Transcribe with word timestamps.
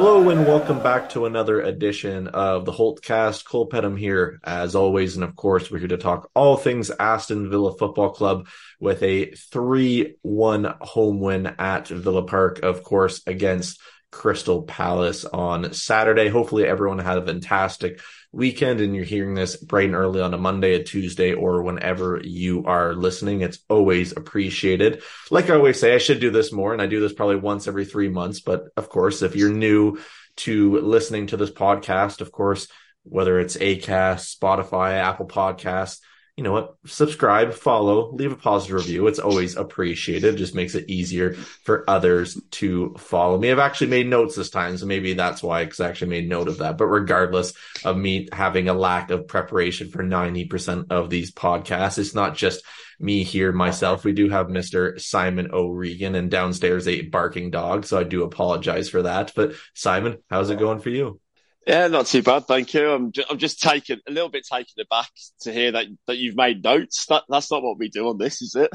Hello 0.00 0.30
and 0.30 0.46
welcome 0.46 0.80
back 0.80 1.08
to 1.08 1.26
another 1.26 1.60
edition 1.60 2.28
of 2.28 2.64
the 2.64 2.70
Holtecast. 2.70 3.44
Cole 3.44 3.66
Pettem 3.66 3.96
here, 3.96 4.38
as 4.44 4.76
always, 4.76 5.16
and 5.16 5.24
of 5.24 5.34
course, 5.34 5.72
we're 5.72 5.80
here 5.80 5.88
to 5.88 5.96
talk 5.96 6.30
all 6.36 6.56
things 6.56 6.92
Aston 7.00 7.50
Villa 7.50 7.76
Football 7.76 8.10
Club 8.10 8.46
with 8.78 9.02
a 9.02 9.26
3-1 9.32 10.78
home 10.82 11.18
win 11.18 11.46
at 11.58 11.88
Villa 11.88 12.22
Park, 12.22 12.60
of 12.62 12.84
course, 12.84 13.22
against 13.26 13.80
Crystal 14.12 14.62
Palace 14.62 15.24
on 15.24 15.72
Saturday. 15.72 16.28
Hopefully, 16.28 16.64
everyone 16.64 17.00
had 17.00 17.18
a 17.18 17.26
fantastic 17.26 18.00
weekend 18.38 18.80
and 18.80 18.94
you're 18.94 19.04
hearing 19.04 19.34
this 19.34 19.56
bright 19.56 19.86
and 19.86 19.96
early 19.96 20.20
on 20.20 20.32
a 20.32 20.38
Monday, 20.38 20.74
a 20.74 20.82
Tuesday, 20.82 21.34
or 21.34 21.62
whenever 21.62 22.20
you 22.22 22.64
are 22.64 22.94
listening. 22.94 23.40
It's 23.40 23.58
always 23.68 24.12
appreciated. 24.12 25.02
Like 25.30 25.50
I 25.50 25.56
always 25.56 25.78
say, 25.78 25.94
I 25.94 25.98
should 25.98 26.20
do 26.20 26.30
this 26.30 26.52
more, 26.52 26.72
and 26.72 26.80
I 26.80 26.86
do 26.86 27.00
this 27.00 27.12
probably 27.12 27.36
once 27.36 27.66
every 27.66 27.84
three 27.84 28.08
months. 28.08 28.40
But 28.40 28.68
of 28.76 28.88
course, 28.88 29.22
if 29.22 29.34
you're 29.34 29.52
new 29.52 29.98
to 30.36 30.78
listening 30.78 31.26
to 31.26 31.36
this 31.36 31.50
podcast, 31.50 32.20
of 32.20 32.30
course, 32.30 32.68
whether 33.02 33.40
it's 33.40 33.56
Acast, 33.56 34.38
Spotify, 34.38 34.92
Apple 34.92 35.26
Podcasts, 35.26 35.98
you 36.38 36.44
know 36.44 36.52
what? 36.52 36.76
Subscribe, 36.86 37.52
follow, 37.52 38.12
leave 38.12 38.30
a 38.30 38.36
positive 38.36 38.76
review. 38.76 39.08
It's 39.08 39.18
always 39.18 39.56
appreciated. 39.56 40.36
Just 40.36 40.54
makes 40.54 40.76
it 40.76 40.88
easier 40.88 41.34
for 41.34 41.82
others 41.90 42.40
to 42.52 42.94
follow 42.96 43.36
me. 43.36 43.50
I've 43.50 43.58
actually 43.58 43.88
made 43.88 44.06
notes 44.06 44.36
this 44.36 44.48
time, 44.48 44.78
so 44.78 44.86
maybe 44.86 45.14
that's 45.14 45.42
why, 45.42 45.64
because 45.64 45.80
I 45.80 45.88
actually 45.88 46.10
made 46.10 46.28
note 46.28 46.46
of 46.46 46.58
that. 46.58 46.78
But 46.78 46.86
regardless 46.86 47.54
of 47.84 47.96
me 47.96 48.28
having 48.32 48.68
a 48.68 48.72
lack 48.72 49.10
of 49.10 49.26
preparation 49.26 49.90
for 49.90 50.04
90% 50.04 50.92
of 50.92 51.10
these 51.10 51.32
podcasts, 51.32 51.98
it's 51.98 52.14
not 52.14 52.36
just 52.36 52.62
me 53.00 53.24
here 53.24 53.50
myself. 53.50 54.04
We 54.04 54.12
do 54.12 54.28
have 54.28 54.46
Mr. 54.46 55.00
Simon 55.00 55.50
O'Regan 55.52 56.14
and 56.14 56.30
downstairs 56.30 56.86
a 56.86 57.02
barking 57.02 57.50
dog. 57.50 57.84
So 57.84 57.98
I 57.98 58.04
do 58.04 58.22
apologize 58.22 58.88
for 58.88 59.02
that. 59.02 59.32
But 59.34 59.54
Simon, 59.74 60.18
how's 60.30 60.50
it 60.50 60.60
going 60.60 60.78
for 60.78 60.90
you? 60.90 61.20
Yeah, 61.68 61.88
not 61.88 62.06
too 62.06 62.22
bad, 62.24 62.46
thank 62.46 62.74
you. 62.74 62.90
I'm 62.90 63.12
just, 63.12 63.30
I'm 63.30 63.38
just 63.38 63.62
taken 63.62 64.00
a 64.08 64.12
little 64.12 64.30
bit 64.30 64.46
taken 64.52 64.74
aback 64.80 65.10
to 65.42 65.52
hear 65.52 65.72
that 65.72 65.86
that 66.08 66.18
you've 66.18 66.36
made 66.36 66.64
notes. 66.64 67.06
That 67.08 67.24
that's 67.30 67.52
not 67.52 67.62
what 67.62 67.78
we 67.78 67.90
do 67.90 68.08
on 68.08 68.18
this, 68.18 68.42
is 68.42 68.56
it? 68.56 68.70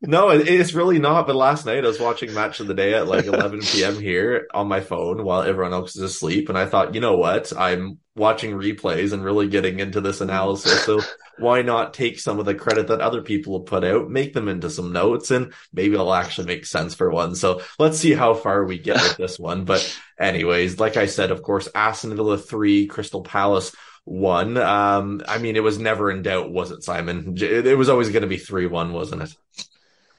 No, 0.00 0.28
it's 0.30 0.74
really 0.74 0.98
not. 0.98 1.26
But 1.26 1.36
last 1.36 1.64
night 1.64 1.84
I 1.84 1.88
was 1.88 2.00
watching 2.00 2.34
Match 2.34 2.60
of 2.60 2.66
the 2.66 2.74
Day 2.74 2.94
at 2.94 3.08
like 3.08 3.24
11 3.24 3.60
p.m. 3.62 3.98
here 3.98 4.46
on 4.52 4.68
my 4.68 4.80
phone 4.80 5.24
while 5.24 5.42
everyone 5.42 5.72
else 5.72 5.96
is 5.96 6.02
asleep, 6.02 6.48
and 6.48 6.58
I 6.58 6.66
thought, 6.66 6.94
you 6.94 7.00
know 7.00 7.16
what? 7.16 7.52
I'm 7.56 7.98
watching 8.14 8.52
replays 8.52 9.12
and 9.12 9.24
really 9.24 9.48
getting 9.48 9.80
into 9.80 10.00
this 10.00 10.20
analysis. 10.20 10.84
So 10.84 11.00
why 11.38 11.62
not 11.62 11.94
take 11.94 12.20
some 12.20 12.38
of 12.38 12.44
the 12.44 12.54
credit 12.54 12.88
that 12.88 13.00
other 13.00 13.22
people 13.22 13.58
have 13.58 13.66
put 13.66 13.82
out, 13.82 14.10
make 14.10 14.34
them 14.34 14.48
into 14.48 14.68
some 14.70 14.92
notes, 14.92 15.30
and 15.30 15.52
maybe 15.72 15.94
it'll 15.94 16.14
actually 16.14 16.46
make 16.48 16.66
sense 16.66 16.94
for 16.94 17.10
one. 17.10 17.34
So 17.34 17.62
let's 17.78 17.98
see 17.98 18.12
how 18.12 18.34
far 18.34 18.64
we 18.64 18.78
get 18.78 19.02
with 19.02 19.16
this 19.16 19.38
one. 19.38 19.64
But 19.64 19.98
anyways, 20.18 20.78
like 20.78 20.96
I 20.96 21.06
said, 21.06 21.30
of 21.30 21.42
course, 21.42 21.68
Aston 21.74 22.14
Villa 22.14 22.36
three, 22.38 22.86
Crystal 22.86 23.22
Palace 23.22 23.74
one. 24.04 24.58
Um, 24.58 25.22
I 25.26 25.38
mean, 25.38 25.56
it 25.56 25.62
was 25.62 25.78
never 25.78 26.10
in 26.10 26.22
doubt, 26.22 26.52
was 26.52 26.70
it, 26.70 26.84
Simon? 26.84 27.34
It 27.38 27.78
was 27.78 27.88
always 27.88 28.10
going 28.10 28.22
to 28.22 28.28
be 28.28 28.36
three 28.36 28.66
one, 28.66 28.92
wasn't 28.92 29.22
it? 29.22 29.34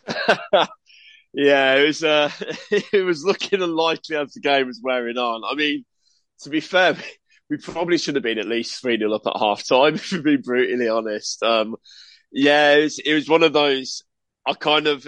yeah, 1.34 1.76
it 1.76 1.86
was. 1.86 2.04
Uh, 2.04 2.32
it 2.72 3.06
was 3.06 3.24
looking 3.24 3.62
unlikely 3.62 4.16
as 4.16 4.34
the 4.34 4.42
game 4.42 4.68
was 4.68 4.82
wearing 4.84 5.18
on. 5.18 5.44
I 5.50 5.56
mean, 5.56 5.86
to 6.42 6.50
be 6.50 6.60
fair, 6.60 6.98
we 7.50 7.58
probably 7.58 7.98
should 7.98 8.16
have 8.16 8.24
been 8.24 8.40
at 8.40 8.48
least 8.48 8.82
3 8.82 8.98
0 8.98 9.14
up 9.14 9.28
at 9.28 9.38
half 9.40 9.66
time, 9.68 9.96
if 9.96 10.12
we 10.12 10.22
be 10.22 10.38
brutally 10.38 10.90
honest. 10.90 11.42
Um, 11.44 11.76
yeah, 12.32 12.74
it 12.76 12.84
was, 12.84 13.00
it 13.00 13.14
was 13.14 13.30
one 13.30 13.44
of 13.44 13.54
those. 13.54 14.04
I 14.48 14.54
kind 14.54 14.86
of 14.86 15.08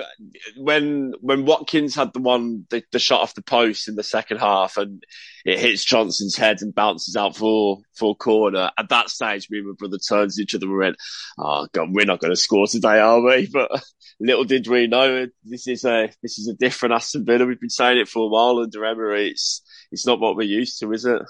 when 0.55 1.13
when 1.21 1.45
Watkins 1.45 1.93
had 1.93 2.11
the 2.13 2.21
one 2.21 2.65
the, 2.69 2.83
the, 2.91 2.97
shot 2.97 3.21
off 3.21 3.35
the 3.35 3.43
post 3.43 3.87
in 3.87 3.95
the 3.95 4.03
second 4.03 4.37
half 4.37 4.77
and 4.77 5.03
it 5.45 5.59
hits 5.59 5.85
Johnstone's 5.85 6.35
head 6.35 6.57
and 6.61 6.73
bounces 6.73 7.15
out 7.15 7.35
for 7.35 7.79
for 7.95 8.15
corner. 8.15 8.71
At 8.77 8.89
that 8.89 9.09
stage, 9.09 9.47
me 9.49 9.59
and 9.59 9.67
my 9.67 9.73
brother 9.77 9.99
turned 9.99 10.31
to 10.31 10.41
each 10.41 10.55
other 10.55 10.65
and 10.65 10.77
went, 10.77 10.97
"Oh 11.37 11.67
God, 11.71 11.89
we're 11.91 12.05
not 12.05 12.19
going 12.19 12.31
to 12.31 12.35
score 12.35 12.65
today, 12.65 12.99
are 12.99 13.21
we?" 13.21 13.47
But 13.53 13.83
little 14.19 14.43
did 14.43 14.67
we 14.67 14.87
know 14.87 15.27
this 15.43 15.67
is 15.67 15.85
a 15.85 16.09
this 16.23 16.39
is 16.39 16.47
a 16.47 16.55
different 16.55 16.95
Aston 16.95 17.23
Villa. 17.23 17.45
We've 17.45 17.59
been 17.59 17.69
saying 17.69 17.99
it 17.99 18.07
for 18.07 18.25
a 18.25 18.29
while 18.29 18.59
under 18.59 18.85
Emery. 18.85 19.29
It's 19.29 19.61
it's 19.91 20.07
not 20.07 20.19
what 20.19 20.35
we're 20.35 20.43
used 20.43 20.79
to, 20.79 20.91
is 20.91 21.05
it? 21.05 21.21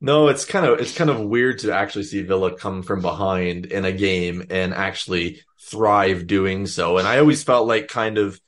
No, 0.00 0.28
it's 0.28 0.44
kind 0.44 0.64
of 0.64 0.78
it's 0.78 0.96
kind 0.96 1.10
of 1.10 1.20
weird 1.20 1.60
to 1.60 1.72
actually 1.72 2.04
see 2.04 2.22
Villa 2.22 2.56
come 2.56 2.82
from 2.82 3.02
behind 3.02 3.66
in 3.66 3.84
a 3.84 3.92
game 3.92 4.46
and 4.50 4.72
actually 4.72 5.42
thrive 5.60 6.26
doing 6.26 6.66
so. 6.66 6.98
And 6.98 7.08
I 7.08 7.18
always 7.18 7.42
felt 7.42 7.66
like 7.66 7.88
kind 7.88 8.16
of 8.18 8.40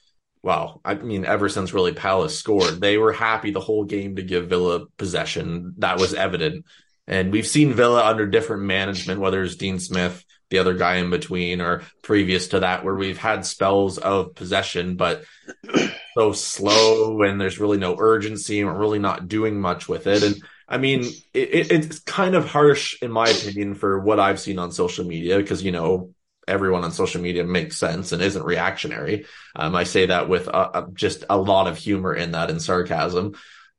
well, 0.43 0.81
I 0.85 0.95
mean, 0.95 1.27
ever 1.27 1.49
since 1.49 1.75
really 1.75 1.93
Palace 1.93 2.39
scored, 2.39 2.81
they 2.81 2.97
were 2.97 3.13
happy 3.13 3.51
the 3.51 3.61
whole 3.61 3.85
game 3.85 4.17
to 4.17 4.23
give 4.23 4.49
Villa 4.49 4.87
possession. 4.97 5.75
That 5.79 5.99
was 5.99 6.15
evident. 6.15 6.65
And 7.07 7.33
we've 7.33 7.47
seen 7.47 7.75
Villa 7.75 8.07
under 8.07 8.27
different 8.27 8.63
management, 8.63 9.21
whether 9.21 9.43
it's 9.43 9.57
Dean 9.57 9.79
Smith, 9.79 10.25
the 10.49 10.59
other 10.59 10.75
guy 10.75 10.97
in 10.97 11.11
between, 11.11 11.61
or 11.61 11.83
previous 12.03 12.49
to 12.49 12.61
that, 12.61 12.85
where 12.85 12.95
we've 12.95 13.19
had 13.19 13.45
spells 13.45 13.99
of 13.99 14.35
possession, 14.35 14.97
but 14.97 15.25
so 16.17 16.33
slow 16.33 17.23
and 17.23 17.41
there's 17.41 17.61
really 17.61 17.79
no 17.79 17.97
urgency 17.99 18.61
and 18.61 18.69
we're 18.69 18.79
really 18.79 18.99
not 18.99 19.29
doing 19.29 19.61
much 19.61 19.89
with 19.89 20.07
it. 20.07 20.23
And 20.23 20.43
I 20.71 20.79
mean, 20.79 21.01
it, 21.35 21.73
it's 21.73 21.99
kind 21.99 22.37
of 22.37 22.47
harsh, 22.47 23.03
in 23.03 23.11
my 23.11 23.29
opinion, 23.29 23.75
for 23.75 23.99
what 23.99 24.21
I've 24.21 24.39
seen 24.39 24.59
on 24.59 24.71
social 24.71 25.05
media, 25.05 25.37
because, 25.37 25.65
you 25.65 25.73
know, 25.73 26.15
everyone 26.47 26.85
on 26.85 26.93
social 26.93 27.21
media 27.21 27.45
makes 27.45 27.77
sense 27.77 28.13
and 28.13 28.23
isn't 28.23 28.45
reactionary. 28.45 29.27
Um, 29.57 29.75
I 29.75 29.85
say 29.85 30.07
that 30.07 30.29
with 30.29 30.49
just 30.95 31.25
a 31.29 31.37
lot 31.37 31.67
of 31.67 31.77
humor 31.77 32.15
in 32.15 32.33
that 32.33 32.51
and 32.51 32.63
sarcasm. 32.63 33.35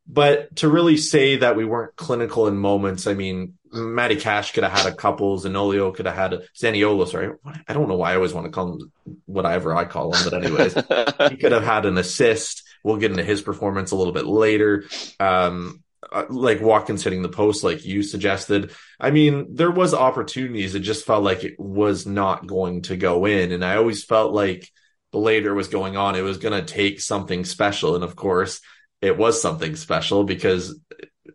But 0.07 0.55
to 0.57 0.67
really 0.67 0.97
say 0.97 1.37
that 1.37 1.55
we 1.55 1.63
weren't 1.63 1.95
clinical 1.95 2.47
in 2.47 2.57
moments, 2.57 3.07
I 3.07 3.13
mean, 3.13 3.57
Matty 3.71 4.17
Cash 4.17 4.51
could 4.51 4.63
have 4.63 4.73
had 4.73 4.91
a 4.91 4.95
couple, 4.95 5.39
Zanolio 5.39 5.93
could 5.95 6.05
have 6.05 6.15
had 6.15 6.33
a 6.33 6.41
Zaniolo, 6.57 7.07
sorry. 7.07 7.33
I 7.67 7.73
don't 7.73 7.87
know 7.87 7.95
why 7.95 8.11
I 8.11 8.15
always 8.15 8.33
want 8.33 8.45
to 8.45 8.51
call 8.51 8.73
him 8.73 8.91
whatever 9.25 9.73
I 9.73 9.85
call 9.85 10.13
him, 10.13 10.29
but 10.29 10.43
anyways, 10.43 10.73
he 11.29 11.37
could 11.37 11.53
have 11.53 11.63
had 11.63 11.85
an 11.85 11.97
assist. 11.97 12.63
We'll 12.83 12.97
get 12.97 13.11
into 13.11 13.23
his 13.23 13.41
performance 13.41 13.91
a 13.91 13.95
little 13.95 14.11
bit 14.11 14.25
later. 14.25 14.83
Um, 15.19 15.83
uh, 15.85 15.90
like 16.29 16.61
Watkins 16.61 17.03
hitting 17.03 17.21
the 17.21 17.29
post, 17.29 17.63
like 17.63 17.85
you 17.85 18.03
suggested. 18.03 18.71
I 18.99 19.11
mean, 19.11 19.55
there 19.55 19.71
was 19.71 19.93
opportunities. 19.93 20.75
It 20.75 20.81
just 20.81 21.05
felt 21.05 21.23
like 21.23 21.43
it 21.43 21.59
was 21.59 22.05
not 22.05 22.47
going 22.47 22.83
to 22.83 22.97
go 22.97 23.25
in, 23.25 23.51
and 23.51 23.63
I 23.63 23.77
always 23.77 24.03
felt 24.03 24.33
like 24.33 24.69
the 25.11 25.19
later 25.19 25.53
was 25.53 25.67
going 25.67 25.97
on, 25.97 26.15
it 26.15 26.21
was 26.21 26.37
going 26.37 26.59
to 26.59 26.73
take 26.73 27.01
something 27.01 27.45
special, 27.45 27.95
and 27.95 28.03
of 28.03 28.15
course, 28.15 28.61
it 29.01 29.17
was 29.17 29.41
something 29.41 29.75
special 29.75 30.23
because 30.23 30.79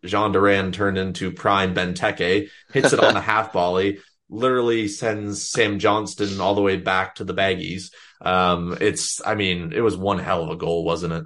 Jhon 0.04 0.32
Duran 0.32 0.72
turned 0.72 0.98
into 0.98 1.32
prime 1.32 1.74
Benteke, 1.74 2.48
hits 2.72 2.92
it 2.92 3.00
on 3.00 3.14
the 3.14 3.20
half 3.32 3.52
volley, 3.52 3.98
literally 4.28 4.88
sends 4.88 5.48
Sam 5.48 5.78
Johnstone 5.78 6.40
all 6.40 6.54
the 6.54 6.62
way 6.62 6.76
back 6.76 7.16
to 7.16 7.24
the 7.24 7.34
baggies. 7.34 7.90
Um, 8.20 8.76
it's, 8.80 9.20
I 9.24 9.34
mean, 9.34 9.72
it 9.74 9.80
was 9.80 9.96
one 9.96 10.18
hell 10.18 10.42
of 10.42 10.50
a 10.50 10.56
goal, 10.56 10.84
wasn't 10.84 11.12
it? 11.12 11.24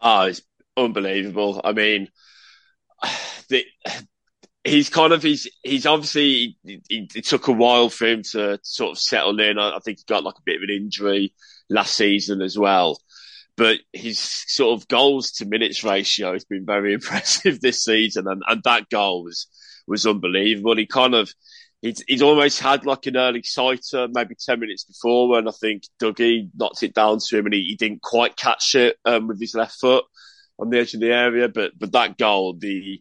Oh, 0.00 0.22
it's 0.26 0.42
unbelievable. 0.76 1.60
I 1.64 1.72
mean, 1.72 2.08
the, 3.48 3.64
he's 4.64 4.88
kind 4.88 5.12
of 5.12 5.22
he's 5.22 5.48
he's 5.62 5.86
obviously 5.86 6.56
he, 6.64 6.80
he, 6.88 7.08
it 7.14 7.26
took 7.26 7.48
a 7.48 7.52
while 7.52 7.90
for 7.90 8.06
him 8.06 8.22
to 8.22 8.58
sort 8.62 8.92
of 8.92 8.98
settle 8.98 9.38
in. 9.40 9.58
I, 9.58 9.76
I, 9.76 9.78
think 9.80 9.98
he 9.98 10.04
got 10.06 10.24
like 10.24 10.36
a 10.38 10.44
bit 10.44 10.56
of 10.56 10.62
an 10.62 10.74
injury 10.74 11.34
last 11.68 11.94
season 11.94 12.40
as 12.40 12.58
well, 12.58 12.98
but 13.56 13.78
his 13.92 14.18
sort 14.18 14.80
of 14.80 14.88
goals 14.88 15.32
to 15.32 15.46
minutes 15.46 15.84
ratio 15.84 16.32
has 16.32 16.44
been 16.44 16.64
very 16.64 16.94
impressive 16.94 17.60
this 17.60 17.84
season, 17.84 18.26
and, 18.26 18.42
and 18.46 18.62
that 18.64 18.88
goal 18.88 19.24
was 19.24 19.46
was 19.86 20.06
unbelievable. 20.06 20.76
He 20.76 20.86
kind 20.86 21.14
of 21.14 21.32
he's, 21.84 22.02
he's 22.08 22.22
almost 22.22 22.60
had 22.60 22.86
like 22.86 23.06
an 23.06 23.16
early 23.16 23.42
sighter 23.42 24.08
maybe 24.10 24.34
10 24.34 24.58
minutes 24.58 24.84
before 24.84 25.28
when 25.28 25.46
I 25.46 25.50
think 25.52 25.84
Dougie 26.00 26.48
knocked 26.56 26.82
it 26.82 26.94
down 26.94 27.18
to 27.18 27.38
him 27.38 27.44
and 27.44 27.54
he, 27.54 27.64
he 27.64 27.76
didn't 27.76 28.02
quite 28.02 28.36
catch 28.36 28.74
it 28.74 28.96
um, 29.04 29.28
with 29.28 29.38
his 29.38 29.54
left 29.54 29.78
foot 29.78 30.04
on 30.58 30.70
the 30.70 30.78
edge 30.78 30.94
of 30.94 31.00
the 31.00 31.12
area. 31.12 31.48
But 31.48 31.72
but 31.78 31.92
that 31.92 32.18
goal, 32.18 32.56
the 32.58 33.00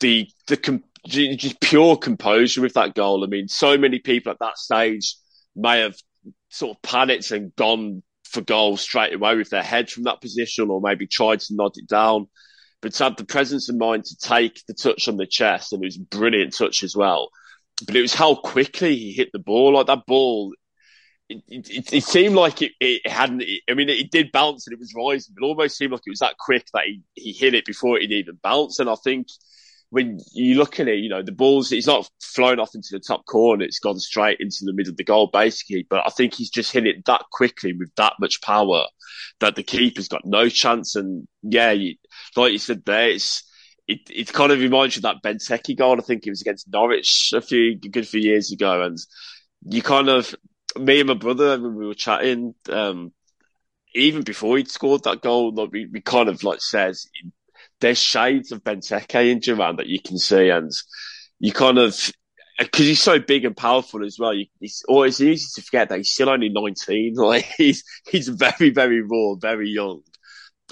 the 0.00 0.28
the 0.46 0.56
com- 0.56 0.84
just 1.06 1.60
pure 1.60 1.96
composure 1.96 2.60
with 2.60 2.74
that 2.74 2.94
goal. 2.94 3.24
I 3.24 3.28
mean, 3.28 3.48
so 3.48 3.78
many 3.78 3.98
people 3.98 4.32
at 4.32 4.38
that 4.40 4.58
stage 4.58 5.16
may 5.54 5.80
have 5.80 5.96
sort 6.50 6.76
of 6.76 6.82
panicked 6.82 7.30
and 7.30 7.54
gone 7.56 8.02
for 8.24 8.40
goal 8.40 8.76
straight 8.76 9.14
away 9.14 9.36
with 9.36 9.50
their 9.50 9.62
head 9.62 9.90
from 9.90 10.04
that 10.04 10.20
position, 10.20 10.70
or 10.70 10.80
maybe 10.80 11.06
tried 11.06 11.40
to 11.40 11.54
nod 11.54 11.72
it 11.76 11.88
down. 11.88 12.26
But 12.80 12.94
to 12.94 13.04
have 13.04 13.16
the 13.16 13.24
presence 13.24 13.68
of 13.68 13.76
mind 13.76 14.04
to 14.04 14.16
take 14.16 14.62
the 14.66 14.74
touch 14.74 15.08
on 15.08 15.16
the 15.16 15.26
chest, 15.26 15.72
and 15.72 15.82
it 15.82 15.86
was 15.86 15.96
brilliant 15.96 16.54
touch 16.54 16.82
as 16.82 16.94
well. 16.94 17.30
But 17.86 17.96
it 17.96 18.02
was 18.02 18.14
how 18.14 18.34
quickly 18.34 18.96
he 18.96 19.12
hit 19.12 19.30
the 19.32 19.38
ball. 19.38 19.74
Like 19.74 19.86
that 19.86 20.06
ball, 20.06 20.52
it, 21.28 21.42
it, 21.48 21.92
it 21.92 22.04
seemed 22.04 22.34
like 22.34 22.62
it, 22.62 22.72
it 22.80 23.06
hadn't. 23.06 23.44
I 23.68 23.74
mean, 23.74 23.88
it, 23.88 24.10
did 24.10 24.32
bounce 24.32 24.66
and 24.66 24.72
it 24.72 24.78
was 24.78 24.94
rising, 24.96 25.34
but 25.34 25.44
it 25.44 25.48
almost 25.48 25.76
seemed 25.76 25.92
like 25.92 26.02
it 26.06 26.10
was 26.10 26.20
that 26.20 26.38
quick 26.38 26.66
that 26.72 26.84
he, 26.86 27.02
he 27.14 27.32
hit 27.32 27.54
it 27.54 27.66
before 27.66 27.98
it 27.98 28.10
even 28.10 28.38
bounced. 28.42 28.80
And 28.80 28.88
I 28.88 28.94
think 28.94 29.28
when 29.90 30.18
you 30.32 30.56
look 30.56 30.80
at 30.80 30.88
it, 30.88 30.98
you 30.98 31.08
know, 31.08 31.22
the 31.22 31.32
ball's, 31.32 31.70
it's 31.72 31.86
not 31.86 32.08
flown 32.22 32.60
off 32.60 32.74
into 32.74 32.88
the 32.92 33.00
top 33.00 33.26
corner. 33.26 33.64
It's 33.64 33.78
gone 33.78 33.98
straight 33.98 34.38
into 34.40 34.60
the 34.62 34.72
middle 34.72 34.90
of 34.90 34.96
the 34.96 35.04
goal, 35.04 35.28
basically. 35.30 35.86
But 35.88 36.06
I 36.06 36.10
think 36.10 36.34
he's 36.34 36.50
just 36.50 36.72
hit 36.72 36.86
it 36.86 37.04
that 37.06 37.24
quickly 37.30 37.74
with 37.74 37.94
that 37.96 38.14
much 38.20 38.40
power 38.40 38.84
that 39.40 39.54
the 39.54 39.62
keeper's 39.62 40.08
got 40.08 40.24
no 40.24 40.48
chance. 40.48 40.96
And 40.96 41.28
yeah, 41.42 41.72
you, 41.72 41.96
like 42.36 42.52
you 42.52 42.58
said 42.58 42.84
there, 42.86 43.10
it's, 43.10 43.44
it, 43.86 44.00
it 44.10 44.32
kind 44.32 44.52
of 44.52 44.60
reminds 44.60 44.96
you 44.96 45.00
of 45.00 45.02
that 45.04 45.22
Benteke 45.22 45.76
goal. 45.76 45.98
I 45.98 46.02
think 46.02 46.26
it 46.26 46.30
was 46.30 46.42
against 46.42 46.70
Norwich 46.70 47.32
a 47.34 47.40
few, 47.40 47.78
good 47.78 48.08
few 48.08 48.20
years 48.20 48.52
ago. 48.52 48.82
And 48.82 48.98
you 49.62 49.82
kind 49.82 50.08
of, 50.08 50.34
me 50.76 51.00
and 51.00 51.08
my 51.08 51.14
brother, 51.14 51.60
when 51.60 51.74
we 51.74 51.86
were 51.86 51.94
chatting, 51.94 52.54
um, 52.70 53.12
even 53.94 54.22
before 54.22 54.56
he'd 54.56 54.70
scored 54.70 55.04
that 55.04 55.22
goal, 55.22 55.54
like 55.54 55.70
we, 55.72 55.86
we 55.86 56.00
kind 56.00 56.28
of 56.28 56.42
like 56.44 56.60
says, 56.60 57.06
there's 57.80 57.98
shades 57.98 58.52
of 58.52 58.64
Benteke 58.64 59.30
in 59.30 59.40
Duran 59.40 59.76
that 59.76 59.86
you 59.86 60.00
can 60.00 60.18
see, 60.18 60.50
and 60.50 60.70
you 61.38 61.52
kind 61.52 61.78
of 61.78 61.94
because 62.58 62.86
he's 62.86 63.02
so 63.02 63.20
big 63.20 63.44
and 63.44 63.56
powerful 63.56 64.04
as 64.04 64.18
well. 64.18 64.34
You, 64.34 64.46
it's 64.60 64.82
always 64.88 65.20
easy 65.20 65.46
to 65.54 65.62
forget 65.62 65.88
that 65.88 65.98
he's 65.98 66.12
still 66.12 66.28
only 66.28 66.48
19. 66.48 67.14
Like 67.16 67.44
he's 67.56 67.84
he's 68.08 68.28
very 68.28 68.70
very 68.70 69.02
raw, 69.02 69.34
very 69.36 69.68
young, 69.70 70.02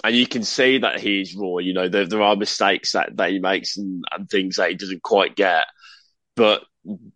and 0.05 0.15
you 0.15 0.27
can 0.27 0.43
see 0.43 0.79
that 0.79 1.01
he's 1.01 1.37
raw. 1.37 1.59
You 1.59 1.75
know 1.75 1.89
there 1.89 2.07
there 2.07 2.23
are 2.23 2.37
mistakes 2.37 2.93
that 2.93 3.17
that 3.17 3.31
he 3.31 3.39
makes 3.39 3.77
and, 3.77 4.05
and 4.13 4.29
things 4.29 4.57
that 4.57 4.71
he 4.71 4.77
doesn't 4.77 5.03
quite 5.03 5.37
get, 5.37 5.67
but 6.35 6.63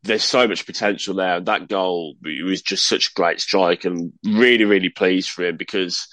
there's 0.03 0.25
so 0.25 0.49
much 0.49 0.67
potential 0.67 1.15
there. 1.15 1.37
And 1.37 1.47
that 1.47 1.69
goal 1.69 2.17
was 2.23 2.63
just 2.63 2.89
such 2.89 3.09
a 3.09 3.15
great 3.15 3.41
strike, 3.41 3.85
and 3.85 4.13
really 4.25 4.65
really 4.65 4.89
pleased 4.89 5.31
for 5.31 5.45
him 5.45 5.57
because 5.57 6.07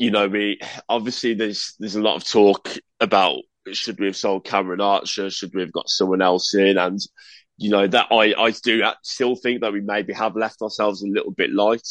you 0.00 0.10
know, 0.10 0.28
we 0.28 0.58
obviously 0.88 1.34
there's 1.34 1.74
there's 1.78 1.94
a 1.94 2.00
lot 2.00 2.16
of 2.16 2.26
talk 2.26 2.70
about 3.00 3.42
should 3.72 4.00
we 4.00 4.06
have 4.06 4.16
sold 4.16 4.46
Cameron 4.46 4.80
Archer, 4.80 5.28
should 5.28 5.54
we 5.54 5.60
have 5.60 5.72
got 5.72 5.90
someone 5.90 6.22
else 6.22 6.54
in, 6.54 6.78
and 6.78 6.98
you 7.58 7.68
know 7.68 7.86
that 7.86 8.06
I 8.10 8.34
I 8.36 8.50
do 8.50 8.82
still 9.02 9.36
think 9.36 9.60
that 9.60 9.74
we 9.74 9.82
maybe 9.82 10.14
have 10.14 10.36
left 10.36 10.62
ourselves 10.62 11.02
a 11.02 11.06
little 11.06 11.32
bit 11.32 11.52
light, 11.52 11.86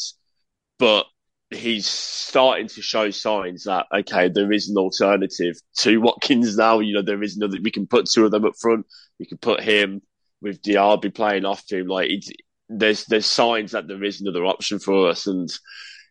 but 0.80 1.06
he's 1.50 1.86
starting 1.86 2.66
to 2.66 2.82
show 2.82 3.10
signs 3.10 3.64
that 3.64 3.86
okay, 3.94 4.28
there 4.28 4.50
is 4.50 4.68
an 4.68 4.76
alternative 4.76 5.54
to 5.78 5.98
Watkins 5.98 6.56
now. 6.56 6.80
You 6.80 6.94
know, 6.94 7.02
there 7.02 7.22
is 7.22 7.36
another. 7.36 7.58
We 7.62 7.70
can 7.70 7.86
put 7.86 8.10
two 8.10 8.24
of 8.24 8.32
them 8.32 8.44
up 8.44 8.54
front. 8.60 8.86
We 9.20 9.26
can 9.26 9.38
put 9.38 9.62
him 9.62 10.02
with 10.40 10.62
Diaby 10.62 11.14
playing 11.14 11.44
off 11.44 11.70
him. 11.70 11.86
Like 11.86 12.10
there's 12.68 13.04
there's 13.06 13.26
signs 13.26 13.72
that 13.72 13.88
there 13.88 14.02
is 14.02 14.20
another 14.20 14.44
option 14.44 14.78
for 14.78 15.08
us, 15.08 15.26
and 15.26 15.48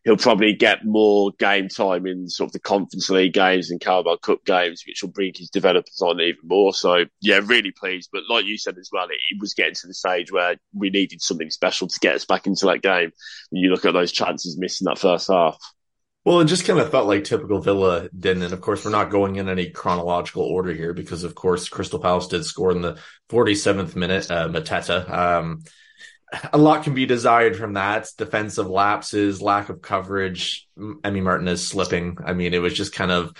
he'll 0.04 0.18
probably 0.18 0.54
get 0.54 0.86
more 0.86 1.32
game 1.40 1.68
time 1.68 2.06
in 2.06 2.30
sort 2.30 2.50
of 2.50 2.54
the 2.54 2.60
Conference 2.60 3.10
League 3.10 3.34
games 3.34 3.70
and 3.70 3.82
Carabao 3.82 4.18
Cup 4.18 4.46
games, 4.46 4.84
which 4.88 5.02
will 5.02 5.12
bring 5.12 5.34
his 5.36 5.50
developers 5.50 6.02
on 6.02 6.22
even 6.22 6.40
more. 6.46 6.74
So 6.74 7.06
yeah, 7.22 7.42
really 7.44 7.72
pleased. 7.72 8.10
But 8.12 8.24
like 8.30 8.46
you 8.46 8.58
said 8.58 8.78
as 8.78 8.90
well, 8.92 9.06
it, 9.06 9.18
it 9.32 9.40
was 9.40 9.54
getting 9.54 9.76
to 9.76 9.88
the 9.88 9.94
stage 9.94 10.32
where 10.32 10.56
we 10.74 10.90
needed 10.90 11.22
something 11.22 11.50
special 11.50 11.88
to 11.88 12.00
get 12.00 12.16
us 12.16 12.26
back 12.26 12.48
into 12.48 12.66
that 12.68 12.82
game. 12.82 13.12
When 13.50 13.62
you 13.62 13.70
look 13.70 13.86
at 13.86 13.94
those 13.94 14.12
chances 14.12 14.58
missing 14.58 14.86
that 14.86 15.00
first 15.00 15.30
half. 15.30 15.58
Well, 16.30 16.42
it 16.42 16.46
just 16.46 16.66
kind 16.66 16.78
of 16.78 16.92
felt 16.92 17.08
like 17.08 17.24
typical 17.24 17.60
Villa 17.60 18.08
didn't. 18.16 18.44
And 18.44 18.54
of 18.54 18.62
course, 18.62 18.86
we're 18.86 18.92
not 18.92 19.10
going 19.10 19.38
in 19.38 19.50
any 19.50 19.72
chronological 19.72 20.44
order 20.44 20.72
here 20.72 20.94
because, 20.94 21.24
of 21.24 21.34
course, 21.34 21.68
Crystal 21.70 21.98
Palace 21.98 22.28
did 22.28 22.46
score 22.46 22.72
in 22.72 22.82
the 22.82 23.00
47th 23.30 23.96
minute, 23.96 24.30
uh, 24.30 24.48
Mateta. 24.48 25.10
Um, 25.10 25.64
a 26.54 26.58
lot 26.60 26.84
can 26.84 26.94
be 26.94 27.08
desired 27.08 27.58
from 27.58 27.74
that. 27.74 28.10
Defensive 28.16 28.68
lapses, 28.68 29.42
lack 29.42 29.70
of 29.70 29.82
coverage. 29.82 30.68
Emi 30.78 31.24
Martinez 31.24 31.68
slipping. 31.68 32.20
I 32.24 32.34
mean, 32.34 32.54
it 32.54 32.62
was 32.62 32.76
just 32.76 32.94
kind 32.94 33.10
of 33.10 33.34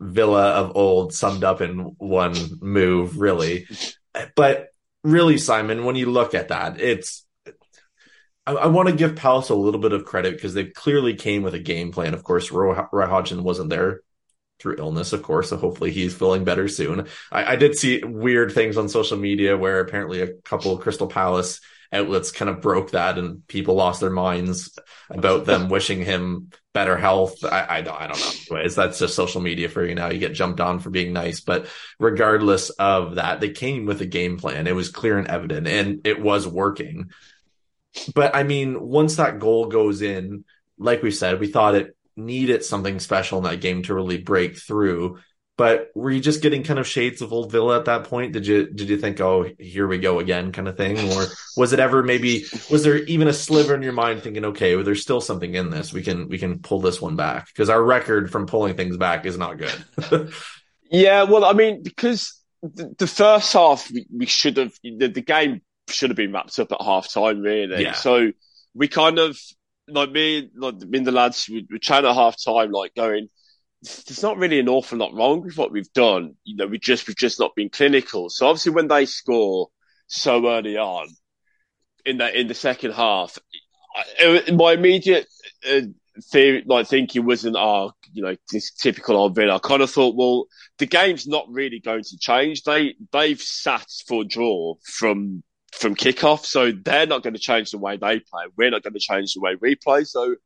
Villa 0.00 0.48
of 0.48 0.72
old 0.74 1.14
summed 1.14 1.44
up 1.44 1.60
in 1.60 1.94
one 1.98 2.34
move, 2.60 3.18
really. 3.18 3.68
But 4.34 4.70
really, 5.04 5.38
Simon, 5.38 5.84
when 5.84 5.94
you 5.94 6.10
look 6.10 6.34
at 6.34 6.48
that, 6.48 6.80
it's. 6.80 7.21
I, 8.46 8.52
I 8.52 8.66
want 8.66 8.88
to 8.88 8.94
give 8.94 9.16
Palace 9.16 9.48
a 9.48 9.54
little 9.54 9.80
bit 9.80 9.92
of 9.92 10.04
credit 10.04 10.34
because 10.34 10.54
they 10.54 10.64
clearly 10.64 11.14
came 11.14 11.42
with 11.42 11.54
a 11.54 11.58
game 11.58 11.92
plan. 11.92 12.14
Of 12.14 12.24
course, 12.24 12.50
Roy, 12.50 12.86
Roy 12.92 13.06
Hodgson 13.06 13.42
wasn't 13.42 13.70
there 13.70 14.00
through 14.58 14.76
illness, 14.78 15.12
of 15.12 15.22
course. 15.22 15.50
So 15.50 15.56
hopefully 15.56 15.90
he's 15.90 16.14
feeling 16.14 16.44
better 16.44 16.68
soon. 16.68 17.08
I, 17.30 17.52
I, 17.52 17.56
did 17.56 17.76
see 17.76 18.02
weird 18.04 18.52
things 18.52 18.76
on 18.76 18.88
social 18.88 19.16
media 19.16 19.58
where 19.58 19.80
apparently 19.80 20.20
a 20.20 20.34
couple 20.34 20.72
of 20.72 20.82
Crystal 20.82 21.08
Palace 21.08 21.60
outlets 21.92 22.30
kind 22.30 22.48
of 22.48 22.60
broke 22.60 22.92
that 22.92 23.18
and 23.18 23.46
people 23.48 23.74
lost 23.74 24.00
their 24.00 24.10
minds 24.10 24.78
about 25.10 25.44
them 25.46 25.68
wishing 25.68 26.04
him 26.04 26.50
better 26.72 26.96
health. 26.96 27.44
I, 27.44 27.60
I, 27.60 27.76
I 27.78 27.82
don't 27.82 28.20
know. 28.20 28.32
Anyways, 28.50 28.76
that's 28.76 29.00
just 29.00 29.16
social 29.16 29.40
media 29.40 29.68
for 29.68 29.84
you 29.84 29.96
now. 29.96 30.10
You 30.10 30.18
get 30.18 30.32
jumped 30.32 30.60
on 30.60 30.78
for 30.78 30.90
being 30.90 31.12
nice. 31.12 31.40
But 31.40 31.66
regardless 31.98 32.70
of 32.70 33.16
that, 33.16 33.40
they 33.40 33.50
came 33.50 33.84
with 33.84 34.00
a 34.00 34.06
game 34.06 34.38
plan. 34.38 34.68
It 34.68 34.76
was 34.76 34.90
clear 34.90 35.18
and 35.18 35.26
evident 35.26 35.66
and 35.66 36.06
it 36.06 36.20
was 36.22 36.46
working. 36.46 37.10
But 38.14 38.34
I 38.34 38.42
mean, 38.42 38.80
once 38.80 39.16
that 39.16 39.38
goal 39.38 39.66
goes 39.66 40.02
in, 40.02 40.44
like 40.78 41.02
we 41.02 41.10
said, 41.10 41.40
we 41.40 41.48
thought 41.48 41.74
it 41.74 41.96
needed 42.16 42.64
something 42.64 42.98
special 42.98 43.38
in 43.38 43.44
that 43.44 43.60
game 43.60 43.82
to 43.84 43.94
really 43.94 44.18
break 44.18 44.58
through. 44.58 45.18
But 45.58 45.90
were 45.94 46.10
you 46.10 46.20
just 46.20 46.42
getting 46.42 46.64
kind 46.64 46.78
of 46.78 46.86
shades 46.86 47.20
of 47.20 47.32
old 47.32 47.52
Villa 47.52 47.78
at 47.78 47.84
that 47.84 48.04
point? 48.04 48.32
Did 48.32 48.46
you 48.46 48.66
did 48.70 48.88
you 48.88 48.96
think, 48.96 49.20
oh, 49.20 49.46
here 49.58 49.86
we 49.86 49.98
go 49.98 50.18
again, 50.18 50.50
kind 50.50 50.66
of 50.66 50.78
thing, 50.78 50.98
or 51.12 51.26
was 51.56 51.74
it 51.74 51.78
ever 51.78 52.02
maybe 52.02 52.46
was 52.70 52.82
there 52.82 52.96
even 53.04 53.28
a 53.28 53.34
sliver 53.34 53.74
in 53.74 53.82
your 53.82 53.92
mind 53.92 54.22
thinking, 54.22 54.46
okay, 54.46 54.74
well, 54.74 54.84
there's 54.84 55.02
still 55.02 55.20
something 55.20 55.54
in 55.54 55.68
this, 55.68 55.92
we 55.92 56.02
can 56.02 56.28
we 56.28 56.38
can 56.38 56.60
pull 56.60 56.80
this 56.80 57.02
one 57.02 57.16
back 57.16 57.46
because 57.46 57.68
our 57.68 57.82
record 57.82 58.32
from 58.32 58.46
pulling 58.46 58.76
things 58.76 58.96
back 58.96 59.26
is 59.26 59.36
not 59.36 59.58
good. 59.58 60.32
yeah, 60.90 61.24
well, 61.24 61.44
I 61.44 61.52
mean, 61.52 61.82
because 61.82 62.42
the, 62.62 62.94
the 62.98 63.06
first 63.06 63.52
half 63.52 63.90
we, 63.90 64.06
we 64.10 64.26
should 64.26 64.56
have 64.56 64.72
the, 64.82 65.08
the, 65.08 65.20
game 65.20 65.60
should 65.88 66.10
have 66.10 66.16
been 66.16 66.32
wrapped 66.32 66.58
up 66.58 66.72
at 66.72 66.82
half 66.82 67.12
time, 67.12 67.40
really. 67.40 67.82
Yeah. 67.82 67.92
So 67.92 68.32
we 68.74 68.88
kind 68.88 69.18
of 69.18 69.38
like 69.88 70.10
me, 70.10 70.50
like 70.54 70.76
me 70.76 70.98
and 70.98 71.06
the 71.06 71.12
lads, 71.12 71.48
we, 71.48 71.66
we 71.70 71.78
chatting 71.78 72.08
at 72.08 72.14
half 72.14 72.36
time, 72.42 72.70
like 72.70 72.94
going 72.94 73.28
there's 73.82 74.22
not 74.22 74.38
really 74.38 74.60
an 74.60 74.68
awful 74.68 74.98
lot 74.98 75.12
wrong 75.12 75.42
with 75.42 75.56
what 75.56 75.72
we've 75.72 75.92
done. 75.92 76.36
You 76.44 76.56
know, 76.56 76.66
we 76.66 76.78
just 76.78 77.06
we've 77.06 77.16
just 77.16 77.40
not 77.40 77.54
been 77.56 77.68
clinical. 77.68 78.30
So 78.30 78.46
obviously, 78.46 78.72
when 78.72 78.88
they 78.88 79.06
score 79.06 79.68
so 80.06 80.48
early 80.48 80.76
on 80.76 81.08
in 82.04 82.18
that 82.18 82.34
in 82.36 82.46
the 82.46 82.54
second 82.54 82.92
half, 82.92 83.38
I, 84.20 84.50
my 84.52 84.74
immediate 84.74 85.26
uh, 85.68 85.80
theory, 86.30 86.62
like 86.64 86.86
thinking 86.86 87.26
wasn't 87.26 87.56
our 87.56 87.86
oh, 87.86 87.92
you 88.12 88.22
know 88.22 88.36
this 88.52 88.70
typical 88.72 89.16
old 89.16 89.34
Villa. 89.34 89.56
I 89.56 89.58
kind 89.58 89.82
of 89.82 89.90
thought, 89.90 90.14
well, 90.14 90.46
the 90.78 90.86
game's 90.86 91.26
not 91.26 91.46
really 91.48 91.80
going 91.80 92.04
to 92.04 92.18
change. 92.18 92.62
They 92.62 92.94
they've 93.10 93.40
sat 93.40 93.86
for 94.06 94.22
draw 94.22 94.74
from 94.84 95.42
from 95.72 95.96
kickoff, 95.96 96.44
so 96.44 96.70
they're 96.72 97.06
not 97.06 97.22
going 97.22 97.34
to 97.34 97.40
change 97.40 97.70
the 97.70 97.78
way 97.78 97.96
they 97.96 98.20
play. 98.20 98.44
We're 98.56 98.70
not 98.70 98.82
going 98.82 98.92
to 98.92 99.00
change 99.00 99.34
the 99.34 99.40
way 99.40 99.56
we 99.60 99.74
play. 99.74 100.04
So 100.04 100.36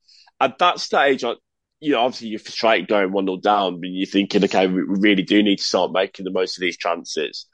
at 0.41 0.59
that 0.59 0.81
stage, 0.81 1.25
I, 1.25 1.35
you 1.81 1.93
know, 1.93 2.01
obviously 2.01 2.29
you're 2.29 2.39
frustrated 2.39 2.89
going 2.89 3.13
1 3.13 3.27
0 3.27 3.37
down, 3.39 3.81
but 3.81 3.89
you're 3.91 4.07
thinking, 4.07 4.45
okay, 4.45 4.67
we 4.67 4.83
really 4.83 5.23
do 5.23 5.43
need 5.43 5.57
to 5.57 5.65
start 5.65 5.93
making 5.93 6.25
the 6.25 6.31
most 6.31 6.57
of 6.57 6.61
these 6.61 6.77
chances. 6.77 7.47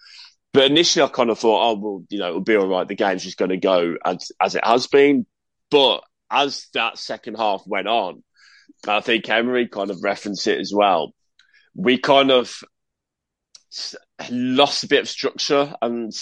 But 0.52 0.70
initially, 0.70 1.02
I 1.02 1.08
kind 1.08 1.30
of 1.30 1.38
thought, 1.38 1.70
oh, 1.70 1.78
well, 1.78 2.04
you 2.10 2.18
know, 2.18 2.28
it'll 2.28 2.40
be 2.40 2.56
all 2.56 2.68
right. 2.68 2.86
The 2.86 2.94
game's 2.94 3.24
just 3.24 3.38
going 3.38 3.50
to 3.50 3.56
go 3.56 3.96
as, 4.04 4.30
as 4.40 4.54
it 4.54 4.64
has 4.64 4.86
been. 4.86 5.24
But 5.70 6.04
as 6.30 6.66
that 6.74 6.98
second 6.98 7.36
half 7.36 7.62
went 7.66 7.88
on, 7.88 8.22
I 8.86 9.00
think 9.00 9.28
Emery 9.28 9.68
kind 9.68 9.90
of 9.90 10.02
referenced 10.02 10.46
it 10.46 10.60
as 10.60 10.72
well. 10.74 11.14
We 11.74 11.96
kind 11.96 12.30
of 12.30 12.54
lost 14.30 14.84
a 14.84 14.88
bit 14.88 15.00
of 15.00 15.08
structure 15.08 15.74
and, 15.80 16.12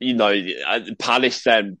you 0.00 0.14
know, 0.14 0.34
Palace 0.98 1.44
then 1.44 1.78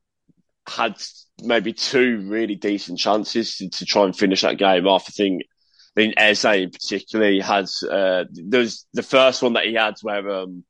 had 0.68 0.94
maybe 1.42 1.72
two 1.72 2.22
really 2.28 2.54
decent 2.54 2.98
chances 2.98 3.56
to, 3.56 3.68
to 3.70 3.84
try 3.86 4.04
and 4.04 4.16
finish 4.16 4.42
that 4.42 4.58
game 4.58 4.86
off. 4.86 5.06
I 5.08 5.12
think, 5.12 5.42
I 5.96 6.00
think 6.00 6.14
Eze 6.18 6.44
in 6.44 6.70
particular 6.70 7.42
has, 7.42 7.82
uh, 7.82 8.24
there's 8.30 8.86
the 8.92 9.02
first 9.02 9.42
one 9.42 9.54
that 9.54 9.64
he 9.64 9.74
had 9.74 9.94
where, 10.02 10.28
um, 10.30 10.64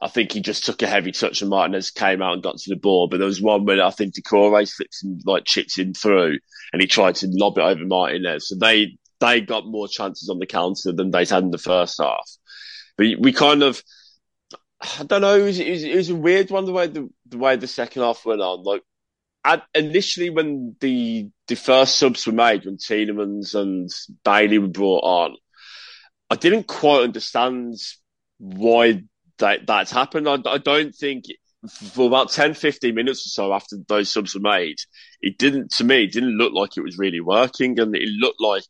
I 0.00 0.08
think 0.08 0.32
he 0.32 0.40
just 0.40 0.64
took 0.64 0.82
a 0.82 0.88
heavy 0.88 1.12
touch 1.12 1.42
and 1.42 1.50
Martinez 1.50 1.92
came 1.92 2.22
out 2.22 2.32
and 2.32 2.42
got 2.42 2.56
to 2.56 2.70
the 2.70 2.80
ball. 2.80 3.06
But 3.06 3.18
there 3.18 3.26
was 3.26 3.40
one 3.40 3.64
where 3.64 3.84
I 3.84 3.90
think 3.90 4.14
Doucouré 4.14 4.66
slips 4.66 5.04
and 5.04 5.20
like 5.24 5.44
chips 5.44 5.78
in 5.78 5.94
through 5.94 6.38
and 6.72 6.82
he 6.82 6.88
tried 6.88 7.14
to 7.16 7.28
lob 7.30 7.58
it 7.58 7.62
over 7.62 7.84
Martinez. 7.84 8.48
So 8.48 8.56
they, 8.56 8.98
they 9.20 9.40
got 9.42 9.66
more 9.66 9.86
chances 9.86 10.28
on 10.28 10.40
the 10.40 10.46
counter 10.46 10.90
than 10.90 11.12
they 11.12 11.24
had 11.24 11.44
in 11.44 11.52
the 11.52 11.58
first 11.58 12.00
half. 12.00 12.28
But 12.96 13.06
we 13.20 13.32
kind 13.32 13.62
of, 13.62 13.80
I 14.82 15.04
don't 15.04 15.20
know, 15.20 15.36
it 15.36 15.42
was, 15.42 15.58
it 15.60 15.70
was, 15.70 15.84
it 15.84 15.96
was 15.96 16.10
a 16.10 16.14
weird 16.14 16.50
one 16.50 16.64
the 16.64 16.72
way 16.72 16.88
the, 16.88 17.08
the 17.26 17.38
way 17.38 17.56
the 17.56 17.66
second 17.66 18.02
half 18.02 18.24
went 18.26 18.40
on. 18.40 18.64
Like 18.64 18.82
at, 19.44 19.64
initially 19.74 20.30
when 20.30 20.76
the 20.80 21.30
the 21.48 21.56
first 21.56 21.98
subs 21.98 22.26
were 22.26 22.32
made, 22.32 22.64
when 22.64 22.76
Tielemans 22.78 23.54
and 23.54 23.90
Bailey 24.24 24.58
were 24.58 24.68
brought 24.68 25.04
on, 25.04 25.36
I 26.30 26.36
didn't 26.36 26.66
quite 26.66 27.02
understand 27.02 27.76
why 28.38 29.02
that 29.38 29.66
that's 29.66 29.92
happened. 29.92 30.28
I, 30.28 30.38
I 30.46 30.58
don't 30.58 30.94
think 30.94 31.26
for 31.68 32.06
about 32.06 32.30
10, 32.30 32.54
15 32.54 32.94
minutes 32.94 33.26
or 33.26 33.30
so 33.30 33.52
after 33.52 33.76
those 33.88 34.10
subs 34.12 34.34
were 34.34 34.40
made, 34.40 34.76
it 35.20 35.38
didn't, 35.38 35.70
to 35.72 35.84
me, 35.84 36.04
it 36.04 36.12
didn't 36.12 36.36
look 36.36 36.52
like 36.52 36.76
it 36.76 36.82
was 36.82 36.98
really 36.98 37.20
working. 37.20 37.78
And 37.78 37.94
it 37.94 38.08
looked 38.18 38.40
like 38.40 38.64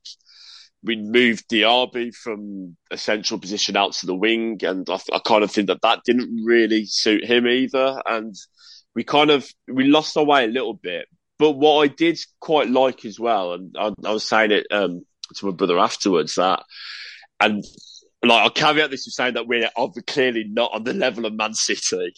we 0.85 0.97
moved 0.97 1.49
Diaby 1.49 2.15
from 2.15 2.77
a 2.91 2.97
central 2.97 3.39
position 3.39 3.77
out 3.77 3.93
to 3.95 4.07
the 4.07 4.15
wing. 4.15 4.59
And 4.63 4.89
I, 4.91 4.99
I, 5.13 5.21
kind 5.25 5.45
of 5.45 5.51
think 5.51 5.69
that 5.69 5.83
that 5.83 6.01
didn't 6.05 6.45
really 6.45 6.87
suit 6.87 7.25
him 7.25 7.47
either. 7.47 8.03
And 8.05 8.35
we 8.95 9.05
kind 9.05 9.31
of, 9.31 9.49
we 9.69 9.85
lost 9.85 10.17
our 10.17 10.25
way 10.25 10.45
a 10.45 10.49
little 10.49 10.75
bit. 10.75 11.07
But 11.39 11.53
what 11.53 11.83
I 11.83 11.87
did 11.87 12.19
quite 12.41 12.69
like 12.69 13.05
as 13.05 13.19
well, 13.19 13.55
and 13.55 13.75
I, 13.79 13.93
I 14.05 14.13
was 14.13 14.29
saying 14.29 14.51
it 14.51 14.67
um, 14.71 15.05
to 15.37 15.47
my 15.47 15.53
brother 15.53 15.79
afterwards, 15.79 16.35
that, 16.37 16.63
and 17.41 17.65
like 18.25 18.43
I'll 18.43 18.51
caveat 18.51 18.91
this 18.91 19.07
with 19.07 19.15
saying 19.15 19.35
that 19.35 19.49
we're 19.49 19.69
clearly 20.07 20.45
not 20.49 20.73
on 20.73 20.85
the 20.85 20.95
level 20.95 21.27
of 21.27 21.35
Man 21.35 21.55
City. 21.55 22.15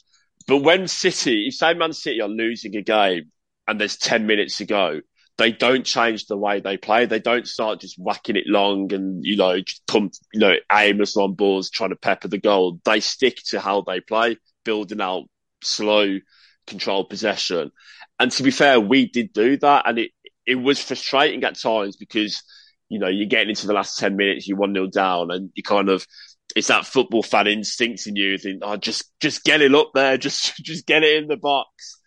But 0.46 0.58
when 0.58 0.88
City, 0.88 1.46
if 1.48 1.54
say 1.54 1.72
Man 1.74 1.94
City 1.94 2.20
are 2.20 2.28
losing 2.28 2.76
a 2.76 2.82
game 2.82 3.30
and 3.66 3.80
there's 3.80 3.96
10 3.96 4.26
minutes 4.26 4.58
to 4.58 4.66
go, 4.66 5.00
they 5.36 5.50
don't 5.50 5.84
change 5.84 6.26
the 6.26 6.36
way 6.36 6.60
they 6.60 6.76
play. 6.76 7.06
They 7.06 7.18
don't 7.18 7.48
start 7.48 7.80
just 7.80 7.98
whacking 7.98 8.36
it 8.36 8.46
long 8.46 8.92
and, 8.92 9.24
you 9.24 9.36
know, 9.36 9.58
come, 9.88 10.10
you 10.32 10.40
know, 10.40 10.54
aimless 10.70 11.16
on 11.16 11.34
balls 11.34 11.70
trying 11.70 11.90
to 11.90 11.96
pepper 11.96 12.28
the 12.28 12.38
goal. 12.38 12.80
They 12.84 13.00
stick 13.00 13.38
to 13.46 13.60
how 13.60 13.80
they 13.82 14.00
play, 14.00 14.36
building 14.64 15.00
out 15.00 15.24
slow, 15.62 16.18
controlled 16.66 17.10
possession. 17.10 17.72
And 18.20 18.30
to 18.32 18.42
be 18.44 18.52
fair, 18.52 18.78
we 18.78 19.08
did 19.08 19.32
do 19.32 19.56
that. 19.58 19.88
And 19.88 19.98
it, 19.98 20.12
it 20.46 20.54
was 20.54 20.80
frustrating 20.80 21.42
at 21.42 21.58
times 21.58 21.96
because, 21.96 22.42
you 22.88 23.00
know, 23.00 23.08
you're 23.08 23.26
getting 23.26 23.50
into 23.50 23.66
the 23.66 23.72
last 23.72 23.98
10 23.98 24.16
minutes, 24.16 24.46
you're 24.46 24.58
1 24.58 24.72
0 24.72 24.86
down 24.86 25.32
and 25.32 25.50
you 25.54 25.64
kind 25.64 25.88
of, 25.88 26.06
it's 26.54 26.68
that 26.68 26.86
football 26.86 27.22
fan 27.24 27.48
instinct 27.48 28.06
in 28.06 28.14
you. 28.14 28.38
Think, 28.38 28.60
oh, 28.62 28.76
just 28.76 29.10
just 29.20 29.42
get 29.42 29.62
it 29.62 29.74
up 29.74 29.90
there, 29.94 30.16
just 30.18 30.56
just 30.58 30.86
get 30.86 31.02
it 31.02 31.22
in 31.22 31.28
the 31.28 31.36
box. 31.36 31.98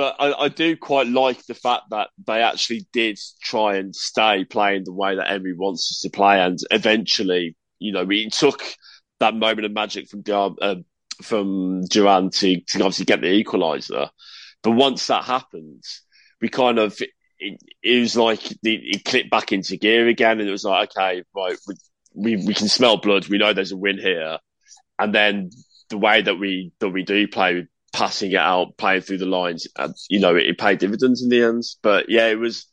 But 0.00 0.16
I, 0.18 0.44
I, 0.44 0.48
do 0.48 0.78
quite 0.78 1.08
like 1.08 1.44
the 1.44 1.52
fact 1.52 1.90
that 1.90 2.08
they 2.26 2.40
actually 2.40 2.86
did 2.90 3.18
try 3.42 3.76
and 3.76 3.94
stay 3.94 4.46
playing 4.46 4.84
the 4.84 4.94
way 4.94 5.14
that 5.14 5.30
Emery 5.30 5.52
wants 5.52 5.92
us 5.92 6.00
to 6.00 6.08
play, 6.08 6.40
and 6.40 6.58
eventually, 6.70 7.54
you 7.78 7.92
know, 7.92 8.04
we 8.04 8.30
took 8.30 8.62
that 9.18 9.34
moment 9.34 9.66
of 9.66 9.72
magic 9.72 10.08
from 10.08 10.22
uh, 10.62 10.76
from 11.20 11.82
Duran 11.84 12.30
to, 12.30 12.62
to 12.62 12.78
obviously 12.78 13.04
get 13.04 13.20
the 13.20 13.44
equaliser. 13.44 14.08
But 14.62 14.70
once 14.70 15.06
that 15.08 15.24
happened, 15.24 15.84
we 16.40 16.48
kind 16.48 16.78
of 16.78 16.98
it, 17.38 17.62
it 17.82 18.00
was 18.00 18.16
like 18.16 18.40
it 18.62 19.04
clicked 19.04 19.30
back 19.30 19.52
into 19.52 19.76
gear 19.76 20.08
again, 20.08 20.40
and 20.40 20.48
it 20.48 20.52
was 20.52 20.64
like, 20.64 20.92
okay, 20.96 21.24
right, 21.36 21.58
we 22.14 22.36
we 22.36 22.54
can 22.54 22.68
smell 22.68 22.96
blood. 22.96 23.28
We 23.28 23.36
know 23.36 23.52
there's 23.52 23.72
a 23.72 23.76
win 23.76 23.98
here, 23.98 24.38
and 24.98 25.14
then 25.14 25.50
the 25.90 25.98
way 25.98 26.22
that 26.22 26.38
we 26.38 26.72
that 26.80 26.88
we 26.88 27.02
do 27.02 27.28
play, 27.28 27.66
passing 27.92 28.32
it 28.32 28.36
out, 28.36 28.76
playing 28.76 29.02
through 29.02 29.18
the 29.18 29.26
lines, 29.26 29.66
you 30.08 30.20
know, 30.20 30.36
it, 30.36 30.46
it 30.46 30.58
paid 30.58 30.78
dividends 30.78 31.22
in 31.22 31.28
the 31.28 31.42
end. 31.42 31.64
But 31.82 32.08
yeah, 32.08 32.26
it 32.28 32.38
was 32.38 32.66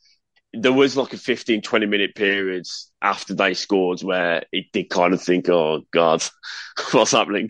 there 0.54 0.74
was 0.74 0.96
like 0.96 1.14
a 1.14 1.18
15, 1.18 1.62
20 1.62 1.86
minute 1.86 2.16
period 2.16 2.66
after 3.02 3.34
they 3.34 3.54
scored 3.54 4.02
where 4.02 4.44
it 4.52 4.66
did 4.72 4.90
kind 4.90 5.14
of 5.14 5.22
think, 5.22 5.50
oh 5.50 5.82
God, 5.92 6.24
what's 6.92 7.12
happening? 7.12 7.50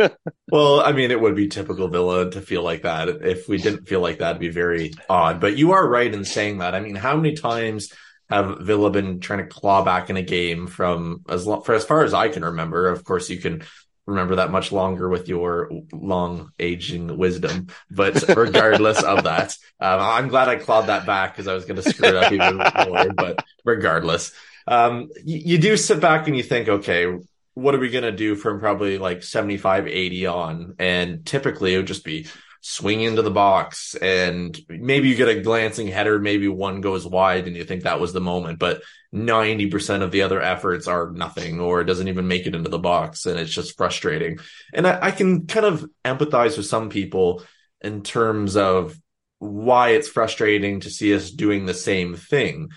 well, 0.50 0.80
I 0.80 0.92
mean, 0.92 1.10
it 1.10 1.20
would 1.20 1.36
be 1.36 1.48
typical 1.48 1.88
Villa 1.88 2.30
to 2.30 2.40
feel 2.40 2.62
like 2.62 2.82
that. 2.82 3.08
If 3.08 3.48
we 3.48 3.58
didn't 3.58 3.88
feel 3.88 4.00
like 4.00 4.18
that, 4.18 4.30
it'd 4.30 4.40
be 4.40 4.48
very 4.48 4.92
odd. 5.08 5.40
But 5.40 5.56
you 5.56 5.72
are 5.72 5.86
right 5.86 6.12
in 6.12 6.24
saying 6.24 6.58
that. 6.58 6.74
I 6.74 6.80
mean, 6.80 6.96
how 6.96 7.16
many 7.16 7.34
times 7.34 7.92
have 8.30 8.58
Villa 8.60 8.90
been 8.90 9.20
trying 9.20 9.40
to 9.40 9.46
claw 9.46 9.82
back 9.82 10.10
in 10.10 10.16
a 10.16 10.22
game 10.22 10.66
from 10.66 11.24
as 11.28 11.46
long, 11.46 11.62
for 11.62 11.74
as 11.74 11.84
far 11.84 12.02
as 12.02 12.12
I 12.12 12.28
can 12.28 12.44
remember. 12.44 12.88
Of 12.88 13.04
course, 13.04 13.30
you 13.30 13.38
can 13.38 13.62
remember 14.08 14.36
that 14.36 14.50
much 14.50 14.72
longer 14.72 15.08
with 15.08 15.28
your 15.28 15.70
long 15.92 16.50
aging 16.58 17.18
wisdom. 17.18 17.68
But 17.90 18.26
regardless 18.36 19.02
of 19.02 19.24
that, 19.24 19.50
um, 19.80 20.00
I'm 20.00 20.28
glad 20.28 20.48
I 20.48 20.56
clawed 20.56 20.86
that 20.86 21.06
back 21.06 21.34
because 21.34 21.46
I 21.46 21.54
was 21.54 21.66
going 21.66 21.80
to 21.80 21.88
screw 21.88 22.08
it 22.08 22.16
up 22.16 22.32
even 22.32 22.56
more. 22.56 23.12
But 23.12 23.44
regardless, 23.64 24.32
um, 24.66 25.10
you, 25.24 25.38
you 25.38 25.58
do 25.58 25.76
sit 25.76 26.00
back 26.00 26.26
and 26.26 26.36
you 26.36 26.42
think, 26.42 26.68
okay, 26.68 27.06
what 27.52 27.74
are 27.74 27.78
we 27.78 27.90
going 27.90 28.04
to 28.04 28.12
do 28.12 28.34
from 28.34 28.60
probably 28.60 28.96
like 28.96 29.22
75, 29.22 29.86
80 29.86 30.26
on? 30.26 30.74
And 30.78 31.26
typically 31.26 31.74
it 31.74 31.76
would 31.76 31.86
just 31.86 32.04
be 32.04 32.26
swing 32.60 33.00
into 33.00 33.22
the 33.22 33.30
box 33.30 33.94
and 33.94 34.58
maybe 34.68 35.08
you 35.08 35.14
get 35.14 35.28
a 35.28 35.40
glancing 35.40 35.86
header, 35.86 36.18
maybe 36.18 36.48
one 36.48 36.80
goes 36.80 37.06
wide 37.06 37.46
and 37.46 37.56
you 37.56 37.64
think 37.64 37.84
that 37.84 38.00
was 38.00 38.12
the 38.12 38.20
moment, 38.20 38.58
but 38.58 38.82
90% 39.14 40.02
of 40.02 40.10
the 40.10 40.22
other 40.22 40.42
efforts 40.42 40.86
are 40.86 41.10
nothing 41.10 41.60
or 41.60 41.80
it 41.80 41.84
doesn't 41.84 42.08
even 42.08 42.28
make 42.28 42.46
it 42.46 42.54
into 42.54 42.68
the 42.68 42.78
box 42.78 43.26
and 43.26 43.38
it's 43.38 43.52
just 43.52 43.76
frustrating. 43.76 44.38
And 44.72 44.86
I, 44.86 45.06
I 45.06 45.10
can 45.10 45.46
kind 45.46 45.66
of 45.66 45.88
empathize 46.04 46.56
with 46.56 46.66
some 46.66 46.90
people 46.90 47.42
in 47.80 48.02
terms 48.02 48.56
of 48.56 48.98
why 49.38 49.90
it's 49.90 50.08
frustrating 50.08 50.80
to 50.80 50.90
see 50.90 51.14
us 51.14 51.30
doing 51.30 51.64
the 51.64 51.74
same 51.74 52.16
thing. 52.16 52.70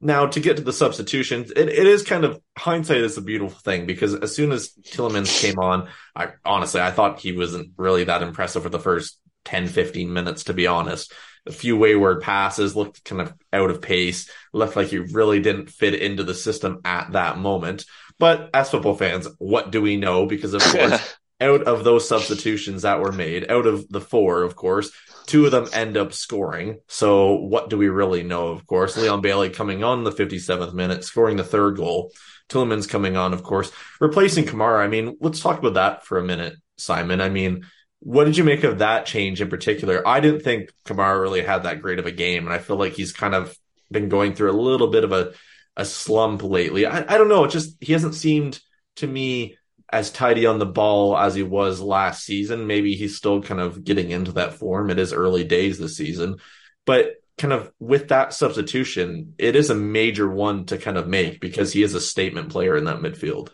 Now, 0.00 0.26
to 0.26 0.40
get 0.40 0.58
to 0.58 0.62
the 0.62 0.72
substitutions, 0.72 1.50
it, 1.50 1.68
it 1.68 1.86
is 1.86 2.02
kind 2.02 2.24
of 2.24 2.40
hindsight 2.56 2.98
is 2.98 3.16
a 3.16 3.22
beautiful 3.22 3.58
thing 3.58 3.86
because 3.86 4.14
as 4.14 4.34
soon 4.34 4.52
as 4.52 4.70
Tielemans 4.82 5.40
came 5.40 5.58
on, 5.58 5.88
I 6.14 6.32
honestly 6.44 6.80
I 6.80 6.90
thought 6.90 7.20
he 7.20 7.32
wasn't 7.32 7.72
really 7.78 8.04
that 8.04 8.22
impressive 8.22 8.62
for 8.62 8.68
the 8.68 8.78
first 8.78 9.18
10, 9.46 9.68
15 9.68 10.12
minutes, 10.12 10.44
to 10.44 10.52
be 10.52 10.66
honest. 10.66 11.12
A 11.46 11.52
few 11.52 11.76
wayward 11.76 12.20
passes 12.20 12.76
looked 12.76 13.04
kind 13.04 13.22
of 13.22 13.32
out 13.52 13.70
of 13.70 13.80
pace, 13.80 14.28
looked 14.52 14.76
like 14.76 14.88
he 14.88 14.98
really 14.98 15.40
didn't 15.40 15.70
fit 15.70 15.94
into 15.94 16.24
the 16.24 16.34
system 16.34 16.80
at 16.84 17.12
that 17.12 17.38
moment. 17.38 17.86
But 18.18 18.50
as 18.52 18.70
football 18.70 18.96
fans, 18.96 19.28
what 19.38 19.70
do 19.70 19.80
we 19.80 19.96
know? 19.96 20.26
Because 20.26 20.54
of 20.54 20.62
course, 20.62 21.16
out 21.40 21.62
of 21.64 21.84
those 21.84 22.08
substitutions 22.08 22.82
that 22.82 23.00
were 23.00 23.12
made, 23.12 23.50
out 23.50 23.66
of 23.66 23.88
the 23.88 24.00
four, 24.00 24.42
of 24.42 24.56
course, 24.56 24.90
Two 25.26 25.44
of 25.44 25.50
them 25.50 25.66
end 25.72 25.96
up 25.96 26.12
scoring. 26.12 26.78
So 26.86 27.34
what 27.34 27.68
do 27.68 27.76
we 27.76 27.88
really 27.88 28.22
know? 28.22 28.48
Of 28.48 28.64
course, 28.66 28.96
Leon 28.96 29.20
Bailey 29.20 29.50
coming 29.50 29.82
on 29.82 30.04
the 30.04 30.12
57th 30.12 30.72
minute, 30.72 31.04
scoring 31.04 31.36
the 31.36 31.44
third 31.44 31.76
goal. 31.76 32.12
Tielemans 32.48 32.88
coming 32.88 33.16
on, 33.16 33.34
of 33.34 33.42
course, 33.42 33.72
replacing 34.00 34.44
Kamara. 34.44 34.78
I 34.78 34.86
mean, 34.86 35.16
let's 35.20 35.40
talk 35.40 35.58
about 35.58 35.74
that 35.74 36.06
for 36.06 36.18
a 36.18 36.24
minute, 36.24 36.54
Simon. 36.78 37.20
I 37.20 37.28
mean, 37.28 37.66
what 37.98 38.24
did 38.24 38.36
you 38.36 38.44
make 38.44 38.62
of 38.62 38.78
that 38.78 39.04
change 39.04 39.40
in 39.40 39.48
particular? 39.48 40.06
I 40.06 40.20
didn't 40.20 40.42
think 40.42 40.70
Kamara 40.84 41.20
really 41.20 41.42
had 41.42 41.64
that 41.64 41.82
great 41.82 41.98
of 41.98 42.06
a 42.06 42.12
game, 42.12 42.44
and 42.44 42.54
I 42.54 42.58
feel 42.58 42.76
like 42.76 42.92
he's 42.92 43.12
kind 43.12 43.34
of 43.34 43.56
been 43.90 44.08
going 44.08 44.34
through 44.34 44.52
a 44.52 44.62
little 44.62 44.88
bit 44.88 45.02
of 45.02 45.10
a, 45.10 45.32
a 45.76 45.84
slump 45.84 46.44
lately. 46.44 46.86
I, 46.86 46.98
I 47.14 47.18
don't 47.18 47.28
know. 47.28 47.42
It 47.42 47.50
just 47.50 47.76
he 47.80 47.94
hasn't 47.94 48.14
seemed 48.14 48.60
to 48.96 49.08
me 49.08 49.56
as 49.96 50.10
tidy 50.10 50.44
on 50.44 50.58
the 50.58 50.66
ball 50.66 51.16
as 51.16 51.34
he 51.34 51.42
was 51.42 51.80
last 51.80 52.22
season. 52.22 52.66
Maybe 52.66 52.94
he's 52.94 53.16
still 53.16 53.42
kind 53.42 53.60
of 53.60 53.82
getting 53.82 54.10
into 54.10 54.32
that 54.32 54.52
form. 54.52 54.90
It 54.90 54.98
is 54.98 55.14
early 55.14 55.42
days 55.42 55.78
this 55.78 55.96
season, 55.96 56.36
but 56.84 57.14
kind 57.38 57.54
of 57.54 57.72
with 57.80 58.08
that 58.08 58.34
substitution, 58.34 59.34
it 59.38 59.56
is 59.56 59.70
a 59.70 59.74
major 59.74 60.30
one 60.30 60.66
to 60.66 60.76
kind 60.76 60.98
of 60.98 61.08
make 61.08 61.40
because 61.40 61.72
he 61.72 61.82
is 61.82 61.94
a 61.94 62.00
statement 62.00 62.50
player 62.50 62.76
in 62.76 62.84
that 62.84 62.98
midfield. 62.98 63.48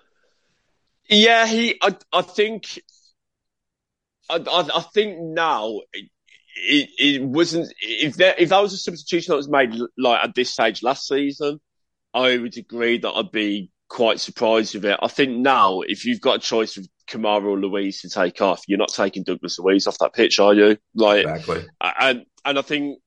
Yeah, 1.08 1.46
he. 1.46 1.78
I, 1.80 1.96
I 2.12 2.22
think. 2.22 2.80
I, 4.28 4.36
I, 4.36 4.68
I 4.78 4.80
think 4.94 5.18
now 5.20 5.80
it, 5.92 6.08
it, 6.56 6.88
it, 6.98 7.22
wasn't. 7.22 7.72
If 7.80 8.16
there, 8.16 8.34
if 8.36 8.48
that 8.48 8.62
was 8.62 8.72
a 8.72 8.78
substitution 8.78 9.32
that 9.32 9.36
was 9.36 9.48
made 9.48 9.74
like 9.96 10.24
at 10.24 10.34
this 10.34 10.50
stage 10.50 10.82
last 10.82 11.06
season, 11.06 11.60
I 12.12 12.36
would 12.36 12.56
agree 12.56 12.98
that 12.98 13.10
I'd 13.10 13.30
be 13.30 13.71
quite 13.92 14.18
surprised 14.18 14.74
with 14.74 14.86
it. 14.86 14.98
I 15.02 15.08
think 15.08 15.36
now, 15.36 15.82
if 15.82 16.06
you've 16.06 16.20
got 16.20 16.36
a 16.36 16.40
choice 16.40 16.78
of 16.78 16.88
Kamara 17.06 17.44
or 17.44 17.60
Luiz 17.60 18.00
to 18.00 18.08
take 18.08 18.40
off, 18.40 18.62
you're 18.66 18.78
not 18.78 18.88
taking 18.88 19.22
Douglas 19.22 19.58
Luiz 19.58 19.86
off 19.86 19.98
that 19.98 20.14
pitch, 20.14 20.38
are 20.38 20.54
you? 20.54 20.78
Like, 20.94 21.26
exactly. 21.26 21.66
And 22.00 22.24
and 22.42 22.58
I 22.58 22.62
think 22.62 23.00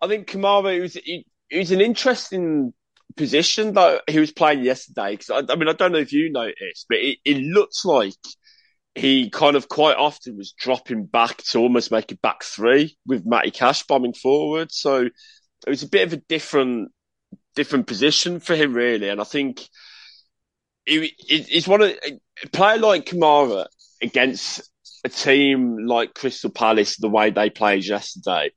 I 0.00 0.06
think 0.06 0.28
Kamara 0.28 0.80
was 0.80 0.94
it, 0.94 1.24
it 1.50 1.58
was 1.58 1.72
an 1.72 1.80
interesting 1.80 2.72
position 3.16 3.74
that 3.74 4.02
he 4.08 4.20
was 4.20 4.30
playing 4.30 4.62
yesterday. 4.62 5.16
Because 5.16 5.30
I, 5.30 5.52
I, 5.52 5.56
mean, 5.56 5.68
I 5.68 5.72
don't 5.72 5.90
know 5.90 5.98
if 5.98 6.12
you 6.12 6.30
noticed, 6.30 6.86
but 6.88 6.98
it, 6.98 7.18
it 7.24 7.38
looked 7.38 7.84
like 7.84 8.14
he 8.94 9.30
kind 9.30 9.56
of 9.56 9.68
quite 9.68 9.96
often 9.96 10.36
was 10.36 10.52
dropping 10.52 11.06
back 11.06 11.38
to 11.48 11.58
almost 11.58 11.90
make 11.90 12.12
a 12.12 12.16
back 12.16 12.44
three 12.44 12.96
with 13.04 13.26
Matty 13.26 13.50
Cash 13.50 13.82
bombing 13.88 14.14
forward. 14.14 14.70
So 14.70 15.06
it 15.66 15.70
was 15.70 15.82
a 15.82 15.88
bit 15.88 16.06
of 16.06 16.12
a 16.12 16.22
different 16.28 16.92
different 17.56 17.88
position 17.88 18.38
for 18.38 18.54
him, 18.54 18.72
really. 18.72 19.08
And 19.08 19.20
I 19.20 19.24
think 19.24 19.68
it, 20.88 21.12
it, 21.28 21.46
it's 21.50 21.68
one 21.68 21.82
of 21.82 21.90
a 21.90 22.48
player 22.48 22.78
like 22.78 23.06
Kamara 23.06 23.66
against 24.02 24.68
a 25.04 25.08
team 25.08 25.86
like 25.86 26.14
Crystal 26.14 26.50
Palace, 26.50 26.96
the 26.96 27.08
way 27.08 27.30
they 27.30 27.50
played 27.50 27.84
yesterday. 27.84 28.50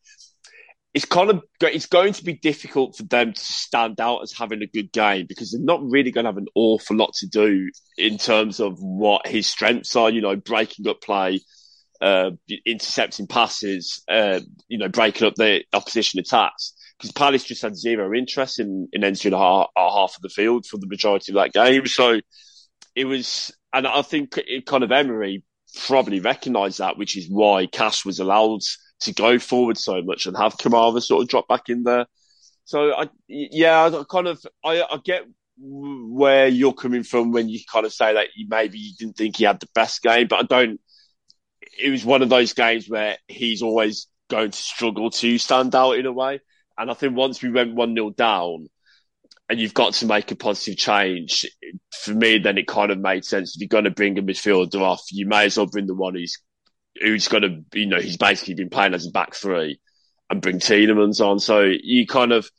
It's 0.94 1.06
kind 1.06 1.30
of 1.30 1.44
it's 1.62 1.86
going 1.86 2.12
to 2.14 2.24
be 2.24 2.34
difficult 2.34 2.98
for 2.98 3.04
them 3.04 3.32
to 3.32 3.42
stand 3.42 4.02
out 4.02 4.24
as 4.24 4.34
having 4.34 4.62
a 4.62 4.68
good 4.68 4.92
game 4.92 5.26
because 5.28 5.52
they're 5.52 5.62
not 5.62 5.82
really 5.84 6.12
going 6.12 6.26
to 6.26 6.30
have 6.30 6.38
an 6.38 6.48
awful 6.54 6.98
lot 6.98 7.14
to 7.20 7.28
do 7.28 7.70
in 7.98 8.18
terms 8.18 8.60
of 8.60 8.78
what 8.80 9.26
his 9.26 9.48
strengths 9.48 9.96
are. 9.96 10.10
You 10.10 10.20
know, 10.20 10.36
breaking 10.36 10.90
up 10.90 11.02
play, 11.02 11.40
uh, 12.02 12.32
intercepting 12.66 13.28
passes, 13.28 14.04
uh, 14.10 14.42
you 14.68 14.78
know, 14.78 14.90
breaking 14.90 15.28
up 15.28 15.36
the 15.36 15.64
opposition 15.72 16.20
attacks. 16.20 16.74
Because 17.02 17.14
Palace 17.14 17.44
just 17.44 17.64
had 17.64 17.76
zero 17.76 18.14
interest 18.14 18.60
in, 18.60 18.88
in 18.94 19.04
entering 19.04 19.34
our, 19.34 19.68
our 19.76 19.92
half 19.92 20.16
of 20.16 20.22
the 20.22 20.30
field 20.30 20.68
for 20.68 20.78
the 20.78 20.86
majority 20.86 21.32
of 21.32 21.36
that 21.36 21.52
game. 21.52 21.88
So 21.88 22.20
it 22.94 23.06
was, 23.06 23.52
and 23.74 23.88
I 23.88 24.04
think 24.04 24.38
it 24.38 24.68
kind 24.68 24.84
of 24.84 24.92
Emery 24.92 25.44
probably 25.88 26.20
recognised 26.20 26.78
that, 26.78 27.00
which 27.00 27.18
is 27.18 27.28
why 27.28 27.66
Cash 27.66 28.06
was 28.06 28.20
allowed 28.20 28.60
to 29.00 29.14
go 29.14 29.40
forward 29.40 29.80
so 29.80 30.04
much 30.04 30.28
and 30.28 30.38
have 30.38 30.58
Kamara 30.58 31.02
sort 31.02 31.24
of 31.24 31.30
drop 31.30 31.48
back 31.48 31.70
in 31.70 31.82
there. 31.82 32.06
So 32.66 32.94
I, 32.94 33.10
yeah, 33.28 33.86
I 33.86 34.04
kind 34.08 34.28
of, 34.28 34.40
I, 34.64 34.84
I 34.84 35.00
get 35.04 35.24
where 35.58 36.48
you're 36.48 36.74
coming 36.74 37.04
from 37.04 37.32
when 37.32 37.50
you 37.50 37.62
kind 37.72 37.86
of 37.86 37.94
say 37.94 38.14
that 38.14 38.28
you 38.36 38.48
maybe 38.48 38.78
you 38.78 38.94
didn't 38.98 39.18
think 39.18 39.38
he 39.38 39.44
had 39.44 39.60
the 39.60 39.68
best 39.74 40.04
game, 40.04 40.28
but 40.28 40.40
I 40.40 40.44
don't. 40.44 40.80
It 41.80 41.90
was 41.90 42.06
one 42.06 42.22
of 42.22 42.30
those 42.30 42.54
games 42.54 42.88
where 42.88 43.18
he's 43.28 43.62
always 43.62 44.08
going 44.30 44.52
to 44.52 44.58
struggle 44.58 45.10
to 45.10 45.38
stand 45.38 45.74
out 45.74 45.94
in 45.94 46.06
a 46.06 46.12
way. 46.12 46.42
And 46.82 46.90
I 46.90 46.96
think 46.96 47.16
once 47.16 47.44
we 47.44 47.52
went 47.52 47.76
1 47.76 47.94
0 47.94 48.10
down 48.10 48.68
and 49.48 49.60
you've 49.60 49.76
got 49.76 49.94
to 49.94 50.08
make 50.08 50.32
a 50.32 50.36
positive 50.36 50.78
change, 50.78 51.46
for 51.92 52.12
me, 52.12 52.40
then 52.40 52.58
it 52.58 52.66
kind 52.66 52.92
of 52.92 52.98
made 52.98 53.24
sense. 53.24 53.56
If 53.56 53.62
you're 53.62 53.68
going 53.68 53.84
to 53.84 53.92
bring 53.92 54.18
a 54.18 54.24
midfielder 54.24 54.82
off, 54.82 55.04
you 55.12 55.28
may 55.28 55.46
as 55.46 55.58
well 55.58 55.68
bring 55.68 55.86
the 55.86 55.94
one 55.94 56.16
who's, 56.16 56.40
who's 57.00 57.28
going 57.28 57.44
to, 57.44 57.80
you 57.80 57.86
know, 57.86 58.00
he's 58.00 58.18
basically 58.18 58.56
been 58.56 58.72
playing 58.72 58.96
as 58.96 59.06
a 59.06 59.12
back 59.12 59.36
three 59.36 59.80
and 60.32 60.42
bring 60.42 60.58
Tielemans 60.58 61.24
on. 61.24 61.38
So 61.38 61.62
you 61.62 62.08
kind 62.08 62.32
of, 62.32 62.50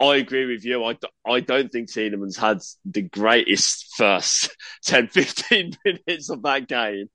I 0.00 0.16
agree 0.16 0.46
with 0.46 0.64
you. 0.64 0.84
I, 0.84 0.96
I 1.26 1.40
don't 1.40 1.72
think 1.72 1.90
Tielemans 1.90 2.38
had 2.38 2.60
the 2.84 3.02
greatest 3.02 3.92
first 3.96 4.56
10, 4.84 5.08
15 5.08 5.72
minutes 5.84 6.30
of 6.30 6.42
that 6.42 6.68
game. 6.68 7.08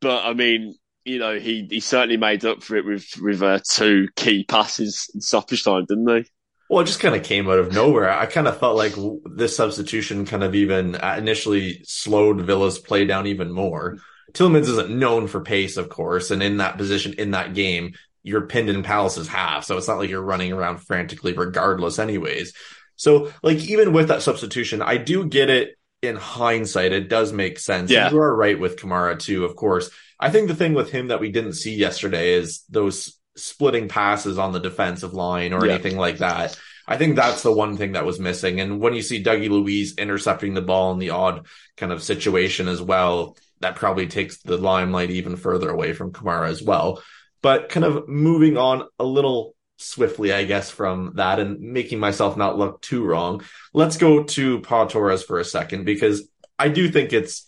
But 0.00 0.24
I 0.24 0.32
mean, 0.32 0.74
you 1.08 1.18
know, 1.18 1.38
he, 1.38 1.66
he 1.70 1.80
certainly 1.80 2.16
made 2.16 2.44
up 2.44 2.62
for 2.62 2.76
it 2.76 2.84
with, 2.84 3.06
with 3.20 3.42
uh, 3.42 3.60
two 3.68 4.08
key 4.14 4.44
passes 4.44 5.10
in 5.14 5.20
stoppage 5.20 5.64
time, 5.64 5.86
didn't 5.86 6.08
he? 6.08 6.30
Well, 6.70 6.82
it 6.82 6.86
just 6.86 7.00
kind 7.00 7.14
of 7.14 7.22
came 7.22 7.48
out 7.48 7.58
of 7.58 7.72
nowhere. 7.72 8.10
I 8.10 8.26
kind 8.26 8.46
of 8.46 8.58
felt 8.60 8.76
like 8.76 8.92
this 9.24 9.56
substitution 9.56 10.26
kind 10.26 10.44
of 10.44 10.54
even 10.54 10.96
uh, 10.96 11.16
initially 11.16 11.80
slowed 11.84 12.42
Villa's 12.42 12.78
play 12.78 13.06
down 13.06 13.26
even 13.26 13.50
more. 13.50 13.98
Tielemans 14.32 14.68
isn't 14.68 14.90
known 14.90 15.26
for 15.26 15.40
pace, 15.40 15.78
of 15.78 15.88
course, 15.88 16.30
and 16.30 16.42
in 16.42 16.58
that 16.58 16.76
position 16.76 17.14
in 17.14 17.30
that 17.30 17.54
game, 17.54 17.94
you're 18.22 18.46
pinned 18.46 18.68
in 18.68 18.82
Palace's 18.82 19.26
half, 19.26 19.64
so 19.64 19.78
it's 19.78 19.88
not 19.88 19.96
like 19.96 20.10
you're 20.10 20.20
running 20.20 20.52
around 20.52 20.78
frantically 20.78 21.32
regardless, 21.32 21.98
anyways. 21.98 22.52
So, 22.96 23.32
like, 23.42 23.58
even 23.70 23.94
with 23.94 24.08
that 24.08 24.20
substitution, 24.20 24.82
I 24.82 24.98
do 24.98 25.24
get 25.24 25.48
it 25.48 25.78
in 26.02 26.16
hindsight. 26.16 26.92
It 26.92 27.08
does 27.08 27.32
make 27.32 27.58
sense. 27.58 27.90
Yeah. 27.90 28.10
You 28.10 28.18
are 28.18 28.36
right 28.36 28.58
with 28.58 28.76
Kamara, 28.76 29.18
too, 29.18 29.46
of 29.46 29.56
course. 29.56 29.90
I 30.20 30.30
think 30.30 30.48
the 30.48 30.54
thing 30.54 30.74
with 30.74 30.90
him 30.90 31.08
that 31.08 31.20
we 31.20 31.30
didn't 31.30 31.52
see 31.54 31.74
yesterday 31.74 32.32
is 32.32 32.64
those 32.68 33.18
splitting 33.36 33.88
passes 33.88 34.38
on 34.38 34.52
the 34.52 34.60
defensive 34.60 35.14
line 35.14 35.52
or 35.52 35.64
yeah. 35.64 35.74
anything 35.74 35.96
like 35.96 36.18
that. 36.18 36.58
I 36.86 36.96
think 36.96 37.16
that's 37.16 37.42
the 37.42 37.52
one 37.52 37.76
thing 37.76 37.92
that 37.92 38.06
was 38.06 38.18
missing. 38.18 38.60
And 38.60 38.80
when 38.80 38.94
you 38.94 39.02
see 39.02 39.22
Dougie 39.22 39.50
Luiz 39.50 39.96
intercepting 39.96 40.54
the 40.54 40.62
ball 40.62 40.92
in 40.92 40.98
the 40.98 41.10
odd 41.10 41.46
kind 41.76 41.92
of 41.92 42.02
situation 42.02 42.66
as 42.66 42.80
well, 42.80 43.36
that 43.60 43.76
probably 43.76 44.06
takes 44.06 44.42
the 44.42 44.56
limelight 44.56 45.10
even 45.10 45.36
further 45.36 45.70
away 45.70 45.92
from 45.92 46.12
Kamara 46.12 46.48
as 46.48 46.62
well. 46.62 47.02
But 47.42 47.68
kind 47.68 47.84
of 47.84 48.08
moving 48.08 48.56
on 48.56 48.88
a 48.98 49.04
little 49.04 49.54
swiftly, 49.76 50.32
I 50.32 50.44
guess, 50.44 50.70
from 50.70 51.12
that 51.16 51.38
and 51.38 51.60
making 51.60 52.00
myself 52.00 52.36
not 52.36 52.58
look 52.58 52.80
too 52.80 53.04
wrong, 53.04 53.42
let's 53.72 53.96
go 53.96 54.24
to 54.24 54.60
Pau 54.60 54.86
Torres 54.86 55.22
for 55.22 55.38
a 55.38 55.44
second 55.44 55.84
because 55.84 56.28
I 56.58 56.68
do 56.68 56.90
think 56.90 57.12
it's 57.12 57.47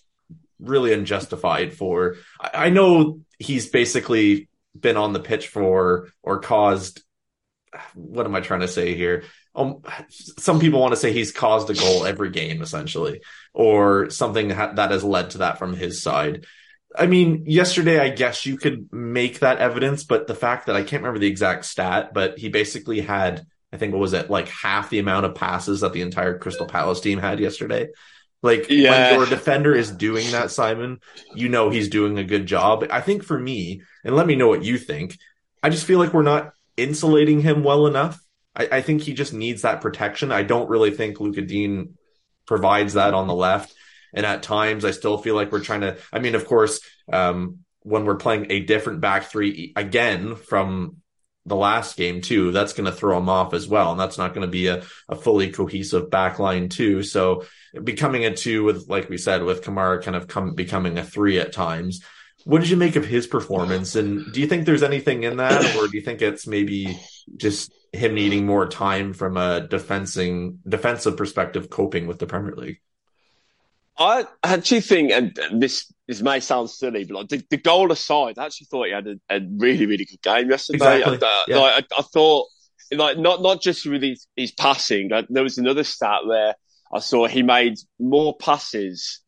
really 0.61 0.93
unjustified 0.93 1.73
for. 1.73 2.17
I 2.41 2.71
know 2.71 3.21
he's 3.39 3.69
basically 3.69 4.49
been 4.79 4.97
on 4.97 5.13
the 5.13 5.21
pitch 5.21 5.49
for 5.49 6.09
or 6.23 6.41
caused. 6.41 7.03
What 7.95 8.27
am 8.27 8.35
I 8.35 8.41
trying 8.41 8.61
to 8.61 8.69
say 8.69 8.95
here? 8.95 9.25
Um, 9.55 9.83
some 10.09 10.61
people 10.61 10.81
want 10.81 10.93
to 10.93 10.97
say 10.97 11.13
he's 11.13 11.33
caused 11.33 11.71
a 11.71 11.75
goal 11.75 12.05
every 12.05 12.31
game, 12.31 12.63
essentially, 12.63 13.21
or 13.53 14.11
something 14.11 14.49
that 14.49 14.91
has 14.91 15.03
led 15.05 15.31
to 15.31 15.39
that 15.39 15.59
from 15.59 15.75
his 15.75 16.03
side. 16.03 16.47
I 16.97 17.07
mean, 17.07 17.45
yesterday, 17.47 17.99
I 17.99 18.09
guess 18.09 18.47
you 18.47 18.57
could 18.57 18.93
make 18.93 19.41
that 19.41 19.59
evidence, 19.59 20.05
but 20.05 20.27
the 20.27 20.35
fact 20.35 20.67
that 20.67 20.77
I 20.77 20.83
can't 20.83 21.03
remember 21.03 21.21
the 21.21 21.29
exact 21.29 21.65
stat, 21.65 22.13
but 22.13 22.39
he 22.39 22.49
basically 22.49 23.01
had, 23.01 23.47
I 23.73 23.77
think, 23.77 23.93
what 23.93 24.01
was 24.01 24.13
it, 24.13 24.31
like 24.31 24.49
half 24.49 24.91
the 24.91 24.99
amount 24.99 25.27
of 25.27 25.35
passes 25.37 25.81
that 25.81 25.93
the 25.93 26.03
entire 26.03 26.39
Crystal 26.39 26.67
Palace 26.67 27.01
team 27.01 27.19
had 27.19 27.39
yesterday. 27.39 27.89
Like 28.43 28.71
yeah. 28.71 29.11
when 29.11 29.21
your 29.21 29.29
defender 29.29 29.75
is 29.75 29.91
doing 29.91 30.31
that, 30.33 30.51
Simon, 30.51 31.01
you 31.35 31.49
know 31.49 31.69
he's 31.69 31.89
doing 31.89 32.19
a 32.19 32.25
good 32.25 32.47
job. 32.47 32.87
I 32.91 33.01
think 33.01 33.23
for 33.23 33.39
me, 33.39 33.83
and 34.05 34.17
let 34.17 34.27
me 34.27 34.37
know 34.37 34.49
what 34.49 34.65
you 34.65 34.79
think. 34.79 35.19
I 35.63 35.69
just 35.69 35.85
feel 35.85 35.99
like 35.99 36.15
we're 36.15 36.23
not 36.23 36.53
insulating 36.77 37.41
him 37.41 37.63
well 37.63 37.87
enough. 37.87 38.19
I, 38.57 38.69
I 38.73 38.81
think 38.81 39.03
he 39.03 39.13
just 39.13 39.35
needs 39.35 39.63
that 39.63 39.83
protection. 39.83 40.33
I 40.33 40.43
don't 40.43 40.71
really 40.71 40.91
think 40.91 41.21
Luca 41.21 41.43
Digne 41.43 41.89
provides 42.47 42.95
that 42.95 43.15
on 43.15 43.27
the 43.27 43.35
left. 43.35 43.75
And 44.13 44.27
at 44.27 44.43
times, 44.43 44.85
I 44.85 44.91
still 44.91 45.19
feel 45.19 45.35
like 45.35 45.53
we're 45.53 45.63
trying 45.63 45.83
to. 45.83 45.99
I 46.13 46.19
mean, 46.19 46.35
of 46.35 46.47
course, 46.47 46.81
um, 47.13 47.59
when 47.83 48.05
we're 48.05 48.17
playing 48.17 48.47
a 48.51 48.61
different 48.61 49.01
back 49.01 49.25
three 49.25 49.73
again 49.77 50.35
from 50.35 50.97
the 51.51 51.57
last 51.57 51.99
game 51.99 52.23
too, 52.23 52.51
that's 52.53 52.73
going 52.73 52.91
to 52.91 52.97
throw 52.97 53.19
him 53.19 53.29
off 53.29 53.53
as 53.53 53.69
well, 53.69 53.91
and 53.91 54.01
that's 54.01 54.17
not 54.17 54.33
going 54.33 54.47
to 54.47 54.51
be 54.51 54.69
a, 54.69 54.83
a 55.11 55.17
fully 55.17 55.51
cohesive 55.51 56.09
back 56.09 56.39
line 56.39 56.71
too. 56.71 57.03
So 57.03 57.45
becoming 57.85 58.25
a 58.25 58.35
two 58.35 58.65
with, 58.65 58.89
like 58.89 59.11
we 59.11 59.19
said, 59.19 59.43
with 59.43 59.63
Kamara 59.63 60.03
kind 60.03 60.17
of 60.17 60.27
come 60.27 60.55
becoming 60.55 60.97
a 60.97 61.05
three 61.05 61.39
at 61.39 61.53
times. 61.53 62.03
What 62.45 62.63
did 62.63 62.71
you 62.71 62.79
make 62.79 62.97
of 62.97 63.05
his 63.05 63.27
performance? 63.27 63.97
And 63.97 64.33
do 64.33 64.41
you 64.41 64.47
think 64.47 64.65
there's 64.65 64.83
anything 64.83 65.25
in 65.25 65.37
that, 65.37 65.77
or 65.77 65.87
do 65.89 65.97
you 65.99 66.03
think 66.03 66.23
it's 66.23 66.47
maybe 66.47 66.99
just 67.37 67.71
him 67.93 68.15
needing 68.15 68.47
more 68.47 68.67
time 68.67 69.13
from 69.13 69.37
a 69.37 69.67
defensing 69.69 70.61
defensive 70.67 71.19
perspective, 71.19 71.69
coping 71.69 72.07
with 72.07 72.19
the 72.19 72.27
Premier 72.27 72.55
League? 72.57 72.81
I 73.99 74.25
actually 74.43 74.81
think, 74.81 75.13
and 75.13 75.39
this 75.61 75.93
this 76.11 76.23
may 76.23 76.41
sound 76.41 76.69
silly, 76.69 77.05
but 77.05 77.15
like 77.15 77.29
the, 77.29 77.45
the 77.51 77.57
goal 77.57 77.93
aside, 77.93 78.37
I 78.37 78.47
actually 78.47 78.67
thought 78.67 78.87
he 78.87 78.93
had 78.93 79.07
a, 79.07 79.15
a 79.31 79.41
really 79.59 79.87
really 79.87 80.05
good 80.05 80.21
game 80.21 80.51
yesterday. 80.51 80.97
Exactly. 80.99 81.19
I, 81.23 81.45
yeah. 81.47 81.59
like, 81.59 81.85
I, 81.93 82.01
I, 82.01 82.03
thought, 82.03 82.49
like 82.91 83.17
not 83.17 83.43
not 83.43 83.63
just 83.63 83.87
with 83.87 84.03
his, 84.03 84.27
his 84.35 84.51
passing. 84.51 85.09
Like, 85.09 85.27
there 85.31 85.45
was 85.45 85.57
another 85.57 85.85
stat 85.85 86.27
where 86.27 86.57
I 86.93 86.99
saw 86.99 87.29
he 87.29 87.45
made 87.45 87.77
more 88.01 88.37
passes 88.37 89.21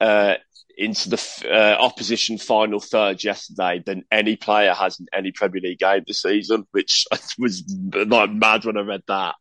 uh, 0.00 0.34
into 0.76 1.10
the 1.10 1.50
uh, 1.50 1.82
opposition 1.82 2.38
final 2.38 2.78
third 2.78 3.24
yesterday 3.24 3.82
than 3.84 4.04
any 4.12 4.36
player 4.36 4.74
has 4.74 5.00
in 5.00 5.06
any 5.12 5.32
Premier 5.32 5.60
League 5.60 5.80
game 5.80 6.04
this 6.06 6.22
season, 6.22 6.68
which 6.70 7.04
was 7.40 7.64
like 7.92 8.30
mad 8.30 8.64
when 8.64 8.76
I 8.76 8.82
read 8.82 9.02
that. 9.08 9.34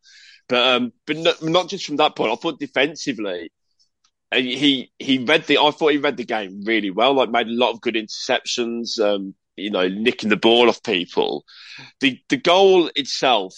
But 0.50 0.76
um, 0.76 0.94
but 1.06 1.18
not, 1.18 1.44
not 1.44 1.70
just 1.70 1.86
from 1.86 1.98
that 1.98 2.16
point. 2.16 2.32
I 2.32 2.38
thought 2.38 2.60
defensively 2.60 3.52
he 4.34 4.92
he 5.00 5.20
read 5.20 5.46
the. 5.46 5.58
I 5.58 5.72
thought 5.72 5.92
he 5.92 5.98
read 5.98 6.18
the 6.18 6.26
game 6.26 6.64
really 6.66 6.92
well. 6.92 7.14
Like 7.14 7.30
made 7.30 7.48
a 7.48 7.52
lot 7.52 7.72
of 7.72 7.82
good 7.82 7.96
interceptions. 7.96 9.00
Um, 9.00 9.36
you 9.56 9.72
know, 9.72 9.88
nicking 9.88 10.30
the 10.30 10.38
ball 10.38 10.70
off 10.70 10.84
people. 10.84 11.44
The 12.02 12.20
the 12.30 12.38
goal 12.38 12.90
itself, 12.96 13.54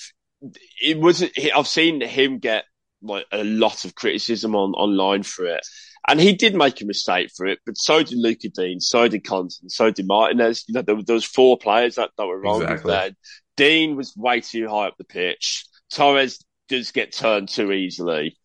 it 0.81 0.99
was. 0.99 1.23
I've 1.55 1.67
seen 1.67 2.01
him 2.01 2.39
get 2.39 2.65
like 3.01 3.25
a 3.31 3.43
lot 3.43 3.85
of 3.85 3.95
criticism 3.95 4.55
on 4.55 4.73
online 4.73 5.23
for 5.23 5.45
it, 5.45 5.65
and 6.07 6.19
he 6.19 6.33
did 6.33 6.55
make 6.55 6.81
a 6.81 6.85
mistake 6.85 7.31
for 7.35 7.45
it. 7.45 7.59
But 7.65 7.77
so 7.77 8.03
did 8.03 8.17
Lucas 8.17 8.51
Digne, 8.55 8.79
so 8.79 9.07
did 9.07 9.23
Konsa, 9.23 9.69
so 9.69 9.91
did 9.91 10.07
Martinez. 10.07 10.65
You 10.67 10.75
know, 10.75 10.81
there, 10.81 11.01
there 11.03 11.15
was 11.15 11.25
four 11.25 11.57
players 11.57 11.95
that, 11.95 12.11
that 12.17 12.25
were 12.25 12.39
wrong 12.39 12.61
exactly. 12.61 12.91
there. 12.91 13.11
Digne 13.57 13.95
was 13.95 14.15
way 14.15 14.39
too 14.41 14.69
high 14.69 14.87
up 14.87 14.97
the 14.97 15.03
pitch. 15.03 15.65
Torres 15.91 16.43
does 16.69 16.91
get 16.91 17.11
turned 17.11 17.49
too 17.49 17.71
easily. 17.71 18.37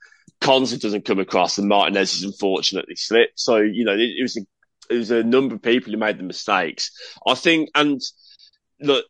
Konsa 0.44 0.78
doesn't 0.78 1.06
come 1.06 1.18
across, 1.18 1.56
and 1.56 1.68
Martinez 1.68 2.14
is 2.14 2.22
unfortunately 2.22 2.96
slipped. 2.96 3.40
So 3.40 3.56
you 3.56 3.84
know, 3.84 3.94
it, 3.94 4.10
it 4.18 4.22
was 4.22 4.36
a, 4.36 4.94
it 4.94 4.98
was 4.98 5.10
a 5.10 5.24
number 5.24 5.54
of 5.54 5.62
people 5.62 5.92
who 5.92 5.98
made 5.98 6.18
the 6.18 6.22
mistakes. 6.22 6.90
I 7.26 7.34
think, 7.34 7.70
and 7.74 8.00
look, 8.80 9.06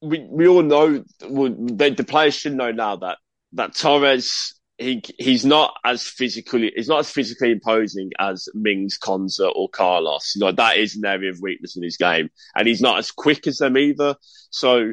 we 0.00 0.24
we 0.30 0.46
all 0.46 0.62
know 0.62 1.04
well, 1.28 1.54
the, 1.58 1.90
the 1.90 2.04
players 2.04 2.34
should 2.34 2.54
know 2.54 2.70
now 2.70 2.96
that 2.96 3.18
that 3.54 3.74
Torres 3.74 4.54
he 4.78 5.02
he's 5.18 5.44
not 5.44 5.74
as 5.84 6.02
physically 6.02 6.72
he's 6.76 6.88
not 6.88 7.00
as 7.00 7.10
physically 7.10 7.50
imposing 7.50 8.10
as 8.20 8.48
Mings, 8.54 8.96
Konsa, 9.02 9.50
or 9.54 9.68
Carlos. 9.68 10.34
You 10.36 10.44
know 10.44 10.52
that 10.52 10.76
is 10.76 10.94
an 10.94 11.04
area 11.04 11.30
of 11.30 11.40
weakness 11.40 11.76
in 11.76 11.82
his 11.82 11.96
game, 11.96 12.30
and 12.54 12.68
he's 12.68 12.80
not 12.80 12.98
as 12.98 13.10
quick 13.10 13.48
as 13.48 13.58
them 13.58 13.76
either. 13.76 14.14
So 14.50 14.92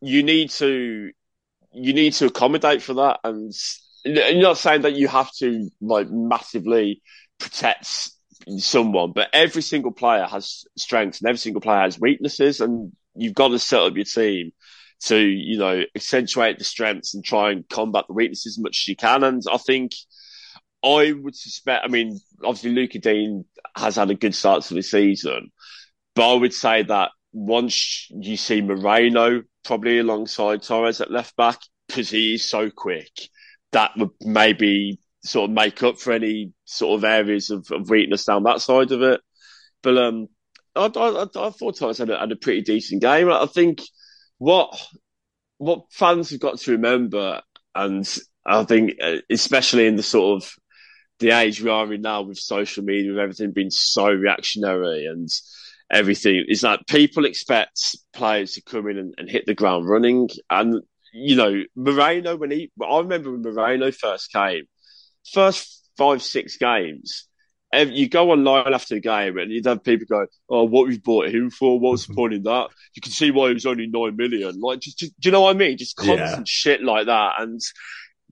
you 0.00 0.22
need 0.22 0.50
to 0.50 1.10
you 1.72 1.92
need 1.92 2.12
to 2.14 2.26
accommodate 2.26 2.82
for 2.82 2.94
that, 2.94 3.18
and 3.24 3.52
you're 4.06 4.42
not 4.42 4.58
saying 4.58 4.82
that 4.82 4.94
you 4.94 5.08
have 5.08 5.30
to 5.38 5.68
like 5.80 6.08
massively 6.10 7.02
protect 7.38 8.10
someone, 8.58 9.12
but 9.12 9.28
every 9.32 9.62
single 9.62 9.92
player 9.92 10.24
has 10.24 10.64
strengths 10.76 11.20
and 11.20 11.28
every 11.28 11.38
single 11.38 11.60
player 11.60 11.80
has 11.80 12.00
weaknesses, 12.00 12.60
and 12.60 12.92
you've 13.14 13.34
got 13.34 13.48
to 13.48 13.58
set 13.58 13.82
up 13.82 13.96
your 13.96 14.04
team 14.04 14.52
to 14.98 15.18
you 15.18 15.58
know 15.58 15.82
accentuate 15.94 16.58
the 16.58 16.64
strengths 16.64 17.14
and 17.14 17.24
try 17.24 17.50
and 17.50 17.68
combat 17.68 18.04
the 18.06 18.14
weaknesses 18.14 18.56
as 18.56 18.62
much 18.62 18.82
as 18.82 18.88
you 18.88 18.96
can. 18.96 19.22
And 19.24 19.42
I 19.50 19.58
think 19.58 19.92
I 20.82 21.12
would 21.12 21.36
suspect. 21.36 21.84
I 21.84 21.88
mean, 21.88 22.18
obviously 22.42 22.72
Luca 22.72 22.98
Digne 22.98 23.44
has 23.76 23.96
had 23.96 24.10
a 24.10 24.14
good 24.14 24.34
start 24.34 24.62
to 24.64 24.74
the 24.74 24.82
season, 24.82 25.50
but 26.14 26.32
I 26.32 26.34
would 26.34 26.54
say 26.54 26.82
that 26.84 27.10
once 27.32 28.08
you 28.10 28.36
see 28.36 28.62
Moreno 28.62 29.42
probably 29.64 29.98
alongside 29.98 30.62
Torres 30.62 31.00
at 31.00 31.10
left 31.10 31.36
back 31.36 31.58
because 31.86 32.08
he 32.08 32.34
is 32.34 32.48
so 32.48 32.70
quick, 32.70 33.10
that 33.76 33.92
would 33.98 34.08
maybe 34.22 34.98
sort 35.22 35.50
of 35.50 35.54
make 35.54 35.82
up 35.82 35.98
for 35.98 36.12
any 36.12 36.52
sort 36.64 36.98
of 36.98 37.04
areas 37.04 37.50
of, 37.50 37.70
of 37.70 37.90
weakness 37.90 38.24
down 38.24 38.44
that 38.44 38.62
side 38.62 38.90
of 38.90 39.02
it. 39.02 39.20
But 39.82 39.98
um, 39.98 40.28
I, 40.74 40.86
I, 40.86 41.24
I 41.24 41.50
thought 41.50 41.76
Torres 41.76 41.98
had 41.98 42.08
a, 42.08 42.18
had 42.18 42.32
a 42.32 42.36
pretty 42.36 42.62
decent 42.62 43.02
game. 43.02 43.30
I 43.30 43.44
think 43.44 43.82
what 44.38 44.82
what 45.58 45.92
fans 45.92 46.30
have 46.30 46.40
got 46.40 46.58
to 46.60 46.72
remember, 46.72 47.42
and 47.74 48.08
I 48.46 48.64
think 48.64 48.92
uh, 49.02 49.16
especially 49.30 49.86
in 49.86 49.96
the 49.96 50.02
sort 50.02 50.42
of 50.42 50.50
the 51.18 51.32
age 51.32 51.62
we 51.62 51.68
are 51.68 51.92
in 51.92 52.00
now 52.00 52.22
with 52.22 52.38
social 52.38 52.82
media, 52.82 53.10
with 53.10 53.20
everything 53.20 53.52
being 53.52 53.70
so 53.70 54.08
reactionary 54.10 55.04
and 55.04 55.28
everything, 55.90 56.46
is 56.48 56.62
that 56.62 56.86
people 56.86 57.26
expect 57.26 57.96
players 58.14 58.52
to 58.52 58.62
come 58.62 58.88
in 58.88 58.96
and, 58.96 59.14
and 59.18 59.28
hit 59.28 59.44
the 59.44 59.54
ground 59.54 59.86
running. 59.86 60.30
And, 60.48 60.82
you 61.16 61.36
know, 61.36 61.62
Moreno, 61.74 62.36
when 62.36 62.50
he, 62.50 62.70
I 62.82 62.98
remember 62.98 63.32
when 63.32 63.42
Moreno 63.42 63.90
first 63.90 64.32
came, 64.32 64.64
first 65.32 65.88
five, 65.96 66.22
six 66.22 66.56
games, 66.56 67.26
you 67.72 68.08
go 68.08 68.30
online 68.30 68.72
after 68.72 68.94
the 68.94 69.00
game 69.00 69.38
and 69.38 69.50
you'd 69.50 69.66
have 69.66 69.84
people 69.84 70.06
go, 70.08 70.26
"Oh, 70.48 70.64
what 70.64 70.88
we 70.88 70.98
bought 70.98 71.28
him 71.28 71.50
for? 71.50 71.78
What's 71.78 72.06
the 72.06 72.12
mm-hmm. 72.12 72.20
point 72.20 72.34
in 72.34 72.42
that?" 72.44 72.68
You 72.94 73.02
can 73.02 73.12
see 73.12 73.30
why 73.30 73.48
he 73.48 73.54
was 73.54 73.66
only 73.66 73.86
nine 73.86 74.16
million. 74.16 74.60
Like, 74.60 74.80
just, 74.80 74.98
just 74.98 75.20
do 75.20 75.28
you 75.28 75.32
know 75.32 75.42
what 75.42 75.56
I 75.56 75.58
mean? 75.58 75.76
Just 75.76 75.96
constant 75.96 76.20
yeah. 76.20 76.42
shit 76.46 76.82
like 76.82 77.06
that. 77.06 77.34
And 77.38 77.60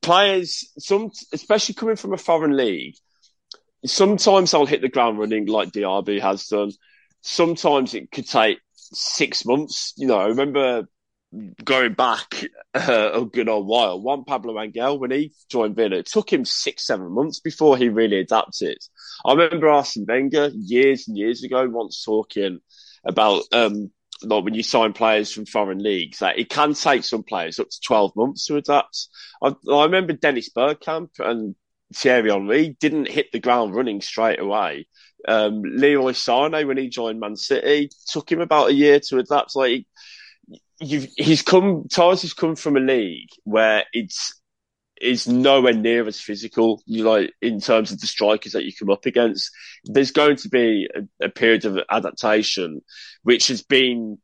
players, 0.02 0.70
some 0.78 1.10
especially 1.32 1.74
coming 1.74 1.96
from 1.96 2.12
a 2.12 2.18
foreign 2.18 2.56
league, 2.56 2.94
sometimes 3.84 4.54
I'll 4.54 4.66
hit 4.66 4.80
the 4.80 4.88
ground 4.88 5.18
running 5.18 5.46
like 5.46 5.72
Diaby 5.72 6.20
has 6.20 6.46
done. 6.46 6.70
Sometimes 7.22 7.94
it 7.94 8.10
could 8.10 8.28
take 8.28 8.58
six 8.74 9.44
months. 9.44 9.94
You 9.96 10.06
know, 10.06 10.18
I 10.18 10.26
remember 10.26 10.88
going 11.64 11.94
back 11.94 12.44
uh, 12.74 13.10
a 13.14 13.24
good 13.24 13.48
old 13.48 13.66
while. 13.66 14.00
Juan 14.00 14.24
Pablo 14.24 14.60
Angel, 14.60 14.98
when 14.98 15.10
he 15.10 15.32
joined 15.48 15.76
Villa, 15.76 15.96
it 15.96 16.06
took 16.06 16.32
him 16.32 16.44
six, 16.44 16.86
seven 16.86 17.10
months 17.12 17.40
before 17.40 17.76
he 17.76 17.88
really 17.88 18.18
adapted. 18.18 18.78
I 19.24 19.32
remember 19.32 19.68
Arsene 19.68 20.06
Wenger 20.06 20.50
years 20.54 21.08
and 21.08 21.16
years 21.16 21.42
ago 21.42 21.68
once 21.68 22.02
talking 22.04 22.60
about 23.04 23.42
um, 23.52 23.90
like 24.22 24.44
when 24.44 24.54
you 24.54 24.62
sign 24.62 24.92
players 24.92 25.32
from 25.32 25.46
foreign 25.46 25.82
leagues, 25.82 26.18
that 26.18 26.38
it 26.38 26.48
can 26.48 26.74
take 26.74 27.04
some 27.04 27.22
players 27.22 27.58
up 27.58 27.68
to 27.68 27.80
12 27.86 28.12
months 28.16 28.46
to 28.46 28.56
adapt. 28.56 29.08
I, 29.42 29.54
I 29.70 29.84
remember 29.84 30.12
Dennis 30.12 30.50
Bergkamp 30.56 31.10
and 31.18 31.54
Thierry 31.94 32.30
Henry 32.30 32.76
didn't 32.80 33.08
hit 33.08 33.32
the 33.32 33.40
ground 33.40 33.74
running 33.74 34.00
straight 34.00 34.40
away. 34.40 34.86
Um, 35.26 35.62
Leroy 35.64 36.12
Sané, 36.12 36.66
when 36.66 36.76
he 36.76 36.88
joined 36.88 37.20
Man 37.20 37.36
City, 37.36 37.90
took 38.10 38.30
him 38.30 38.40
about 38.40 38.70
a 38.70 38.74
year 38.74 39.00
to 39.00 39.18
adapt. 39.18 39.56
Like, 39.56 39.86
he's 40.78 41.42
come, 41.42 41.86
Torres 41.88 42.22
has 42.22 42.32
come 42.32 42.56
from 42.56 42.76
a 42.76 42.80
league 42.80 43.28
where 43.44 43.84
it's, 43.92 44.40
is 45.00 45.28
nowhere 45.28 45.74
near 45.74 46.06
as 46.06 46.20
physical. 46.20 46.82
You 46.86 47.04
like 47.04 47.32
in 47.42 47.60
terms 47.60 47.92
of 47.92 48.00
the 48.00 48.06
strikers 48.06 48.52
that 48.52 48.64
you 48.64 48.72
come 48.78 48.90
up 48.90 49.06
against. 49.06 49.50
There's 49.84 50.12
going 50.12 50.36
to 50.36 50.48
be 50.48 50.88
a, 50.94 51.26
a 51.26 51.28
period 51.28 51.64
of 51.64 51.78
adaptation, 51.90 52.80
which 53.22 53.48
has 53.48 53.62
been 53.62 54.18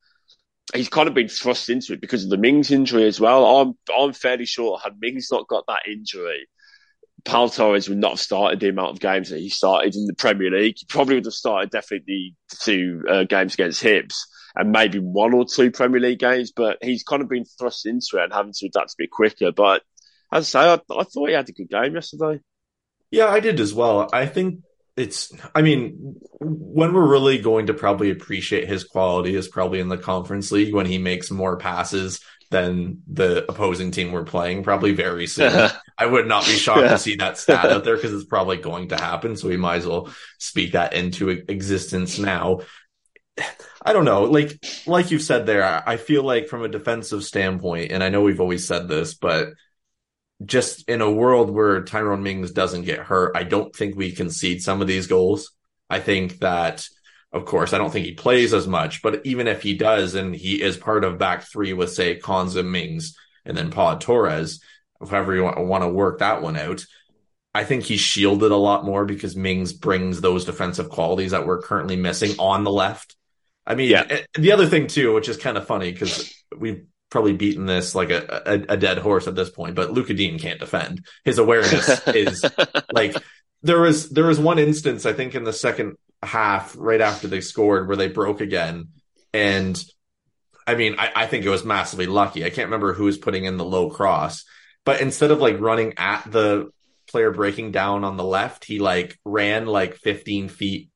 he's 0.72 0.88
kind 0.88 1.08
of 1.08 1.14
been 1.14 1.28
thrust 1.28 1.68
into 1.68 1.92
it 1.92 2.00
because 2.00 2.22
of 2.22 2.30
the 2.30 2.38
Mings 2.38 2.70
injury 2.70 3.04
as 3.06 3.20
well. 3.20 3.44
I'm 3.44 3.74
I'm 3.94 4.12
fairly 4.12 4.46
sure 4.46 4.78
had 4.78 4.94
Mings 5.00 5.28
not 5.30 5.48
got 5.48 5.64
that 5.66 5.88
injury, 5.88 6.46
Pau 7.24 7.48
Torres 7.48 7.88
would 7.88 7.98
not 7.98 8.12
have 8.12 8.20
started 8.20 8.60
the 8.60 8.68
amount 8.68 8.92
of 8.92 9.00
games 9.00 9.30
that 9.30 9.40
he 9.40 9.48
started 9.48 9.94
in 9.94 10.06
the 10.06 10.14
Premier 10.14 10.50
League. 10.50 10.76
He 10.78 10.86
probably 10.88 11.16
would 11.16 11.24
have 11.24 11.34
started 11.34 11.70
definitely 11.70 12.34
the 12.50 12.56
two 12.60 13.02
uh, 13.08 13.24
games 13.24 13.54
against 13.54 13.82
Hibs 13.82 14.14
and 14.54 14.72
maybe 14.72 14.98
one 14.98 15.34
or 15.34 15.44
two 15.44 15.70
Premier 15.70 16.00
League 16.00 16.18
games, 16.18 16.52
but 16.54 16.78
he's 16.82 17.02
kind 17.02 17.22
of 17.22 17.28
been 17.28 17.44
thrust 17.44 17.86
into 17.86 18.18
it 18.18 18.24
and 18.24 18.32
having 18.32 18.52
to 18.52 18.66
adapt 18.66 18.92
a 18.92 18.96
bit 18.98 19.10
quicker. 19.10 19.52
But 19.52 19.82
as 20.32 20.54
I 20.54 20.76
say, 20.76 20.84
I, 20.90 21.00
I 21.00 21.04
thought 21.04 21.28
he 21.28 21.34
had 21.34 21.48
a 21.48 21.52
good 21.52 21.68
game 21.68 21.94
yesterday. 21.94 22.40
Yeah, 23.10 23.26
I 23.26 23.40
did 23.40 23.60
as 23.60 23.74
well. 23.74 24.08
I 24.12 24.26
think 24.26 24.60
it's 24.96 25.32
i 25.54 25.62
mean 25.62 26.16
when 26.40 26.92
we're 26.92 27.08
really 27.08 27.38
going 27.38 27.66
to 27.66 27.74
probably 27.74 28.10
appreciate 28.10 28.68
his 28.68 28.84
quality 28.84 29.34
is 29.34 29.48
probably 29.48 29.80
in 29.80 29.88
the 29.88 29.96
conference 29.96 30.52
league 30.52 30.74
when 30.74 30.86
he 30.86 30.98
makes 30.98 31.30
more 31.30 31.56
passes 31.56 32.20
than 32.50 33.00
the 33.06 33.48
opposing 33.48 33.92
team 33.92 34.10
we're 34.10 34.24
playing 34.24 34.62
probably 34.62 34.92
very 34.92 35.26
soon 35.26 35.70
i 35.98 36.04
would 36.04 36.26
not 36.26 36.44
be 36.44 36.52
shocked 36.52 36.82
yeah. 36.82 36.90
to 36.90 36.98
see 36.98 37.14
that 37.16 37.38
stat 37.38 37.66
out 37.66 37.84
there 37.84 37.96
because 37.96 38.12
it's 38.12 38.24
probably 38.24 38.56
going 38.56 38.88
to 38.88 38.96
happen 38.96 39.36
so 39.36 39.48
we 39.48 39.56
might 39.56 39.76
as 39.76 39.86
well 39.86 40.10
speak 40.38 40.72
that 40.72 40.92
into 40.92 41.28
existence 41.28 42.18
now 42.18 42.60
i 43.82 43.92
don't 43.92 44.04
know 44.04 44.24
like 44.24 44.64
like 44.86 45.10
you've 45.10 45.22
said 45.22 45.46
there 45.46 45.82
i 45.88 45.96
feel 45.96 46.22
like 46.22 46.48
from 46.48 46.62
a 46.62 46.68
defensive 46.68 47.24
standpoint 47.24 47.92
and 47.92 48.02
i 48.02 48.08
know 48.08 48.22
we've 48.22 48.40
always 48.40 48.66
said 48.66 48.88
this 48.88 49.14
but 49.14 49.48
just 50.44 50.88
in 50.88 51.00
a 51.00 51.10
world 51.10 51.50
where 51.50 51.82
Tyrone 51.82 52.22
Mings 52.22 52.50
doesn't 52.50 52.84
get 52.84 53.00
hurt, 53.00 53.36
I 53.36 53.42
don't 53.42 53.74
think 53.74 53.94
we 53.94 54.12
concede 54.12 54.62
some 54.62 54.80
of 54.80 54.88
these 54.88 55.06
goals. 55.06 55.52
I 55.88 56.00
think 56.00 56.38
that, 56.38 56.86
of 57.32 57.44
course, 57.44 57.72
I 57.72 57.78
don't 57.78 57.90
think 57.90 58.06
he 58.06 58.14
plays 58.14 58.54
as 58.54 58.66
much, 58.66 59.02
but 59.02 59.24
even 59.26 59.46
if 59.46 59.62
he 59.62 59.74
does, 59.74 60.14
and 60.14 60.34
he 60.34 60.62
is 60.62 60.76
part 60.76 61.04
of 61.04 61.18
back 61.18 61.42
three 61.42 61.72
with, 61.72 61.92
say, 61.92 62.18
Konsa 62.18 62.66
Mings 62.66 63.16
and 63.44 63.56
then 63.56 63.70
Pau 63.70 63.96
Torres, 63.96 64.62
however 65.00 65.34
you 65.34 65.42
want 65.42 65.84
to 65.84 65.88
work 65.88 66.20
that 66.20 66.42
one 66.42 66.56
out, 66.56 66.84
I 67.52 67.64
think 67.64 67.84
he's 67.84 68.00
shielded 68.00 68.52
a 68.52 68.56
lot 68.56 68.84
more 68.84 69.04
because 69.04 69.36
Mings 69.36 69.72
brings 69.72 70.20
those 70.20 70.44
defensive 70.44 70.88
qualities 70.88 71.32
that 71.32 71.46
we're 71.46 71.60
currently 71.60 71.96
missing 71.96 72.38
on 72.38 72.64
the 72.64 72.70
left. 72.70 73.16
I 73.70 73.76
mean, 73.76 73.88
yeah. 73.88 74.04
Eh, 74.10 74.22
the 74.34 74.50
other 74.50 74.66
thing 74.66 74.88
too, 74.88 75.14
which 75.14 75.28
is 75.28 75.36
kind 75.36 75.56
of 75.56 75.64
funny 75.64 75.92
because 75.92 76.34
we've 76.58 76.84
probably 77.08 77.34
beaten 77.34 77.66
this 77.66 77.94
like 77.94 78.10
a, 78.10 78.42
a, 78.44 78.74
a, 78.74 78.76
dead 78.76 78.98
horse 78.98 79.28
at 79.28 79.36
this 79.36 79.48
point, 79.48 79.76
but 79.76 79.92
Lucas 79.92 80.16
Digne 80.16 80.40
can't 80.40 80.58
defend. 80.58 81.06
His 81.24 81.38
awareness 81.38 81.88
is 82.08 82.44
like 82.92 83.14
there 83.62 83.80
was 83.80 84.10
there 84.10 84.26
was 84.26 84.40
one 84.40 84.58
instance 84.58 85.06
I 85.06 85.12
think 85.12 85.36
in 85.36 85.44
the 85.44 85.52
second 85.52 85.96
half 86.20 86.74
right 86.76 87.00
after 87.00 87.28
they 87.28 87.40
scored 87.40 87.86
where 87.86 87.96
they 87.96 88.08
broke 88.08 88.40
again, 88.40 88.88
and 89.32 89.80
I 90.66 90.74
mean 90.74 90.96
I, 90.98 91.12
I 91.14 91.26
think 91.28 91.44
it 91.44 91.50
was 91.50 91.64
massively 91.64 92.06
lucky. 92.06 92.44
I 92.44 92.50
can't 92.50 92.66
remember 92.66 92.92
who 92.92 93.04
was 93.04 93.18
putting 93.18 93.44
in 93.44 93.56
the 93.56 93.64
low 93.64 93.88
cross, 93.88 94.44
but 94.84 95.00
instead 95.00 95.30
of 95.30 95.38
like 95.38 95.60
running 95.60 95.94
at 95.96 96.28
the 96.28 96.70
player 97.08 97.30
breaking 97.30 97.70
down 97.70 98.02
on 98.02 98.16
the 98.16 98.24
left, 98.24 98.64
he 98.64 98.80
like 98.80 99.16
ran 99.24 99.66
like 99.66 99.94
15 99.94 100.48
feet 100.48 100.89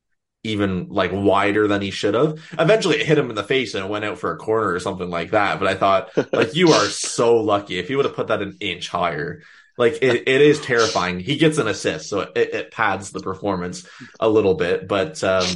even 0.44 0.88
like 0.90 1.10
wider 1.12 1.66
than 1.66 1.82
he 1.82 1.90
should 1.90 2.14
have. 2.14 2.38
Eventually 2.58 3.00
it 3.00 3.06
hit 3.06 3.18
him 3.18 3.30
in 3.30 3.36
the 3.36 3.42
face 3.42 3.74
and 3.74 3.84
it 3.84 3.90
went 3.90 4.04
out 4.04 4.18
for 4.18 4.32
a 4.32 4.36
corner 4.36 4.72
or 4.72 4.78
something 4.78 5.10
like 5.10 5.30
that. 5.30 5.58
But 5.58 5.68
I 5.68 5.74
thought, 5.74 6.10
like, 6.32 6.54
you 6.54 6.68
are 6.68 6.84
so 6.88 7.36
lucky. 7.36 7.78
If 7.78 7.88
he 7.88 7.96
would 7.96 8.04
have 8.04 8.14
put 8.14 8.28
that 8.28 8.42
an 8.42 8.58
inch 8.60 8.88
higher, 8.88 9.42
like 9.76 9.94
it, 10.02 10.28
it 10.28 10.40
is 10.40 10.60
terrifying. 10.60 11.18
He 11.18 11.36
gets 11.36 11.58
an 11.58 11.66
assist, 11.66 12.08
so 12.08 12.20
it, 12.20 12.36
it 12.36 12.70
pads 12.70 13.10
the 13.10 13.20
performance 13.20 13.88
a 14.20 14.28
little 14.28 14.54
bit. 14.54 14.86
But 14.86 15.24
um, 15.24 15.46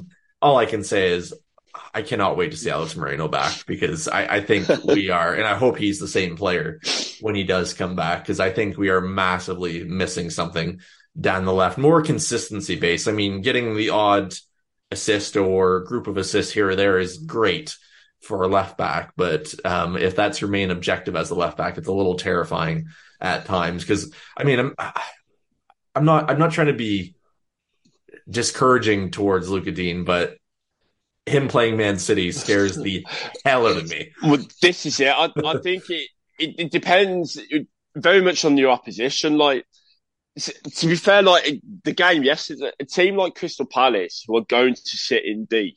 all 0.42 0.56
I 0.56 0.66
can 0.66 0.82
say 0.82 1.12
is 1.12 1.34
I 1.94 2.02
cannot 2.02 2.36
wait 2.36 2.50
to 2.50 2.56
see 2.56 2.70
Alex 2.70 2.96
Moreno 2.96 3.28
back 3.28 3.66
because 3.66 4.08
I, 4.08 4.36
I 4.36 4.40
think 4.40 4.68
we 4.84 5.10
are, 5.10 5.34
and 5.34 5.46
I 5.46 5.56
hope 5.56 5.76
he's 5.76 6.00
the 6.00 6.08
same 6.08 6.36
player 6.36 6.80
when 7.20 7.34
he 7.34 7.44
does 7.44 7.74
come 7.74 7.94
back 7.94 8.22
because 8.22 8.40
I 8.40 8.50
think 8.50 8.76
we 8.76 8.88
are 8.88 9.00
massively 9.00 9.84
missing 9.84 10.30
something 10.30 10.80
down 11.18 11.44
the 11.44 11.52
left, 11.52 11.78
more 11.78 12.02
consistency 12.02 12.76
based. 12.76 13.08
I 13.08 13.12
mean, 13.12 13.40
getting 13.40 13.76
the 13.76 13.90
odd 13.90 14.34
assist 14.90 15.36
or 15.36 15.80
group 15.80 16.06
of 16.06 16.16
assists 16.16 16.52
here 16.52 16.70
or 16.70 16.76
there 16.76 16.98
is 16.98 17.18
great 17.18 17.76
for 18.20 18.42
a 18.42 18.48
left 18.48 18.76
back. 18.76 19.12
But 19.16 19.54
um, 19.64 19.96
if 19.96 20.16
that's 20.16 20.40
your 20.40 20.50
main 20.50 20.70
objective 20.70 21.16
as 21.16 21.30
a 21.30 21.34
left 21.34 21.56
back, 21.56 21.78
it's 21.78 21.88
a 21.88 21.92
little 21.92 22.16
terrifying 22.16 22.88
at 23.20 23.44
times. 23.44 23.82
Because 23.82 24.12
I 24.36 24.44
mean, 24.44 24.58
I'm 24.58 24.74
I'm 25.94 26.04
not 26.04 26.30
I'm 26.30 26.38
not 26.38 26.52
trying 26.52 26.68
to 26.68 26.72
be 26.72 27.14
discouraging 28.28 29.10
towards 29.10 29.48
Lucas 29.48 29.74
Digne, 29.74 30.04
but 30.04 30.36
him 31.26 31.48
playing 31.48 31.76
Man 31.76 31.98
City 31.98 32.32
scares 32.32 32.76
the 32.76 33.06
hell 33.44 33.66
out 33.66 33.76
of 33.76 33.88
me. 33.88 34.12
Well, 34.22 34.38
this 34.62 34.86
is 34.86 35.00
it. 35.00 35.08
I, 35.08 35.30
I 35.44 35.58
think 35.58 35.88
it, 35.90 36.08
it, 36.38 36.54
it 36.58 36.70
depends 36.70 37.40
very 37.94 38.22
much 38.22 38.44
on 38.44 38.56
your 38.56 38.70
opposition. 38.70 39.36
Like 39.36 39.66
to 40.38 40.86
be 40.86 40.96
fair, 40.96 41.22
like 41.22 41.60
the 41.84 41.92
game 41.92 42.22
yesterday, 42.22 42.72
a 42.78 42.84
team 42.84 43.16
like 43.16 43.34
Crystal 43.34 43.66
Palace 43.66 44.24
who 44.26 44.36
are 44.36 44.44
going 44.44 44.74
to 44.74 44.96
sit 44.96 45.24
in 45.24 45.44
deep 45.46 45.76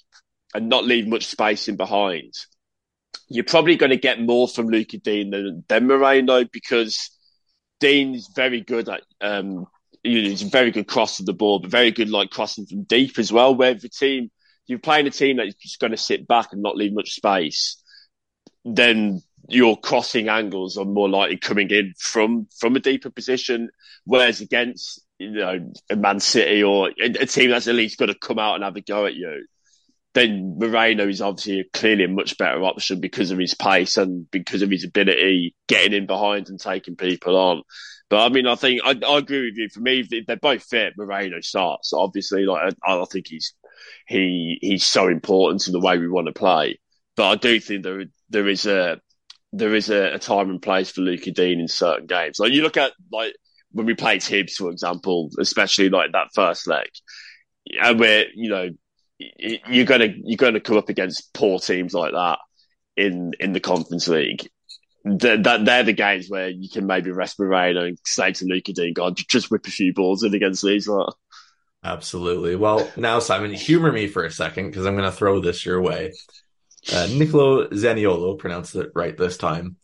and 0.53 0.69
not 0.69 0.85
leave 0.85 1.07
much 1.07 1.25
space 1.25 1.67
in 1.67 1.75
behind, 1.75 2.33
you're 3.27 3.43
probably 3.43 3.77
going 3.77 3.91
to 3.91 3.97
get 3.97 4.19
more 4.19 4.47
from 4.47 4.67
Lucas 4.67 4.99
Digne 5.01 5.31
than, 5.31 5.63
than 5.67 5.87
Moreno 5.87 6.43
because 6.45 7.09
is 7.83 8.29
very 8.35 8.61
good 8.61 8.89
at, 8.89 9.01
um, 9.21 9.65
you 10.03 10.21
know, 10.21 10.29
he's 10.29 10.43
very 10.43 10.71
good 10.71 10.87
cross 10.87 11.19
of 11.19 11.25
the 11.25 11.33
ball, 11.33 11.59
but 11.59 11.71
very 11.71 11.91
good 11.91 12.09
like 12.09 12.29
crossing 12.29 12.65
from 12.65 12.83
deep 12.83 13.17
as 13.17 13.31
well. 13.31 13.55
Where 13.55 13.73
the 13.73 13.89
team, 13.89 14.29
you're 14.67 14.79
playing 14.79 15.07
a 15.07 15.11
team 15.11 15.37
that's 15.37 15.55
just 15.55 15.79
going 15.79 15.91
to 15.91 15.97
sit 15.97 16.27
back 16.27 16.49
and 16.51 16.61
not 16.61 16.77
leave 16.77 16.93
much 16.93 17.13
space, 17.13 17.81
then 18.65 19.21
your 19.53 19.77
crossing 19.77 20.29
angles 20.29 20.77
are 20.77 20.85
more 20.85 21.09
likely 21.09 21.37
coming 21.37 21.69
in 21.69 21.93
from 21.97 22.47
from 22.59 22.75
a 22.75 22.79
deeper 22.79 23.09
position, 23.09 23.69
whereas 24.05 24.41
against 24.41 25.01
you 25.19 25.31
know 25.31 25.71
a 25.89 25.95
Man 25.95 26.19
City 26.19 26.63
or 26.63 26.91
a, 27.01 27.25
team 27.25 27.49
that's 27.51 27.67
at 27.67 27.75
least 27.75 27.99
got 27.99 28.07
to 28.07 28.15
come 28.15 28.39
out 28.39 28.55
and 28.55 28.63
have 28.63 28.75
a 28.75 28.81
go 28.81 29.05
at 29.05 29.15
you, 29.15 29.45
then 30.13 30.57
Moreno 30.57 31.07
is 31.07 31.21
obviously 31.21 31.65
clearly 31.73 32.05
a 32.05 32.09
much 32.09 32.37
better 32.37 32.63
option 32.63 32.99
because 32.99 33.31
of 33.31 33.37
his 33.37 33.53
pace 33.53 33.97
and 33.97 34.29
because 34.31 34.61
of 34.61 34.69
his 34.69 34.83
ability 34.83 35.55
getting 35.67 35.93
in 35.93 36.05
behind 36.05 36.49
and 36.49 36.59
taking 36.59 36.95
people 36.95 37.37
on. 37.37 37.61
But 38.09 38.25
I 38.25 38.29
mean, 38.29 38.47
I 38.47 38.55
think 38.55 38.81
I, 38.83 38.95
I 39.07 39.17
agree 39.17 39.45
with 39.45 39.57
you. 39.57 39.69
For 39.69 39.79
me, 39.79 40.05
if 40.09 40.25
they're 40.25 40.35
both 40.35 40.63
fit, 40.63 40.93
Moreno 40.97 41.39
starts. 41.41 41.93
Obviously, 41.93 42.45
like 42.45 42.73
I, 42.83 43.01
I 43.01 43.05
think 43.05 43.27
he's 43.27 43.53
he 44.07 44.57
he's 44.61 44.83
so 44.83 45.07
important 45.07 45.61
to 45.61 45.71
the 45.71 45.79
way 45.79 45.97
we 45.97 46.09
want 46.09 46.27
to 46.27 46.33
play. 46.33 46.79
But 47.15 47.29
I 47.29 47.35
do 47.35 47.59
think 47.59 47.83
there 47.83 48.03
there 48.29 48.47
is 48.47 48.65
a 48.65 48.99
there 49.53 49.75
is 49.75 49.89
a, 49.89 50.13
a 50.13 50.19
time 50.19 50.49
and 50.49 50.61
place 50.61 50.91
for 50.91 51.01
Lucas 51.01 51.33
Digne 51.33 51.59
in 51.59 51.67
certain 51.67 52.05
games. 52.05 52.39
Like 52.39 52.51
you 52.51 52.61
look 52.61 52.77
at 52.77 52.93
like 53.11 53.35
when 53.71 53.85
we 53.85 53.93
played 53.93 54.21
Hibs, 54.21 54.53
for 54.53 54.69
example, 54.69 55.29
especially 55.39 55.89
like 55.89 56.11
that 56.11 56.29
first 56.33 56.67
leg, 56.67 56.87
and 57.81 57.99
where 57.99 58.25
you 58.33 58.49
know 58.49 58.69
you're 59.17 59.85
gonna 59.85 60.13
you're 60.23 60.37
gonna 60.37 60.59
come 60.59 60.77
up 60.77 60.89
against 60.89 61.33
poor 61.33 61.59
teams 61.59 61.93
like 61.93 62.13
that 62.13 62.39
in 62.95 63.31
in 63.39 63.53
the 63.53 63.59
Conference 63.59 64.07
League. 64.07 64.47
That 65.03 65.63
they're 65.65 65.83
the 65.83 65.93
games 65.93 66.27
where 66.29 66.49
you 66.49 66.69
can 66.69 66.85
maybe 66.85 67.11
rest 67.11 67.39
Moreno 67.39 67.85
and 67.85 67.97
say 68.05 68.33
to 68.33 68.45
Lucas 68.45 68.75
Digne, 68.75 68.93
God, 68.93 69.17
just 69.17 69.49
whip 69.49 69.65
a 69.65 69.71
few 69.71 69.93
balls 69.93 70.23
in 70.23 70.35
against 70.35 70.63
these. 70.63 70.87
Absolutely. 71.83 72.55
Well, 72.55 72.87
now 72.95 73.17
Simon, 73.17 73.51
humor 73.51 73.91
me 73.91 74.05
for 74.05 74.23
a 74.23 74.31
second 74.31 74.67
because 74.67 74.85
I'm 74.85 74.95
going 74.95 75.09
to 75.09 75.15
throw 75.15 75.39
this 75.39 75.65
your 75.65 75.81
way. 75.81 76.13
Uh, 76.91 77.07
Nicolo 77.11 77.67
Zaniolo 77.67 78.37
pronounced 78.37 78.75
it 78.75 78.91
right 78.95 79.17
this 79.17 79.37
time. 79.37 79.77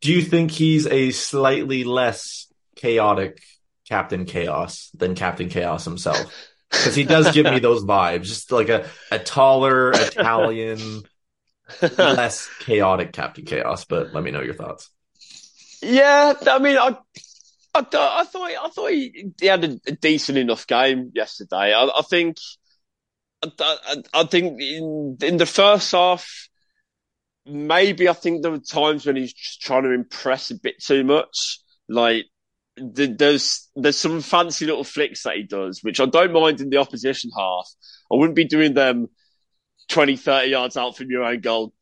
Do 0.00 0.12
you 0.12 0.22
think 0.22 0.50
he's 0.50 0.86
a 0.86 1.10
slightly 1.10 1.84
less 1.84 2.46
chaotic 2.76 3.42
Captain 3.88 4.24
Chaos 4.24 4.90
than 4.94 5.14
Captain 5.14 5.48
Chaos 5.48 5.84
himself? 5.84 6.32
Because 6.70 6.94
he 6.94 7.04
does 7.04 7.32
give 7.32 7.44
me 7.44 7.58
those 7.60 7.84
vibes, 7.84 8.24
just 8.24 8.50
like 8.52 8.70
a, 8.70 8.88
a 9.10 9.18
taller 9.18 9.90
Italian, 9.90 11.02
less 11.98 12.48
chaotic 12.60 13.12
Captain 13.12 13.44
Chaos. 13.44 13.84
But 13.84 14.14
let 14.14 14.24
me 14.24 14.30
know 14.30 14.40
your 14.40 14.54
thoughts. 14.54 14.88
Yeah, 15.82 16.34
I 16.46 16.58
mean, 16.58 16.78
I, 16.78 16.96
I, 17.74 17.80
I 17.80 17.82
thought 17.82 18.50
I 18.50 18.68
thought 18.68 18.90
he, 18.90 19.32
he 19.38 19.46
had 19.46 19.64
a, 19.64 19.80
a, 19.86 19.92
decent 19.92 20.38
enough 20.38 20.66
game 20.66 21.10
yesterday. 21.14 21.74
I, 21.74 21.84
I 21.84 22.02
think 22.08 22.36
I, 23.42 24.02
I, 24.14 24.24
think 24.24 24.60
in 24.60 25.18
in 25.20 25.36
the 25.36 25.46
first 25.46 25.92
half, 25.92 26.48
maybe 27.44 28.08
I 28.08 28.12
think 28.12 28.42
there 28.42 28.50
were 28.50 28.58
times 28.58 29.04
when 29.04 29.16
he's 29.16 29.32
just 29.32 29.60
trying 29.60 29.82
to 29.82 29.90
impress 29.90 30.50
a 30.50 30.54
bit 30.54 30.82
too 30.82 31.04
much. 31.04 31.58
Like 31.88 32.26
there's 32.76 33.68
there's 33.74 33.98
some 33.98 34.20
fancy 34.20 34.66
little 34.66 34.84
flicks 34.84 35.24
that 35.24 35.36
he 35.36 35.42
does, 35.42 35.80
which 35.82 36.00
I 36.00 36.06
don't 36.06 36.32
mind 36.32 36.60
in 36.60 36.70
the 36.70 36.78
opposition 36.78 37.30
half. 37.36 37.68
I 38.10 38.16
wouldn't 38.16 38.36
be 38.36 38.44
doing 38.44 38.74
them 38.74 39.08
20, 39.88 40.16
30 40.16 40.48
yards 40.48 40.76
out 40.76 40.96
from 40.96 41.10
your 41.10 41.24
own 41.24 41.40
goal 41.40 41.72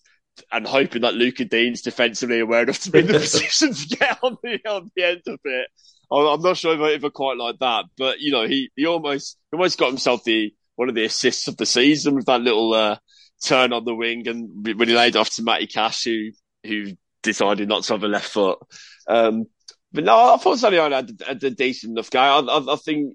and 0.51 0.67
hoping 0.67 1.03
that 1.03 1.15
Luca 1.15 1.45
Digne's 1.45 1.83
defensively 1.83 2.41
aware 2.41 2.63
enough 2.63 2.81
to 2.81 2.91
be 2.91 3.01
in 3.01 3.07
the 3.07 3.13
position 3.21 3.75
to 3.75 3.97
get 3.97 4.19
on 4.23 4.37
the, 4.43 4.59
on 4.69 4.91
the 4.97 5.05
end 5.05 5.23
of 5.27 5.39
it. 5.45 5.69
I'm 6.13 6.43
not 6.43 6.57
sure 6.57 6.75
if 6.75 6.81
I 6.81 6.95
ever 6.95 7.11
quite 7.11 7.37
like 7.37 7.59
that, 7.61 7.85
but 7.97 8.21
you 8.21 8.33
know, 8.33 8.47
he, 8.47 8.71
he 8.75 8.87
almost, 8.87 9.39
he 9.51 9.57
almost 9.57 9.79
got 9.79 9.89
himself 9.89 10.25
the, 10.25 10.53
one 10.81 10.89
of 10.89 10.95
the 10.95 11.05
assists 11.05 11.47
of 11.47 11.59
the 11.59 11.67
season 11.67 12.15
with 12.15 12.25
that 12.25 12.41
little, 12.41 12.73
uh, 12.73 12.97
turn 13.45 13.75
on 13.75 13.85
the 13.85 13.95
wing 13.95 14.27
and 14.27 14.67
when 14.79 14.89
he 14.89 14.95
laid 14.95 15.15
off 15.15 15.29
to 15.29 15.43
Matty 15.43 15.67
Cash, 15.67 16.05
who, 16.05 16.31
who 16.65 16.93
decided 17.23 17.69
not 17.69 17.83
to 17.85 17.93
have 17.93 18.03
a 18.03 18.09
left 18.09 18.31
foot. 18.31 18.59
Um, 19.07 19.45
but 19.93 20.05
no, 20.05 20.33
I 20.33 20.39
thought 20.39 20.57
Zaniolo 20.57 20.93
had, 20.93 21.23
had 21.27 21.45
a 21.45 21.51
decent 21.51 21.93
enough 21.93 22.11
guy. 22.11 22.29
I, 22.29 22.41
I, 22.41 22.73
I 22.73 22.77
think, 22.77 23.15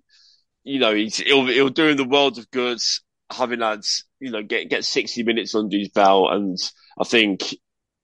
you 0.63 0.77
know, 0.77 0.93
he's, 0.93 1.17
he'll, 1.17 1.47
he'll 1.47 1.69
do 1.69 1.87
in 1.87 1.97
the 1.97 2.03
world 2.07 2.37
of 2.37 2.51
goods 2.51 3.01
having 3.31 3.61
had, 3.61 3.81
you 4.19 4.29
know, 4.29 4.43
get, 4.43 4.69
get 4.69 4.85
60 4.85 5.23
minutes 5.23 5.55
under 5.55 5.75
his 5.75 5.89
belt. 5.89 6.33
And 6.33 6.59
I 6.99 7.03
think, 7.03 7.41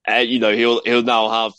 uh, 0.09 0.15
you 0.15 0.39
know, 0.39 0.55
he'll, 0.55 0.81
he'll 0.83 1.03
now 1.03 1.29
have, 1.29 1.53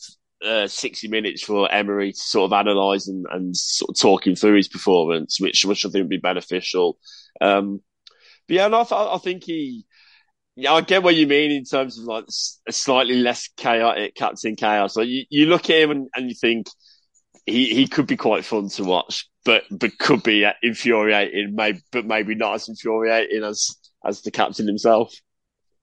uh, 0.45 0.67
60 0.67 1.07
minutes 1.07 1.41
for 1.41 1.71
Emery 1.71 2.11
to 2.11 2.19
sort 2.19 2.53
of 2.53 2.59
analyse 2.59 3.07
and, 3.07 3.27
and 3.31 3.57
sort 3.57 3.91
of 3.91 4.01
talking 4.01 4.35
through 4.35 4.57
his 4.57 4.67
performance, 4.67 5.39
which, 5.41 5.65
which 5.65 5.87
I 5.87 5.89
think 5.89 6.03
would 6.03 6.09
be 6.09 6.17
beneficial. 6.17 6.99
Um, 7.41 7.81
but 8.47 8.57
yeah, 8.57 8.69
no, 8.69 8.87
I, 8.91 9.15
I 9.15 9.19
think 9.19 9.45
he, 9.45 9.85
yeah, 10.57 10.73
I 10.73 10.81
get 10.83 11.03
what 11.03 11.15
you 11.15 11.27
mean 11.27 11.51
in 11.51 11.65
terms 11.65 11.99
of 11.99 12.05
like 12.05 12.25
a 12.69 12.73
slightly 12.73 13.17
less 13.17 13.49
chaotic 13.57 14.15
Captain 14.15 14.57
Chaos. 14.57 14.97
Like 14.97 15.09
you, 15.09 15.25
you 15.31 15.47
look 15.47 15.71
at 15.71 15.77
him 15.83 15.91
and, 15.91 16.09
and 16.15 16.29
you 16.29 16.35
think, 16.35 16.67
he, 17.47 17.75
he 17.75 17.89
could 17.89 18.07
be 18.07 18.17
quite 18.17 18.45
fun 18.45 18.69
to 18.71 18.85
watch, 18.85 19.29
but 19.45 19.65
but 19.71 19.99
could 19.99 20.23
be 20.23 20.47
infuriating, 20.63 21.55
maybe, 21.55 21.81
but 21.91 22.07
maybe 22.07 22.35
not 22.35 22.55
as 22.55 22.69
infuriating 22.69 23.43
as 23.43 23.77
as 24.05 24.23
the 24.23 24.31
captain 24.31 24.67
himself. 24.67 25.13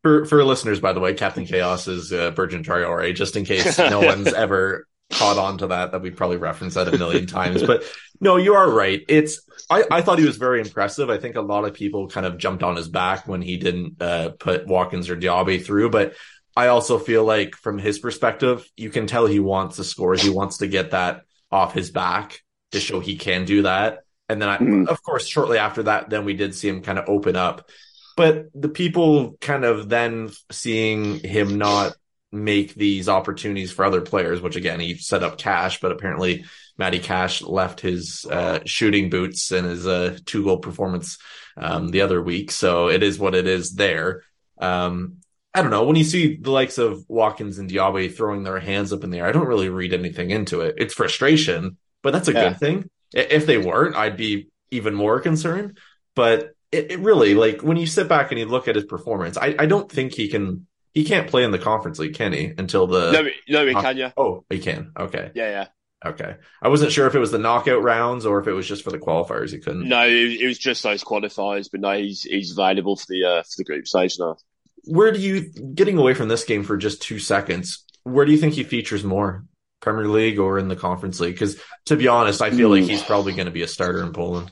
For 0.02 0.26
for 0.26 0.44
listeners, 0.44 0.80
by 0.80 0.94
the 0.94 1.02
way, 1.02 1.14
Captain 1.14 1.46
Chaos 1.46 1.88
is 1.88 2.14
uh, 2.14 2.32
Virgin 2.32 2.64
Traore, 2.64 3.14
just 3.14 3.36
in 3.36 3.44
case 3.44 3.78
no 3.78 4.00
one's 4.00 4.32
ever 4.32 4.88
caught 5.12 5.38
on 5.38 5.58
to 5.60 5.68
that, 5.68 5.92
that 5.92 6.02
we 6.02 6.12
probably 6.12 6.38
referenced 6.38 6.76
that 6.76 6.94
a 6.94 6.98
million 6.98 7.26
times. 7.26 7.64
But 7.64 7.84
no, 8.20 8.38
you 8.38 8.54
are 8.54 8.70
right. 8.70 9.04
It's 9.08 9.42
I, 9.70 9.84
I 9.92 10.02
thought 10.02 10.20
he 10.20 10.26
was 10.26 10.38
very 10.38 10.62
impressive. 10.62 11.10
I 11.10 11.18
think 11.18 11.36
a 11.36 11.42
lot 11.42 11.66
of 11.66 11.74
people 11.74 12.08
kind 12.08 12.26
of 12.26 12.38
jumped 12.38 12.64
on 12.64 12.76
his 12.76 12.88
back 12.88 13.28
when 13.28 13.42
he 13.42 13.58
didn't 13.58 14.02
uh, 14.02 14.30
put 14.40 14.68
Watkins 14.68 15.10
or 15.10 15.16
Diaby 15.16 15.64
through, 15.64 15.90
but 15.90 16.14
I 16.56 16.68
also 16.68 17.00
feel 17.00 17.24
like 17.24 17.56
from 17.56 17.78
his 17.78 18.00
perspective, 18.00 18.70
you 18.76 18.90
can 18.90 19.08
tell 19.08 19.26
he 19.26 19.40
wants 19.40 19.78
to 19.78 19.84
score. 19.84 20.16
He 20.16 20.30
wants 20.30 20.58
to 20.58 20.68
get 20.68 20.92
that 20.92 21.24
off 21.52 21.74
his 21.74 21.90
back 21.92 22.42
to 22.72 22.80
show 22.80 23.00
he 23.00 23.16
can 23.16 23.46
do 23.46 23.62
that. 23.64 24.00
And 24.28 24.42
then, 24.42 24.50
I, 24.50 24.58
mm. 24.58 24.88
of 24.88 25.02
course, 25.02 25.26
shortly 25.26 25.58
after 25.58 25.84
that, 25.84 26.10
then 26.10 26.26
we 26.26 26.34
did 26.34 26.54
see 26.54 26.68
him 26.70 26.82
kind 26.82 27.00
of 27.00 27.08
open 27.08 27.36
up. 27.36 27.70
But 28.16 28.48
the 28.54 28.70
people 28.70 29.38
kind 29.40 29.64
of 29.64 29.90
then 29.90 30.32
seeing 30.52 31.20
him 31.20 31.58
not 31.58 31.94
make 32.32 32.76
these 32.76 33.10
opportunities 33.10 33.72
for 33.72 33.86
other 33.86 34.02
players, 34.02 34.42
which 34.42 34.56
again, 34.56 34.80
he 34.80 34.96
set 34.96 35.24
up 35.24 35.38
Cash, 35.38 35.80
but 35.80 35.92
apparently 35.92 36.46
Matty 36.78 37.00
Cash 37.00 37.42
left 37.42 37.82
his 37.82 38.26
uh, 38.30 38.60
shooting 38.66 39.10
boots 39.10 39.52
and 39.52 39.66
his 39.68 39.88
uh, 39.88 40.18
two 40.26 40.44
goal 40.44 40.60
performance 40.60 41.18
um, 41.58 41.90
the 41.90 42.02
other 42.02 42.22
week. 42.22 42.52
So 42.52 42.90
it 42.90 43.04
is 43.04 43.20
what 43.20 43.36
it 43.36 43.48
is 43.48 43.74
there. 43.74 44.24
Um, 44.60 45.18
I 45.54 45.62
don't 45.62 45.72
know. 45.72 45.84
When 45.84 45.96
you 45.96 46.04
see 46.04 46.38
the 46.38 46.52
likes 46.52 46.78
of 46.78 47.04
Watkins 47.08 47.58
and 47.58 47.70
Diaby 47.70 48.16
throwing 48.16 48.44
their 48.44 48.60
hands 48.60 48.94
up 48.94 49.04
in 49.04 49.10
the 49.10 49.20
air, 49.20 49.26
I 49.26 49.32
don't 49.32 49.48
really 49.48 49.70
read 49.70 49.94
anything 49.94 50.30
into 50.30 50.62
it. 50.62 50.76
It's 50.78 50.94
frustration, 50.94 51.78
but 52.04 52.12
that's 52.12 52.28
a 52.28 52.34
yeah. 52.34 52.50
good 52.50 52.60
thing. 52.60 52.90
If 53.12 53.48
they 53.48 53.58
weren't, 53.58 53.96
I'd 53.96 54.18
be 54.18 54.50
even 54.70 54.94
more 54.94 55.20
concerned. 55.20 55.80
But 56.16 56.52
it, 56.72 56.92
it, 56.92 57.00
really, 57.00 57.34
like 57.34 57.62
when 57.64 57.78
you 57.78 57.88
sit 57.88 58.08
back 58.08 58.32
and 58.32 58.40
you 58.40 58.46
look 58.46 58.68
at 58.68 58.76
his 58.76 58.86
performance, 58.86 59.38
I, 59.38 59.56
I 59.58 59.66
don't 59.66 59.92
think 59.92 60.14
he 60.14 60.30
can. 60.30 60.68
He 60.94 61.04
can't 61.04 61.30
play 61.30 61.44
in 61.44 61.52
the 61.52 61.60
conference 61.60 62.00
league, 62.00 62.16
can 62.16 62.34
he? 62.34 62.52
Until 62.58 62.88
the 62.88 63.12
no, 63.12 63.30
no, 63.48 63.68
he 63.68 63.74
can. 63.74 63.98
Yeah. 63.98 64.12
Oh, 64.18 64.46
he 64.50 64.60
can. 64.60 64.92
Okay. 64.98 65.32
Yeah, 65.36 65.50
yeah. 65.50 65.68
Okay. 66.06 66.36
I 66.62 66.70
wasn't 66.70 66.92
sure 66.92 67.08
if 67.08 67.16
it 67.16 67.20
was 67.20 67.32
the 67.32 67.38
knockout 67.38 67.84
rounds 67.84 68.26
or 68.26 68.40
if 68.40 68.48
it 68.48 68.54
was 68.54 68.68
just 68.68 68.84
for 68.84 68.92
the 68.92 69.00
qualifiers. 69.00 69.52
He 69.52 69.60
couldn't. 69.60 69.88
No, 69.88 70.08
it 70.08 70.46
was 70.46 70.58
just 70.58 70.82
those 70.84 71.04
qualifiers. 71.04 71.70
But 71.72 71.82
no, 71.82 71.94
he's 71.98 72.24
he's 72.24 72.52
available 72.52 72.96
for 72.96 73.06
the 73.10 73.26
uh, 73.26 73.44
for 73.44 73.58
the 73.58 73.64
group 73.66 73.88
stage 73.88 74.18
now 74.20 74.38
where 74.86 75.12
do 75.12 75.20
you 75.20 75.52
getting 75.74 75.98
away 75.98 76.14
from 76.14 76.28
this 76.28 76.44
game 76.44 76.64
for 76.64 76.78
just 76.78 77.02
two 77.02 77.20
seconds? 77.20 77.86
Where 78.04 78.26
do 78.26 78.32
you 78.32 78.38
think 78.38 78.54
he 78.54 78.64
features 78.64 79.04
more, 79.04 79.46
Premier 79.82 80.08
League 80.08 80.40
or 80.40 80.58
in 80.58 80.68
the 80.68 80.76
Conference 80.76 81.20
League? 81.20 81.36
Because 81.36 81.62
to 81.86 81.96
be 81.96 82.08
honest, 82.08 82.42
I 82.42 82.52
feel 82.52 82.70
like 82.70 82.84
he's 82.84 83.04
probably 83.04 83.34
going 83.34 83.46
to 83.46 83.52
be 83.52 83.62
a 83.62 83.68
starter 83.68 84.02
in 84.02 84.14
Poland. 84.14 84.52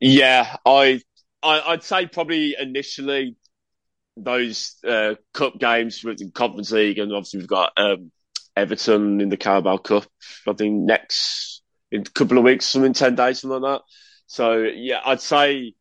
Yeah, 0.00 0.56
I, 0.66 1.00
I 1.42 1.70
would 1.70 1.82
say 1.82 2.06
probably 2.06 2.56
initially 2.58 3.36
those 4.16 4.76
uh, 4.86 5.14
cup 5.32 5.58
games 5.58 6.02
with 6.04 6.18
the 6.18 6.30
Conference 6.30 6.70
League, 6.70 6.98
and 6.98 7.12
obviously 7.12 7.40
we've 7.40 7.48
got 7.48 7.72
um, 7.76 8.10
Everton 8.56 9.20
in 9.20 9.28
the 9.28 9.36
Carabao 9.36 9.78
Cup. 9.78 10.06
I 10.46 10.52
think 10.52 10.82
next 10.82 11.62
in 11.90 12.02
a 12.02 12.04
couple 12.04 12.38
of 12.38 12.44
weeks, 12.44 12.66
something 12.66 12.92
ten 12.92 13.14
days, 13.14 13.40
something 13.40 13.60
like 13.60 13.80
that. 13.80 13.84
So 14.26 14.58
yeah, 14.58 15.00
I'd 15.04 15.20
say 15.20 15.74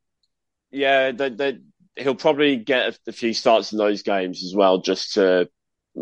yeah, 0.71 1.11
they, 1.11 1.29
they, 1.29 1.57
he'll 1.95 2.15
probably 2.15 2.57
get 2.57 2.93
a, 2.93 3.09
a, 3.09 3.11
few 3.11 3.33
starts 3.33 3.71
in 3.71 3.77
those 3.77 4.03
games 4.03 4.43
as 4.43 4.53
well, 4.55 4.79
just 4.81 5.13
to 5.13 5.49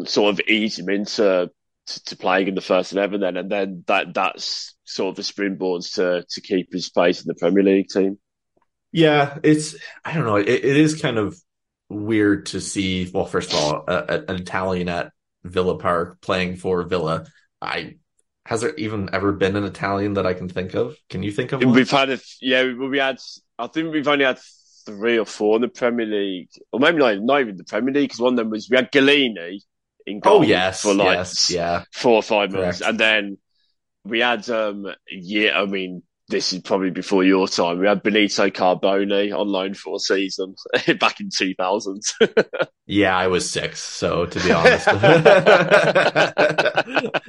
sort 0.05 0.33
of 0.33 0.47
ease 0.47 0.77
him 0.77 0.89
into 0.89 1.49
to, 1.87 2.03
to 2.05 2.15
playing 2.17 2.47
in 2.47 2.55
the 2.55 2.61
first 2.61 2.91
eleven. 2.91 3.21
Then, 3.21 3.37
and 3.37 3.51
then 3.51 3.83
that 3.87 4.13
that's 4.13 4.75
sort 4.83 5.09
of 5.09 5.15
the 5.15 5.21
springboards 5.33 5.95
to 5.95 6.25
to 6.29 6.41
keep 6.41 6.71
his 6.71 6.89
place 6.89 7.21
in 7.21 7.27
the 7.27 7.35
Premier 7.35 7.63
League 7.63 7.87
team. 7.87 8.17
Yeah, 8.91 9.37
it's 9.43 9.75
I 10.03 10.13
don't 10.13 10.25
know. 10.25 10.37
it, 10.37 10.47
it 10.47 10.77
is 10.77 11.01
kind 11.01 11.17
of 11.17 11.37
weird 11.89 12.47
to 12.47 12.61
see. 12.61 13.09
Well, 13.13 13.25
first 13.25 13.53
of 13.53 13.59
all, 13.59 13.83
a, 13.87 13.93
a, 13.93 14.31
an 14.31 14.35
Italian 14.37 14.89
at 14.89 15.11
Villa 15.43 15.77
Park 15.77 16.21
playing 16.21 16.57
for 16.57 16.83
Villa. 16.83 17.25
I 17.61 17.95
has 18.45 18.61
there 18.61 18.73
even 18.75 19.09
ever 19.11 19.33
been 19.33 19.57
an 19.57 19.65
Italian 19.65 20.13
that 20.13 20.25
I 20.25 20.33
can 20.33 20.47
think 20.47 20.73
of? 20.73 20.95
Can 21.09 21.21
you 21.21 21.31
think 21.31 21.51
of 21.51 21.63
one? 21.63 21.73
We've 21.73 21.89
had 21.89 22.09
a 22.09 22.19
yeah, 22.41 22.71
we 22.71 22.97
had. 22.97 23.19
I 23.59 23.67
think 23.67 23.91
we've 23.91 24.07
only 24.07 24.25
had 24.25 24.39
three 24.85 25.19
or 25.19 25.25
four 25.25 25.57
in 25.57 25.63
the 25.63 25.67
Premier 25.67 26.05
League, 26.05 26.49
or 26.71 26.79
maybe 26.79 26.97
not, 26.97 27.19
not 27.19 27.41
even 27.41 27.57
the 27.57 27.65
Premier 27.65 27.93
League, 27.93 28.09
because 28.09 28.21
one 28.21 28.33
of 28.33 28.37
them 28.37 28.49
was 28.49 28.69
we 28.69 28.77
had 28.77 28.91
Gollini 28.91 29.59
in 30.05 30.21
goal 30.21 30.39
oh, 30.39 30.41
yes, 30.43 30.81
for 30.81 30.93
like 30.93 31.17
yes, 31.17 31.51
yeah. 31.51 31.83
four 31.91 32.13
or 32.13 32.23
five 32.23 32.51
months, 32.51 32.81
and 32.81 32.97
then 32.97 33.37
we 34.05 34.19
had 34.19 34.49
um 34.49 34.85
yeah, 35.11 35.59
I 35.59 35.65
mean 35.65 36.03
this 36.29 36.51
is 36.51 36.59
probably 36.59 36.89
before 36.89 37.23
your 37.23 37.47
time. 37.47 37.79
We 37.79 37.87
had 37.87 38.03
Benito 38.03 38.49
Carbone 38.49 39.33
on 39.33 39.47
loan 39.47 39.73
for 39.73 39.95
a 39.95 39.99
season 39.99 40.55
back 40.99 41.21
in 41.21 41.29
2000. 41.29 42.01
yeah, 42.85 43.17
I 43.17 43.27
was 43.27 43.49
six, 43.49 43.79
so 43.79 44.25
to 44.25 44.39
be 44.41 44.51
honest, 44.51 44.85
that 44.95 46.33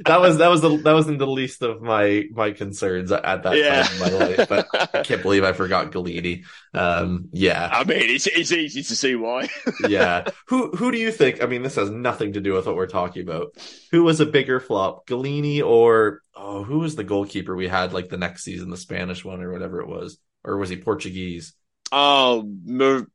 was 0.07 0.37
that 0.37 0.49
was 0.49 0.59
the 0.61 0.75
that 0.83 0.93
wasn't 0.93 1.19
the 1.19 1.27
least 1.27 1.61
of 1.61 1.81
my 1.81 2.25
my 2.33 2.51
concerns 2.51 3.13
at 3.13 3.43
that 3.43 3.55
yeah. 3.55 3.83
time 3.83 3.93
in 3.93 3.99
my 3.99 4.09
life. 4.25 4.49
But 4.49 4.67
I 4.93 5.03
can't 5.03 5.21
believe 5.21 5.45
I 5.45 5.53
forgot 5.53 5.93
Gollini. 5.93 6.43
Um, 6.73 7.29
yeah, 7.31 7.69
I 7.71 7.85
mean 7.85 8.01
it's 8.01 8.27
it's 8.27 8.51
easy 8.51 8.83
to 8.83 8.95
see 8.95 9.15
why. 9.15 9.47
yeah, 9.87 10.25
who 10.47 10.71
who 10.71 10.91
do 10.91 10.97
you 10.97 11.13
think? 11.13 11.41
I 11.41 11.45
mean, 11.45 11.63
this 11.63 11.75
has 11.75 11.89
nothing 11.89 12.33
to 12.33 12.41
do 12.41 12.51
with 12.53 12.65
what 12.65 12.75
we're 12.75 12.87
talking 12.87 13.21
about. 13.21 13.53
Who 13.91 14.03
was 14.03 14.19
a 14.19 14.25
bigger 14.25 14.59
flop, 14.59 15.07
Gollini 15.07 15.63
or 15.63 16.21
oh, 16.39 16.63
who 16.63 16.79
was 16.79 16.95
the 16.95 17.03
goalkeeper 17.03 17.55
we 17.55 17.67
had 17.67 17.93
like 17.93 18.09
the 18.09 18.17
next 18.17 18.43
season, 18.43 18.69
the 18.69 18.77
Spanish 18.77 19.23
one 19.23 19.41
or 19.41 19.51
whatever 19.51 19.81
it 19.81 19.87
was, 19.87 20.17
or 20.43 20.57
was 20.57 20.69
he 20.69 20.77
Portuguese? 20.77 21.53
Oh, 21.91 22.47
Mar- 22.65 23.07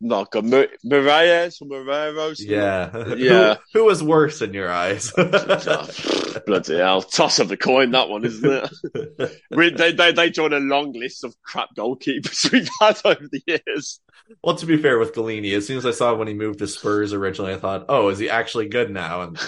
not 0.00 0.30
good. 0.30 0.44
Mar- 0.44 0.68
Moraes 0.84 1.62
or 1.62 1.68
Moreros? 1.68 2.38
Yeah, 2.38 3.14
yeah. 3.16 3.56
who, 3.72 3.80
who, 3.80 3.84
was 3.86 4.02
worse 4.02 4.42
in 4.42 4.52
your 4.52 4.70
eyes? 4.70 5.10
Bloody 6.46 6.76
hell! 6.76 7.02
Toss 7.02 7.38
of 7.38 7.48
the 7.48 7.56
coin, 7.56 7.92
that 7.92 8.10
one, 8.10 8.24
isn't 8.24 8.70
it? 8.94 9.42
we, 9.50 9.70
they, 9.70 9.92
they 9.92 10.12
they 10.12 10.30
join 10.30 10.52
a 10.52 10.60
long 10.60 10.92
list 10.92 11.24
of 11.24 11.34
crap 11.42 11.70
goalkeepers 11.76 12.52
we've 12.52 12.68
had 12.80 13.00
over 13.04 13.26
the 13.30 13.42
years. 13.46 14.00
Well, 14.42 14.56
to 14.56 14.66
be 14.66 14.78
fair 14.78 14.98
with 14.98 15.14
Gollini, 15.14 15.52
as 15.52 15.66
soon 15.66 15.76
as 15.76 15.84
I 15.84 15.90
saw 15.90 16.14
when 16.14 16.28
he 16.28 16.34
moved 16.34 16.60
to 16.60 16.66
Spurs 16.66 17.12
originally, 17.12 17.52
I 17.52 17.58
thought, 17.58 17.86
"Oh, 17.88 18.08
is 18.08 18.18
he 18.18 18.30
actually 18.30 18.68
good 18.68 18.90
now?" 18.90 19.22
And 19.22 19.38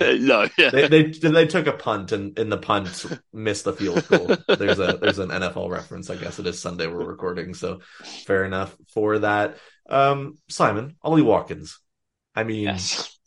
no, 0.26 0.48
yeah. 0.58 0.70
they, 0.70 0.88
they 0.88 1.02
they 1.04 1.46
took 1.46 1.66
a 1.66 1.72
punt 1.72 2.12
and 2.12 2.38
in 2.38 2.50
the 2.50 2.58
punt 2.58 3.06
missed 3.32 3.64
the 3.64 3.72
field 3.72 4.06
goal. 4.08 4.36
There's 4.48 4.78
a 4.78 4.98
there's 5.00 5.18
an 5.18 5.30
NFL 5.30 5.70
reference. 5.70 6.10
I 6.10 6.16
guess 6.16 6.38
it 6.38 6.46
is 6.46 6.60
Sunday 6.60 6.86
we're 6.86 7.04
recording, 7.04 7.54
so 7.54 7.80
fair 8.26 8.44
enough 8.44 8.76
for 8.92 9.18
that. 9.20 9.56
Um, 9.88 10.36
Simon 10.48 10.96
Ollie 11.02 11.22
Watkins. 11.22 11.78
I 12.34 12.44
mean, 12.44 12.64
yes. 12.64 13.18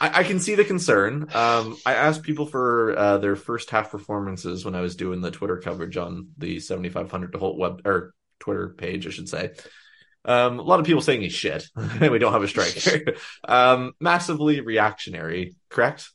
I, 0.00 0.20
I, 0.20 0.24
can 0.24 0.40
see 0.40 0.54
the 0.54 0.64
concern. 0.64 1.28
Um, 1.34 1.76
I 1.86 1.94
asked 1.94 2.22
people 2.22 2.46
for 2.46 2.96
uh, 2.98 3.18
their 3.18 3.36
first 3.36 3.70
half 3.70 3.90
performances 3.90 4.64
when 4.64 4.74
I 4.74 4.80
was 4.80 4.96
doing 4.96 5.20
the 5.20 5.30
Twitter 5.30 5.58
coverage 5.58 5.96
on 5.96 6.28
the 6.36 6.60
7500 6.60 7.32
to 7.32 7.38
Holte 7.38 7.58
web 7.58 7.82
or 7.84 8.14
Twitter 8.40 8.68
page, 8.70 9.06
I 9.06 9.10
should 9.10 9.28
say. 9.28 9.52
Um, 10.24 10.58
a 10.58 10.62
lot 10.62 10.80
of 10.80 10.86
people 10.86 11.02
saying 11.02 11.20
he's 11.20 11.32
shit. 11.32 11.66
we 12.00 12.18
don't 12.18 12.32
have 12.32 12.42
a 12.42 12.48
striker. 12.48 13.14
um, 13.46 13.92
massively 14.00 14.60
reactionary, 14.60 15.56
correct? 15.68 16.10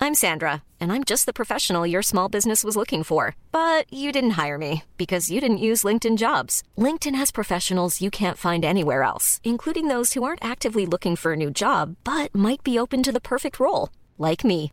I'm 0.00 0.14
Sandra, 0.14 0.62
and 0.80 0.92
I'm 0.92 1.02
just 1.04 1.24
the 1.24 1.32
professional 1.32 1.86
your 1.86 2.02
small 2.02 2.28
business 2.28 2.62
was 2.62 2.76
looking 2.76 3.04
for. 3.04 3.36
But 3.52 3.90
you 3.90 4.12
didn't 4.12 4.38
hire 4.42 4.58
me 4.58 4.82
because 4.98 5.30
you 5.30 5.40
didn't 5.40 5.64
use 5.70 5.82
LinkedIn 5.82 6.18
jobs. 6.18 6.62
LinkedIn 6.76 7.14
has 7.14 7.30
professionals 7.30 8.02
you 8.02 8.10
can't 8.10 8.36
find 8.36 8.64
anywhere 8.64 9.02
else, 9.02 9.40
including 9.44 9.88
those 9.88 10.12
who 10.12 10.24
aren't 10.24 10.44
actively 10.44 10.84
looking 10.84 11.16
for 11.16 11.32
a 11.32 11.36
new 11.36 11.50
job, 11.50 11.96
but 12.04 12.34
might 12.34 12.62
be 12.62 12.78
open 12.78 13.02
to 13.02 13.12
the 13.12 13.20
perfect 13.20 13.58
role, 13.58 13.88
like 14.18 14.44
me. 14.44 14.72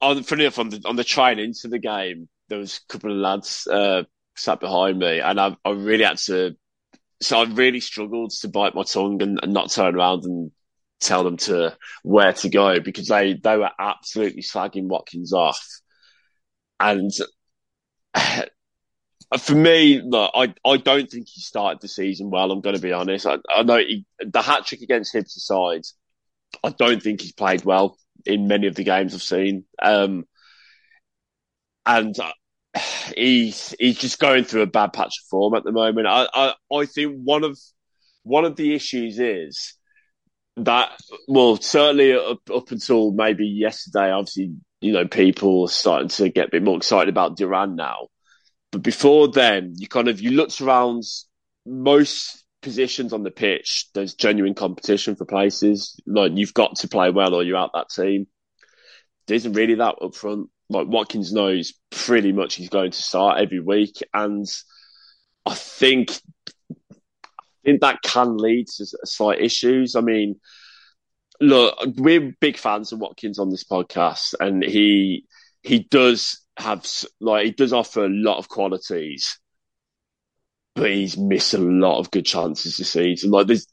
on 0.00 0.22
funny 0.22 0.44
enough, 0.44 0.58
on 0.58 0.68
the 0.68 0.82
on 0.84 0.96
the 0.96 1.04
train 1.04 1.38
into 1.38 1.68
the 1.68 1.78
game, 1.78 2.28
there 2.48 2.58
was 2.58 2.78
a 2.78 2.92
couple 2.92 3.10
of 3.12 3.18
lads 3.18 3.66
uh, 3.66 4.04
sat 4.36 4.60
behind 4.60 4.98
me, 4.98 5.20
and 5.20 5.40
I, 5.40 5.56
I 5.64 5.70
really 5.70 6.04
had 6.04 6.18
to. 6.26 6.56
So 7.22 7.40
I 7.40 7.44
really 7.44 7.80
struggled 7.80 8.32
to 8.40 8.48
bite 8.48 8.74
my 8.74 8.82
tongue 8.82 9.22
and, 9.22 9.38
and 9.42 9.52
not 9.52 9.70
turn 9.70 9.94
around 9.94 10.24
and 10.24 10.50
tell 11.00 11.24
them 11.24 11.36
to 11.36 11.76
where 12.02 12.32
to 12.32 12.48
go 12.48 12.80
because 12.80 13.08
they 13.08 13.34
they 13.34 13.56
were 13.56 13.70
absolutely 13.78 14.42
slagging 14.42 14.88
Watkins 14.88 15.32
off, 15.32 15.64
and 16.80 17.10
for 19.38 19.54
me, 19.54 20.02
look, 20.04 20.30
I 20.34 20.54
I 20.64 20.76
don't 20.76 21.10
think 21.10 21.28
he 21.28 21.40
started 21.40 21.80
the 21.80 21.88
season 21.88 22.30
well. 22.30 22.50
I'm 22.50 22.60
going 22.60 22.76
to 22.76 22.82
be 22.82 22.92
honest. 22.92 23.26
I, 23.26 23.38
I 23.48 23.62
know 23.62 23.78
he, 23.78 24.04
the 24.20 24.42
hat 24.42 24.66
trick 24.66 24.82
against 24.82 25.14
Hibs 25.14 25.36
aside, 25.36 25.82
I 26.62 26.70
don't 26.70 27.02
think 27.02 27.22
he's 27.22 27.32
played 27.32 27.64
well 27.64 27.96
in 28.26 28.48
many 28.48 28.66
of 28.66 28.74
the 28.74 28.84
games 28.84 29.14
I've 29.14 29.22
seen. 29.22 29.64
Um, 29.80 30.24
and 31.86 32.18
uh, 32.18 32.32
he's 33.16 33.74
he's 33.78 33.98
just 33.98 34.18
going 34.18 34.44
through 34.44 34.62
a 34.62 34.66
bad 34.66 34.92
patch 34.92 35.14
of 35.20 35.28
form 35.28 35.54
at 35.54 35.64
the 35.64 35.72
moment. 35.72 36.06
I, 36.06 36.26
I 36.32 36.54
I 36.74 36.86
think 36.86 37.20
one 37.22 37.44
of 37.44 37.58
one 38.22 38.44
of 38.44 38.56
the 38.56 38.74
issues 38.74 39.18
is 39.18 39.74
that 40.56 40.92
well 41.28 41.56
certainly 41.56 42.14
up, 42.14 42.50
up 42.50 42.70
until 42.70 43.12
maybe 43.12 43.46
yesterday, 43.46 44.10
obviously 44.10 44.54
you 44.80 44.92
know 44.92 45.06
people 45.06 45.64
are 45.64 45.68
starting 45.68 46.08
to 46.08 46.28
get 46.28 46.48
a 46.48 46.50
bit 46.50 46.62
more 46.62 46.76
excited 46.76 47.08
about 47.08 47.36
Duran 47.36 47.76
now, 47.76 48.08
but 48.72 48.82
before 48.82 49.28
then 49.28 49.74
you 49.76 49.88
kind 49.88 50.08
of 50.08 50.20
you 50.20 50.30
looked 50.30 50.60
around 50.60 51.02
most 51.66 52.43
positions 52.64 53.12
on 53.12 53.22
the 53.22 53.30
pitch, 53.30 53.86
there's 53.94 54.14
genuine 54.14 54.54
competition 54.54 55.14
for 55.14 55.26
places. 55.26 56.00
Like 56.06 56.32
you've 56.34 56.54
got 56.54 56.76
to 56.76 56.88
play 56.88 57.10
well 57.10 57.34
or 57.34 57.44
you're 57.44 57.58
out 57.58 57.70
that 57.74 57.90
team. 57.90 58.26
There 59.26 59.36
isn't 59.36 59.52
really 59.52 59.76
that 59.76 59.96
up 60.02 60.14
front. 60.16 60.48
Like 60.68 60.88
Watkins 60.88 61.32
knows 61.32 61.74
pretty 61.90 62.32
much 62.32 62.54
he's 62.54 62.70
going 62.70 62.90
to 62.90 63.02
start 63.02 63.40
every 63.40 63.60
week, 63.60 63.96
and 64.12 64.46
I 65.44 65.54
think 65.54 66.10
I 66.80 66.94
think 67.64 67.82
that 67.82 68.02
can 68.02 68.38
lead 68.38 68.66
to 68.68 68.86
slight 69.04 69.40
issues. 69.42 69.94
I 69.94 70.00
mean, 70.00 70.40
look, 71.40 71.76
we're 71.96 72.34
big 72.40 72.56
fans 72.56 72.92
of 72.92 72.98
Watkins 72.98 73.38
on 73.38 73.50
this 73.50 73.64
podcast, 73.64 74.34
and 74.40 74.64
he 74.64 75.26
he 75.62 75.80
does 75.80 76.40
have 76.56 76.86
like 77.20 77.44
he 77.44 77.50
does 77.52 77.74
offer 77.74 78.06
a 78.06 78.10
lot 78.10 78.38
of 78.38 78.48
qualities 78.48 79.38
but 80.74 80.90
he's 80.90 81.16
missed 81.16 81.54
a 81.54 81.58
lot 81.58 81.98
of 81.98 82.10
good 82.10 82.24
chances 82.24 82.76
this 82.76 82.90
season. 82.90 83.30
Like 83.30 83.46
there's 83.46 83.66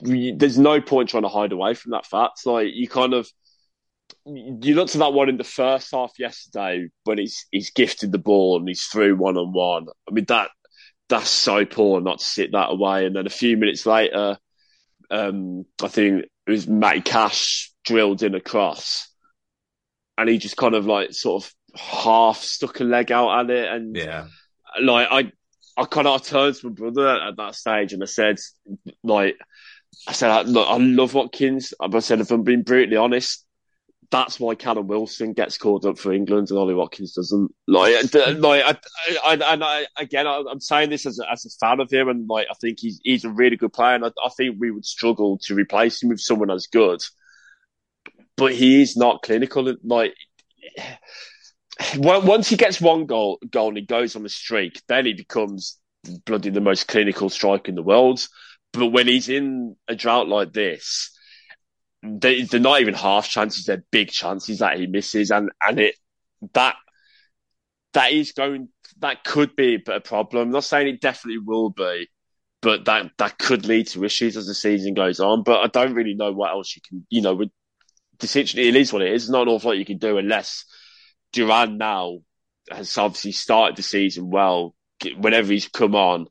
there's 0.00 0.58
no 0.58 0.80
point 0.80 1.08
trying 1.08 1.22
to 1.22 1.28
hide 1.28 1.52
away 1.52 1.74
from 1.74 1.92
that 1.92 2.06
fact. 2.06 2.46
Like 2.46 2.68
you 2.72 2.88
kind 2.88 3.14
of 3.14 3.28
you 4.26 4.74
looked 4.74 4.94
at 4.94 5.00
that 5.00 5.12
one 5.12 5.28
in 5.28 5.36
the 5.36 5.44
first 5.44 5.90
half 5.92 6.12
yesterday 6.18 6.88
when 7.04 7.18
he's 7.18 7.46
he's 7.50 7.70
gifted 7.70 8.12
the 8.12 8.18
ball 8.18 8.58
and 8.58 8.68
he's 8.68 8.84
through 8.84 9.16
one 9.16 9.36
on 9.36 9.52
one. 9.52 9.86
I 10.08 10.12
mean 10.12 10.26
that 10.28 10.50
that's 11.08 11.28
so 11.28 11.64
poor 11.64 12.00
not 12.00 12.18
to 12.20 12.24
sit 12.24 12.52
that 12.52 12.70
away. 12.70 13.06
And 13.06 13.16
then 13.16 13.26
a 13.26 13.30
few 13.30 13.56
minutes 13.56 13.84
later, 13.84 14.38
um, 15.10 15.64
I 15.82 15.88
think 15.88 16.24
it 16.46 16.50
was 16.50 16.66
Matty 16.66 17.02
Cash 17.02 17.72
drilled 17.84 18.22
in 18.22 18.34
a 18.34 18.40
cross, 18.40 19.08
and 20.16 20.28
he 20.28 20.38
just 20.38 20.56
kind 20.56 20.74
of 20.74 20.86
like 20.86 21.12
sort 21.12 21.44
of 21.44 21.54
half 21.78 22.38
stuck 22.38 22.80
a 22.80 22.84
leg 22.84 23.12
out 23.12 23.40
at 23.40 23.50
it. 23.50 23.68
And 23.70 23.96
yeah, 23.96 24.26
like 24.80 25.08
I 25.10 25.32
I 25.76 25.84
kind 25.84 26.06
of 26.06 26.24
turned 26.24 26.54
to 26.56 26.68
my 26.68 26.72
brother 26.72 27.08
at 27.08 27.36
that 27.36 27.54
stage 27.54 27.92
and 27.92 28.02
I 28.02 28.06
said, 28.06 28.38
like, 29.02 29.36
I 30.06 30.12
said, 30.12 30.48
look, 30.48 30.68
I 30.68 30.76
love 30.78 31.14
Watkins. 31.14 31.74
Uh, 31.80 31.88
I 31.92 31.98
said, 32.00 32.20
if 32.20 32.30
I'm 32.30 32.42
being 32.42 32.62
brutally 32.62 32.96
honest, 32.96 33.44
that's 34.10 34.38
why 34.38 34.54
Callum 34.54 34.86
Wilson 34.86 35.32
gets 35.32 35.58
called 35.58 35.84
up 35.86 35.98
for 35.98 36.12
England 36.12 36.50
and 36.50 36.58
Ollie 36.58 36.74
Watkins 36.74 37.14
doesn't. 37.14 37.52
Like, 37.66 37.94
like, 38.14 38.64
I, 38.64 38.76
I, 39.24 39.52
and 39.52 39.64
I, 39.64 39.86
again, 39.98 40.26
I'm 40.26 40.60
saying 40.60 40.90
this 40.90 41.06
as 41.06 41.18
a, 41.18 41.30
as 41.30 41.44
a 41.44 41.50
fan 41.58 41.80
of 41.80 41.90
him, 41.90 42.08
and 42.08 42.28
like, 42.28 42.46
I 42.50 42.54
think 42.60 42.78
he's 42.78 43.00
he's 43.02 43.24
a 43.24 43.30
really 43.30 43.56
good 43.56 43.72
player, 43.72 43.96
and 43.96 44.04
I, 44.04 44.08
I 44.24 44.28
think 44.36 44.56
we 44.58 44.70
would 44.70 44.84
struggle 44.84 45.38
to 45.44 45.54
replace 45.54 46.02
him 46.02 46.10
with 46.10 46.20
someone 46.20 46.50
as 46.50 46.68
good. 46.68 47.00
But 48.36 48.52
he 48.52 48.82
is 48.82 48.96
not 48.96 49.22
clinical. 49.22 49.74
Like, 49.82 50.14
once 51.96 52.48
he 52.48 52.56
gets 52.56 52.80
one 52.80 53.06
goal, 53.06 53.38
goal 53.50 53.68
and 53.68 53.78
he 53.78 53.84
goes 53.84 54.16
on 54.16 54.24
a 54.24 54.28
streak, 54.28 54.80
then 54.88 55.06
he 55.06 55.12
becomes 55.12 55.78
bloody 56.24 56.50
the 56.50 56.60
most 56.60 56.86
clinical 56.88 57.30
striker 57.30 57.68
in 57.68 57.74
the 57.74 57.82
world. 57.82 58.26
but 58.72 58.88
when 58.88 59.06
he's 59.06 59.28
in 59.28 59.76
a 59.88 59.94
drought 59.94 60.28
like 60.28 60.52
this, 60.52 61.10
they, 62.02 62.42
they're 62.42 62.60
not 62.60 62.80
even 62.80 62.94
half 62.94 63.28
chances; 63.28 63.64
they're 63.64 63.84
big 63.90 64.10
chances 64.10 64.58
that 64.58 64.78
he 64.78 64.86
misses, 64.86 65.30
and 65.30 65.50
and 65.62 65.80
it 65.80 65.96
that 66.52 66.76
that 67.94 68.12
is 68.12 68.32
going 68.32 68.68
that 69.00 69.24
could 69.24 69.56
be 69.56 69.82
a 69.88 70.00
problem. 70.00 70.48
I'm 70.48 70.50
not 70.52 70.64
saying 70.64 70.88
it 70.88 71.00
definitely 71.00 71.38
will 71.38 71.70
be, 71.70 72.08
but 72.60 72.84
that 72.84 73.10
that 73.18 73.38
could 73.38 73.66
lead 73.66 73.88
to 73.88 74.04
issues 74.04 74.36
as 74.36 74.46
the 74.46 74.54
season 74.54 74.94
goes 74.94 75.20
on. 75.20 75.42
But 75.42 75.60
I 75.60 75.66
don't 75.68 75.94
really 75.94 76.14
know 76.14 76.32
what 76.32 76.50
else 76.50 76.76
you 76.76 76.82
can, 76.86 77.06
you 77.10 77.22
know, 77.22 77.34
with 77.34 77.50
essentially 78.22 78.68
it 78.68 78.76
is 78.76 78.92
what 78.92 79.02
it 79.02 79.12
is. 79.12 79.24
It's 79.24 79.30
not 79.30 79.42
an 79.42 79.48
awful 79.48 79.70
lot 79.70 79.78
you 79.78 79.84
can 79.84 79.98
do 79.98 80.18
unless 80.18 80.64
Duran 81.34 81.76
now 81.76 82.20
has 82.70 82.96
obviously 82.96 83.32
started 83.32 83.76
the 83.76 83.82
season 83.82 84.30
well. 84.30 84.74
Whenever 85.18 85.52
he's 85.52 85.68
come 85.68 85.94
on, 85.94 86.28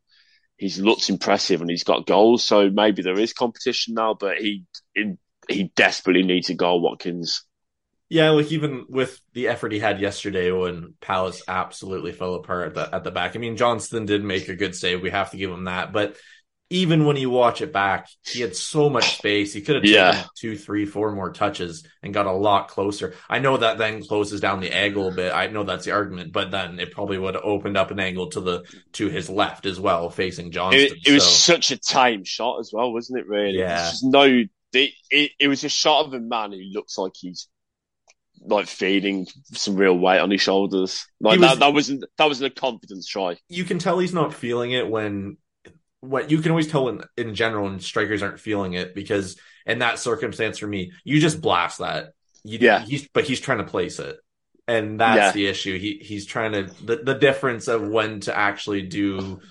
he's 0.57 0.79
looked 0.79 1.09
impressive 1.09 1.61
and 1.61 1.69
he's 1.69 1.83
got 1.83 2.07
goals. 2.07 2.43
So 2.43 2.69
maybe 2.69 3.03
there 3.03 3.19
is 3.19 3.33
competition 3.33 3.93
now, 3.93 4.15
but 4.19 4.37
he 4.37 4.65
he 5.47 5.71
desperately 5.75 6.23
needs 6.23 6.49
a 6.49 6.55
goal, 6.55 6.81
Watkins. 6.81 7.43
Yeah, 8.09 8.29
like 8.29 8.51
even 8.51 8.85
with 8.89 9.19
the 9.33 9.47
effort 9.47 9.71
he 9.71 9.79
had 9.79 9.99
yesterday 9.99 10.51
when 10.51 10.93
Palace 11.01 11.41
absolutely 11.47 12.11
fell 12.11 12.35
apart 12.35 12.67
at 12.67 12.73
the, 12.75 12.95
at 12.95 13.03
the 13.03 13.11
back. 13.11 13.35
I 13.35 13.39
mean, 13.39 13.57
Johnstone 13.57 14.05
did 14.05 14.23
make 14.23 14.49
a 14.49 14.55
good 14.55 14.75
save. 14.75 15.01
We 15.01 15.09
have 15.09 15.31
to 15.31 15.37
give 15.37 15.51
him 15.51 15.65
that. 15.65 15.91
But 15.91 16.15
even 16.69 17.05
when 17.05 17.17
you 17.17 17.29
watch 17.29 17.61
it 17.61 17.71
back, 17.71 18.09
he 18.25 18.41
had 18.41 18.55
so 18.55 18.89
much 18.89 19.17
space. 19.17 19.53
He 19.53 19.61
could 19.61 19.75
have 19.75 19.83
taken 19.83 19.99
yeah. 19.99 20.23
two, 20.35 20.57
three, 20.57 20.85
four 20.85 21.11
more 21.11 21.31
touches 21.31 21.85
and 22.01 22.13
got 22.13 22.25
a 22.25 22.31
lot 22.31 22.67
closer. 22.67 23.13
I 23.29 23.39
know 23.39 23.57
that 23.57 23.77
then 23.77 24.03
closes 24.03 24.41
down 24.41 24.59
the 24.59 24.73
angle 24.73 25.09
a 25.09 25.11
bit. 25.11 25.33
I 25.33 25.47
know 25.47 25.63
that's 25.63 25.85
the 25.85 25.91
argument, 25.91 26.31
but 26.31 26.51
then 26.51 26.79
it 26.79 26.91
probably 26.91 27.19
would 27.19 27.35
have 27.35 27.43
opened 27.43 27.77
up 27.77 27.91
an 27.91 27.99
angle 27.99 28.29
to 28.31 28.41
the 28.41 28.63
to 28.93 29.09
his 29.09 29.29
left 29.29 29.65
as 29.65 29.79
well, 29.79 30.09
facing 30.09 30.51
Johnstone. 30.51 30.85
It, 30.85 30.93
it 30.93 31.05
so. 31.05 31.13
was 31.13 31.37
such 31.37 31.71
a 31.71 31.77
time 31.77 32.23
shot 32.23 32.59
as 32.59 32.71
well, 32.73 32.91
wasn't 32.91 33.19
it? 33.19 33.27
Really? 33.27 33.59
Yeah. 33.59 33.91
no, 34.01 34.23
it, 34.23 34.49
it, 35.11 35.31
it 35.39 35.47
was 35.47 35.63
a 35.63 35.69
shot 35.69 36.07
of 36.07 36.13
a 36.13 36.19
man 36.19 36.51
who 36.51 36.61
looks 36.71 36.97
like 36.97 37.13
he's 37.15 37.47
like 38.45 38.67
feeling 38.67 39.27
some 39.53 39.75
real 39.75 39.97
weight 39.97 40.19
on 40.19 40.31
his 40.31 40.41
shoulders. 40.41 41.05
Like 41.19 41.39
was, 41.39 41.49
that, 41.49 41.59
that 41.59 41.73
wasn't 41.73 42.05
that 42.17 42.25
wasn't 42.25 42.51
a 42.51 42.59
confidence 42.59 43.07
try. 43.07 43.37
You 43.47 43.63
can 43.63 43.79
tell 43.79 43.99
he's 43.99 44.13
not 44.13 44.33
feeling 44.33 44.71
it 44.71 44.89
when 44.89 45.37
what 46.03 46.29
you 46.29 46.39
can 46.39 46.51
always 46.51 46.67
tell 46.67 46.89
in, 46.89 47.01
in 47.15 47.33
general 47.33 47.63
when 47.63 47.79
strikers 47.79 48.21
aren't 48.21 48.39
feeling 48.39 48.73
it 48.73 48.93
because 48.93 49.37
in 49.65 49.79
that 49.79 49.99
circumstance 49.99 50.57
for 50.57 50.67
me, 50.67 50.91
you 51.05 51.19
just 51.21 51.39
blast 51.39 51.79
that. 51.79 52.11
You, 52.43 52.59
yeah. 52.59 52.79
He's, 52.79 53.07
but 53.07 53.23
he's 53.23 53.39
trying 53.39 53.59
to 53.59 53.63
place 53.63 53.99
it. 53.99 54.17
And 54.67 54.99
that's 54.99 55.17
yeah. 55.17 55.31
the 55.31 55.47
issue. 55.47 55.77
He 55.77 55.99
he's 56.01 56.25
trying 56.25 56.53
to 56.53 56.63
the, 56.85 56.97
the 56.97 57.15
difference 57.15 57.67
of 57.67 57.87
when 57.87 58.21
to 58.21 58.37
actually 58.37 58.83
do 58.83 59.41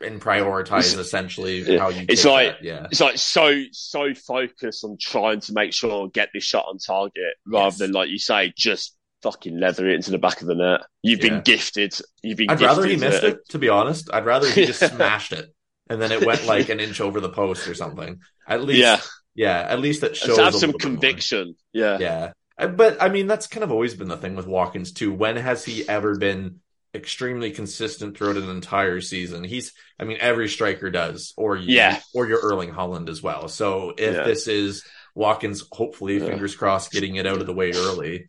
and 0.00 0.20
prioritize 0.20 0.98
essentially 0.98 1.62
yeah. 1.62 1.78
how 1.78 1.88
you 1.88 2.04
it's 2.08 2.24
like 2.24 2.58
that. 2.58 2.64
yeah 2.64 2.86
it's 2.90 3.00
like 3.00 3.16
so 3.16 3.62
so 3.70 4.12
focused 4.12 4.84
on 4.84 4.98
trying 5.00 5.40
to 5.40 5.52
make 5.54 5.72
sure 5.72 6.08
get 6.08 6.28
this 6.34 6.42
shot 6.42 6.66
on 6.68 6.78
target 6.78 7.34
rather 7.46 7.66
yes. 7.66 7.78
than 7.78 7.92
like 7.92 8.10
you 8.10 8.18
say 8.18 8.52
just 8.56 8.96
fucking 9.24 9.58
leather 9.58 9.88
it 9.88 9.96
into 9.96 10.12
the 10.12 10.18
back 10.18 10.40
of 10.40 10.46
the 10.46 10.54
net. 10.54 10.82
You've 11.02 11.24
yeah. 11.24 11.30
been 11.30 11.42
gifted. 11.42 11.98
You've 12.22 12.38
been. 12.38 12.46
Gifted. 12.46 12.66
I'd 12.68 12.76
rather 12.76 12.86
he 12.86 12.96
missed 12.96 13.24
it. 13.24 13.34
it. 13.34 13.48
To 13.48 13.58
be 13.58 13.68
honest, 13.68 14.10
I'd 14.12 14.24
rather 14.24 14.48
he 14.48 14.66
just 14.66 14.86
smashed 14.94 15.32
it 15.32 15.52
and 15.88 16.00
then 16.00 16.12
it 16.12 16.24
went 16.24 16.46
like 16.46 16.68
an 16.68 16.80
inch 16.80 17.00
over 17.00 17.20
the 17.20 17.28
post 17.28 17.68
or 17.68 17.74
something. 17.74 18.20
At 18.46 18.62
least, 18.62 18.80
yeah, 18.80 19.00
yeah. 19.34 19.66
At 19.68 19.80
least 19.80 20.02
it 20.02 20.16
shows 20.16 20.38
have 20.38 20.54
some 20.54 20.72
conviction. 20.72 21.56
Yeah, 21.72 21.98
yeah. 21.98 22.32
Uh, 22.58 22.68
but 22.68 23.02
I 23.02 23.08
mean, 23.08 23.26
that's 23.26 23.46
kind 23.46 23.64
of 23.64 23.72
always 23.72 23.94
been 23.94 24.08
the 24.08 24.16
thing 24.16 24.36
with 24.36 24.46
Watkins 24.46 24.92
too. 24.92 25.12
When 25.12 25.36
has 25.36 25.64
he 25.64 25.88
ever 25.88 26.16
been 26.16 26.60
extremely 26.94 27.50
consistent 27.50 28.16
throughout 28.16 28.36
an 28.36 28.48
entire 28.48 29.00
season? 29.00 29.44
He's, 29.44 29.72
I 29.98 30.04
mean, 30.04 30.18
every 30.20 30.48
striker 30.48 30.90
does, 30.90 31.34
or 31.36 31.56
you, 31.56 31.74
yeah, 31.74 32.00
or 32.14 32.26
your 32.26 32.40
Erling 32.40 32.70
Haaland 32.70 33.08
as 33.08 33.22
well. 33.22 33.48
So 33.48 33.94
if 33.96 34.14
yeah. 34.14 34.24
this 34.24 34.46
is 34.46 34.84
Watkins, 35.14 35.64
hopefully, 35.72 36.18
yeah. 36.18 36.26
fingers 36.26 36.54
crossed, 36.54 36.92
getting 36.92 37.16
it 37.16 37.26
out 37.26 37.40
of 37.40 37.46
the 37.46 37.54
way 37.54 37.72
early 37.72 38.28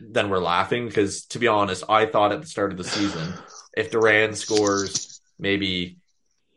then 0.00 0.30
we're 0.30 0.38
laughing 0.38 0.86
because 0.86 1.26
to 1.26 1.38
be 1.38 1.48
honest, 1.48 1.84
I 1.88 2.06
thought 2.06 2.32
at 2.32 2.40
the 2.40 2.46
start 2.46 2.72
of 2.72 2.78
the 2.78 2.84
season, 2.84 3.32
if 3.76 3.90
Duran 3.90 4.34
scores 4.34 5.20
maybe 5.38 5.98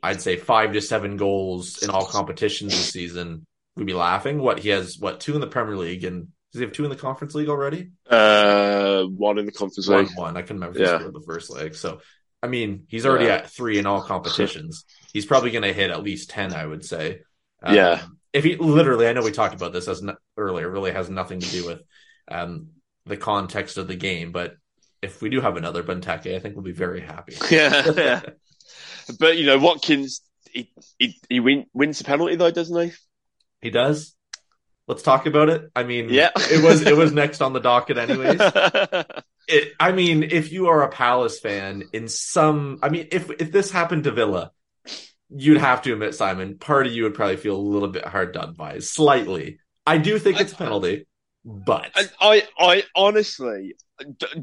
I'd 0.01 0.21
say 0.21 0.37
five 0.37 0.73
to 0.73 0.81
seven 0.81 1.17
goals 1.17 1.83
in 1.83 1.89
all 1.89 2.05
competitions 2.05 2.71
this 2.71 2.91
season, 2.91 3.45
we'd 3.75 3.85
be 3.85 3.93
laughing. 3.93 4.39
What 4.39 4.59
he 4.59 4.69
has, 4.69 4.97
what 4.97 5.19
two 5.19 5.35
in 5.35 5.41
the 5.41 5.47
Premier 5.47 5.75
League, 5.75 6.03
and 6.03 6.29
does 6.51 6.59
he 6.59 6.65
have 6.65 6.73
two 6.73 6.83
in 6.83 6.89
the 6.89 6.95
Conference 6.95 7.35
League 7.35 7.49
already? 7.49 7.91
Uh, 8.09 9.03
one 9.03 9.37
in 9.37 9.45
the 9.45 9.51
Conference 9.51 9.87
one, 9.87 10.05
League. 10.05 10.17
One. 10.17 10.37
I 10.37 10.41
can 10.41 10.57
remember 10.57 10.79
yeah. 10.79 10.97
the 10.97 11.23
first 11.25 11.49
leg. 11.49 11.75
So, 11.75 11.99
I 12.41 12.47
mean, 12.47 12.85
he's 12.87 13.05
already 13.05 13.25
yeah. 13.25 13.35
at 13.35 13.49
three 13.49 13.77
in 13.77 13.85
all 13.85 14.01
competitions. 14.01 14.85
he's 15.11 15.25
probably 15.25 15.51
going 15.51 15.63
to 15.63 15.73
hit 15.73 15.91
at 15.91 16.03
least 16.03 16.29
ten, 16.29 16.53
I 16.53 16.65
would 16.65 16.85
say. 16.85 17.21
Um, 17.61 17.75
yeah. 17.75 18.01
If 18.31 18.43
he 18.43 18.55
literally, 18.55 19.07
I 19.07 19.13
know 19.13 19.23
we 19.23 19.31
talked 19.31 19.55
about 19.55 19.73
this 19.73 19.87
as 19.87 20.01
no, 20.01 20.15
earlier, 20.37 20.69
really 20.69 20.91
has 20.91 21.09
nothing 21.09 21.39
to 21.39 21.49
do 21.49 21.65
with 21.65 21.81
um, 22.29 22.67
the 23.10 23.18
context 23.18 23.78
of 23.78 23.88
the 23.88 23.95
game. 23.95 24.32
But 24.32 24.55
if 25.01 25.22
we 25.22 25.30
do 25.30 25.41
have 25.41 25.57
another 25.57 25.84
Benteke, 25.84 26.36
I 26.36 26.39
think 26.39 26.55
we'll 26.55 26.64
be 26.64 26.72
very 26.72 27.01
happy. 27.01 27.36
Yeah, 27.49 27.91
yeah. 27.97 28.22
but 29.20 29.38
you 29.38 29.45
know, 29.45 29.57
Watkins, 29.57 30.22
he 30.49 30.72
he, 30.97 31.20
he 31.30 31.39
win, 31.39 31.66
wins 31.74 31.97
the 31.97 32.05
penalty 32.05 32.36
though, 32.36 32.51
doesn't 32.51 32.89
he? 32.89 32.95
He 33.62 33.70
does. 33.70 34.16
Let's 34.88 35.03
talk 35.03 35.28
about 35.28 35.49
it. 35.49 35.70
I 35.76 35.84
mean, 35.84 36.10
yeah, 36.10 36.32
it 36.36 36.64
was 36.64 36.82
it 36.82 36.97
was 36.97 37.12
next 37.12 37.41
on 37.41 37.53
the 37.53 37.60
docket, 37.60 37.97
anyways. 37.97 38.39
it, 39.47 39.74
I 39.80 39.91
mean, 39.91 40.24
if 40.24 40.51
you 40.51 40.68
are 40.68 40.82
a 40.82 40.89
Palace 40.89 41.39
fan, 41.39 41.84
in 41.93 42.07
some, 42.07 42.80
I 42.82 42.89
mean, 42.89 43.07
if 43.12 43.30
if 43.30 43.51
this 43.51 43.70
happened 43.70 44.05
to 44.05 44.12
Villa, 44.12 44.51
you'd 45.30 45.60
have 45.60 45.84
to 45.84 45.93
admit, 45.93 46.16
Simon, 46.16 46.57
part 46.57 46.88
of 46.88 46.93
you 46.93 47.03
would 47.03 47.14
probably 47.14 47.38
feel 47.38 47.55
a 47.55 47.57
little 47.57 47.89
bit 47.89 48.05
hard 48.05 48.34
done 48.34 48.53
by, 48.53 48.80
slightly. 48.80 49.60
I 49.86 49.97
do 49.97 50.18
think 50.18 50.39
it's 50.39 50.53
a 50.53 50.55
penalty. 50.55 51.05
But 51.45 51.91
I, 52.19 52.43
I 52.57 52.83
honestly, 52.95 53.75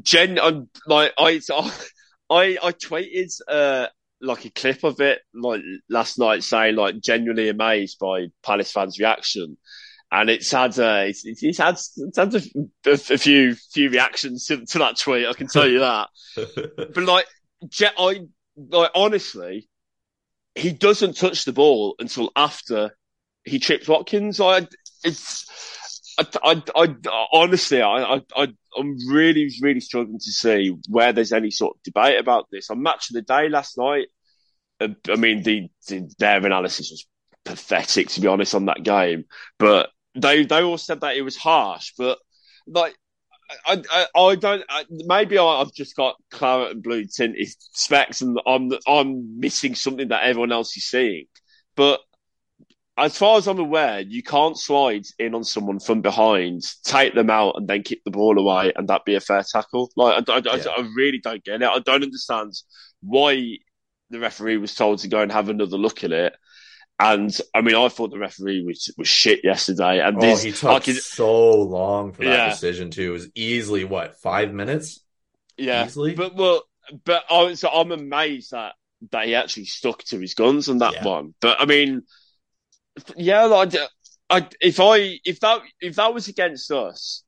Jen, 0.01 0.39
I'm, 0.39 0.69
like 0.87 1.13
I, 1.17 1.39
I, 2.29 2.57
I 2.61 2.71
tweeted 2.71 3.33
uh, 3.47 3.87
like 4.21 4.45
a 4.45 4.49
clip 4.49 4.83
of 4.83 4.99
it 4.99 5.19
like 5.33 5.61
last 5.89 6.17
night 6.19 6.43
saying 6.43 6.75
like 6.75 6.99
genuinely 6.99 7.49
amazed 7.49 7.99
by 7.99 8.27
Palace 8.43 8.71
fans' 8.71 8.99
reaction, 8.99 9.57
and 10.11 10.29
it's 10.29 10.51
had 10.51 10.77
uh, 10.79 11.03
it's, 11.05 11.23
it's 11.25 11.57
had 11.57 11.75
it's 11.75 12.17
had 12.17 12.35
a, 12.35 12.41
a, 12.91 12.97
few 12.97 13.55
few 13.55 13.89
reactions 13.89 14.45
to, 14.47 14.65
to, 14.65 14.79
that 14.79 14.97
tweet. 14.97 15.27
I 15.27 15.33
can 15.33 15.47
tell 15.47 15.67
you 15.67 15.79
that. 15.79 16.09
but 16.35 17.03
like, 17.03 17.27
I 17.97 18.21
like 18.57 18.91
honestly, 18.95 19.69
he 20.55 20.71
doesn't 20.71 21.15
touch 21.17 21.45
the 21.45 21.53
ball 21.53 21.95
until 21.99 22.31
after 22.35 22.97
he 23.45 23.59
trips 23.59 23.87
Watkins. 23.87 24.39
I 24.41 24.67
it's 25.03 25.76
I, 26.17 26.25
I, 26.43 26.63
I 26.75 26.95
honestly, 27.31 27.81
I, 27.81 28.21
I, 28.35 28.47
I'm 28.77 28.97
really, 29.07 29.51
really 29.61 29.79
struggling 29.79 30.19
to 30.19 30.31
see 30.31 30.75
where 30.89 31.13
there's 31.13 31.31
any 31.31 31.51
sort 31.51 31.77
of 31.77 31.83
debate 31.83 32.19
about 32.19 32.47
this. 32.51 32.69
On 32.69 32.81
Match 32.81 33.09
of 33.09 33.13
the 33.13 33.21
Day 33.21 33.49
last 33.49 33.77
night, 33.77 34.07
uh, 34.79 34.89
I 35.09 35.15
mean, 35.15 35.43
the, 35.43 35.69
the, 35.87 36.09
their 36.17 36.43
analysis 36.45 36.91
was 36.91 37.07
pathetic, 37.45 38.09
to 38.09 38.21
be 38.21 38.27
honest, 38.27 38.55
on 38.55 38.65
that 38.65 38.83
game. 38.83 39.25
But 39.59 39.89
they, 40.15 40.45
they 40.45 40.63
all 40.63 40.77
said 40.77 41.01
that 41.01 41.15
it 41.15 41.21
was 41.21 41.37
harsh. 41.37 41.93
But 41.97 42.17
like, 42.65 42.95
I, 43.65 43.81
I, 43.89 44.19
I 44.19 44.35
don't. 44.35 44.63
I, 44.69 44.85
maybe 44.89 45.37
I, 45.37 45.59
have 45.59 45.73
just 45.73 45.95
got 45.95 46.15
claret 46.31 46.71
and 46.71 46.83
blue 46.83 47.05
tinted 47.05 47.47
specs, 47.73 48.21
and 48.21 48.39
I'm, 48.45 48.71
I'm 48.87 49.39
missing 49.39 49.75
something 49.75 50.09
that 50.09 50.23
everyone 50.23 50.51
else 50.51 50.75
is 50.75 50.85
seeing. 50.85 51.25
But 51.75 52.01
as 52.97 53.15
far 53.15 53.37
as 53.37 53.47
I'm 53.47 53.59
aware, 53.59 53.99
you 53.99 54.23
can't 54.23 54.57
slide 54.57 55.05
in 55.19 55.35
on 55.35 55.43
someone 55.43 55.79
from 55.79 56.01
behind, 56.01 56.63
take 56.83 57.13
them 57.13 57.29
out, 57.29 57.55
and 57.55 57.67
then 57.67 57.83
kick 57.83 58.03
the 58.03 58.11
ball 58.11 58.39
away, 58.39 58.73
and 58.75 58.87
that 58.87 59.05
be 59.05 59.15
a 59.15 59.19
fair 59.19 59.43
tackle. 59.43 59.91
Like, 59.95 60.27
I, 60.27 60.33
I, 60.33 60.37
yeah. 60.43 60.63
I, 60.69 60.81
I 60.81 60.87
really 60.95 61.19
don't 61.19 61.43
get 61.43 61.61
it. 61.61 61.67
I 61.67 61.79
don't 61.79 62.03
understand 62.03 62.53
why 63.01 63.57
the 64.09 64.19
referee 64.19 64.57
was 64.57 64.73
told 64.73 64.99
to 64.99 65.07
go 65.07 65.21
and 65.21 65.31
have 65.31 65.49
another 65.49 65.77
look 65.77 66.03
at 66.03 66.11
it. 66.11 66.33
And 66.99 67.35
I 67.53 67.61
mean, 67.61 67.75
I 67.75 67.89
thought 67.89 68.09
the 68.09 68.17
referee 68.17 68.63
was 68.63 68.91
was 68.97 69.07
shit 69.07 69.41
yesterday. 69.43 69.99
And 69.99 70.17
oh, 70.17 70.21
this, 70.21 70.41
he 70.41 70.51
took 70.51 70.83
so 70.83 71.53
long 71.61 72.13
for 72.13 72.23
that 72.23 72.29
yeah. 72.29 72.49
decision 72.49 72.89
too. 72.89 73.09
It 73.09 73.13
was 73.13 73.29
easily 73.35 73.83
what 73.83 74.19
five 74.19 74.51
minutes. 74.51 75.01
Yeah, 75.57 75.85
easily. 75.85 76.15
But 76.15 76.35
well, 76.35 76.63
but 77.05 77.23
I, 77.29 77.53
so 77.53 77.69
I'm 77.69 77.91
amazed 77.91 78.51
that 78.51 78.73
that 79.11 79.27
he 79.27 79.35
actually 79.35 79.65
stuck 79.65 80.03
to 80.05 80.19
his 80.19 80.33
guns 80.33 80.69
on 80.69 80.79
that 80.79 80.93
yeah. 80.93 81.05
one. 81.05 81.35
But 81.39 81.61
I 81.61 81.65
mean 81.65 82.01
yeah, 83.15 83.43
like, 83.43 83.73
I, 84.29 84.47
if 84.61 84.79
I 84.79 85.19
if 85.25 85.39
that 85.41 85.61
if 85.79 85.95
that 85.95 86.13
was 86.13 86.27
against 86.27 86.71
us, 86.71 87.23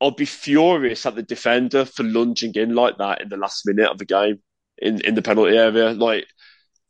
I'd 0.00 0.16
be 0.16 0.24
furious 0.24 1.04
at 1.06 1.14
the 1.14 1.22
defender 1.22 1.84
for 1.84 2.04
lunging 2.04 2.54
in 2.54 2.74
like 2.74 2.98
that 2.98 3.20
in 3.20 3.28
the 3.28 3.36
last 3.36 3.66
minute 3.66 3.90
of 3.90 3.98
the 3.98 4.04
game 4.06 4.40
in, 4.78 5.00
in 5.02 5.14
the 5.14 5.22
penalty 5.22 5.56
area. 5.56 5.90
Like 5.90 6.26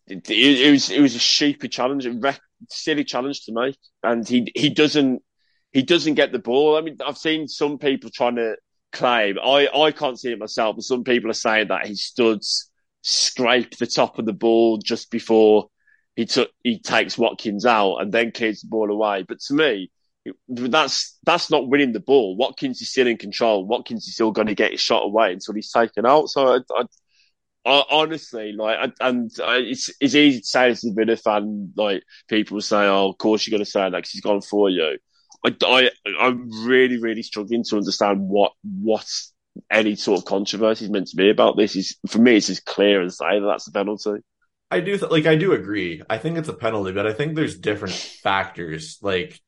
it, 0.06 0.28
it, 0.30 0.70
was 0.70 0.90
it 0.90 1.00
was 1.00 1.14
a 1.14 1.20
stupid 1.20 1.72
challenge, 1.72 2.06
a 2.06 2.12
rec- 2.12 2.40
silly 2.68 3.04
challenge 3.04 3.44
to 3.46 3.52
make, 3.52 3.78
and 4.02 4.26
he 4.28 4.50
he 4.54 4.70
doesn't 4.70 5.22
he 5.72 5.82
doesn't 5.82 6.14
get 6.14 6.32
the 6.32 6.38
ball. 6.38 6.76
I 6.76 6.80
mean, 6.80 6.98
I've 7.04 7.18
seen 7.18 7.48
some 7.48 7.78
people 7.78 8.10
trying 8.10 8.36
to 8.36 8.56
claim 8.92 9.38
I 9.38 9.68
I 9.68 9.92
can't 9.92 10.18
see 10.18 10.32
it 10.32 10.38
myself, 10.38 10.76
but 10.76 10.84
some 10.84 11.04
people 11.04 11.30
are 11.30 11.34
saying 11.34 11.68
that 11.68 11.86
he 11.86 11.94
stood 11.94 12.42
scrape 13.02 13.76
the 13.78 13.86
top 13.86 14.18
of 14.18 14.26
the 14.26 14.32
ball 14.32 14.78
just 14.78 15.10
before 15.10 15.68
he 16.18 16.26
took 16.26 16.50
he 16.64 16.80
takes 16.80 17.16
Watkins 17.16 17.64
out 17.64 17.98
and 17.98 18.10
then 18.10 18.32
clears 18.32 18.62
the 18.62 18.68
ball 18.68 18.90
away. 18.90 19.22
But 19.22 19.38
to 19.42 19.54
me, 19.54 19.92
that's 20.48 21.16
that's 21.22 21.48
not 21.48 21.68
winning 21.68 21.92
the 21.92 22.00
ball. 22.00 22.36
Watkins 22.36 22.82
is 22.82 22.90
still 22.90 23.06
in 23.06 23.18
control. 23.18 23.64
Watkins 23.64 24.08
is 24.08 24.14
still 24.14 24.32
going 24.32 24.48
to 24.48 24.56
get 24.56 24.72
his 24.72 24.80
shot 24.80 25.04
away 25.04 25.32
until 25.32 25.54
he's 25.54 25.70
taken 25.70 26.04
out. 26.04 26.28
So 26.28 26.56
I, 26.56 26.58
I, 26.74 26.84
I 27.70 27.84
honestly 27.88 28.50
like, 28.50 28.94
and 28.98 29.30
it's 29.38 29.90
it's 30.00 30.16
easy 30.16 30.40
to 30.40 30.44
say 30.44 30.70
this 30.70 30.84
as 30.84 30.90
a 30.90 30.94
Villa 30.94 31.14
fan. 31.14 31.72
Like 31.76 32.02
people 32.28 32.60
say, 32.62 32.88
"Oh, 32.88 33.10
of 33.10 33.18
course 33.18 33.46
you're 33.46 33.56
going 33.56 33.64
to 33.64 33.70
say 33.70 33.82
that 33.82 33.92
because 33.92 34.10
he's 34.10 34.20
gone 34.20 34.40
for 34.40 34.68
you." 34.68 34.98
I, 35.46 35.54
I 35.64 35.90
I'm 36.18 36.50
really 36.66 36.98
really 36.98 37.22
struggling 37.22 37.62
to 37.62 37.76
understand 37.76 38.22
what 38.22 38.54
what 38.64 39.06
any 39.70 39.94
sort 39.94 40.18
of 40.18 40.24
controversy 40.24 40.86
is 40.86 40.90
meant 40.90 41.06
to 41.06 41.16
be 41.16 41.30
about 41.30 41.56
this. 41.56 41.76
Is 41.76 41.96
for 42.08 42.18
me, 42.18 42.38
it's 42.38 42.50
as 42.50 42.58
clear 42.58 43.02
as 43.02 43.18
say 43.18 43.38
that 43.38 43.46
that's 43.46 43.68
a 43.68 43.70
penalty. 43.70 44.24
I 44.70 44.80
do 44.80 44.98
th- 44.98 45.10
like 45.10 45.26
I 45.26 45.36
do 45.36 45.52
agree. 45.52 46.02
I 46.08 46.18
think 46.18 46.36
it's 46.36 46.48
a 46.48 46.54
penalty, 46.54 46.92
but 46.92 47.06
I 47.06 47.12
think 47.12 47.34
there's 47.34 47.58
different 47.58 47.94
factors. 47.94 48.98
Like 49.00 49.40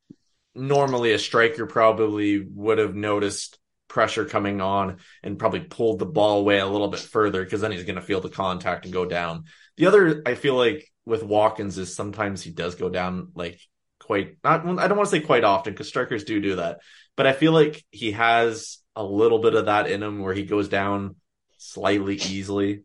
normally 0.54 1.12
a 1.12 1.18
striker 1.18 1.66
probably 1.66 2.40
would 2.40 2.78
have 2.78 2.94
noticed 2.94 3.58
pressure 3.88 4.24
coming 4.24 4.60
on 4.60 4.98
and 5.22 5.38
probably 5.38 5.60
pulled 5.60 5.98
the 5.98 6.06
ball 6.06 6.40
away 6.40 6.58
a 6.58 6.66
little 6.66 6.88
bit 6.88 7.00
further 7.00 7.42
because 7.42 7.60
then 7.60 7.72
he's 7.72 7.84
going 7.84 7.96
to 7.96 8.02
feel 8.02 8.20
the 8.20 8.28
contact 8.28 8.84
and 8.84 8.94
go 8.94 9.04
down. 9.04 9.44
The 9.76 9.86
other 9.86 10.22
I 10.24 10.34
feel 10.34 10.54
like 10.54 10.90
with 11.04 11.22
Watkins 11.22 11.76
is 11.76 11.94
sometimes 11.94 12.42
he 12.42 12.50
does 12.50 12.76
go 12.76 12.88
down 12.88 13.32
like 13.34 13.60
quite 13.98 14.36
not 14.42 14.66
I 14.78 14.88
don't 14.88 14.96
want 14.96 15.10
to 15.10 15.16
say 15.16 15.20
quite 15.20 15.44
often 15.44 15.72
because 15.72 15.88
strikers 15.88 16.24
do 16.24 16.40
do 16.40 16.56
that, 16.56 16.80
but 17.16 17.26
I 17.26 17.32
feel 17.32 17.52
like 17.52 17.84
he 17.90 18.12
has 18.12 18.78
a 18.96 19.04
little 19.04 19.40
bit 19.40 19.54
of 19.54 19.66
that 19.66 19.90
in 19.90 20.02
him 20.02 20.20
where 20.20 20.34
he 20.34 20.44
goes 20.44 20.68
down 20.68 21.16
slightly 21.58 22.14
easily 22.16 22.84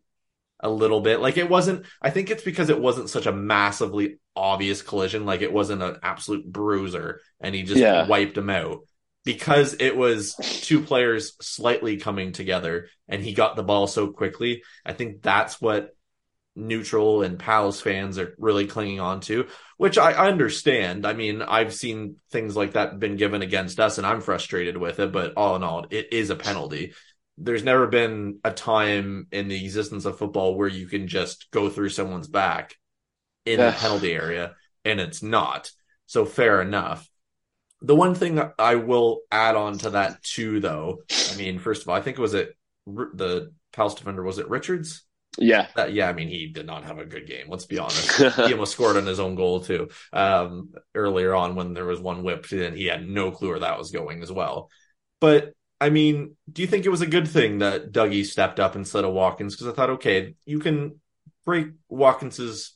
a 0.60 0.70
little 0.70 1.00
bit. 1.00 1.20
Like 1.20 1.36
it 1.36 1.48
wasn't, 1.48 1.86
I 2.00 2.10
think 2.10 2.30
it's 2.30 2.42
because 2.42 2.70
it 2.70 2.80
wasn't 2.80 3.10
such 3.10 3.26
a 3.26 3.32
massively 3.32 4.18
obvious 4.34 4.82
collision. 4.82 5.26
Like 5.26 5.42
it 5.42 5.52
wasn't 5.52 5.82
an 5.82 5.98
absolute 6.02 6.50
bruiser 6.50 7.20
and 7.40 7.54
he 7.54 7.62
just 7.62 7.80
yeah. 7.80 8.06
wiped 8.06 8.38
him 8.38 8.50
out 8.50 8.80
because 9.24 9.76
it 9.80 9.96
was 9.96 10.34
two 10.62 10.80
players 10.80 11.36
slightly 11.40 11.96
coming 11.96 12.32
together 12.32 12.88
and 13.08 13.22
he 13.22 13.34
got 13.34 13.56
the 13.56 13.62
ball 13.62 13.86
so 13.86 14.08
quickly. 14.08 14.62
I 14.84 14.92
think 14.92 15.22
that's 15.22 15.60
what 15.60 15.90
neutral 16.54 17.22
and 17.22 17.38
Palace 17.38 17.80
fans 17.80 18.18
are 18.18 18.34
really 18.38 18.66
clinging 18.66 19.00
on 19.00 19.20
to, 19.20 19.46
which 19.76 19.98
I 19.98 20.12
understand. 20.12 21.06
I 21.06 21.12
mean, 21.12 21.42
I've 21.42 21.74
seen 21.74 22.16
things 22.30 22.56
like 22.56 22.72
that 22.72 22.98
been 22.98 23.16
given 23.16 23.42
against 23.42 23.78
us 23.78 23.98
and 23.98 24.06
I'm 24.06 24.22
frustrated 24.22 24.78
with 24.78 24.98
it, 25.00 25.12
but 25.12 25.34
all 25.36 25.56
in 25.56 25.62
all, 25.62 25.86
it 25.90 26.12
is 26.12 26.30
a 26.30 26.36
penalty 26.36 26.94
there's 27.38 27.64
never 27.64 27.86
been 27.86 28.38
a 28.44 28.50
time 28.50 29.26
in 29.30 29.48
the 29.48 29.62
existence 29.64 30.04
of 30.04 30.18
football 30.18 30.56
where 30.56 30.68
you 30.68 30.86
can 30.86 31.06
just 31.06 31.50
go 31.50 31.68
through 31.68 31.90
someone's 31.90 32.28
back 32.28 32.74
in 33.44 33.60
the 33.60 33.72
penalty 33.72 34.12
area 34.12 34.54
and 34.84 35.00
it's 35.00 35.22
not. 35.22 35.70
So 36.06 36.24
fair 36.24 36.62
enough. 36.62 37.08
The 37.82 37.94
one 37.94 38.14
thing 38.14 38.42
I 38.58 38.76
will 38.76 39.20
add 39.30 39.54
on 39.54 39.78
to 39.78 39.90
that 39.90 40.22
too, 40.22 40.60
though, 40.60 41.02
I 41.32 41.36
mean, 41.36 41.58
first 41.58 41.82
of 41.82 41.88
all, 41.88 41.94
I 41.94 42.00
think 42.00 42.18
it 42.18 42.22
was 42.22 42.34
it 42.34 42.56
the 42.86 43.52
Palace 43.72 43.94
defender 43.94 44.22
was 44.22 44.38
it 44.38 44.48
Richards? 44.48 45.02
Yeah, 45.38 45.66
that, 45.76 45.92
yeah. 45.92 46.08
I 46.08 46.14
mean, 46.14 46.28
he 46.28 46.46
did 46.46 46.64
not 46.64 46.84
have 46.84 46.98
a 46.98 47.04
good 47.04 47.26
game. 47.26 47.46
Let's 47.48 47.66
be 47.66 47.78
honest. 47.78 48.16
he 48.36 48.52
almost 48.52 48.72
scored 48.72 48.96
on 48.96 49.04
his 49.04 49.20
own 49.20 49.34
goal 49.34 49.60
too. 49.60 49.90
Um, 50.10 50.72
earlier 50.94 51.34
on 51.34 51.56
when 51.56 51.74
there 51.74 51.84
was 51.84 52.00
one 52.00 52.22
whipped, 52.22 52.52
and 52.52 52.74
he 52.74 52.86
had 52.86 53.06
no 53.06 53.30
clue 53.30 53.50
where 53.50 53.58
that 53.58 53.76
was 53.76 53.90
going 53.90 54.22
as 54.22 54.32
well. 54.32 54.70
But 55.20 55.52
I 55.80 55.90
mean, 55.90 56.36
do 56.50 56.62
you 56.62 56.68
think 56.68 56.86
it 56.86 56.90
was 56.90 57.02
a 57.02 57.06
good 57.06 57.28
thing 57.28 57.58
that 57.58 57.92
Dougie 57.92 58.24
stepped 58.24 58.58
up 58.58 58.76
instead 58.76 59.04
of 59.04 59.12
Watkins? 59.12 59.54
Because 59.54 59.68
I 59.68 59.72
thought, 59.72 59.90
okay, 59.90 60.34
you 60.46 60.58
can 60.58 61.00
break 61.44 61.68
Watkins's 61.88 62.72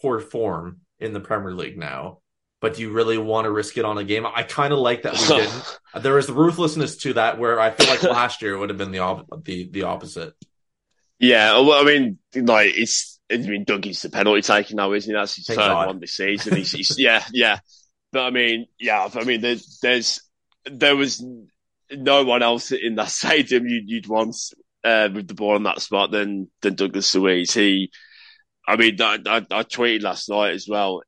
poor 0.00 0.20
form 0.20 0.80
in 0.98 1.12
the 1.12 1.20
Premier 1.20 1.52
League 1.52 1.78
now, 1.78 2.18
but 2.60 2.74
do 2.74 2.82
you 2.82 2.90
really 2.90 3.16
want 3.16 3.46
to 3.46 3.50
risk 3.50 3.78
it 3.78 3.84
on 3.86 3.96
a 3.96 4.04
game? 4.04 4.26
I 4.26 4.42
kind 4.42 4.72
of 4.72 4.78
like 4.78 5.02
that 5.02 5.14
we 5.14 5.26
didn't. 5.28 5.78
there 6.02 6.20
the 6.22 6.34
ruthlessness 6.34 6.96
to 6.98 7.14
that 7.14 7.38
where 7.38 7.58
I 7.58 7.70
feel 7.70 7.88
like 7.88 8.02
last 8.02 8.42
year 8.42 8.54
it 8.54 8.58
would 8.58 8.68
have 8.68 8.78
been 8.78 8.92
the 8.92 8.98
op- 8.98 9.44
the 9.44 9.68
the 9.70 9.84
opposite. 9.84 10.34
Yeah, 11.18 11.52
well, 11.60 11.80
I 11.80 11.84
mean, 11.84 12.18
like 12.34 12.72
it's. 12.76 13.18
I 13.32 13.36
mean, 13.36 13.64
Dougie's 13.64 14.02
the 14.02 14.10
penalty 14.10 14.42
taking 14.42 14.76
now, 14.76 14.92
isn't 14.92 15.08
he? 15.08 15.16
That's 15.16 15.36
his 15.36 15.46
Thank 15.46 15.60
third 15.60 15.68
God. 15.68 15.86
one 15.86 16.00
this 16.00 16.14
season. 16.16 16.56
He's, 16.56 16.72
he's, 16.72 16.98
yeah, 16.98 17.22
yeah. 17.32 17.60
But 18.10 18.24
I 18.24 18.30
mean, 18.30 18.66
yeah. 18.80 19.08
I 19.14 19.22
mean, 19.22 19.40
there, 19.40 19.56
there's 19.82 20.20
there 20.64 20.96
was 20.96 21.24
no 21.92 22.24
one 22.24 22.42
else 22.42 22.72
in 22.72 22.96
that 22.96 23.10
stadium 23.10 23.66
you'd, 23.66 23.88
you'd 23.88 24.08
want 24.08 24.36
uh, 24.84 25.08
with 25.12 25.28
the 25.28 25.34
ball 25.34 25.54
on 25.54 25.64
that 25.64 25.80
spot 25.80 26.10
than 26.10 26.48
than 26.62 26.74
Douglas 26.74 27.14
Luiz. 27.14 27.52
He, 27.52 27.90
I 28.66 28.76
mean, 28.76 29.00
I, 29.00 29.18
I, 29.26 29.36
I 29.50 29.62
tweeted 29.62 30.02
last 30.02 30.28
night 30.28 30.54
as 30.54 30.66
well. 30.68 31.02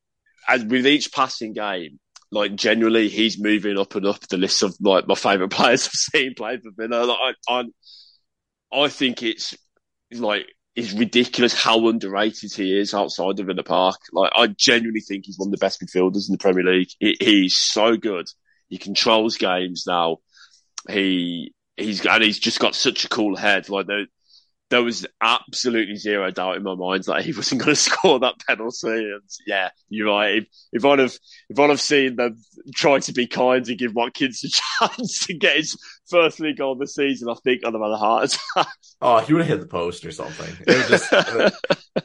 As 0.49 0.64
with 0.64 0.87
each 0.87 1.12
passing 1.12 1.53
game, 1.53 2.01
like 2.30 2.55
generally, 2.55 3.09
he's 3.09 3.41
moving 3.41 3.78
up 3.78 3.95
and 3.95 4.07
up 4.07 4.20
the 4.28 4.37
list 4.37 4.62
of 4.62 4.74
like 4.80 5.07
my 5.07 5.14
favourite 5.14 5.51
players 5.53 5.87
I've 5.87 5.93
seen 5.93 6.35
play 6.35 6.59
for 6.59 6.70
Villa. 6.76 7.05
Like, 7.05 7.37
I, 7.49 7.61
I, 8.72 8.85
I 8.85 8.89
think 8.89 9.22
it's 9.22 9.57
like 10.12 10.47
it's 10.74 10.93
ridiculous 10.93 11.53
how 11.53 11.89
underrated 11.89 12.53
he 12.53 12.78
is 12.78 12.95
outside 12.95 13.39
of 13.39 13.47
Villa 13.47 13.62
Park. 13.62 13.99
Like, 14.12 14.33
I 14.35 14.47
genuinely 14.49 15.01
think 15.01 15.26
he's 15.26 15.39
one 15.39 15.49
of 15.49 15.53
the 15.53 15.59
best 15.59 15.80
midfielders 15.83 16.28
in 16.28 16.33
the 16.33 16.39
Premier 16.39 16.64
League. 16.64 16.89
He, 16.99 17.16
he's 17.20 17.57
so 17.57 17.97
good. 17.97 18.26
He 18.68 18.78
controls 18.78 19.37
games 19.37 19.85
now 19.87 20.18
he 20.89 21.55
he's 21.76 22.05
and 22.07 22.22
he's 22.22 22.39
just 22.39 22.61
got 22.61 22.74
such 22.74 23.05
a 23.05 23.09
cool 23.09 23.37
head. 23.37 23.68
Like 23.68 23.87
there, 23.87 24.07
there 24.70 24.83
was 24.83 25.07
absolutely 25.20 25.97
zero 25.97 26.30
doubt 26.30 26.57
in 26.57 26.62
my 26.62 26.74
mind 26.74 27.05
that 27.05 27.22
he 27.24 27.33
wasn't 27.37 27.61
going 27.61 27.74
to 27.74 27.80
score 27.80 28.18
that 28.20 28.41
penalty. 28.47 28.89
And 28.89 29.22
yeah, 29.47 29.70
you're 29.89 30.09
right. 30.09 30.37
If, 30.39 30.47
if 30.72 30.85
I'd 30.85 30.99
have 31.01 31.16
if 31.51 31.59
I'd 31.59 31.70
have 31.70 31.80
seen 31.80 32.16
them 32.16 32.37
try 32.74 32.99
to 33.01 33.12
be 33.12 33.26
kind 33.26 33.66
and 33.68 33.78
give 33.78 33.95
Watkins 33.95 34.45
a 34.45 34.49
chance 34.89 35.26
to 35.26 35.35
get 35.35 35.57
his 35.57 35.76
first 36.09 36.41
league 36.41 36.59
goal 36.59 36.72
of 36.72 36.78
the 36.78 36.87
season, 36.87 37.28
I 37.28 37.35
think 37.45 37.62
I'd 37.64 37.74
have 37.74 37.83
had 37.83 37.91
a 37.91 37.97
heart 37.97 38.35
attack. 38.57 38.68
Oh, 39.05 39.18
he 39.18 39.33
would 39.33 39.43
have 39.43 39.49
hit 39.49 39.61
the 39.61 39.66
post 39.66 40.05
or 40.07 40.12
something. 40.12 40.57
It 40.64 40.76
was 40.76 40.89
just 40.89 41.12
uh, 41.12 41.51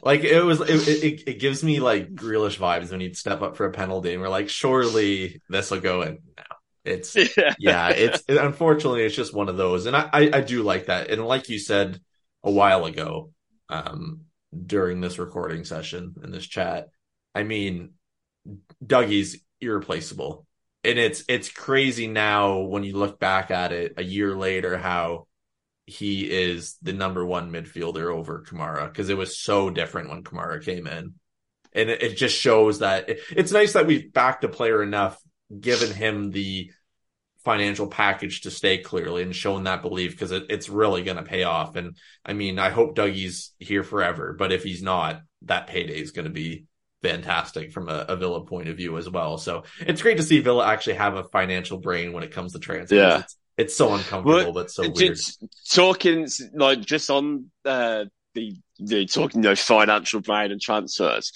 like 0.02 0.24
it 0.24 0.42
was. 0.42 0.60
It, 0.60 0.88
it, 0.88 1.22
it 1.28 1.38
gives 1.38 1.62
me 1.62 1.78
like 1.80 2.12
Grealish 2.14 2.58
vibes 2.58 2.90
when 2.90 3.00
he'd 3.00 3.16
step 3.16 3.40
up 3.40 3.56
for 3.56 3.66
a 3.66 3.72
penalty, 3.72 4.12
and 4.12 4.20
we're 4.20 4.28
like, 4.28 4.48
surely 4.48 5.40
this 5.48 5.70
will 5.70 5.80
go 5.80 6.02
in. 6.02 6.18
now. 6.36 6.57
It's 6.84 7.14
yeah, 7.36 7.54
yeah 7.58 7.88
it's 7.90 8.22
it, 8.28 8.36
unfortunately 8.36 9.04
it's 9.04 9.16
just 9.16 9.34
one 9.34 9.48
of 9.48 9.56
those, 9.56 9.86
and 9.86 9.96
I, 9.96 10.08
I, 10.12 10.30
I 10.34 10.40
do 10.40 10.62
like 10.62 10.86
that. 10.86 11.10
And 11.10 11.26
like 11.26 11.48
you 11.48 11.58
said 11.58 12.00
a 12.42 12.50
while 12.50 12.84
ago, 12.86 13.32
um, 13.68 14.22
during 14.66 15.00
this 15.00 15.18
recording 15.18 15.64
session 15.64 16.14
in 16.22 16.30
this 16.30 16.46
chat, 16.46 16.88
I 17.34 17.42
mean, 17.42 17.90
Dougie's 18.84 19.42
irreplaceable, 19.60 20.46
and 20.84 20.98
it's 20.98 21.24
it's 21.28 21.50
crazy 21.50 22.06
now 22.06 22.60
when 22.60 22.84
you 22.84 22.96
look 22.96 23.18
back 23.18 23.50
at 23.50 23.72
it 23.72 23.94
a 23.96 24.02
year 24.02 24.34
later 24.34 24.78
how 24.78 25.26
he 25.88 26.30
is 26.30 26.76
the 26.82 26.92
number 26.92 27.24
one 27.24 27.50
midfielder 27.50 28.14
over 28.14 28.44
Kamara 28.46 28.88
because 28.88 29.08
it 29.08 29.16
was 29.16 29.38
so 29.38 29.70
different 29.70 30.10
when 30.10 30.22
Kamara 30.22 30.62
came 30.62 30.86
in. 30.86 31.14
And 31.72 31.88
it, 31.88 32.02
it 32.02 32.16
just 32.16 32.36
shows 32.36 32.80
that 32.80 33.08
it, 33.08 33.20
it's 33.30 33.52
nice 33.52 33.72
that 33.72 33.86
we've 33.86 34.12
backed 34.12 34.44
a 34.44 34.48
player 34.48 34.82
enough, 34.82 35.18
given 35.60 35.92
him 35.92 36.30
the 36.30 36.70
financial 37.44 37.86
package 37.86 38.42
to 38.42 38.50
stay 38.50 38.78
clearly 38.78 39.22
and 39.22 39.34
shown 39.34 39.64
that 39.64 39.82
belief 39.82 40.12
because 40.12 40.32
it, 40.32 40.44
it's 40.50 40.68
really 40.68 41.02
going 41.02 41.16
to 41.16 41.22
pay 41.22 41.44
off. 41.44 41.76
And 41.76 41.96
I 42.24 42.32
mean, 42.34 42.58
I 42.58 42.70
hope 42.70 42.94
Dougie's 42.94 43.52
here 43.58 43.82
forever, 43.82 44.34
but 44.38 44.52
if 44.52 44.64
he's 44.64 44.82
not, 44.82 45.22
that 45.42 45.66
payday 45.66 46.00
is 46.00 46.10
going 46.10 46.26
to 46.26 46.32
be 46.32 46.66
fantastic 47.00 47.72
from 47.72 47.88
a, 47.88 48.06
a, 48.08 48.16
Villa 48.16 48.44
point 48.44 48.68
of 48.68 48.76
view 48.76 48.98
as 48.98 49.08
well. 49.08 49.38
So 49.38 49.62
it's 49.80 50.02
great 50.02 50.16
to 50.16 50.22
see 50.22 50.40
Villa 50.40 50.66
actually 50.66 50.94
have 50.94 51.14
a 51.14 51.24
financial 51.24 51.78
brain 51.78 52.12
when 52.12 52.24
it 52.24 52.32
comes 52.32 52.52
to 52.52 52.58
transfers. 52.58 52.98
Yeah. 52.98 53.20
It's, 53.20 53.36
it's 53.56 53.76
so 53.76 53.94
uncomfortable, 53.94 54.44
well, 54.44 54.52
but 54.52 54.70
so 54.70 54.88
weird. 54.88 55.18
Talking 55.70 56.28
like 56.54 56.80
just 56.80 57.10
on 57.10 57.50
uh, 57.64 58.04
the, 58.34 58.56
the 58.78 59.06
talking 59.06 59.42
you 59.42 59.48
know 59.48 59.56
financial 59.56 60.20
brain 60.20 60.52
and 60.52 60.60
transfers. 60.60 61.32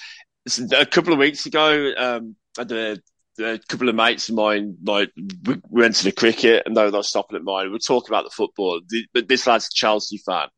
A 0.77 0.87
couple 0.87 1.13
of 1.13 1.19
weeks 1.19 1.47
ago, 1.47 1.93
um, 1.97 2.37
at 2.59 2.69
the 2.69 3.01
a 3.39 3.59
couple 3.69 3.89
of 3.89 3.95
mates 3.95 4.29
of 4.29 4.35
mine, 4.35 4.77
like 4.85 5.11
we 5.45 5.57
went 5.69 5.97
to 5.97 6.05
the 6.05 6.13
cricket 6.13 6.65
and 6.67 6.77
they 6.77 6.89
were 6.89 7.03
stopping 7.03 7.37
at 7.37 7.45
mine. 7.45 7.67
We 7.67 7.73
were 7.73 7.79
talking 7.79 8.11
about 8.11 8.25
the 8.25 8.31
football, 8.31 8.81
but 9.15 9.29
this 9.29 9.47
lad's 9.47 9.67
a 9.67 9.75
Chelsea 9.75 10.19
fan, 10.19 10.49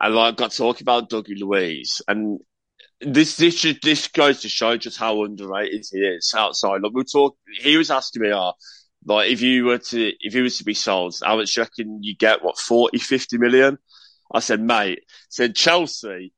and 0.00 0.14
like 0.14 0.36
got 0.36 0.52
talking 0.52 0.84
about 0.84 1.10
Dougie 1.10 1.40
Luiz, 1.40 2.02
and 2.06 2.40
this 3.00 3.36
this 3.36 3.62
this 3.82 4.08
goes 4.08 4.42
to 4.42 4.48
show 4.48 4.76
just 4.76 4.98
how 4.98 5.24
underrated 5.24 5.84
he 5.90 5.98
is 6.00 6.32
outside. 6.36 6.82
Like 6.82 6.92
we 6.92 7.04
talk, 7.04 7.36
he 7.60 7.76
was 7.78 7.90
asking 7.90 8.22
me, 8.22 8.32
"Ah, 8.32 8.52
like 9.06 9.30
if 9.30 9.40
you 9.40 9.64
were 9.64 9.78
to 9.78 10.12
if 10.20 10.34
he 10.34 10.42
was 10.42 10.58
to 10.58 10.64
be 10.64 10.74
sold, 10.74 11.16
how 11.24 11.36
much 11.36 11.56
you 11.56 11.62
reckon 11.62 12.02
you 12.02 12.16
get? 12.16 12.44
What 12.44 12.58
40, 12.58 12.98
50 12.98 13.38
million?" 13.38 13.78
I 14.32 14.40
said, 14.40 14.60
"Mate," 14.60 15.04
said 15.30 15.56
Chelsea 15.56 16.33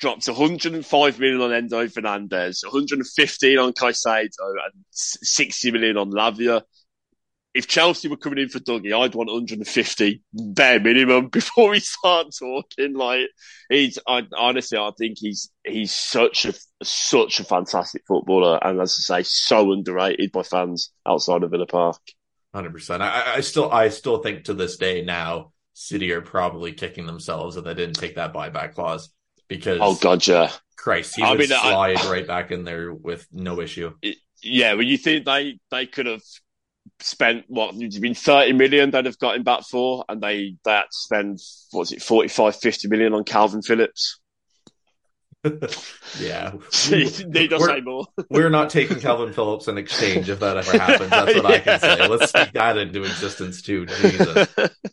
dropped 0.00 0.26
105 0.26 1.20
million 1.20 1.40
on 1.40 1.50
Enzo 1.50 1.92
Fernandez, 1.92 2.62
115 2.64 3.58
on 3.58 3.72
Caicedo, 3.72 4.28
and 4.64 4.84
60 4.90 5.70
million 5.70 5.96
on 5.96 6.10
Lavia. 6.10 6.62
if 7.52 7.66
Chelsea 7.66 8.08
were 8.08 8.16
coming 8.16 8.38
in 8.38 8.48
for 8.48 8.60
Dougie, 8.60 8.98
I'd 8.98 9.14
want 9.14 9.30
150 9.30 10.22
bare 10.32 10.80
minimum 10.80 11.28
before 11.32 11.70
we 11.70 11.80
start 11.80 12.28
talking. 12.36 12.94
Like 12.94 13.28
he's, 13.68 13.98
I, 14.06 14.22
honestly, 14.36 14.78
I 14.78 14.90
think 14.98 15.18
he's 15.18 15.50
he's 15.64 15.92
such 15.92 16.46
a 16.46 16.54
such 16.82 17.38
a 17.38 17.44
fantastic 17.44 18.02
footballer, 18.08 18.58
and 18.62 18.80
as 18.80 18.96
I 19.10 19.22
say, 19.22 19.28
so 19.28 19.72
underrated 19.72 20.32
by 20.32 20.42
fans 20.42 20.92
outside 21.06 21.42
of 21.42 21.50
Villa 21.50 21.66
Park. 21.66 22.00
Hundred 22.54 22.72
percent. 22.72 23.02
I, 23.02 23.34
I 23.36 23.40
still, 23.40 23.70
I 23.70 23.90
still 23.90 24.18
think 24.18 24.44
to 24.44 24.54
this 24.54 24.76
day 24.76 25.02
now, 25.02 25.52
City 25.74 26.10
are 26.12 26.20
probably 26.20 26.72
kicking 26.72 27.06
themselves 27.06 27.54
that 27.54 27.64
they 27.64 27.74
didn't 27.74 27.94
take 27.94 28.16
that 28.16 28.32
buyback 28.32 28.74
clause 28.74 29.10
because 29.50 29.78
oh 29.82 29.96
god, 29.96 30.26
yeah, 30.26 30.50
Christ, 30.78 31.16
he 31.16 31.22
I 31.22 31.32
would 31.32 31.40
mean, 31.40 31.48
slide 31.48 31.98
I, 31.98 32.10
right 32.10 32.26
back 32.26 32.52
in 32.52 32.64
there 32.64 32.94
with 32.94 33.26
no 33.30 33.60
issue. 33.60 33.92
Yeah, 34.42 34.72
when 34.72 34.86
you 34.86 34.96
think 34.96 35.26
they 35.26 35.58
they 35.70 35.84
could 35.84 36.06
have 36.06 36.22
spent 37.00 37.44
what 37.48 37.74
it's 37.76 37.98
been 37.98 38.14
30 38.14 38.54
million 38.54 38.90
they'd 38.90 39.04
have 39.04 39.18
got 39.18 39.36
him 39.36 39.42
back 39.42 39.64
for 39.70 40.02
and 40.08 40.22
they 40.22 40.56
that 40.64 40.86
spend 40.94 41.38
what's 41.72 41.92
it 41.92 42.00
45 42.00 42.56
50 42.56 42.88
million 42.88 43.12
on 43.12 43.24
Kalvin 43.24 43.62
Phillips 43.62 44.18
yeah. 46.18 46.52
Say 46.70 47.08
more? 47.82 48.06
we're 48.30 48.50
not 48.50 48.68
taking 48.68 48.98
Kalvin 48.98 49.34
Phillips 49.34 49.68
in 49.68 49.78
exchange 49.78 50.28
if 50.28 50.40
that 50.40 50.58
ever 50.58 50.78
happens. 50.78 51.10
That's 51.10 51.34
what 51.34 51.44
yeah. 51.44 51.50
I 51.50 51.58
can 51.60 51.80
say. 51.98 52.08
Let's 52.08 52.28
speak 52.28 52.52
that 52.52 52.76
into 52.76 53.02
existence 53.04 53.62
too 53.62 53.86
Jesus. 53.86 54.48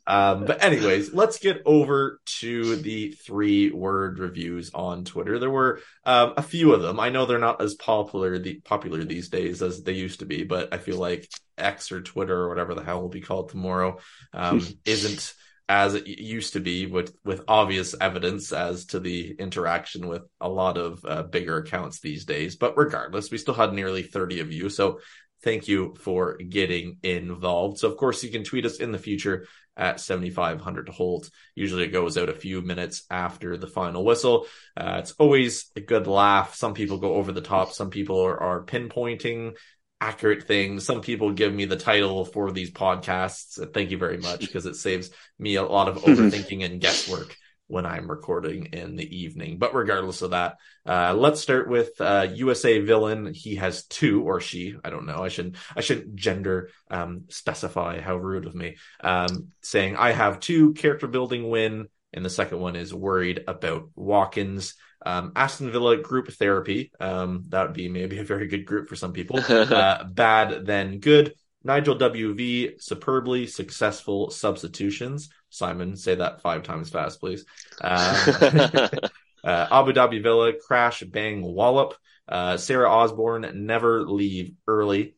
Um, 0.05 0.45
but 0.45 0.63
anyways 0.63 1.13
let's 1.13 1.39
get 1.39 1.61
over 1.65 2.21
to 2.39 2.77
the 2.77 3.11
three 3.11 3.71
word 3.71 4.19
reviews 4.19 4.71
on 4.73 5.03
Twitter. 5.03 5.37
There 5.37 5.49
were 5.49 5.81
um, 6.05 6.33
a 6.37 6.41
few 6.41 6.73
of 6.73 6.81
them. 6.81 6.99
I 6.99 7.09
know 7.09 7.25
they're 7.25 7.39
not 7.39 7.61
as 7.61 7.75
popular 7.75 8.39
the 8.39 8.61
popular 8.61 9.03
these 9.03 9.29
days 9.29 9.61
as 9.61 9.83
they 9.83 9.93
used 9.93 10.19
to 10.19 10.25
be 10.25 10.43
but 10.43 10.73
I 10.73 10.77
feel 10.77 10.97
like 10.97 11.27
X 11.57 11.91
or 11.91 12.01
Twitter 12.01 12.37
or 12.39 12.49
whatever 12.49 12.73
the 12.73 12.83
hell 12.83 13.01
will 13.01 13.09
be 13.09 13.21
called 13.21 13.49
tomorrow 13.49 13.99
um, 14.33 14.65
isn't 14.85 15.33
as 15.69 15.95
it 15.95 16.07
used 16.07 16.53
to 16.53 16.59
be 16.59 16.85
with 16.85 17.15
with 17.25 17.43
obvious 17.47 17.93
evidence 17.99 18.53
as 18.53 18.85
to 18.85 18.99
the 18.99 19.35
interaction 19.37 20.07
with 20.07 20.23
a 20.39 20.47
lot 20.47 20.77
of 20.77 21.03
uh, 21.05 21.23
bigger 21.23 21.57
accounts 21.57 21.99
these 21.99 22.25
days. 22.25 22.55
But 22.55 22.77
regardless 22.77 23.31
we 23.31 23.37
still 23.37 23.53
had 23.53 23.73
nearly 23.73 24.03
30 24.03 24.39
of 24.39 24.51
you. 24.51 24.69
So 24.69 24.99
thank 25.43 25.67
you 25.67 25.95
for 25.99 26.37
getting 26.37 26.97
involved. 27.03 27.79
So 27.79 27.89
of 27.89 27.97
course 27.97 28.23
you 28.23 28.31
can 28.31 28.43
tweet 28.43 28.65
us 28.65 28.77
in 28.77 28.91
the 28.91 28.97
future 28.97 29.45
at 29.75 29.99
7500 29.99 30.87
Holte 30.87 31.29
usually 31.53 31.83
it 31.83 31.89
goes 31.89 32.17
out 32.17 32.29
a 32.29 32.33
few 32.33 32.61
minutes 32.61 33.03
after 33.11 33.57
the 33.57 33.67
final 33.67 34.03
whistle. 34.03 34.47
Uh, 34.75 34.95
it's 34.99 35.11
always 35.19 35.69
a 35.75 35.81
good 35.81 36.07
laugh. 36.07 36.55
Some 36.55 36.73
people 36.73 36.97
go 36.97 37.13
over 37.13 37.31
the 37.31 37.41
top. 37.41 37.73
Some 37.73 37.91
people 37.91 38.19
are, 38.21 38.41
are 38.41 38.65
pinpointing 38.65 39.55
accurate 39.99 40.43
things. 40.43 40.85
Some 40.85 41.01
people 41.01 41.31
give 41.31 41.53
me 41.53 41.65
the 41.65 41.77
title 41.77 42.25
for 42.25 42.51
these 42.51 42.71
podcasts. 42.71 43.73
Thank 43.73 43.91
you 43.91 43.97
very 43.97 44.17
much 44.17 44.41
because 44.41 44.65
it 44.65 44.75
saves 44.75 45.09
me 45.39 45.55
a 45.55 45.63
lot 45.63 45.87
of 45.87 45.97
overthinking 46.03 46.63
and 46.63 46.79
guesswork 46.81 47.35
when 47.67 47.85
I'm 47.85 48.09
recording 48.09 48.67
in 48.67 48.95
the 48.95 49.17
evening. 49.17 49.57
But 49.57 49.75
regardless 49.75 50.21
of 50.21 50.31
that, 50.31 50.57
uh, 50.85 51.13
let's 51.13 51.41
start 51.41 51.69
with 51.69 51.99
uh, 51.99 52.27
USA 52.33 52.79
villain. 52.79 53.33
He 53.33 53.55
has 53.55 53.85
two, 53.85 54.23
or 54.23 54.39
she. 54.39 54.75
I 54.83 54.89
don't 54.89 55.05
know. 55.05 55.23
I 55.23 55.27
shouldn't. 55.27 55.57
I 55.75 55.81
shouldn't 55.81 56.15
gender 56.15 56.69
um, 56.89 57.25
specify. 57.29 57.99
How 57.99 58.15
rude 58.15 58.45
of 58.45 58.55
me. 58.55 58.77
Um, 59.01 59.49
saying 59.61 59.95
I 59.97 60.11
have 60.11 60.39
two 60.39 60.73
character 60.73 61.07
building 61.07 61.49
win, 61.49 61.87
and 62.13 62.23
the 62.23 62.29
second 62.29 62.59
one 62.59 62.75
is 62.75 62.93
worried 62.93 63.43
about 63.47 63.89
Watkins. 63.95 64.75
Um, 65.07 65.31
Aston 65.37 65.71
Villa 65.71 65.95
group 65.95 66.27
therapy. 66.33 66.91
Um, 66.99 67.45
that 67.47 67.63
would 67.63 67.73
be 67.73 67.87
maybe 67.87 68.19
a 68.19 68.25
very 68.25 68.47
good 68.47 68.65
group 68.65 68.89
for 68.89 68.95
some 68.95 69.13
people. 69.13 69.39
Uh, 69.77 70.03
bad, 70.05 70.65
then 70.65 70.99
good. 70.99 71.33
Nigel 71.63 71.95
WV, 71.95 72.81
superbly 72.81 73.47
successful 73.47 74.29
substitutions. 74.29 75.29
Simon, 75.49 75.95
say 75.95 76.15
that 76.15 76.41
five 76.41 76.63
times 76.63 76.89
fast, 76.89 77.19
please. 77.19 77.45
Uh, 77.81 78.27
uh, 79.43 79.67
Abu 79.71 79.93
Dhabi 79.93 80.21
Villa, 80.21 80.53
crash, 80.53 81.03
bang, 81.03 81.41
wallop. 81.41 81.95
Uh, 82.27 82.57
Sarah 82.57 82.89
Osborne, 82.89 83.49
never 83.65 84.03
leave 84.03 84.53
early. 84.67 85.15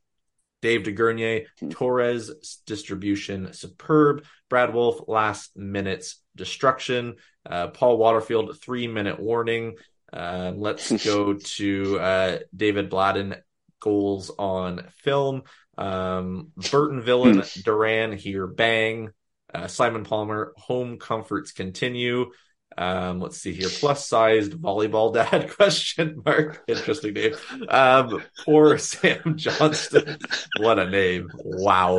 Dave 0.62 0.82
DeGurnier, 0.84 1.46
Torres 1.70 2.62
distribution 2.66 3.54
superb. 3.54 4.26
Brad 4.50 4.74
Wolf, 4.74 5.08
last 5.08 5.56
minutes 5.56 6.22
destruction. 6.36 7.16
Uh, 7.50 7.68
Paul 7.68 7.98
Waterfield, 7.98 8.60
three 8.60 8.88
minute 8.88 9.20
warning. 9.20 9.76
Uh, 10.12 10.52
let's 10.56 10.92
go 11.06 11.34
to 11.36 12.00
uh, 12.00 12.40
David 12.56 12.90
Bladden, 12.90 13.36
goals 13.80 14.32
on 14.38 14.86
film. 15.04 15.44
Um, 15.78 16.52
Burton 16.72 17.02
Villain, 17.02 17.40
hmm. 17.40 17.62
Duran 17.62 18.12
here, 18.12 18.48
bang. 18.48 19.12
Uh, 19.54 19.68
Simon 19.68 20.04
Palmer, 20.04 20.54
home 20.58 20.98
comforts 20.98 21.52
continue. 21.52 22.32
Um, 22.78 23.20
let's 23.20 23.38
see 23.38 23.54
here. 23.54 23.70
Plus 23.70 24.08
sized 24.08 24.54
volleyball 24.54 25.14
dad 25.14 25.50
question 25.56 26.22
mark. 26.26 26.64
Interesting 26.68 27.14
name. 27.14 27.36
Um, 27.68 28.24
poor 28.46 28.78
Sam 28.78 29.36
Johnstone. 29.38 30.18
What 30.60 30.80
a 30.80 30.90
name. 30.90 31.30
Wow. 31.36 31.98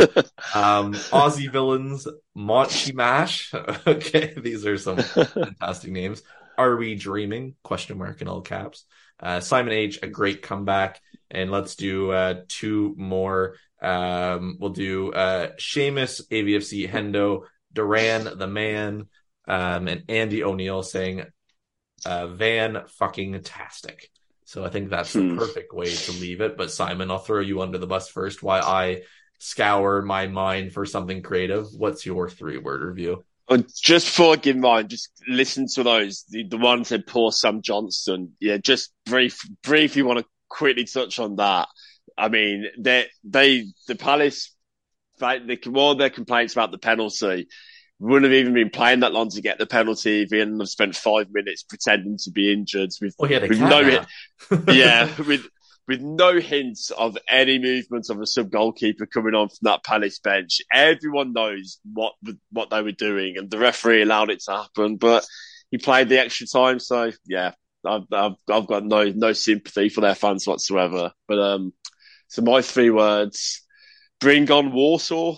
Um, 0.55 0.95
Aussie 0.95 1.51
villains, 1.51 2.07
Monty 2.35 2.93
Mash. 2.93 3.53
okay. 3.87 4.35
These 4.37 4.67
are 4.67 4.79
some 4.79 4.99
fantastic 4.99 5.91
names. 5.91 6.23
Are 6.57 6.77
we 6.77 6.95
dreaming? 6.95 7.57
Question 7.63 7.99
mark 7.99 8.23
in 8.23 8.29
all 8.29 8.43
caps. 8.43 8.85
Uh, 9.19 9.41
Simon 9.41 9.73
H, 9.73 9.99
a 10.03 10.07
great 10.07 10.43
comeback. 10.43 11.01
And 11.31 11.51
let's 11.51 11.77
do, 11.77 12.11
uh, 12.11 12.43
two 12.49 12.95
more. 12.97 13.57
Um, 13.83 14.57
we'll 14.59 14.71
do, 14.71 15.13
uh, 15.13 15.53
Seamus, 15.59 16.23
AVFC, 16.29 16.89
Hendo, 16.89 17.45
Duran, 17.73 18.39
the 18.39 18.47
man, 18.47 19.07
um, 19.47 19.89
and 19.89 20.05
Andy 20.09 20.45
O'Neill 20.45 20.83
saying 20.83 21.25
uh, 22.05 22.27
Van 22.29 22.83
fucking 22.99 23.43
tastic. 23.43 24.11
So 24.45 24.65
I 24.65 24.69
think 24.69 24.91
that's 24.91 25.13
hmm. 25.13 25.31
the 25.31 25.37
perfect 25.37 25.73
way 25.73 25.95
to 25.95 26.13
leave 26.13 26.41
it. 26.41 26.57
But 26.57 26.73
Simon, 26.73 27.11
I'll 27.11 27.19
throw 27.19 27.41
you 27.41 27.63
under 27.63 27.79
the 27.79 27.87
bus 27.87 28.09
first. 28.09 28.43
Why 28.43 28.61
I 28.61 29.03
scour 29.39 30.03
my 30.03 30.27
mind 30.27 30.73
for 30.73 30.85
something 30.85 31.23
creative. 31.23 31.67
What's 31.73 32.05
your 32.05 32.29
three 32.29 32.59
word 32.59 32.83
review? 32.83 33.25
Well, 33.49 33.65
just 33.83 34.07
before 34.07 34.35
I 34.35 34.37
give 34.37 34.57
mine, 34.57 34.89
just 34.89 35.11
listen 35.27 35.67
to 35.75 35.83
those. 35.83 36.25
The, 36.29 36.45
the 36.45 36.57
one 36.57 36.85
said 36.85 37.07
poor 37.07 37.33
Sam 37.33 37.63
Johnstone. 37.63 38.33
Yeah, 38.39 38.59
just 38.59 38.93
brief, 39.07 39.41
brief. 39.63 39.97
You 39.97 40.05
want 40.05 40.21
to 40.21 40.25
quickly 40.49 40.85
touch 40.85 41.19
on 41.19 41.37
that. 41.37 41.69
I 42.17 42.29
mean, 42.29 42.67
they, 42.79 43.07
they, 43.25 43.67
the 43.89 43.97
Palace, 43.97 44.55
they, 45.19 45.39
they, 45.41 45.59
all 45.75 45.97
their 45.97 46.11
complaints 46.11 46.53
about 46.53 46.71
the 46.71 46.79
penalty 46.79 47.49
wouldn't 48.01 48.33
have 48.33 48.41
even 48.41 48.55
been 48.55 48.71
playing 48.71 49.01
that 49.01 49.13
long 49.13 49.29
to 49.29 49.43
get 49.43 49.59
the 49.59 49.67
penalty. 49.67 50.23
If 50.23 50.31
he 50.31 50.39
hadn't 50.39 50.59
have 50.59 50.69
spent 50.69 50.97
five 50.97 51.29
minutes 51.31 51.63
pretending 51.63 52.19
to 52.25 52.31
be 52.31 52.53
injured 52.53 52.91
with, 53.01 53.15
oh, 53.21 53.27
yeah, 53.27 53.47
with 53.47 53.61
no, 53.61 54.05
yeah, 54.73 55.09
with 55.19 55.47
with 55.87 56.01
no 56.01 56.41
hints 56.41 56.91
of 56.91 57.19
any 57.29 57.59
movement 57.59 58.09
of 58.09 58.21
a 58.21 58.27
sub 58.27 58.51
goalkeeper 58.51 59.07
coming 59.07 59.35
on 59.35 59.49
from 59.49 59.59
that 59.63 59.85
Palace 59.85 60.19
bench. 60.19 60.63
Everyone 60.73 61.35
knows 61.35 61.79
what 61.93 62.15
what 62.51 62.71
they 62.71 62.81
were 62.81 62.93
doing, 62.93 63.37
and 63.37 63.51
the 63.51 63.59
referee 63.59 64.03
allowed 64.03 64.31
it 64.31 64.41
to 64.45 64.53
happen. 64.53 64.97
But 64.97 65.27
he 65.71 65.77
played 65.77 66.09
the 66.09 66.21
extra 66.21 66.47
time, 66.47 66.79
so 66.79 67.13
yeah, 67.27 67.53
I've 67.87 68.07
I've, 68.11 68.37
I've 68.51 68.67
got 68.67 68.85
no 68.85 69.05
no 69.05 69.35
sympathy 69.35 69.91
for 69.91 70.01
their 70.01 70.15
fans 70.15 70.47
whatsoever. 70.47 71.13
But 71.29 71.39
um, 71.39 71.75
so 72.29 72.41
my 72.41 72.63
three 72.63 72.91
words: 72.91 73.63
bring 74.21 74.51
on 74.51 74.73
Warsaw. 74.73 75.37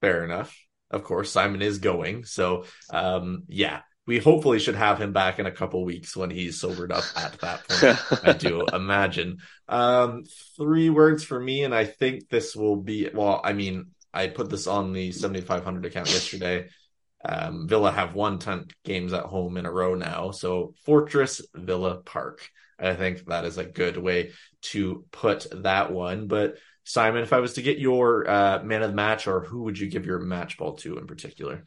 Fair 0.00 0.24
enough 0.24 0.56
of 0.90 1.04
course, 1.04 1.30
Simon 1.30 1.62
is 1.62 1.78
going. 1.78 2.24
So, 2.24 2.64
um, 2.90 3.44
yeah, 3.48 3.82
we 4.06 4.18
hopefully 4.18 4.58
should 4.58 4.74
have 4.74 4.98
him 4.98 5.12
back 5.12 5.38
in 5.38 5.44
a 5.44 5.52
couple 5.52 5.84
weeks 5.84 6.16
when 6.16 6.30
he's 6.30 6.58
sobered 6.58 6.90
up 6.90 7.04
at 7.14 7.38
that 7.40 7.68
point. 7.68 8.24
I 8.24 8.32
do 8.32 8.64
imagine. 8.72 9.38
Um, 9.68 10.24
three 10.56 10.88
words 10.88 11.24
for 11.24 11.38
me, 11.38 11.62
and 11.62 11.74
I 11.74 11.84
think 11.84 12.30
this 12.30 12.56
will 12.56 12.76
be, 12.76 13.10
well, 13.12 13.40
I 13.44 13.52
mean, 13.52 13.88
I 14.14 14.28
put 14.28 14.48
this 14.48 14.66
on 14.66 14.94
the 14.94 15.12
7,500 15.12 15.84
account 15.84 16.10
yesterday. 16.10 16.68
Um, 17.22 17.68
Villa 17.68 17.90
have 17.90 18.14
won 18.14 18.38
10 18.38 18.68
games 18.82 19.12
at 19.12 19.24
home 19.24 19.58
in 19.58 19.66
a 19.66 19.72
row 19.72 19.94
now. 19.94 20.30
So 20.30 20.74
Fortress 20.86 21.42
Villa 21.54 22.00
Park. 22.02 22.48
I 22.78 22.94
think 22.94 23.26
that 23.26 23.44
is 23.44 23.58
a 23.58 23.64
good 23.64 23.96
way 23.96 24.30
to 24.62 25.04
put 25.10 25.46
that 25.64 25.92
one. 25.92 26.28
But 26.28 26.56
Simon, 26.88 27.22
if 27.22 27.34
I 27.34 27.40
was 27.40 27.52
to 27.52 27.62
get 27.62 27.78
your 27.78 28.28
uh, 28.28 28.62
man 28.62 28.82
of 28.82 28.88
the 28.88 28.96
match, 28.96 29.26
or 29.26 29.40
who 29.40 29.64
would 29.64 29.78
you 29.78 29.88
give 29.88 30.06
your 30.06 30.20
match 30.20 30.56
ball 30.56 30.72
to 30.76 30.96
in 30.96 31.06
particular? 31.06 31.66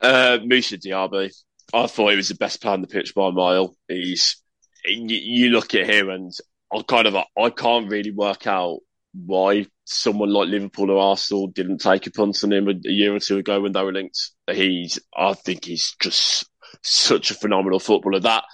Uh, 0.00 0.38
Moussa 0.44 0.78
Diaby. 0.78 1.34
I 1.74 1.86
thought 1.88 2.10
he 2.10 2.16
was 2.16 2.28
the 2.28 2.36
best 2.36 2.62
player 2.62 2.74
on 2.74 2.80
the 2.80 2.86
pitch 2.86 3.12
by 3.12 3.28
a 3.28 3.32
mile. 3.32 3.74
He's 3.88 4.40
you 4.84 5.50
look 5.50 5.74
at 5.74 5.90
him, 5.90 6.10
and 6.10 6.32
I 6.72 6.80
kind 6.82 7.08
of 7.08 7.16
I 7.16 7.50
can't 7.50 7.90
really 7.90 8.12
work 8.12 8.46
out 8.46 8.78
why 9.12 9.66
someone 9.84 10.32
like 10.32 10.48
Liverpool 10.48 10.92
or 10.92 11.10
Arsenal 11.10 11.48
didn't 11.48 11.78
take 11.78 12.06
a 12.06 12.12
punt 12.12 12.38
on 12.44 12.52
him 12.52 12.68
a, 12.68 12.70
a 12.70 12.92
year 12.92 13.16
or 13.16 13.18
two 13.18 13.38
ago 13.38 13.60
when 13.60 13.72
they 13.72 13.82
were 13.82 13.92
linked. 13.92 14.30
He's 14.48 15.00
I 15.12 15.32
think 15.32 15.64
he's 15.64 15.96
just 16.00 16.48
such 16.82 17.32
a 17.32 17.34
phenomenal 17.34 17.80
footballer. 17.80 18.20
That 18.20 18.44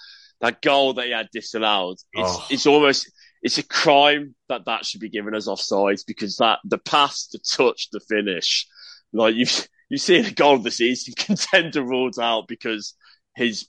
that 0.40 0.62
goal 0.62 0.94
that 0.94 1.04
he 1.04 1.12
had 1.12 1.28
disallowed, 1.30 1.98
it's, 2.14 2.30
oh. 2.30 2.46
it's 2.48 2.66
almost 2.66 3.12
it's 3.42 3.58
a 3.58 3.66
crime 3.66 4.34
that 4.48 4.66
that 4.66 4.84
should 4.84 5.00
be 5.00 5.08
given 5.08 5.34
as 5.34 5.46
offsides 5.46 6.04
because 6.06 6.36
that 6.36 6.58
the 6.64 6.78
pass, 6.78 7.28
the 7.28 7.38
touch, 7.38 7.88
the 7.90 8.00
finish, 8.00 8.66
like 9.12 9.34
you 9.34 9.46
you 9.88 9.98
see 9.98 10.20
the 10.20 10.30
goal 10.30 10.56
of 10.56 10.62
the 10.62 10.70
season 10.70 11.14
contender 11.16 11.82
ruled 11.82 12.18
out 12.18 12.48
because 12.48 12.94
he's 13.36 13.68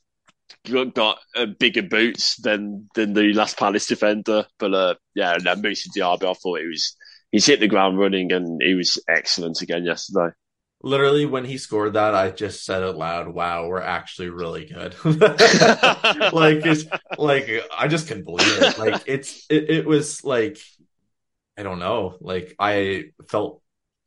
got 0.94 1.20
uh, 1.36 1.46
bigger 1.46 1.84
boots 1.84 2.36
than 2.38 2.90
than 2.96 3.14
the 3.14 3.34
last 3.34 3.58
Palace 3.58 3.88
defender. 3.88 4.46
But 4.58 4.74
uh, 4.74 4.96
yeah, 5.16 5.38
no, 5.42 5.56
Moussa 5.56 5.90
Diaby, 5.90 6.30
I 6.30 6.34
thought 6.34 6.60
he 6.60 6.68
was 6.68 6.96
he's 7.32 7.46
hit 7.46 7.60
the 7.60 7.68
ground 7.68 8.00
running 8.00 8.32
and 8.32 8.62
he 8.62 8.74
was 8.74 9.02
excellent 9.08 9.62
again 9.62 9.86
yesterday 9.86 10.34
literally 10.82 11.26
when 11.26 11.44
he 11.44 11.58
scored 11.58 11.94
that 11.94 12.16
i 12.16 12.32
just 12.32 12.64
said 12.64 12.84
it 12.84 12.96
loud 12.96 13.28
wow 13.28 13.68
we're 13.68 13.82
actually 13.82 14.30
really 14.30 14.66
good. 14.66 14.96
Like 16.32 16.66
it's 16.66 16.86
like 17.18 17.50
i 17.76 17.88
just 17.88 18.08
couldn't 18.08 18.24
believe 18.24 18.62
it. 18.62 18.78
Like 18.78 19.04
it's 19.08 19.46
it, 19.50 19.70
it 19.70 19.86
was 19.86 20.24
like 20.24 20.58
i 21.58 21.64
don't 21.64 21.80
know. 21.80 22.16
Like 22.22 22.56
i 22.60 23.06
felt 23.30 23.62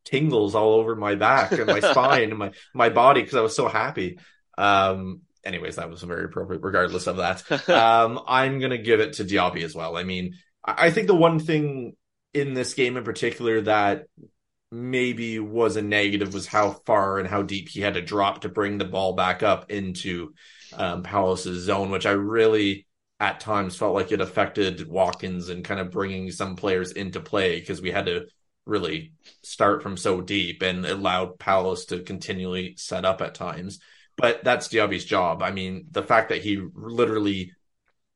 tingles 0.05 0.55
all 0.55 0.75
over 0.75 0.97
my 0.97 1.15
back 1.15 1.53
and 1.53 1.67
my 1.67 1.81
spine 1.81 2.31
and 2.31 2.39
my 2.39 2.53
my 2.75 2.89
body 2.89 3.23
because 3.23 3.37
i 3.37 3.41
was 3.41 3.57
so 3.57 3.69
happy. 3.69 4.19
Um 4.57 5.23
anyways 5.45 5.77
that 5.77 5.91
was 5.91 6.03
very 6.03 6.25
appropriate 6.25 6.63
regardless 6.63 7.07
of 7.07 7.17
that. 7.19 7.69
Um 7.69 8.21
i'm 8.27 8.61
gonna 8.61 8.79
give 8.79 9.01
it 9.01 9.15
to 9.15 9.25
diaby 9.25 9.63
as 9.63 9.75
well. 9.75 9.97
I 9.97 10.05
mean 10.05 10.35
i 10.65 10.91
think 10.91 11.07
the 11.07 11.15
one 11.15 11.39
thing 11.39 11.97
in 12.33 12.55
this 12.55 12.75
game 12.75 12.97
in 12.97 13.05
particular 13.05 13.61
that 13.63 14.07
maybe 14.73 15.39
was 15.39 15.77
a 15.77 15.83
negative 15.83 16.33
was 16.33 16.47
how 16.47 16.71
far 16.87 17.19
and 17.19 17.29
how 17.29 17.43
deep 17.43 17.69
he 17.69 17.83
had 17.83 17.95
to 17.95 18.01
drop 18.01 18.41
to 18.41 18.49
bring 18.49 18.79
the 18.79 18.87
ball 18.87 19.13
back 19.13 19.43
up 19.43 19.71
into 19.71 20.33
um, 20.73 21.03
Palace's 21.03 21.65
zone, 21.65 21.91
which 21.91 22.07
I 22.07 22.13
really 22.13 22.87
at 23.21 23.39
times 23.39 23.77
felt 23.77 23.95
like 23.95 24.11
it 24.11 24.21
affected 24.23 24.89
Watkins 24.89 25.51
and 25.51 25.63
kind 25.63 25.79
of 25.79 25.91
bringing 25.91 26.31
some 26.31 26.57
players 26.57 26.91
into 26.91 27.21
play 27.21 27.61
because 27.61 27.83
we 27.83 27.91
had 27.91 28.07
to 28.07 28.27
really 28.65 29.13
start 29.43 29.83
from 29.83 29.97
so 29.97 30.21
deep 30.21 30.63
and 30.63 30.87
allowed 30.87 31.39
Palace 31.39 31.85
to 31.87 32.01
continually 32.01 32.75
set 32.77 33.05
up 33.05 33.21
at 33.21 33.35
times. 33.35 33.79
But 34.17 34.43
that's 34.43 34.69
Diaby's 34.69 35.05
job. 35.05 35.43
I 35.43 35.53
mean, 35.53 35.87
the 35.91 36.03
fact 36.03 36.31
that 36.31 36.43
he 36.43 36.63
literally, 36.75 37.53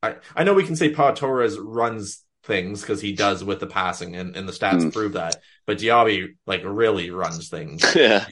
I, 0.02 0.16
I 0.34 0.44
know 0.44 0.54
we 0.54 0.64
can 0.64 0.76
say 0.76 0.88
Pau 0.88 1.12
Torres 1.12 1.59
runs 1.59 2.24
things 2.47 2.80
because 2.80 3.01
he 3.01 3.12
does 3.12 3.44
with 3.44 3.61
the 3.61 3.66
passing 3.66 4.16
and, 4.16 4.36
and 4.36 4.49
the 4.49 4.53
stats 4.53 4.82
mm. 4.82 4.92
prove 4.92 5.14
that. 5.14 5.36
But 5.66 5.78
Diaby 5.78 6.36
like 6.47 6.62
really 6.64 7.11
runs 7.11 7.49
things. 7.49 7.84
Yeah. 7.97 8.26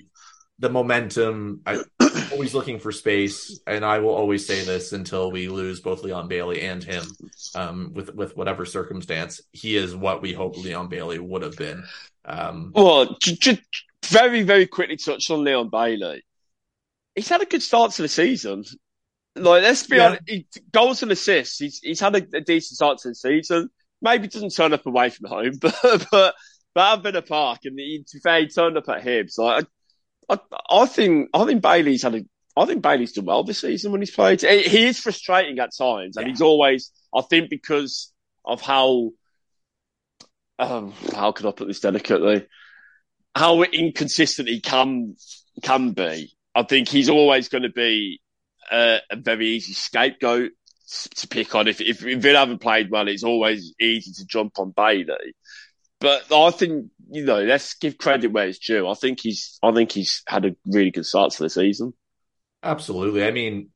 The 0.61 0.71
momentum, 0.71 1.63
I 1.67 1.83
always 2.31 2.55
looking 2.55 2.79
for 2.79 2.93
space, 2.93 3.59
and 3.67 3.85
I 3.85 3.99
will 3.99 4.15
always 4.15 4.47
say 4.47 4.65
this 4.65 4.93
until 4.93 5.33
we 5.33 5.49
lose 5.49 5.81
both 5.81 6.05
Leon 6.05 6.29
Bailey 6.29 6.63
and 6.63 6.83
him, 6.83 7.03
um, 7.57 7.91
with 7.93 8.15
with 8.15 8.37
whatever 8.37 8.65
circumstance. 8.65 9.41
He 9.51 9.77
is 9.77 9.97
what 9.97 10.23
we 10.23 10.33
hope 10.33 10.57
Leon 10.57 10.89
Bailey 10.89 11.19
would 11.19 11.43
have 11.43 11.57
been. 11.57 11.83
Um, 12.25 12.71
well, 12.73 13.17
just 13.19 13.59
very 14.07 14.45
very 14.45 14.69
quickly 14.69 14.97
touch 14.97 15.29
on 15.29 15.43
Leon 15.43 15.71
Bailey. 15.71 16.25
He's 17.17 17.29
had 17.29 17.43
a 17.43 17.47
good 17.47 17.63
start 17.63 17.91
to 17.95 18.03
the 18.03 18.09
season. 18.09 18.65
Like 19.35 19.65
let's 19.65 19.89
be 19.89 19.97
yeah. 19.97 20.07
honest, 20.07 20.23
he, 20.29 20.47
goals 20.71 21.03
and 21.03 21.11
assists. 21.11 21.59
He's 21.59 21.81
he's 21.81 22.01
had 22.01 22.15
a, 22.15 22.25
a 22.37 22.41
decent 22.41 22.77
start 22.77 22.99
to 22.99 23.09
the 23.09 23.15
season 23.17 23.71
maybe 24.01 24.29
doesn't 24.29 24.55
turn 24.55 24.73
up 24.73 24.87
away 24.87 25.11
from 25.11 25.29
home, 25.29 25.53
but 25.61 25.75
but 25.83 26.35
but 26.75 26.81
I've 26.81 27.03
been 27.03 27.17
a 27.17 27.23
park 27.23 27.61
and 27.65 27.79
he, 27.79 28.05
to 28.07 28.17
be 28.17 28.21
fair, 28.21 28.41
he 28.41 28.49
turned 28.49 28.77
up 28.77 28.89
at 28.89 29.05
Hibs. 29.05 29.39
Like 29.39 29.67
I, 30.29 30.35
I, 30.35 30.83
I 30.83 30.87
think 30.87 31.31
I 31.35 31.45
think 31.45 31.63
Bailey's 31.63 32.03
had 32.03 32.15
a 32.15 32.25
I 32.57 32.67
think 32.67 32.83
Bailey's 32.83 33.13
done 33.13 33.25
well 33.25 33.45
this 33.45 33.61
season 33.61 33.93
when 33.93 34.01
he's 34.01 34.11
played. 34.11 34.41
He 34.43 34.87
is 34.87 35.01
frustrating 35.01 35.59
at 35.59 35.77
times, 35.77 36.17
and 36.17 36.27
yeah. 36.27 36.31
he's 36.31 36.43
always 36.43 36.91
I 37.15 37.23
think 37.23 37.51
because 37.51 38.13
of 38.45 38.61
how 38.61 39.11
um, 40.59 40.93
how 41.13 41.33
can 41.33 41.47
I 41.47 41.51
put 41.51 41.69
this 41.69 41.81
delicately? 41.81 42.47
How 43.35 43.63
inconsistent 43.63 44.49
he 44.49 44.61
can 44.61 45.17
can 45.63 45.93
be. 45.93 46.33
I 46.55 46.63
think 46.63 46.89
he's 46.89 47.09
always 47.09 47.49
going 47.49 47.63
to 47.63 47.71
be 47.71 48.21
a, 48.71 48.99
a 49.11 49.17
very 49.17 49.49
easy 49.49 49.73
scapegoat 49.73 50.53
to 50.87 51.29
pick 51.29 51.55
on. 51.55 51.69
If, 51.69 51.81
if 51.81 52.01
Villa 52.01 52.41
haven't 52.41 52.61
played 52.61 52.91
well, 52.91 53.09
it's 53.09 53.25
always 53.25 53.75
easy 53.81 54.13
to 54.13 54.27
jump 54.27 54.59
on 54.59 54.73
Bailey. 54.77 55.35
But 56.01 56.31
I 56.33 56.51
think 56.51 56.91
you 57.11 57.25
know, 57.25 57.43
let's 57.43 57.75
give 57.75 57.99
credit 57.99 58.33
where 58.33 58.49
it's 58.49 58.59
due. 58.59 58.89
I 58.89 58.95
think 58.95 59.21
he's, 59.21 59.59
I 59.63 59.73
think 59.73 59.93
he's 59.93 60.23
had 60.27 60.45
a 60.45 60.57
really 60.67 60.91
good 60.91 61.07
start 61.07 61.33
to 61.33 61.43
the 61.43 61.51
season. 61.51 61.95
Absolutely. 62.63 63.25
I 63.25 63.31
mean, 63.31 63.71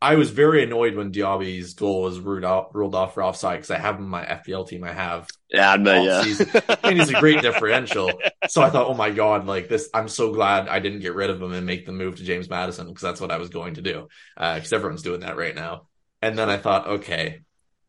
I 0.00 0.14
was 0.14 0.30
very 0.30 0.62
annoyed 0.62 0.94
when 0.94 1.10
Diaby's 1.10 1.74
goal 1.74 2.02
was 2.02 2.20
ruled 2.20 2.44
off, 2.44 2.68
ruled 2.72 2.94
off 2.94 3.14
for 3.14 3.22
offside 3.24 3.58
because 3.58 3.72
I 3.72 3.78
have 3.78 3.96
him 3.96 4.04
in 4.04 4.08
my 4.08 4.24
FPL 4.24 4.68
team. 4.68 4.84
I 4.84 4.92
have 4.92 5.28
yeah, 5.50 5.72
I 5.72 5.76
yeah. 5.76 6.22
and 6.84 6.98
he's 6.98 7.10
a 7.10 7.18
great 7.18 7.42
differential. 7.42 8.12
So 8.48 8.62
I 8.62 8.70
thought, 8.70 8.86
oh 8.86 8.94
my 8.94 9.10
god, 9.10 9.46
like 9.46 9.68
this, 9.68 9.90
I'm 9.92 10.08
so 10.08 10.32
glad 10.32 10.68
I 10.68 10.78
didn't 10.78 11.00
get 11.00 11.16
rid 11.16 11.30
of 11.30 11.42
him 11.42 11.52
and 11.52 11.66
make 11.66 11.86
the 11.86 11.92
move 11.92 12.16
to 12.16 12.22
James 12.22 12.48
Maddison 12.48 12.86
because 12.86 13.02
that's 13.02 13.20
what 13.20 13.32
I 13.32 13.38
was 13.38 13.48
going 13.48 13.74
to 13.74 13.82
do. 13.82 14.06
Because 14.36 14.72
uh, 14.72 14.76
everyone's 14.76 15.02
doing 15.02 15.20
that 15.20 15.36
right 15.36 15.54
now. 15.54 15.87
And 16.22 16.38
then 16.38 16.50
I 16.50 16.56
thought, 16.56 16.86
okay, 16.88 17.40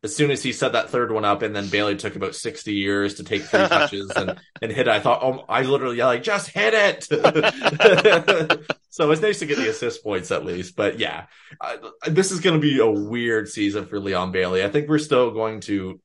as 0.02 0.16
soon 0.16 0.30
as 0.30 0.42
he 0.42 0.52
set 0.52 0.72
that 0.72 0.88
third 0.90 1.12
one 1.12 1.24
up, 1.24 1.42
and 1.42 1.54
then 1.54 1.68
Bailey 1.68 1.96
took 1.96 2.16
about 2.16 2.34
60 2.34 2.72
years 2.72 3.14
to 3.14 3.24
take 3.24 3.42
three 3.42 3.60
touches 3.68 4.10
and, 4.10 4.40
and 4.62 4.72
hit 4.72 4.86
it, 4.86 4.88
I 4.88 5.00
thought, 5.00 5.22
oh, 5.22 5.44
I 5.48 5.62
literally 5.62 5.98
like, 5.98 6.22
just 6.22 6.48
hit 6.48 6.72
it. 6.74 7.04
so 8.90 9.10
it's 9.10 9.20
nice 9.20 9.40
to 9.40 9.46
get 9.46 9.58
the 9.58 9.68
assist 9.68 10.02
points 10.02 10.30
at 10.30 10.44
least. 10.44 10.74
But 10.74 10.98
yeah, 10.98 11.26
uh, 11.60 11.76
this 12.06 12.30
is 12.32 12.40
going 12.40 12.54
to 12.54 12.60
be 12.60 12.78
a 12.80 12.90
weird 12.90 13.48
season 13.48 13.86
for 13.86 14.00
Leon 14.00 14.32
Bailey. 14.32 14.64
I 14.64 14.70
think 14.70 14.88
we're 14.88 14.98
still 14.98 15.32
going 15.32 15.60
to 15.62 16.00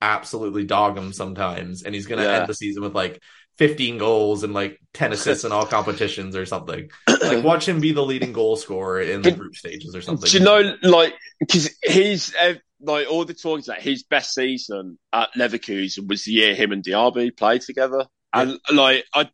absolutely 0.00 0.64
dog 0.64 0.96
him 0.96 1.12
sometimes, 1.12 1.82
and 1.82 1.94
he's 1.94 2.06
going 2.06 2.20
to 2.20 2.28
yeah. 2.28 2.40
end 2.40 2.48
the 2.48 2.54
season 2.54 2.82
with 2.82 2.94
like 2.94 3.20
15 3.58 3.98
goals 3.98 4.42
and 4.42 4.52
like 4.52 4.80
10 4.94 5.12
assists 5.12 5.44
in 5.44 5.52
all 5.52 5.66
competitions 5.66 6.36
or 6.36 6.46
something. 6.46 6.90
Like 7.24 7.42
watch 7.42 7.66
him 7.66 7.80
be 7.80 7.92
the 7.92 8.04
leading 8.04 8.34
goal 8.34 8.54
scorer 8.54 9.00
in 9.00 9.22
the 9.22 9.32
group 9.32 9.56
stages 9.56 9.96
or 9.96 10.02
something. 10.02 10.28
Do 10.28 10.36
you 10.36 10.44
know, 10.44 10.76
like, 10.82 11.14
because 11.40 11.74
he's 11.82 12.34
uh, 12.34 12.54
like 12.82 13.10
all 13.10 13.24
the 13.24 13.32
talk 13.32 13.60
is 13.60 13.66
that 13.66 13.80
his 13.80 14.02
best 14.02 14.34
season 14.34 14.98
at 15.10 15.30
Leverkusen 15.34 16.06
was 16.06 16.24
the 16.24 16.32
year 16.32 16.54
him 16.54 16.72
and 16.72 16.84
Diaby 16.84 17.34
played 17.34 17.62
together, 17.62 18.04
yeah. 18.34 18.42
and 18.42 18.60
like 18.72 19.04
I, 19.14 19.30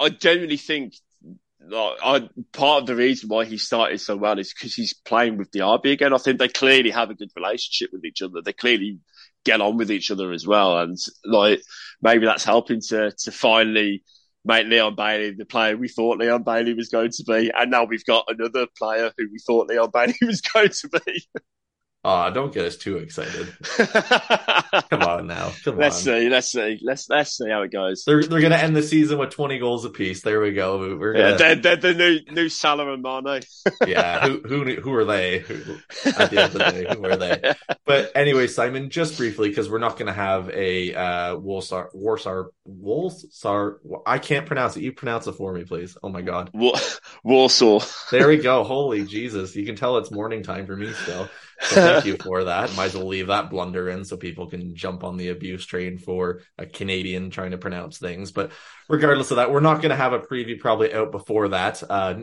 I 0.00 0.08
genuinely 0.08 0.56
think. 0.56 0.94
Like, 1.68 1.96
I, 2.00 2.28
part 2.52 2.82
of 2.82 2.86
the 2.86 2.94
reason 2.94 3.28
why 3.28 3.44
he 3.44 3.58
started 3.58 4.00
so 4.00 4.16
well 4.16 4.38
is 4.38 4.52
because 4.52 4.74
he's 4.74 4.94
playing 4.94 5.36
with 5.36 5.50
Diaby 5.50 5.92
again. 5.92 6.12
I 6.12 6.18
think 6.18 6.38
they 6.38 6.48
clearly 6.48 6.90
have 6.90 7.10
a 7.10 7.14
good 7.14 7.30
relationship 7.34 7.90
with 7.92 8.04
each 8.04 8.22
other. 8.22 8.40
They 8.40 8.52
clearly 8.52 9.00
get 9.44 9.60
on 9.60 9.76
with 9.76 9.90
each 9.90 10.10
other 10.12 10.32
as 10.32 10.46
well. 10.46 10.78
And 10.78 10.96
like 11.24 11.60
maybe 12.02 12.26
that's 12.26 12.44
helping 12.44 12.80
to 12.88 13.12
to 13.12 13.32
finally 13.32 14.02
make 14.44 14.66
Leon 14.68 14.94
Bailey 14.94 15.32
the 15.32 15.44
player 15.44 15.76
we 15.76 15.88
thought 15.88 16.18
Leon 16.18 16.44
Bailey 16.44 16.74
was 16.74 16.88
going 16.88 17.10
to 17.10 17.24
be. 17.24 17.50
And 17.54 17.70
now 17.70 17.84
we've 17.84 18.04
got 18.04 18.26
another 18.28 18.66
player 18.78 19.10
who 19.18 19.26
we 19.30 19.38
thought 19.44 19.68
Leon 19.68 19.90
Bailey 19.92 20.14
was 20.22 20.40
going 20.40 20.70
to 20.70 20.88
be. 21.04 21.26
Oh, 22.08 22.30
don't 22.30 22.54
get 22.54 22.64
us 22.64 22.76
too 22.76 22.98
excited. 22.98 23.52
Come 24.90 25.02
on 25.02 25.26
now. 25.26 25.50
Come 25.64 25.76
let's 25.76 25.96
on. 25.96 26.02
see. 26.02 26.28
Let's 26.28 26.52
see. 26.52 26.78
Let's 26.80 27.10
let's 27.10 27.36
see 27.36 27.50
how 27.50 27.62
it 27.62 27.72
goes. 27.72 28.04
They're 28.04 28.22
they're 28.22 28.40
gonna 28.40 28.54
end 28.54 28.76
the 28.76 28.82
season 28.84 29.18
with 29.18 29.30
twenty 29.30 29.58
goals 29.58 29.84
apiece. 29.84 30.22
There 30.22 30.40
we 30.40 30.52
go. 30.52 30.96
We're 30.96 31.14
gonna... 31.14 31.30
Yeah, 31.30 31.36
they're, 31.36 31.56
they're 31.56 31.76
the 31.76 31.94
new 31.94 32.20
new 32.32 32.48
Salah 32.48 32.92
and 32.92 33.02
Mane. 33.02 33.42
yeah. 33.88 34.24
Who 34.24 34.40
who 34.46 34.76
who 34.76 34.94
are 34.94 35.04
they? 35.04 35.40
Who, 35.40 35.78
at 36.04 36.30
the 36.30 36.42
end 36.42 36.46
of 36.46 36.52
the 36.52 36.58
day, 36.58 36.94
who 36.94 37.04
are 37.04 37.16
they? 37.16 37.54
But 37.84 38.10
anyway, 38.16 38.48
Simon, 38.48 38.90
just 38.90 39.16
briefly 39.16 39.48
because 39.48 39.70
we're 39.70 39.78
not 39.78 39.96
gonna 39.96 40.12
have 40.12 40.48
a 40.50 40.92
uh 40.92 41.36
Wolsar 41.36 41.88
Warsar 41.94 42.50
Wolsar. 42.68 43.76
I 44.04 44.18
can't 44.18 44.44
pronounce 44.46 44.76
it. 44.76 44.82
You 44.82 44.92
pronounce 44.92 45.28
it 45.28 45.32
for 45.32 45.52
me, 45.52 45.64
please. 45.64 45.96
Oh 46.02 46.08
my 46.08 46.22
god. 46.22 46.50
Warsaw. 47.24 47.80
there 48.10 48.28
we 48.28 48.38
go. 48.38 48.64
Holy 48.64 49.04
Jesus! 49.04 49.54
You 49.54 49.64
can 49.64 49.76
tell 49.76 49.98
it's 49.98 50.10
morning 50.10 50.42
time 50.42 50.66
for 50.66 50.76
me 50.76 50.92
still. 50.92 51.28
So 51.60 51.76
thank 51.76 52.04
you 52.04 52.16
for 52.22 52.44
that. 52.44 52.74
Might 52.76 52.86
as 52.86 52.94
well 52.94 53.06
leave 53.06 53.28
that 53.28 53.50
blunder 53.50 53.88
in 53.88 54.04
so 54.04 54.16
people 54.16 54.48
can 54.48 54.74
jump 54.74 55.04
on 55.04 55.16
the 55.16 55.28
abuse 55.28 55.64
train 55.66 55.98
for 55.98 56.42
a 56.58 56.66
Canadian 56.66 57.30
trying 57.30 57.52
to 57.52 57.58
pronounce 57.58 57.98
things. 57.98 58.32
But 58.32 58.52
regardless 58.88 59.30
of 59.30 59.36
that, 59.36 59.50
we're 59.50 59.60
not 59.60 59.82
going 59.82 59.90
to 59.90 59.96
have 59.96 60.12
a 60.12 60.20
preview 60.20 60.58
probably 60.58 60.92
out 60.92 61.12
before 61.12 61.48
that. 61.48 61.82
Uh, 61.88 62.22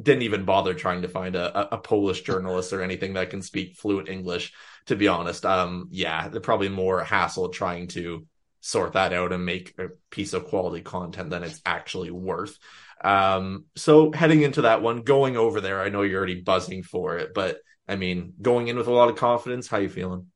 didn't 0.00 0.22
even 0.22 0.44
bother 0.44 0.74
trying 0.74 1.02
to 1.02 1.08
find 1.08 1.36
a, 1.36 1.74
a 1.74 1.78
Polish 1.78 2.22
journalist 2.22 2.72
or 2.72 2.82
anything 2.82 3.14
that 3.14 3.30
can 3.30 3.42
speak 3.42 3.76
fluent 3.76 4.08
English. 4.08 4.52
To 4.86 4.96
be 4.96 5.08
honest, 5.08 5.44
um, 5.44 5.88
yeah, 5.90 6.28
they're 6.28 6.40
probably 6.40 6.70
more 6.70 7.04
hassle 7.04 7.50
trying 7.50 7.88
to 7.88 8.26
sort 8.60 8.92
that 8.94 9.12
out 9.12 9.32
and 9.32 9.44
make 9.44 9.74
a 9.78 9.88
piece 10.10 10.32
of 10.32 10.46
quality 10.46 10.82
content 10.82 11.30
than 11.30 11.42
it's 11.42 11.60
actually 11.64 12.10
worth. 12.10 12.58
Um, 13.02 13.64
so 13.76 14.12
heading 14.12 14.42
into 14.42 14.62
that 14.62 14.82
one, 14.82 15.02
going 15.02 15.36
over 15.36 15.60
there, 15.60 15.80
I 15.80 15.88
know 15.88 16.02
you're 16.02 16.18
already 16.18 16.40
buzzing 16.40 16.82
for 16.82 17.18
it, 17.18 17.32
but 17.34 17.58
I 17.90 17.96
mean, 17.96 18.34
going 18.40 18.68
in 18.68 18.76
with 18.76 18.86
a 18.86 18.92
lot 18.92 19.10
of 19.10 19.16
confidence, 19.16 19.66
how 19.66 19.78
you 19.78 19.88
feeling? 19.88 20.26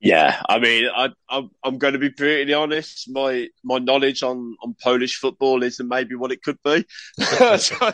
Yeah, 0.00 0.40
I 0.48 0.60
mean, 0.60 0.84
I, 0.94 1.08
I'm 1.28 1.50
I'm 1.64 1.78
going 1.78 1.94
to 1.94 1.98
be 1.98 2.10
brutally 2.10 2.54
honest. 2.54 3.10
My 3.10 3.48
my 3.64 3.78
knowledge 3.78 4.22
on, 4.22 4.56
on 4.62 4.76
Polish 4.80 5.18
football 5.18 5.62
isn't 5.64 5.88
maybe 5.88 6.14
what 6.14 6.30
it 6.30 6.42
could 6.42 6.58
be. 6.62 6.84
so 7.58 7.92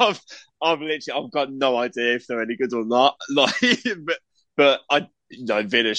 I've 0.00 0.20
I've 0.60 0.80
literally 0.80 1.24
I've 1.24 1.30
got 1.30 1.50
no 1.50 1.78
idea 1.78 2.16
if 2.16 2.26
they're 2.26 2.42
any 2.42 2.56
good 2.56 2.74
or 2.74 2.84
not. 2.84 3.16
Like, 3.30 3.54
but 4.04 4.18
but 4.56 4.80
I 4.90 5.06
you 5.30 5.46
know 5.46 5.62
Villa 5.62 5.94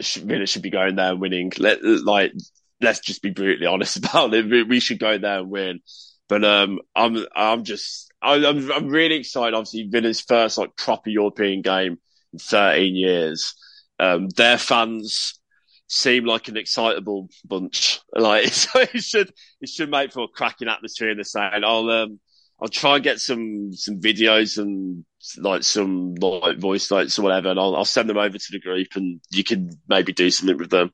Villa 0.00 0.46
should 0.46 0.62
be 0.62 0.70
going 0.70 0.96
there 0.96 1.10
and 1.10 1.20
winning. 1.20 1.52
Let, 1.58 1.84
like, 1.84 2.32
let's 2.80 3.00
just 3.00 3.22
be 3.22 3.30
brutally 3.30 3.66
honest 3.66 3.96
about 3.98 4.32
it. 4.32 4.68
We 4.68 4.80
should 4.80 4.98
go 4.98 5.18
there 5.18 5.40
and 5.40 5.50
win. 5.50 5.80
But 6.28 6.44
um, 6.44 6.80
I'm 6.94 7.26
I'm 7.34 7.64
just 7.64 8.07
I'm 8.22 8.70
I'm 8.72 8.88
really 8.88 9.16
excited. 9.16 9.54
Obviously, 9.54 9.84
Villa's 9.90 10.20
first 10.20 10.58
like 10.58 10.76
proper 10.76 11.10
European 11.10 11.62
game 11.62 11.98
in 12.32 12.38
13 12.38 12.96
years. 12.96 13.54
Um, 14.00 14.28
their 14.30 14.58
fans 14.58 15.40
seem 15.88 16.24
like 16.24 16.48
an 16.48 16.56
excitable 16.56 17.28
bunch. 17.44 18.00
Like 18.16 18.46
so 18.52 18.80
it 18.80 19.02
should 19.02 19.32
it 19.60 19.68
should 19.68 19.90
make 19.90 20.12
for 20.12 20.24
a 20.24 20.28
cracking 20.28 20.68
atmosphere 20.68 21.10
in 21.10 21.18
the 21.18 21.24
side. 21.24 21.62
I'll 21.64 21.88
um 21.90 22.18
I'll 22.60 22.68
try 22.68 22.96
and 22.96 23.04
get 23.04 23.20
some 23.20 23.72
some 23.72 24.00
videos 24.00 24.58
and 24.58 25.04
like 25.36 25.62
some 25.62 26.14
like 26.16 26.58
voice 26.58 26.90
notes 26.90 27.18
or 27.18 27.22
whatever, 27.22 27.50
and 27.50 27.60
I'll 27.60 27.76
I'll 27.76 27.84
send 27.84 28.08
them 28.10 28.18
over 28.18 28.36
to 28.36 28.48
the 28.50 28.58
group, 28.60 28.88
and 28.96 29.20
you 29.30 29.44
can 29.44 29.70
maybe 29.88 30.12
do 30.12 30.30
something 30.30 30.56
with 30.58 30.70
them. 30.70 30.90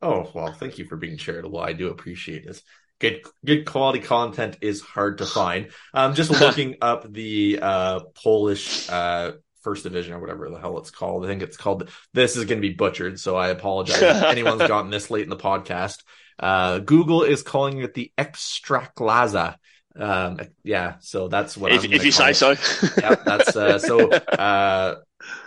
Oh 0.00 0.30
well, 0.34 0.52
thank 0.52 0.78
you 0.78 0.84
for 0.84 0.96
being 0.96 1.16
charitable. 1.16 1.60
I 1.60 1.72
do 1.72 1.88
appreciate 1.88 2.44
it. 2.46 2.60
Good 3.02 3.26
good 3.44 3.66
quality 3.66 3.98
content 3.98 4.58
is 4.60 4.80
hard 4.80 5.18
to 5.18 5.26
find. 5.40 5.70
I'm 5.92 6.14
just 6.14 6.30
looking 6.40 6.76
up 6.80 7.12
the 7.12 7.58
uh, 7.60 8.00
Polish 8.14 8.88
uh, 8.88 9.32
first 9.62 9.82
division 9.82 10.14
or 10.14 10.20
whatever 10.20 10.48
the 10.48 10.58
hell 10.58 10.78
it's 10.78 10.92
called. 10.92 11.24
I 11.24 11.28
think 11.28 11.42
it's 11.42 11.56
called. 11.56 11.90
This 12.14 12.36
is 12.36 12.44
going 12.44 12.62
to 12.62 12.68
be 12.68 12.74
butchered, 12.74 13.18
so 13.18 13.36
I 13.36 13.48
apologize 13.48 14.00
if 14.00 14.22
anyone's 14.22 14.68
gotten 14.68 14.90
this 14.90 15.10
late 15.10 15.24
in 15.24 15.30
the 15.30 15.36
podcast. 15.36 15.98
Uh, 16.38 16.78
Google 16.78 17.24
is 17.24 17.42
calling 17.42 17.78
it 17.78 17.92
the 17.92 18.12
Ekstraklasa. 18.16 19.56
Um, 19.94 20.38
yeah, 20.62 20.94
so 21.00 21.26
that's 21.26 21.56
what 21.56 21.72
if, 21.72 21.84
if 21.84 22.04
you 22.04 22.12
say 22.12 22.30
it. 22.30 22.34
so. 22.34 22.54
yeah, 22.98 23.16
that's 23.16 23.56
uh, 23.56 23.78
so. 23.80 24.10
Uh, 24.10 24.96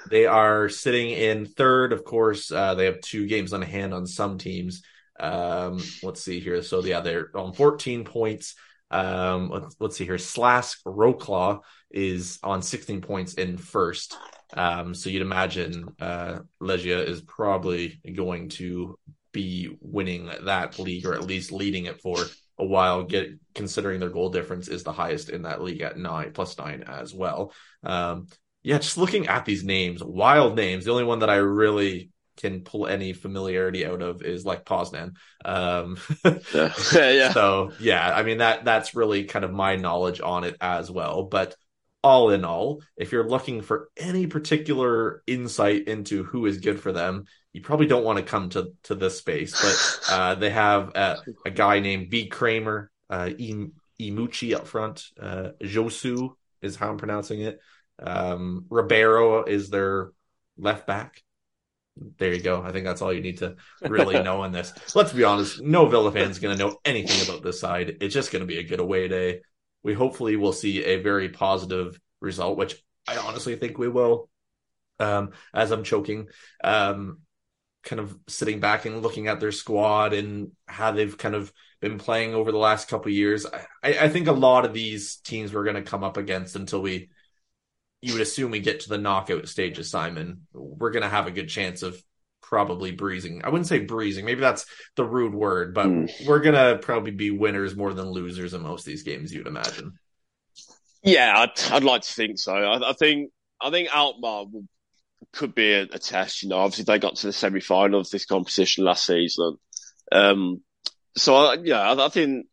they 0.10 0.26
are 0.26 0.70
sitting 0.70 1.10
in 1.10 1.46
third, 1.46 1.94
of 1.94 2.04
course. 2.04 2.52
Uh, 2.52 2.76
they 2.76 2.86
have 2.86 3.02
two 3.02 3.28
games 3.28 3.54
on 3.54 3.62
hand 3.62 3.94
on 3.94 4.08
some 4.08 4.38
teams. 4.38 4.84
Um, 5.20 5.80
let's 6.04 6.22
see 6.22 6.40
here. 6.40 6.62
So 6.62 6.84
yeah, 6.84 7.02
they're 7.02 7.30
on 7.36 7.54
14 7.54 8.04
points. 8.04 8.56
Um, 8.92 9.50
let's, 9.50 9.76
let's 9.80 9.98
see 9.98 10.06
here. 10.06 10.16
Slask 10.16 10.78
Wroclaw 10.86 11.62
is 11.92 12.40
on 12.44 12.62
16 12.62 13.02
points 13.02 13.34
in 13.36 13.58
first. 13.58 14.18
Um, 14.54 14.94
so 14.94 15.10
you'd 15.10 15.22
imagine 15.22 15.88
uh, 16.00 16.40
Legia 16.62 17.08
is 17.08 17.22
probably 17.22 18.00
going 18.14 18.50
to 18.50 18.98
be 19.32 19.76
winning 19.82 20.30
that 20.46 20.80
league 20.80 21.06
or 21.06 21.14
at 21.14 21.26
least 21.26 21.52
leading 21.52 21.86
it 21.86 22.02
for 22.02 22.18
a 22.58 22.66
while. 22.66 23.04
Get 23.04 23.32
considering 23.54 24.00
their 24.00 24.10
goal 24.10 24.30
difference 24.30 24.68
is 24.68 24.84
the 24.84 24.94
highest 24.94 25.30
in 25.30 25.44
that 25.44 25.62
league 25.62 25.82
at 25.82 25.98
nine 25.98 26.32
plus 26.34 26.58
nine 26.58 26.84
as 26.84 27.14
well. 27.14 27.54
Um, 27.84 28.28
yeah, 28.64 28.78
just 28.78 28.98
looking 28.98 29.28
at 29.28 29.46
these 29.46 29.64
names, 29.64 30.04
wild 30.04 30.56
names. 30.56 30.86
The 30.86 30.92
only 30.92 31.04
one 31.04 31.20
that 31.20 31.30
I 31.30 31.36
really 31.36 32.10
can 32.38 32.62
pull 32.62 32.88
any 32.88 33.14
familiarity 33.14 33.86
out 33.86 34.02
of 34.02 34.22
is 34.22 34.46
like 34.46 34.66
Poznan. 34.66 35.16
Um, 35.44 35.98
yeah. 36.26 37.10
yeah. 37.12 37.32
So 37.32 37.72
yeah, 37.80 38.14
I 38.16 38.24
mean 38.24 38.40
that 38.40 38.66
that's 38.66 38.96
really 38.96 39.26
kind 39.26 39.46
of 39.46 39.52
my 39.52 39.76
knowledge 39.76 40.22
on 40.22 40.44
it 40.44 40.58
as 40.62 40.90
well. 40.92 41.24
But 41.24 41.56
all 42.06 42.30
in 42.30 42.46
all, 42.46 42.84
if 42.96 43.12
you're 43.12 43.28
looking 43.28 43.62
for 43.62 43.90
any 43.98 44.28
particular 44.28 45.24
insight 45.26 45.88
into 45.88 46.24
who 46.24 46.46
is 46.46 46.60
good 46.60 46.80
for 46.80 46.92
them, 46.92 47.26
you 47.52 47.62
probably 47.62 47.88
don't 47.88 48.04
want 48.04 48.18
to 48.20 48.24
come 48.24 48.50
to 48.50 48.74
to 48.84 48.96
this 48.96 49.18
space. 49.18 49.60
But 49.60 50.14
uh, 50.14 50.36
they 50.36 50.52
have 50.52 50.90
a, 50.96 51.18
a, 51.46 51.50
guy 51.50 51.80
named 51.80 52.10
B 52.10 52.28
Kramer, 52.28 52.92
uh, 53.10 53.32
Imuchi 54.00 54.56
up 54.56 54.68
front. 54.68 55.06
Uh, 55.20 55.50
Josu 55.62 56.36
is 56.62 56.76
how 56.76 56.90
I'm 56.90 56.98
pronouncing 56.98 57.42
it. 57.42 57.60
Um, 57.98 58.66
Ribeiro 58.70 59.46
is 59.46 59.70
their 59.70 60.12
left 60.58 60.86
back 60.86 61.24
there 62.18 62.34
you 62.34 62.42
go. 62.42 62.62
I 62.62 62.72
think 62.72 62.86
that's 62.86 63.02
all 63.02 63.14
you 63.14 63.22
need 63.22 63.38
to 63.40 63.56
really 63.82 64.22
know 64.24 64.44
in 64.44 64.52
this. 64.52 64.74
Let's 64.96 65.14
be 65.14 65.24
honest, 65.24 65.62
no 65.62 65.86
Villa 65.88 66.12
fan's 66.12 66.38
is 66.38 66.40
going 66.40 66.58
to 66.58 66.64
know 66.64 66.78
anything 66.84 67.28
about 67.28 67.44
this 67.44 67.60
side. 67.60 67.98
It's 68.02 68.14
just 68.14 68.32
going 68.32 68.42
to 68.42 68.48
be 68.48 68.60
a 68.60 68.64
good 68.64 68.80
away 68.80 69.08
day. 69.08 69.42
We 69.84 69.94
hopefully 69.94 70.36
will 70.36 70.54
see 70.54 70.84
a 70.84 71.02
very 71.02 71.30
positive 71.30 72.00
result, 72.20 72.58
which 72.58 72.76
I 73.08 73.18
honestly 73.18 73.56
think 73.56 73.78
we 73.78 73.88
will. 73.88 74.30
Um, 75.00 75.32
as 75.54 75.72
I'm 75.72 75.84
choking, 75.84 76.30
um, 76.64 77.20
kind 77.84 78.00
of 78.00 78.18
sitting 78.28 78.60
back 78.60 78.86
and 78.86 79.02
looking 79.02 79.28
at 79.28 79.40
their 79.40 79.52
squad 79.52 80.14
and 80.14 80.52
how 80.68 80.92
they've 80.92 81.18
kind 81.18 81.36
of 81.36 81.52
been 81.82 81.98
playing 81.98 82.34
over 82.34 82.52
the 82.52 82.58
last 82.58 82.88
couple 82.88 83.12
years. 83.12 83.46
I, 83.84 83.98
I 84.00 84.10
think 84.10 84.28
a 84.28 84.34
lot 84.34 84.66
of 84.66 84.74
these 84.74 85.18
teams 85.18 85.54
we're 85.54 85.66
going 85.66 85.76
to 85.76 85.82
come 85.82 86.04
up 86.04 86.18
against 86.18 86.56
until 86.56 86.82
we 86.82 87.10
you 88.06 88.14
would 88.14 88.22
assume 88.22 88.52
we 88.52 88.60
get 88.60 88.82
to 88.82 88.90
the 88.90 89.00
knockout 89.00 89.48
stages, 89.48 89.90
Simon, 89.90 90.46
we're 90.54 90.92
going 90.92 91.02
to 91.02 91.10
have 91.10 91.26
a 91.26 91.32
good 91.32 91.50
chance 91.50 91.82
of 91.82 92.00
probably 92.40 92.92
breezing. 92.92 93.42
I 93.44 93.50
wouldn't 93.50 93.68
say 93.68 93.80
breezing. 93.80 94.26
Maybe 94.26 94.42
that's 94.42 94.68
the 94.96 95.04
rude 95.04 95.34
word, 95.34 95.74
but 95.74 95.88
mm. 95.88 96.28
we're 96.28 96.42
going 96.42 96.54
to 96.54 96.78
probably 96.80 97.10
be 97.10 97.32
winners 97.32 97.76
more 97.76 97.96
than 97.96 98.12
losers 98.12 98.54
in 98.54 98.62
most 98.62 98.82
of 98.82 98.86
these 98.86 99.02
games, 99.02 99.34
you'd 99.34 99.48
imagine. 99.48 99.94
Yeah, 101.02 101.34
I'd, 101.36 101.74
I'd 101.74 101.84
like 101.84 102.04
to 102.04 102.14
think 102.14 102.38
so. 102.38 102.54
I, 102.54 102.92
I 102.92 102.94
think 102.94 103.32
I 103.60 103.72
think 103.72 103.90
Alkmaar 103.92 104.46
will, 104.46 104.66
could 105.34 105.56
be 105.56 105.74
a, 105.74 105.84
a, 105.84 105.98
test. 105.98 106.44
You 106.44 106.50
know, 106.50 106.58
obviously 106.58 106.84
they 106.84 107.00
got 107.00 107.16
to 107.16 107.28
the 107.28 107.34
semi 107.34 107.60
final 107.60 108.02
of 108.02 108.10
this 108.12 108.26
competition 108.26 108.86
last 108.86 109.08
season. 109.08 109.58
Um, 110.12 110.62
so 111.18 111.36
I, 111.36 111.58
yeah, 111.64 111.80
I, 111.80 112.06
I, 112.06 112.10
think 112.10 112.46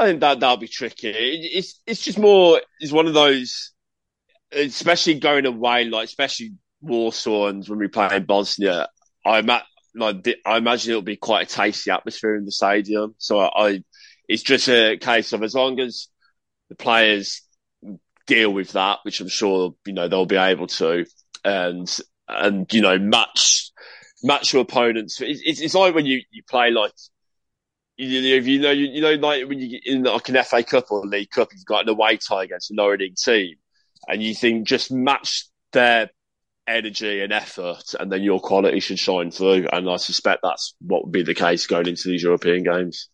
I 0.00 0.06
think 0.06 0.20
that 0.20 0.40
that'll 0.40 0.56
be 0.56 0.66
tricky. 0.66 1.10
It, 1.10 1.50
it's 1.58 1.80
it's 1.86 2.02
just 2.02 2.18
more. 2.18 2.60
It's 2.80 2.92
one 2.92 3.06
of 3.06 3.14
those 3.14 3.69
especially 4.52 5.18
going 5.18 5.46
away, 5.46 5.84
like 5.84 6.04
especially 6.04 6.52
Warsaw 6.80 7.48
and 7.48 7.66
when 7.66 7.78
we 7.78 7.88
play 7.88 8.16
in 8.16 8.24
Bosnia, 8.24 8.88
I'm 9.24 9.48
at, 9.50 9.64
like 9.94 10.26
I 10.46 10.56
imagine 10.56 10.90
it'll 10.90 11.02
be 11.02 11.16
quite 11.16 11.50
a 11.50 11.54
tasty 11.54 11.90
atmosphere 11.90 12.36
in 12.36 12.44
the 12.44 12.52
stadium. 12.52 13.14
So 13.18 13.38
I, 13.38 13.68
I, 13.68 13.82
it's 14.28 14.42
just 14.42 14.68
a 14.68 14.96
case 14.96 15.32
of 15.32 15.42
as 15.42 15.54
long 15.54 15.80
as 15.80 16.08
the 16.68 16.76
players 16.76 17.42
deal 18.26 18.52
with 18.52 18.72
that, 18.72 18.98
which 19.02 19.20
I'm 19.20 19.28
sure 19.28 19.74
you 19.86 19.92
know 19.92 20.08
they'll 20.08 20.26
be 20.26 20.36
able 20.36 20.68
to, 20.68 21.04
and 21.44 21.98
and 22.28 22.72
you 22.72 22.80
know 22.80 22.98
match 22.98 23.70
match 24.22 24.52
your 24.52 24.62
opponents. 24.62 25.20
It's, 25.20 25.60
it's 25.60 25.74
like 25.74 25.94
when 25.94 26.06
you, 26.06 26.22
you 26.30 26.42
play 26.48 26.70
like 26.70 26.92
you, 27.96 28.36
if 28.36 28.46
you 28.46 28.60
know 28.60 28.70
you, 28.70 28.86
you 28.86 29.00
know 29.00 29.14
like 29.14 29.48
when 29.48 29.58
you 29.58 29.80
in 29.84 30.04
like 30.04 30.28
an 30.28 30.42
FA 30.44 30.62
Cup 30.62 30.90
or 30.90 31.04
League 31.04 31.30
Cup, 31.30 31.48
you've 31.52 31.64
got 31.64 31.82
an 31.82 31.88
away 31.88 32.16
tie 32.16 32.44
against 32.44 32.70
a 32.70 32.74
lower 32.74 32.96
league 32.96 33.16
team 33.16 33.56
and 34.10 34.22
you 34.22 34.34
think 34.34 34.66
just 34.66 34.90
match 34.90 35.46
their 35.72 36.10
energy 36.66 37.20
and 37.20 37.32
effort, 37.32 37.94
and 37.98 38.10
then 38.10 38.22
your 38.22 38.40
quality 38.40 38.80
should 38.80 38.98
shine 38.98 39.30
through. 39.30 39.66
And 39.72 39.88
I 39.88 39.96
suspect 39.96 40.40
that's 40.42 40.74
what 40.80 41.04
would 41.04 41.12
be 41.12 41.22
the 41.22 41.34
case 41.34 41.66
going 41.66 41.86
into 41.86 42.08
these 42.08 42.22
European 42.22 42.64
games. 42.64 43.08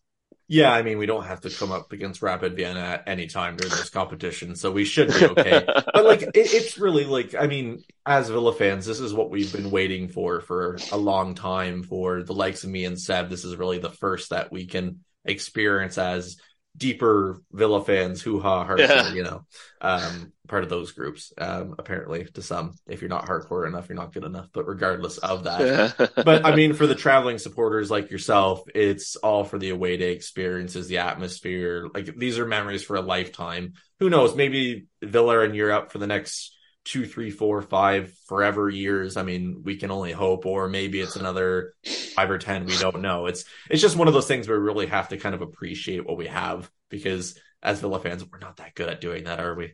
Yeah, 0.49 0.71
I 0.71 0.81
mean, 0.81 0.97
we 0.97 1.05
don't 1.05 1.25
have 1.25 1.41
to 1.41 1.49
come 1.49 1.73
up 1.73 1.91
against 1.91 2.21
Rapid 2.21 2.55
Vienna 2.55 2.79
at 2.79 3.03
any 3.05 3.27
time 3.27 3.57
during 3.57 3.71
this 3.71 3.89
competition, 3.89 4.55
so 4.55 4.71
we 4.71 4.85
should 4.85 5.09
be 5.09 5.25
okay. 5.25 5.65
but 5.93 6.05
like, 6.05 6.21
it, 6.21 6.31
it's 6.35 6.77
really 6.77 7.03
like, 7.03 7.35
I 7.35 7.47
mean, 7.47 7.83
as 8.05 8.29
Villa 8.29 8.53
fans, 8.53 8.85
this 8.85 9.01
is 9.01 9.13
what 9.13 9.29
we've 9.29 9.51
been 9.51 9.71
waiting 9.71 10.07
for 10.07 10.39
for 10.39 10.77
a 10.93 10.97
long 10.97 11.35
time. 11.35 11.83
For 11.83 12.23
the 12.23 12.33
likes 12.33 12.63
of 12.63 12.69
me 12.69 12.85
and 12.85 12.97
Seb, 12.97 13.29
this 13.29 13.43
is 13.43 13.57
really 13.57 13.79
the 13.79 13.89
first 13.89 14.29
that 14.29 14.49
we 14.49 14.67
can 14.67 15.03
experience 15.25 15.97
as 15.97 16.37
deeper 16.77 17.41
Villa 17.51 17.83
fans, 17.83 18.21
hoo 18.21 18.39
ha, 18.39 18.65
hardcore, 18.65 18.79
yeah. 18.79 19.13
you 19.13 19.23
know, 19.23 19.45
um, 19.81 20.31
part 20.47 20.63
of 20.63 20.69
those 20.69 20.91
groups, 20.91 21.33
um, 21.37 21.75
apparently 21.79 22.25
to 22.25 22.41
some. 22.41 22.73
If 22.87 23.01
you're 23.01 23.09
not 23.09 23.25
hardcore 23.25 23.67
enough, 23.67 23.89
you're 23.89 23.97
not 23.97 24.13
good 24.13 24.23
enough. 24.23 24.47
But 24.53 24.67
regardless 24.67 25.17
of 25.17 25.45
that, 25.45 26.11
but 26.25 26.45
I 26.45 26.55
mean, 26.55 26.73
for 26.73 26.87
the 26.87 26.95
traveling 26.95 27.37
supporters 27.37 27.89
like 27.89 28.11
yourself, 28.11 28.63
it's 28.73 29.15
all 29.17 29.43
for 29.43 29.57
the 29.57 29.69
away 29.69 29.97
day 29.97 30.11
experiences, 30.11 30.87
the 30.87 30.99
atmosphere. 30.99 31.87
Like 31.93 32.15
these 32.15 32.39
are 32.39 32.45
memories 32.45 32.83
for 32.83 32.95
a 32.95 33.01
lifetime. 33.01 33.73
Who 33.99 34.09
knows? 34.09 34.35
Maybe 34.35 34.87
Villa 35.01 35.39
in 35.41 35.53
Europe 35.53 35.91
for 35.91 35.97
the 35.97 36.07
next 36.07 36.56
two, 36.87 37.05
three, 37.05 37.29
four, 37.29 37.61
five, 37.61 38.13
forever 38.27 38.69
years. 38.69 39.17
I 39.17 39.23
mean, 39.23 39.61
we 39.63 39.75
can 39.75 39.91
only 39.91 40.13
hope, 40.13 40.45
or 40.45 40.69
maybe 40.69 41.01
it's 41.01 41.17
another 41.17 41.73
five 42.15 42.31
or 42.31 42.37
ten. 42.37 42.65
We 42.65 42.77
don't 42.77 43.01
know. 43.01 43.25
It's 43.25 43.43
it's 43.69 43.81
just 43.81 43.97
one 43.97 44.07
of 44.07 44.13
those 44.13 44.27
things 44.27 44.47
where 44.47 44.57
we 44.57 44.65
really 44.65 44.87
have 44.87 45.09
to 45.09 45.17
kind 45.17 45.35
of 45.35 45.41
appreciate 45.41 46.05
what 46.05 46.17
we 46.17 46.27
have 46.27 46.71
because 46.89 47.37
as 47.61 47.81
Villa 47.81 47.99
fans, 47.99 48.23
we're 48.23 48.39
not 48.39 48.57
that 48.57 48.73
good 48.73 48.87
at 48.87 49.01
doing 49.01 49.25
that, 49.25 49.39
are 49.41 49.55
we? 49.55 49.73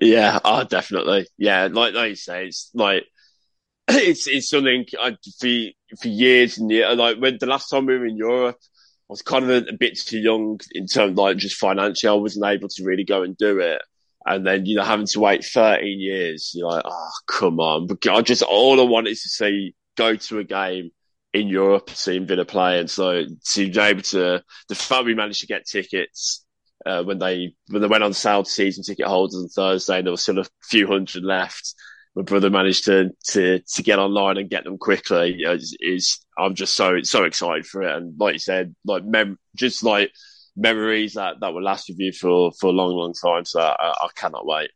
Yeah, 0.00 0.38
oh, 0.44 0.64
definitely. 0.64 1.26
Yeah, 1.38 1.68
like 1.72 1.94
like 1.94 2.10
you 2.10 2.16
say, 2.16 2.46
it's 2.46 2.70
like 2.74 3.04
it's 3.88 4.26
it's 4.26 4.50
something 4.50 4.84
I 5.00 5.16
for 5.40 5.96
for 6.00 6.08
years 6.08 6.58
and 6.58 6.70
years. 6.70 6.96
Like 6.96 7.18
when 7.18 7.38
the 7.40 7.46
last 7.46 7.70
time 7.70 7.86
we 7.86 7.98
were 7.98 8.06
in 8.06 8.18
Europe, 8.18 8.58
I 8.60 8.66
was 9.08 9.22
kind 9.22 9.44
of 9.44 9.50
a, 9.50 9.70
a 9.70 9.76
bit 9.78 9.98
too 9.98 10.18
young 10.18 10.60
in 10.72 10.86
terms 10.86 11.16
like 11.16 11.38
just 11.38 11.56
financially. 11.56 12.10
I 12.10 12.14
wasn't 12.14 12.44
able 12.44 12.68
to 12.68 12.84
really 12.84 13.04
go 13.04 13.22
and 13.22 13.34
do 13.34 13.60
it 13.60 13.80
and 14.26 14.46
then 14.46 14.66
you 14.66 14.76
know 14.76 14.84
having 14.84 15.06
to 15.06 15.20
wait 15.20 15.44
13 15.44 16.00
years 16.00 16.52
you're 16.54 16.68
like 16.68 16.84
oh 16.86 17.10
come 17.26 17.60
on. 17.60 17.86
But 17.86 18.06
i 18.08 18.20
just 18.20 18.42
all 18.42 18.80
i 18.80 18.84
wanted 18.84 19.16
to 19.16 19.28
see 19.28 19.74
go 19.96 20.16
to 20.16 20.38
a 20.38 20.44
game 20.44 20.90
in 21.32 21.48
europe 21.48 21.90
seeing 21.90 22.26
villa 22.26 22.44
play 22.44 22.78
and 22.78 22.88
so 22.90 23.24
to 23.52 23.70
be 23.70 23.80
able 23.80 24.02
to 24.02 24.42
the 24.68 25.02
we 25.04 25.14
managed 25.14 25.40
to 25.40 25.46
get 25.46 25.66
tickets 25.66 26.44
uh, 26.86 27.02
when 27.02 27.18
they 27.18 27.54
when 27.68 27.82
they 27.82 27.88
went 27.88 28.04
on 28.04 28.12
sale 28.12 28.42
to 28.42 28.50
season 28.50 28.84
ticket 28.84 29.06
holders 29.06 29.36
on 29.36 29.48
thursday 29.48 29.98
and 29.98 30.06
there 30.06 30.12
was 30.12 30.22
still 30.22 30.38
a 30.38 30.46
few 30.62 30.86
hundred 30.86 31.24
left. 31.24 31.74
My 32.14 32.22
brother 32.22 32.50
managed 32.50 32.84
to 32.84 33.10
to 33.30 33.58
to 33.58 33.82
get 33.82 33.98
online 33.98 34.36
and 34.36 34.50
get 34.50 34.64
them 34.64 34.78
quickly. 34.78 35.42
Is, 35.42 35.76
is 35.80 36.18
I'm 36.38 36.54
just 36.54 36.74
so 36.74 37.00
so 37.02 37.24
excited 37.24 37.66
for 37.66 37.82
it. 37.82 37.96
And 37.96 38.14
like 38.18 38.34
you 38.34 38.38
said, 38.38 38.74
like 38.84 39.04
mem- 39.04 39.38
just 39.56 39.82
like 39.82 40.12
memories 40.56 41.14
that 41.14 41.40
that 41.40 41.52
will 41.52 41.62
last 41.62 41.88
with 41.88 41.98
you 41.98 42.12
for 42.12 42.52
for 42.52 42.68
a 42.68 42.72
long, 42.72 42.92
long 42.92 43.12
time. 43.14 43.44
So 43.44 43.60
I, 43.60 43.94
I 44.00 44.08
cannot 44.14 44.46
wait. 44.46 44.70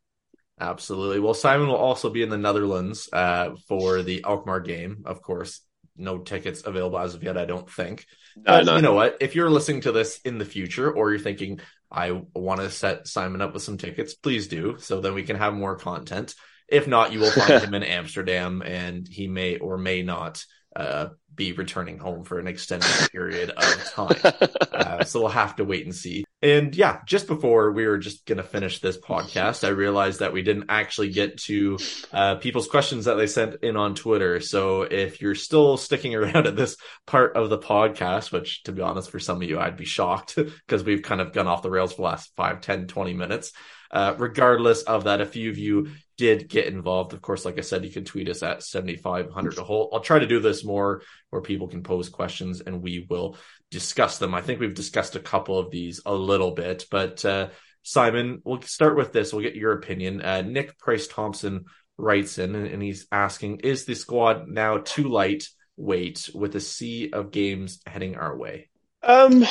Absolutely. 0.61 1.21
Well, 1.21 1.35
Simon 1.35 1.69
will 1.69 1.77
also 1.77 2.11
be 2.11 2.23
in 2.23 2.31
the 2.31 2.39
Netherlands 2.39 3.09
uh, 3.13 3.51
for 3.69 4.03
the 4.03 4.25
Alkmaar 4.25 4.61
game. 4.61 5.03
Of 5.07 5.23
course, 5.23 5.61
no 5.97 6.19
tickets 6.19 6.63
available 6.65 6.99
as 6.99 7.15
of 7.15 7.23
yet. 7.23 7.39
I 7.39 7.45
don't 7.45 7.71
think. 7.71 8.07
No, 8.37 8.43
But 8.45 8.65
no. 8.67 8.77
You 8.77 8.83
know 8.83 8.95
what? 8.95 9.19
If 9.21 9.35
you're 9.35 9.51
listening 9.51 9.83
to 9.83 9.93
this 9.93 10.21
in 10.25 10.39
the 10.39 10.45
future, 10.45 10.91
or 10.91 11.11
you're 11.11 11.21
thinking, 11.21 11.61
I 11.91 12.23
want 12.35 12.61
to 12.61 12.71
set 12.71 13.07
Simon 13.07 13.41
up 13.41 13.55
with 13.55 13.63
some 13.63 13.79
tickets, 13.79 14.15
please 14.15 14.49
do, 14.49 14.77
so 14.79 15.01
then 15.01 15.15
we 15.15 15.23
can 15.23 15.37
have 15.37 15.55
more 15.55 15.77
content. 15.77 16.35
If 16.67 16.87
not, 16.87 17.13
you 17.13 17.21
will 17.21 17.31
find 17.31 17.63
him 17.65 17.75
in 17.75 17.83
Amsterdam, 17.85 18.63
and 18.63 19.07
he 19.09 19.29
may 19.29 19.59
or 19.59 19.79
may 19.79 20.03
not 20.03 20.45
uh, 20.77 21.09
be 21.35 21.53
returning 21.53 21.99
home 21.99 22.25
for 22.25 22.39
an 22.39 22.47
extended 22.47 22.91
period 23.13 23.51
of 23.51 23.85
time. 23.93 24.35
Uh, 24.73 25.05
so 25.05 25.21
we'll 25.21 25.29
have 25.31 25.57
to 25.57 25.65
wait 25.65 25.85
and 25.85 25.95
see. 25.95 26.25
And 26.43 26.75
yeah, 26.75 27.01
just 27.07 27.27
before 27.27 27.73
we 27.73 27.87
were 27.87 27.99
just 27.99 28.27
going 28.27 28.37
to 28.37 28.45
finish 28.45 28.81
this 28.81 28.99
podcast, 28.99 29.67
I 29.67 29.71
realized 29.71 30.21
that 30.21 30.33
we 30.33 30.43
didn't 30.43 30.67
actually 30.69 31.11
get 31.11 31.39
to 31.43 31.79
uh, 32.13 32.35
people's 32.37 32.69
questions 32.69 33.07
that 33.07 33.15
they 33.15 33.27
sent 33.27 33.57
in 33.63 33.77
on 33.77 33.95
Twitter. 33.95 34.41
So 34.41 34.83
if 34.83 35.21
you're 35.23 35.35
still 35.35 35.77
sticking 35.77 36.15
around 36.17 36.47
at 36.47 36.57
this 36.57 36.77
part 37.07 37.37
of 37.37 37.51
the 37.51 37.59
podcast, 37.59 38.31
which 38.31 38.63
to 38.65 38.73
be 38.73 38.83
honest, 38.83 39.11
for 39.11 39.19
some 39.19 39.43
of 39.43 39.49
you, 39.49 39.59
I'd 39.59 39.77
be 39.77 39.85
shocked 39.85 40.37
because 40.37 40.85
we've 40.85 41.03
kind 41.03 41.21
of 41.21 41.33
gone 41.33 41.47
off 41.47 41.63
the 41.63 41.71
rails 41.71 41.93
for 41.93 42.03
the 42.03 42.09
last 42.09 42.33
5, 42.37 42.61
10, 42.61 42.87
20 42.89 43.15
minutes. 43.15 43.53
Uh, 43.91 44.15
regardless 44.19 44.83
of 44.83 45.05
that, 45.05 45.21
a 45.21 45.27
few 45.27 45.51
of 45.51 45.59
you 45.59 45.89
did 46.17 46.49
get 46.49 46.67
involved. 46.67 47.13
Of 47.13 47.23
course, 47.23 47.45
like 47.45 47.59
I 47.59 47.63
said, 47.63 47.85
you 47.85 47.91
can 47.91 48.05
tweet 48.05 48.29
us 48.29 48.43
at 48.43 48.63
7500 48.63 49.55
to 49.57 49.63
Holte. 49.63 49.89
I'll 49.93 50.01
try 50.01 50.19
to 50.19 50.27
do 50.27 50.41
this 50.41 50.65
more 50.65 51.03
where 51.31 51.41
people 51.43 51.69
can 51.69 51.83
pose 51.83 52.09
questions 52.09 52.61
and 52.61 52.83
we 52.83 53.07
will 53.09 53.37
discuss 53.71 54.19
them. 54.19 54.35
I 54.35 54.43
think 54.43 54.61
we've 54.61 54.75
discussed 54.75 55.17
a 55.17 55.21
couple 55.21 55.59
of 55.59 55.71
these 55.71 56.01
a 56.05 56.15
little 56.15 56.51
bit, 56.51 56.87
but 56.91 57.25
uh, 57.25 57.49
Simon, 57.83 58.43
we'll 58.45 58.61
start 58.63 58.97
with 58.97 59.13
this. 59.13 59.33
We'll 59.33 59.43
get 59.43 59.55
your 59.55 59.73
opinion. 59.73 60.21
Uh, 60.21 60.43
Nick 60.43 60.79
Price 60.79 61.07
Thompson 61.07 61.67
writes 61.97 62.39
in 62.39 62.55
and, 62.55 62.83
he's 62.83 63.07
asking 63.11 63.61
Is 63.61 63.85
the 63.85 63.95
squad 63.95 64.49
now 64.49 64.79
too 64.79 65.09
lightweight 65.09 66.31
with 66.35 66.55
a 66.57 66.61
sea 66.61 67.11
of 67.13 67.31
games 67.31 67.81
heading 67.87 68.17
our 68.17 68.37
way? 68.37 68.69
Um, 69.03 69.47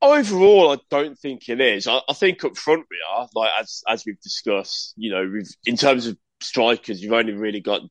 overall, 0.00 0.72
I 0.72 0.78
don't 0.90 1.18
think 1.18 1.48
it 1.48 1.60
is. 1.60 1.86
I, 1.86 2.00
I 2.08 2.12
think 2.12 2.44
up 2.44 2.56
front 2.56 2.86
we 2.90 2.98
are, 3.14 3.28
like 3.34 3.50
as 3.60 3.82
as 3.88 4.04
we've 4.06 4.20
discussed. 4.20 4.94
You 4.96 5.10
know, 5.10 5.30
we've 5.32 5.50
in 5.66 5.76
terms 5.76 6.06
of 6.06 6.16
strikers, 6.40 7.02
you've 7.02 7.12
only 7.12 7.32
really 7.32 7.60
got 7.60 7.82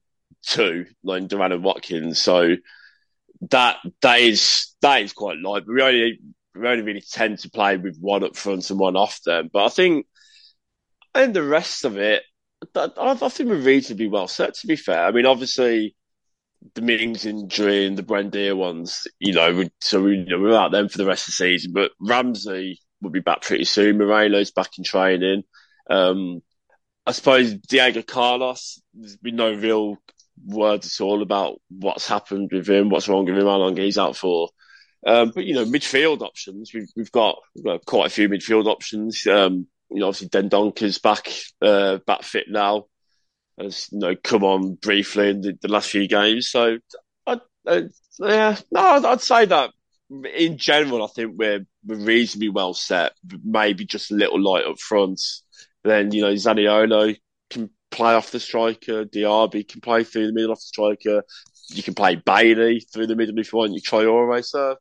two, 0.44 0.86
like 1.04 1.28
Duran 1.28 1.52
and 1.52 1.64
Watkins. 1.64 2.22
So 2.22 2.56
that 3.52 3.78
that 4.02 4.20
is 4.20 4.74
that 4.82 5.02
is 5.02 5.14
quite 5.14 5.38
light. 5.38 5.66
But 5.66 5.74
we 5.74 5.82
only 5.82 6.20
we 6.56 6.68
only 6.68 6.84
really 6.84 7.02
tend 7.02 7.40
to 7.40 7.50
play 7.50 7.78
with 7.78 7.98
one 8.00 8.24
up 8.24 8.36
front 8.36 8.70
and 8.70 8.80
one 8.80 8.96
off 8.96 9.22
them. 9.24 9.50
But 9.52 9.66
I 9.66 9.70
think 9.70 10.06
and 11.14 11.34
the 11.34 11.44
rest 11.44 11.84
of 11.86 11.98
it, 11.98 12.24
I, 12.76 12.90
I 12.96 13.30
think 13.30 13.50
we're 13.50 13.56
reasonably 13.58 14.08
well 14.08 14.28
set. 14.28 14.56
To 14.56 14.68
be 14.68 14.76
fair, 14.76 15.06
I 15.06 15.12
mean, 15.12 15.26
obviously 15.26 15.96
the 16.74 16.82
Mings 16.82 17.26
injury 17.26 17.86
and 17.86 17.98
the 17.98 18.04
Buendia 18.04 18.56
ones, 18.56 19.08
you 19.20 19.34
know, 19.34 19.54
we, 19.54 19.72
so 19.82 20.02
we, 20.02 20.18
you 20.18 20.26
know, 20.26 20.40
we're 20.40 20.58
out 20.58 20.72
them 20.72 20.90
for 20.90 20.98
the 20.98 21.06
rest 21.06 21.28
of 21.28 21.34
the 21.34 21.44
season. 21.44 21.74
But 21.74 21.92
Ramsey 22.00 22.80
will 23.02 23.12
be 23.12 23.20
back 23.20 23.42
pretty 23.42 23.66
soon. 23.66 23.98
Moreno's 23.98 24.52
back 24.52 24.78
in 24.78 24.84
training. 24.84 25.44
Um, 25.90 26.42
I 27.06 27.12
suppose 27.12 27.54
Diego 27.54 28.02
Carlos, 28.02 28.82
there's 28.94 29.18
been 29.18 29.36
no 29.38 29.54
real 29.54 29.98
words 30.46 31.00
at 31.00 31.04
all 31.04 31.22
about 31.22 31.62
what's 31.70 32.08
happened 32.08 32.50
with 32.52 32.70
him, 32.70 32.90
what's 32.90 33.08
wrong 33.08 33.26
with 33.26 33.38
him, 33.38 33.46
how 33.46 33.58
long 33.58 33.78
he's 33.78 33.98
out 33.98 34.16
for. 34.16 34.50
Um, 35.06 35.32
but 35.34 35.46
you 35.46 35.54
know, 35.54 35.66
midfield 35.66 36.22
options, 36.22 36.74
we've 36.74 36.90
we've 36.96 37.12
got, 37.12 37.38
we've 37.56 37.64
got 37.64 37.86
quite 37.86 38.08
a 38.08 38.10
few 38.10 38.28
midfield 38.28 38.66
options. 38.66 39.26
Um, 39.26 39.68
you 39.90 40.00
know, 40.00 40.08
obviously 40.08 40.28
Dendoncker's 40.28 40.98
back 40.98 41.30
uh, 41.62 42.00
back 42.06 42.24
fit 42.24 42.48
now 42.50 42.88
has 43.60 43.90
you 43.92 44.00
know 44.00 44.16
come 44.16 44.44
on 44.44 44.76
briefly 44.76 45.30
in 45.30 45.42
the, 45.42 45.58
the 45.62 45.68
last 45.68 45.90
few 45.90 46.08
games. 46.08 46.50
So, 46.50 46.78
I, 47.26 47.40
uh, 47.66 47.82
yeah, 48.20 48.58
no, 48.72 48.82
I'd, 48.82 49.06
I'd 49.06 49.22
say 49.22 49.46
that 49.46 49.72
in 50.10 50.58
general, 50.58 51.04
I 51.04 51.08
think 51.08 51.34
we're 51.38 51.66
we're 51.86 51.98
reasonably 51.98 52.50
well 52.50 52.74
set. 52.74 53.14
Maybe 53.44 53.86
just 53.86 54.12
a 54.12 54.16
little 54.16 54.42
light 54.42 54.66
up 54.66 54.80
front. 54.80 55.22
Then 55.84 56.12
you 56.12 56.22
know 56.22 56.34
Zaniolo 56.34 57.18
can 57.50 57.70
play 57.92 58.14
off 58.14 58.32
the 58.32 58.40
striker. 58.40 59.06
Diaby 59.06 59.68
can 59.68 59.82
play 59.82 60.04
through 60.04 60.28
the 60.28 60.34
middle 60.34 60.52
off 60.52 60.60
the 60.60 60.62
striker. 60.62 61.24
You 61.70 61.84
can 61.84 61.94
play 61.94 62.16
Bailey 62.16 62.80
through 62.80 63.08
the 63.08 63.16
middle 63.16 63.38
if 63.38 63.52
you 63.52 63.60
want. 63.60 63.74
You 63.74 63.82
try 63.82 64.04
Traore. 64.04 64.46
So 64.46 64.78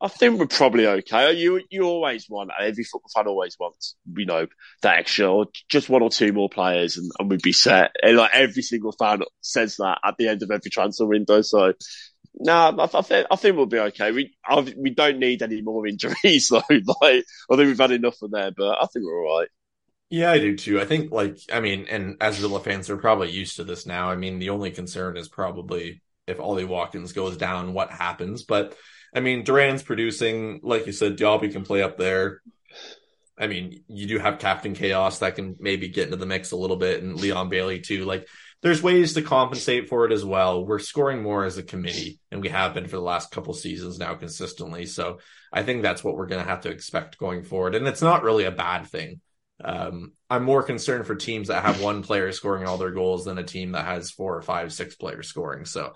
I 0.00 0.08
think 0.08 0.38
we're 0.38 0.46
probably 0.46 0.86
okay. 0.86 1.32
You 1.32 1.62
you 1.70 1.84
always 1.84 2.28
want 2.28 2.50
every 2.60 2.84
football 2.84 3.10
fan 3.14 3.26
always 3.26 3.56
wants 3.58 3.96
you 4.16 4.26
know 4.26 4.46
that 4.82 4.98
extra 4.98 5.32
or 5.32 5.46
just 5.70 5.88
one 5.88 6.02
or 6.02 6.10
two 6.10 6.32
more 6.32 6.48
players 6.48 6.98
and, 6.98 7.10
and 7.18 7.30
we'd 7.30 7.42
be 7.42 7.52
set. 7.52 7.92
And 8.02 8.16
like 8.16 8.32
every 8.34 8.62
single 8.62 8.92
fan 8.92 9.22
says 9.40 9.76
that 9.76 9.98
at 10.04 10.16
the 10.18 10.28
end 10.28 10.42
of 10.42 10.50
every 10.50 10.70
transfer 10.70 11.06
window. 11.06 11.40
So 11.42 11.72
no, 12.34 12.52
I, 12.54 12.98
I 12.98 13.02
think 13.02 13.26
I 13.30 13.36
think 13.36 13.56
we'll 13.56 13.66
be 13.66 13.78
okay. 13.78 14.12
We 14.12 14.34
I, 14.46 14.60
we 14.76 14.90
don't 14.90 15.18
need 15.18 15.42
any 15.42 15.62
more 15.62 15.86
injuries 15.86 16.48
though. 16.48 16.62
Like 16.68 17.24
I 17.50 17.56
think 17.56 17.58
we've 17.58 17.78
had 17.78 17.92
enough 17.92 18.20
of 18.22 18.30
there, 18.30 18.50
but 18.56 18.82
I 18.82 18.86
think 18.86 19.06
we're 19.06 19.26
all 19.26 19.38
right. 19.40 19.48
Yeah, 20.10 20.30
I 20.30 20.38
do 20.38 20.56
too. 20.56 20.80
I 20.80 20.84
think, 20.84 21.10
like, 21.10 21.38
I 21.52 21.60
mean, 21.60 21.86
and 21.90 22.16
as 22.20 22.38
Villa 22.38 22.60
fans, 22.60 22.88
are 22.88 22.96
probably 22.96 23.30
used 23.30 23.56
to 23.56 23.64
this 23.64 23.84
now. 23.86 24.10
I 24.10 24.16
mean, 24.16 24.38
the 24.38 24.50
only 24.50 24.70
concern 24.70 25.16
is 25.16 25.28
probably 25.28 26.02
if 26.26 26.38
Ollie 26.38 26.64
Watkins 26.64 27.12
goes 27.12 27.36
down, 27.36 27.72
what 27.72 27.90
happens. 27.90 28.44
But 28.44 28.76
I 29.14 29.20
mean, 29.20 29.44
Duran's 29.44 29.82
producing, 29.82 30.60
like 30.62 30.86
you 30.86 30.92
said, 30.92 31.16
Diaby 31.16 31.52
can 31.52 31.64
play 31.64 31.82
up 31.82 31.96
there. 31.96 32.42
I 33.38 33.46
mean, 33.46 33.84
you 33.88 34.06
do 34.06 34.18
have 34.18 34.38
Captain 34.38 34.74
Chaos 34.74 35.20
that 35.20 35.36
can 35.36 35.56
maybe 35.58 35.88
get 35.88 36.06
into 36.06 36.16
the 36.16 36.26
mix 36.26 36.52
a 36.52 36.56
little 36.56 36.76
bit, 36.76 37.02
and 37.02 37.18
Leon 37.18 37.48
Bailey 37.48 37.80
too. 37.80 38.04
Like, 38.04 38.28
there's 38.62 38.82
ways 38.82 39.14
to 39.14 39.22
compensate 39.22 39.88
for 39.88 40.06
it 40.06 40.12
as 40.12 40.24
well. 40.24 40.64
We're 40.64 40.78
scoring 40.78 41.22
more 41.22 41.44
as 41.44 41.58
a 41.58 41.62
committee, 41.62 42.18
and 42.30 42.40
we 42.40 42.48
have 42.48 42.74
been 42.74 42.86
for 42.86 42.96
the 42.96 43.02
last 43.02 43.30
couple 43.30 43.52
seasons 43.52 43.98
now 43.98 44.14
consistently. 44.14 44.86
So 44.86 45.18
I 45.52 45.62
think 45.62 45.82
that's 45.82 46.02
what 46.02 46.16
we're 46.16 46.26
going 46.26 46.42
to 46.42 46.48
have 46.48 46.62
to 46.62 46.70
expect 46.70 47.18
going 47.18 47.42
forward, 47.44 47.74
and 47.74 47.86
it's 47.86 48.02
not 48.02 48.22
really 48.22 48.44
a 48.44 48.50
bad 48.50 48.86
thing. 48.86 49.20
Um, 49.62 50.12
I'm 50.28 50.44
more 50.44 50.62
concerned 50.62 51.06
for 51.06 51.14
teams 51.14 51.48
that 51.48 51.62
have 51.62 51.80
one 51.80 52.02
player 52.02 52.32
scoring 52.32 52.66
all 52.66 52.78
their 52.78 52.90
goals 52.90 53.24
than 53.24 53.38
a 53.38 53.44
team 53.44 53.72
that 53.72 53.84
has 53.84 54.10
four 54.10 54.36
or 54.36 54.42
five, 54.42 54.72
six 54.72 54.96
players 54.96 55.28
scoring. 55.28 55.64
So 55.64 55.92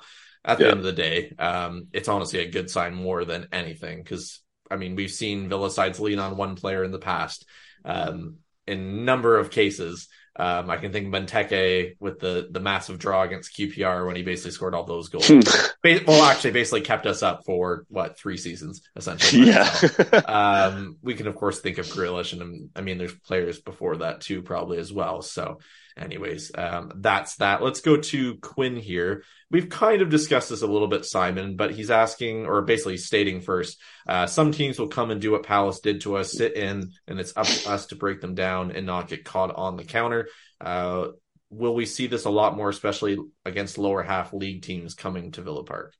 at 0.49 0.61
the 0.61 0.64
Yeah. 0.64 0.70
end 0.70 0.80
of 0.80 0.84
the 0.86 0.92
day, 0.92 1.32
um, 1.38 1.88
it's 1.92 2.09
honestly 2.09 2.40
a 2.40 2.51
good 2.51 2.70
sign 2.70 2.94
more 2.94 3.24
than 3.24 3.46
anything 3.53 4.03
because 4.03 4.40
I 4.70 4.76
mean 4.76 4.96
we've 4.96 5.11
seen 5.12 5.49
Villa 5.49 5.70
sides 5.70 6.01
lean 6.01 6.18
on 6.18 6.36
one 6.36 6.57
player 6.57 6.82
in 6.84 6.90
the 6.90 6.99
past. 6.99 7.46
Um, 7.84 8.38
in 8.66 8.80
a 8.80 8.82
number 8.82 9.38
of 9.38 9.51
cases, 9.51 10.09
um, 10.36 10.70
I 10.70 10.76
can 10.76 10.92
think 10.92 11.09
Benteke 11.12 11.96
with 12.01 12.20
the 12.20 12.49
the 12.51 12.61
massive 12.61 12.99
draw 12.99 13.22
against 13.22 13.57
QPR 13.57 14.07
when 14.07 14.16
he 14.16 14.22
basically 14.22 14.53
scored 14.53 14.74
all 14.74 14.84
those 14.84 15.09
goals. 15.09 15.30
Well, 16.07 16.24
actually, 16.24 16.51
basically 16.51 16.82
kept 16.82 17.07
us 17.07 17.22
up 17.22 17.44
for 17.46 17.84
what 17.88 18.18
three 18.18 18.36
seasons 18.36 18.82
essentially. 18.96 19.46
yeah. 19.46 19.70
Um, 20.26 20.96
we 21.03 21.14
can 21.14 21.26
of 21.28 21.36
course 21.36 21.61
think 21.61 21.78
of 21.78 21.86
Grealish, 21.86 22.32
and 22.38 22.70
I 22.76 22.80
mean, 22.82 22.99
there's 22.99 23.14
players 23.14 23.61
before 23.61 23.99
that 23.99 24.20
too, 24.20 24.42
probably 24.42 24.78
as 24.78 24.92
well. 24.92 25.22
So, 25.22 25.59
anyways, 25.99 26.53
um, 26.57 26.92
that's 26.96 27.36
that. 27.36 27.62
Let's 27.62 27.80
go 27.80 27.96
to 27.96 28.36
Quinn 28.36 28.76
here. 28.76 29.24
We've 29.51 29.68
kind 29.68 30.03
of 30.03 30.11
discussed 30.11 30.51
this 30.51 30.62
a 30.62 30.66
little 30.66 30.88
bit, 30.88 31.05
Simon, 31.05 31.57
but 31.57 31.72
he's 31.72 31.90
asking, 31.90 32.46
or 32.46 32.62
basically 32.62 32.99
stating 32.99 33.40
first, 33.40 33.80
uh, 34.07 34.26
some 34.26 34.53
teams 34.53 34.78
will 34.78 34.88
come 34.88 35.11
and 35.11 35.20
do 35.20 35.32
what 35.32 35.42
Palace 35.42 35.80
did 35.80 36.03
to 36.03 36.16
us, 36.16 36.32
sit 36.32 36.57
in, 36.57 36.92
and 37.07 37.18
it's 37.18 37.36
up 37.36 37.46
to 37.46 37.70
us 37.70 37.86
to 37.86 37.96
break 37.96 38.20
them 38.20 38.34
down 38.34 38.72
and 38.72 38.86
not 38.86 39.09
get 39.09 39.24
caught 39.24 39.55
on 39.55 39.76
the 39.76 39.84
counter. 39.84 40.28
Uh, 40.61 41.09
will 41.51 41.74
we 41.74 41.86
see 41.86 42.07
this 42.07 42.24
a 42.24 42.30
lot 42.30 42.57
more, 42.57 42.68
especially 42.68 43.16
against 43.44 43.78
lower 43.78 44.03
half 44.03 44.32
league 44.32 44.62
teams 44.62 44.94
coming 44.94 45.32
to 45.32 45.42
Villa 45.42 45.64
Park? 45.64 45.94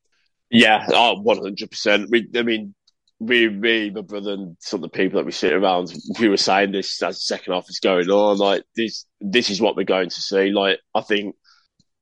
Yeah, 0.51 0.86
oh, 0.88 1.22
100%. 1.24 2.09
We, 2.11 2.28
I 2.34 2.42
mean, 2.42 2.74
we, 3.21 3.49
me, 3.49 3.91
my 3.91 4.03
brother, 4.03 4.33
and 4.33 4.57
some 4.61 4.79
of 4.79 4.91
the 4.91 4.97
people 4.97 5.19
that 5.19 5.27
we 5.27 5.33
sit 5.33 5.53
around, 5.53 5.93
we 6.21 6.29
were 6.29 6.37
saying 6.37 6.73
this 6.73 7.03
as 7.03 7.16
the 7.16 7.21
second 7.21 7.53
half 7.53 7.69
is 7.69 7.81
going 7.81 8.09
on. 8.09 8.39
Like, 8.39 8.64
this, 8.77 9.07
this 9.21 9.51
is 9.51 9.61
what 9.61 9.77
we're 9.77 9.85
going 9.85 10.09
to 10.09 10.21
see. 10.21 10.51
Like, 10.51 10.79
I 10.95 11.01
think, 11.01 11.35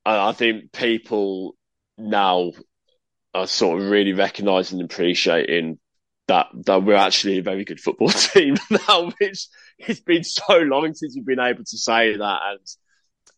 I, 0.05 0.31
think 0.31 0.71
people 0.71 1.55
now 1.97 2.51
are 3.33 3.47
sort 3.47 3.81
of 3.81 3.89
really 3.89 4.13
recognising 4.13 4.79
and 4.79 4.89
appreciating 4.89 5.79
that, 6.27 6.47
that 6.65 6.83
we're 6.83 6.95
actually 6.95 7.39
a 7.39 7.43
very 7.43 7.65
good 7.65 7.79
football 7.79 8.09
team 8.09 8.55
now, 8.69 9.11
which 9.19 9.47
it's 9.79 9.99
been 10.01 10.23
so 10.23 10.57
long 10.59 10.93
since 10.93 11.15
we've 11.15 11.25
been 11.25 11.39
able 11.39 11.63
to 11.63 11.77
say 11.77 12.15
that. 12.15 12.39
And 12.49 12.59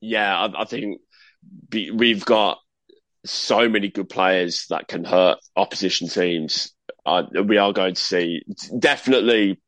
yeah, 0.01 0.37
I, 0.37 0.61
I 0.61 0.65
think 0.65 0.99
we've 1.71 2.25
got 2.25 2.59
so 3.25 3.69
many 3.69 3.89
good 3.89 4.09
players 4.09 4.65
that 4.69 4.87
can 4.87 5.03
hurt 5.03 5.37
opposition 5.55 6.09
teams. 6.09 6.73
We 7.05 7.57
are 7.57 7.73
going 7.73 7.95
to 7.95 8.01
see 8.01 8.43
definitely. 8.77 9.59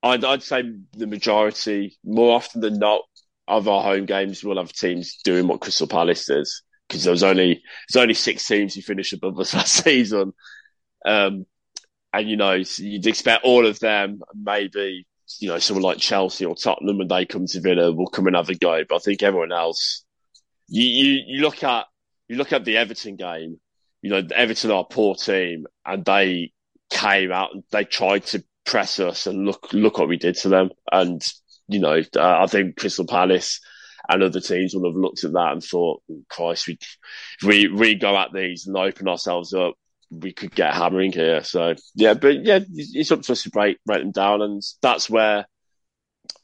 I'd, 0.00 0.24
I'd 0.24 0.44
say 0.44 0.62
the 0.96 1.08
majority, 1.08 1.98
more 2.04 2.36
often 2.36 2.60
than 2.60 2.78
not, 2.78 3.02
of 3.48 3.66
our 3.66 3.82
home 3.82 4.04
games, 4.04 4.44
we'll 4.44 4.58
have 4.58 4.72
teams 4.72 5.16
doing 5.24 5.48
what 5.48 5.60
Crystal 5.60 5.88
Palace 5.88 6.26
does 6.26 6.62
because 6.88 7.04
there 7.04 7.10
was 7.10 7.22
only 7.22 7.62
there's 7.88 8.02
only 8.02 8.14
six 8.14 8.46
teams 8.46 8.74
who 8.74 8.82
finished 8.82 9.12
above 9.12 9.38
us 9.38 9.54
last 9.54 9.84
season, 9.84 10.32
um, 11.04 11.46
and 12.12 12.28
you 12.28 12.36
know 12.36 12.52
you'd 12.76 13.06
expect 13.06 13.44
all 13.44 13.66
of 13.66 13.78
them, 13.80 14.20
maybe 14.34 15.06
you 15.40 15.48
know 15.48 15.58
someone 15.58 15.82
like 15.82 15.98
Chelsea 15.98 16.44
or 16.44 16.54
Tottenham 16.54 16.98
when 16.98 17.08
they 17.08 17.26
come 17.26 17.46
to 17.46 17.60
Villa 17.60 17.92
will 17.92 18.08
come 18.08 18.26
and 18.26 18.36
have 18.36 18.50
a 18.50 18.54
go, 18.54 18.82
but 18.88 18.96
I 18.96 18.98
think 18.98 19.22
everyone 19.22 19.52
else, 19.52 20.04
you 20.68 20.84
you, 20.84 21.22
you 21.26 21.42
look 21.42 21.62
at 21.62 21.86
you 22.28 22.36
look 22.36 22.52
at 22.52 22.64
the 22.64 22.76
Everton 22.76 23.16
game, 23.16 23.58
you 24.02 24.10
know 24.10 24.22
Everton 24.34 24.70
are 24.70 24.82
a 24.82 24.92
poor 24.92 25.14
team 25.14 25.66
and 25.84 26.04
they 26.04 26.52
came 26.90 27.32
out 27.32 27.54
and 27.54 27.62
they 27.70 27.84
tried 27.84 28.24
to 28.26 28.44
press 28.64 29.00
us 29.00 29.26
and 29.26 29.46
look 29.46 29.72
look 29.72 29.98
what 29.98 30.08
we 30.08 30.16
did 30.16 30.36
to 30.36 30.48
them 30.48 30.70
and 30.92 31.26
you 31.68 31.78
know 31.78 32.02
uh, 32.16 32.42
I 32.42 32.46
think 32.46 32.76
Crystal 32.76 33.06
Palace 33.06 33.60
and 34.08 34.22
other 34.22 34.40
teams 34.40 34.74
will 34.74 34.90
have 34.90 34.96
looked 34.96 35.24
at 35.24 35.32
that 35.32 35.52
and 35.52 35.62
thought, 35.62 36.02
Christ, 36.28 36.66
we, 36.66 36.78
we, 37.44 37.68
we 37.68 37.94
go 37.94 38.16
at 38.16 38.32
these 38.32 38.66
and 38.66 38.76
open 38.76 39.06
ourselves 39.06 39.52
up, 39.52 39.74
we 40.10 40.32
could 40.32 40.54
get 40.54 40.74
hammering 40.74 41.12
here. 41.12 41.44
So, 41.44 41.74
yeah, 41.94 42.14
but 42.14 42.44
yeah, 42.44 42.60
it's 42.72 43.12
up 43.12 43.22
to 43.22 43.32
us 43.32 43.42
to 43.42 43.50
break, 43.50 43.78
break 43.84 44.00
them 44.00 44.12
down. 44.12 44.40
And 44.40 44.62
that's 44.80 45.10
where 45.10 45.46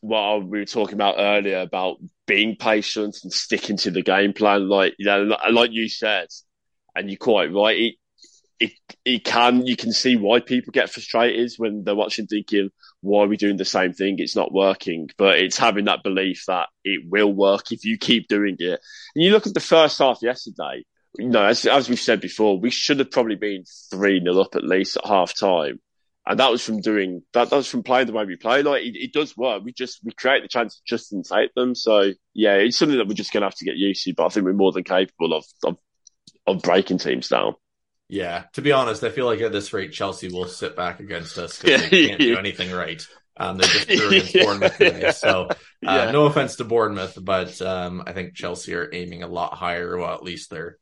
what 0.00 0.44
we 0.44 0.58
were 0.58 0.66
talking 0.66 0.94
about 0.94 1.16
earlier 1.18 1.60
about 1.60 1.96
being 2.26 2.56
patient 2.56 3.16
and 3.22 3.32
sticking 3.32 3.78
to 3.78 3.90
the 3.90 4.02
game 4.02 4.34
plan. 4.34 4.68
Like, 4.68 4.94
you 4.98 5.06
know, 5.06 5.36
like 5.50 5.70
you 5.72 5.88
said, 5.88 6.28
and 6.94 7.10
you're 7.10 7.18
quite 7.18 7.52
right. 7.52 7.78
It, 7.78 7.94
it, 8.60 8.72
it 9.04 9.24
can, 9.24 9.66
you 9.66 9.76
can 9.76 9.92
see 9.92 10.16
why 10.16 10.40
people 10.40 10.72
get 10.72 10.90
frustrated 10.90 11.52
when 11.58 11.84
they're 11.84 11.94
watching 11.94 12.26
thinking, 12.26 12.70
why 13.00 13.24
are 13.24 13.28
we 13.28 13.36
doing 13.36 13.56
the 13.56 13.64
same 13.64 13.92
thing? 13.92 14.16
It's 14.18 14.36
not 14.36 14.52
working. 14.52 15.10
But 15.18 15.38
it's 15.38 15.58
having 15.58 15.86
that 15.86 16.02
belief 16.02 16.44
that 16.46 16.68
it 16.84 17.02
will 17.08 17.32
work 17.32 17.72
if 17.72 17.84
you 17.84 17.98
keep 17.98 18.28
doing 18.28 18.56
it. 18.58 18.80
And 19.14 19.24
you 19.24 19.32
look 19.32 19.46
at 19.46 19.54
the 19.54 19.60
first 19.60 19.98
half 19.98 20.18
yesterday, 20.22 20.84
you 21.18 21.28
know, 21.28 21.44
as, 21.44 21.64
as 21.66 21.88
we've 21.88 22.00
said 22.00 22.20
before, 22.20 22.58
we 22.58 22.70
should 22.70 22.98
have 22.98 23.10
probably 23.10 23.36
been 23.36 23.64
3 23.90 24.20
0 24.22 24.40
up 24.40 24.56
at 24.56 24.64
least 24.64 24.96
at 24.96 25.06
half 25.06 25.36
time. 25.38 25.80
And 26.26 26.40
that 26.40 26.50
was 26.50 26.64
from 26.64 26.80
doing 26.80 27.22
that. 27.34 27.50
That 27.50 27.56
was 27.56 27.68
from 27.68 27.82
playing 27.82 28.06
the 28.06 28.14
way 28.14 28.24
we 28.24 28.36
play. 28.36 28.62
Like 28.62 28.82
it, 28.82 28.96
it 28.96 29.12
does 29.12 29.36
work. 29.36 29.62
We 29.62 29.74
just 29.74 30.00
we 30.02 30.12
create 30.12 30.42
the 30.42 30.48
chances 30.48 30.80
just 30.86 31.10
didn't 31.10 31.28
take 31.30 31.52
them. 31.54 31.74
So 31.74 32.12
yeah, 32.32 32.54
it's 32.54 32.78
something 32.78 32.96
that 32.96 33.06
we're 33.06 33.14
just 33.14 33.32
going 33.32 33.42
to 33.42 33.46
have 33.46 33.56
to 33.56 33.64
get 33.66 33.76
used 33.76 34.04
to. 34.04 34.14
But 34.14 34.26
I 34.26 34.28
think 34.30 34.46
we're 34.46 34.54
more 34.54 34.72
than 34.72 34.84
capable 34.84 35.34
of 35.34 35.44
of, 35.64 35.76
of 36.46 36.62
breaking 36.62 36.98
teams 36.98 37.28
down. 37.28 37.54
Yeah, 38.08 38.44
to 38.52 38.62
be 38.62 38.72
honest, 38.72 39.02
I 39.02 39.10
feel 39.10 39.26
like 39.26 39.40
at 39.40 39.52
this 39.52 39.72
rate, 39.72 39.92
Chelsea 39.92 40.28
will 40.28 40.46
sit 40.46 40.76
back 40.76 41.00
against 41.00 41.38
us 41.38 41.60
because 41.60 41.88
they 41.90 42.08
can't 42.08 42.20
do 42.20 42.36
anything 42.36 42.70
right. 42.70 43.04
Um, 43.36 43.56
they 43.58 43.66
just 43.66 43.88
threw 43.88 44.08
against. 44.08 44.34
Bournemouth 44.44 44.78
today. 44.78 45.10
So, 45.10 45.48
uh, 45.48 45.54
yeah. 45.82 46.10
no 46.10 46.26
offense 46.26 46.56
to 46.56 46.64
Bournemouth, 46.64 47.18
but 47.20 47.60
um, 47.62 48.02
I 48.06 48.12
think 48.12 48.34
Chelsea 48.34 48.74
are 48.74 48.90
aiming 48.92 49.22
a 49.22 49.28
lot 49.28 49.54
higher. 49.54 49.96
Well, 49.96 50.14
at 50.14 50.22
least 50.22 50.50
their 50.50 50.78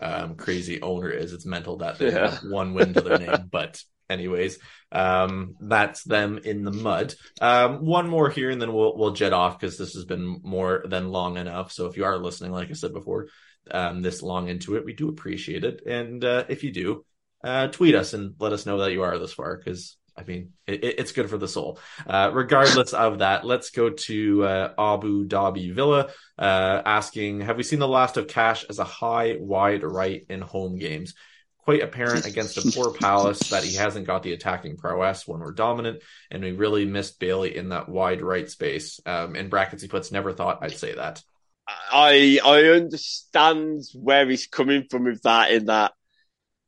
um, 0.00 0.36
crazy 0.36 0.82
owner 0.82 1.10
is. 1.10 1.32
It's 1.32 1.46
mental 1.46 1.78
that 1.78 1.98
they 1.98 2.12
yeah. 2.12 2.30
have 2.30 2.44
one 2.44 2.74
win 2.74 2.94
to 2.94 3.00
their 3.00 3.18
name. 3.18 3.48
But, 3.50 3.82
anyways, 4.08 4.58
um, 4.92 5.56
that's 5.58 6.04
them 6.04 6.38
in 6.44 6.62
the 6.62 6.72
mud. 6.72 7.14
Um, 7.40 7.84
one 7.84 8.08
more 8.08 8.30
here, 8.30 8.50
and 8.50 8.60
then 8.60 8.72
we'll 8.72 8.96
we'll 8.96 9.12
jet 9.12 9.32
off 9.32 9.58
because 9.58 9.78
this 9.78 9.94
has 9.94 10.04
been 10.04 10.40
more 10.44 10.84
than 10.86 11.08
long 11.08 11.38
enough. 11.38 11.72
So, 11.72 11.86
if 11.86 11.96
you 11.96 12.04
are 12.04 12.18
listening, 12.18 12.52
like 12.52 12.70
I 12.70 12.74
said 12.74 12.92
before, 12.92 13.28
um, 13.70 14.02
this 14.02 14.22
long 14.22 14.48
into 14.48 14.76
it. 14.76 14.84
We 14.84 14.94
do 14.94 15.08
appreciate 15.08 15.64
it. 15.64 15.82
And 15.86 16.24
uh, 16.24 16.44
if 16.48 16.64
you 16.64 16.72
do, 16.72 17.04
uh, 17.44 17.68
tweet 17.68 17.94
us 17.94 18.12
and 18.14 18.34
let 18.38 18.52
us 18.52 18.66
know 18.66 18.78
that 18.78 18.92
you 18.92 19.02
are 19.02 19.18
this 19.18 19.32
far 19.32 19.56
because 19.56 19.96
I 20.16 20.24
mean, 20.24 20.52
it, 20.66 20.82
it's 20.82 21.12
good 21.12 21.28
for 21.28 21.38
the 21.38 21.48
soul. 21.48 21.78
Uh, 22.06 22.30
regardless 22.32 22.92
of 22.94 23.18
that, 23.18 23.44
let's 23.44 23.70
go 23.70 23.90
to 23.90 24.44
uh, 24.44 24.72
Abu 24.78 25.26
Dhabi 25.26 25.74
Villa 25.74 26.08
uh, 26.38 26.82
asking 26.84 27.42
Have 27.42 27.56
we 27.56 27.62
seen 27.62 27.78
the 27.78 27.88
last 27.88 28.16
of 28.16 28.28
Cash 28.28 28.64
as 28.68 28.78
a 28.78 28.84
high, 28.84 29.36
wide 29.38 29.82
right 29.82 30.24
in 30.28 30.40
home 30.40 30.78
games? 30.78 31.14
Quite 31.58 31.82
apparent 31.82 32.26
against 32.26 32.58
a 32.58 32.72
poor 32.72 32.92
Palace 32.92 33.50
that 33.50 33.64
he 33.64 33.74
hasn't 33.74 34.06
got 34.06 34.22
the 34.22 34.32
attacking 34.32 34.76
prowess 34.76 35.26
when 35.26 35.40
we're 35.40 35.52
dominant, 35.52 36.02
and 36.30 36.42
we 36.42 36.52
really 36.52 36.84
missed 36.84 37.18
Bailey 37.18 37.56
in 37.56 37.70
that 37.70 37.88
wide 37.88 38.22
right 38.22 38.48
space. 38.48 39.00
Um, 39.04 39.34
in 39.34 39.48
brackets, 39.48 39.82
he 39.82 39.88
puts, 39.88 40.12
Never 40.12 40.32
thought 40.32 40.60
I'd 40.62 40.78
say 40.78 40.94
that. 40.94 41.22
I 41.68 42.38
I 42.44 42.64
understand 42.64 43.82
where 43.94 44.28
he's 44.28 44.46
coming 44.46 44.84
from 44.90 45.04
with 45.04 45.22
that. 45.22 45.50
In 45.50 45.66
that, 45.66 45.92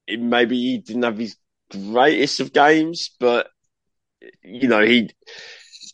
maybe 0.08 0.56
he 0.56 0.78
didn't 0.78 1.04
have 1.04 1.18
his 1.18 1.36
greatest 1.70 2.40
of 2.40 2.52
games, 2.52 3.10
but 3.20 3.48
you 4.42 4.68
know 4.68 4.84
he 4.84 5.10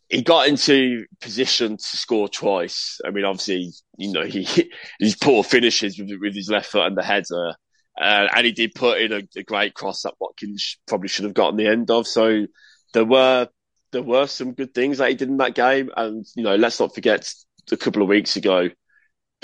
he 0.09 0.23
got 0.23 0.49
into 0.49 1.05
position 1.21 1.77
to 1.77 1.97
score 1.97 2.29
twice. 2.29 3.01
I 3.05 3.11
mean, 3.11 3.25
obviously, 3.25 3.73
you 3.99 4.13
know 4.13 4.25
he 4.25 4.45
his 5.01 5.17
poor 5.17 5.45
finishes 5.45 5.99
with, 5.99 6.11
with 6.21 6.35
his 6.35 6.49
left 6.49 6.67
foot 6.71 6.87
and 6.87 6.97
the 6.97 7.03
header, 7.03 7.55
uh, 8.01 8.29
and 8.35 8.47
he 8.47 8.53
did 8.53 8.75
put 8.75 9.01
in 9.01 9.13
a, 9.13 9.23
a 9.37 9.43
great 9.43 9.75
cross 9.75 10.03
that 10.03 10.15
Watkins 10.21 10.79
probably 10.87 11.09
should 11.09 11.25
have 11.25 11.35
gotten 11.35 11.57
the 11.57 11.69
end 11.69 11.91
of. 11.91 12.07
So 12.07 12.47
there 12.95 13.05
were 13.05 13.49
there 13.93 14.03
were 14.03 14.27
some 14.27 14.55
good 14.55 14.75
things 14.75 14.99
that 14.99 15.11
he 15.11 15.15
did 15.15 15.29
in 15.29 15.39
that 15.39 15.55
game, 15.55 15.91
and 15.95 16.25
you 16.37 16.43
know, 16.43 16.57
let's 16.57 16.81
not 16.81 16.95
forget 16.95 17.31
a 17.71 17.77
couple 17.77 18.03
of 18.03 18.09
weeks 18.09 18.37
ago 18.37 18.71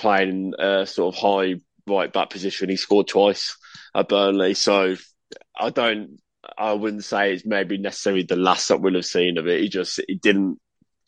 playing 0.00 0.54
a 0.58 0.86
sort 0.86 1.14
of 1.14 1.20
high 1.20 1.60
right 1.86 2.12
back 2.12 2.30
position. 2.30 2.70
He 2.70 2.76
scored 2.76 3.08
twice 3.08 3.56
at 3.94 4.08
Burnley, 4.08 4.54
so 4.54 4.96
I 5.58 5.70
don't. 5.70 6.18
I 6.56 6.72
wouldn't 6.72 7.04
say 7.04 7.34
it's 7.34 7.46
maybe 7.46 7.78
necessarily 7.78 8.22
the 8.22 8.36
last 8.36 8.68
that 8.68 8.80
we'll 8.80 8.94
have 8.94 9.04
seen 9.04 9.38
of 9.38 9.46
it. 9.46 9.60
He 9.60 9.68
just 9.68 10.00
he 10.08 10.14
didn't 10.14 10.58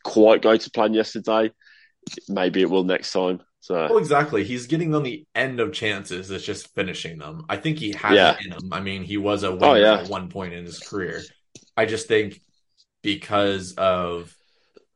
quite 0.05 0.43
go 0.43 0.57
to 0.57 0.71
plan 0.71 0.95
yesterday. 0.95 1.51
Maybe 2.29 2.61
it 2.61 2.71
will 2.71 2.85
next 2.85 3.13
time. 3.13 3.41
So 3.61 3.75
well, 3.75 3.99
exactly, 3.99 4.45
he's 4.45 4.67
getting 4.67 4.95
on 4.95 5.05
the 5.05 5.25
end 5.35 5.61
of 5.61 5.73
chances. 5.73 6.31
It's 6.31 6.45
just 6.45 6.75
finishing 6.75 7.19
them. 7.19 7.45
I 7.49 7.57
think 7.57 7.79
he 7.79 7.93
has 7.93 8.15
yeah. 8.15 8.35
it 8.35 8.47
in 8.47 8.53
him. 8.53 8.73
I 8.73 8.81
mean, 8.81 9.05
he 9.05 9.17
was 9.17 9.45
a 9.45 9.49
oh, 9.49 9.53
winner 9.53 9.67
oh, 9.67 9.75
yeah. 9.75 10.01
at 10.01 10.09
one 10.09 10.29
point 10.29 10.53
in 10.53 10.65
his 10.65 10.81
career. 10.81 11.23
I 11.77 11.87
just 11.87 12.09
think 12.09 12.41
because 13.03 13.75
of 13.75 14.35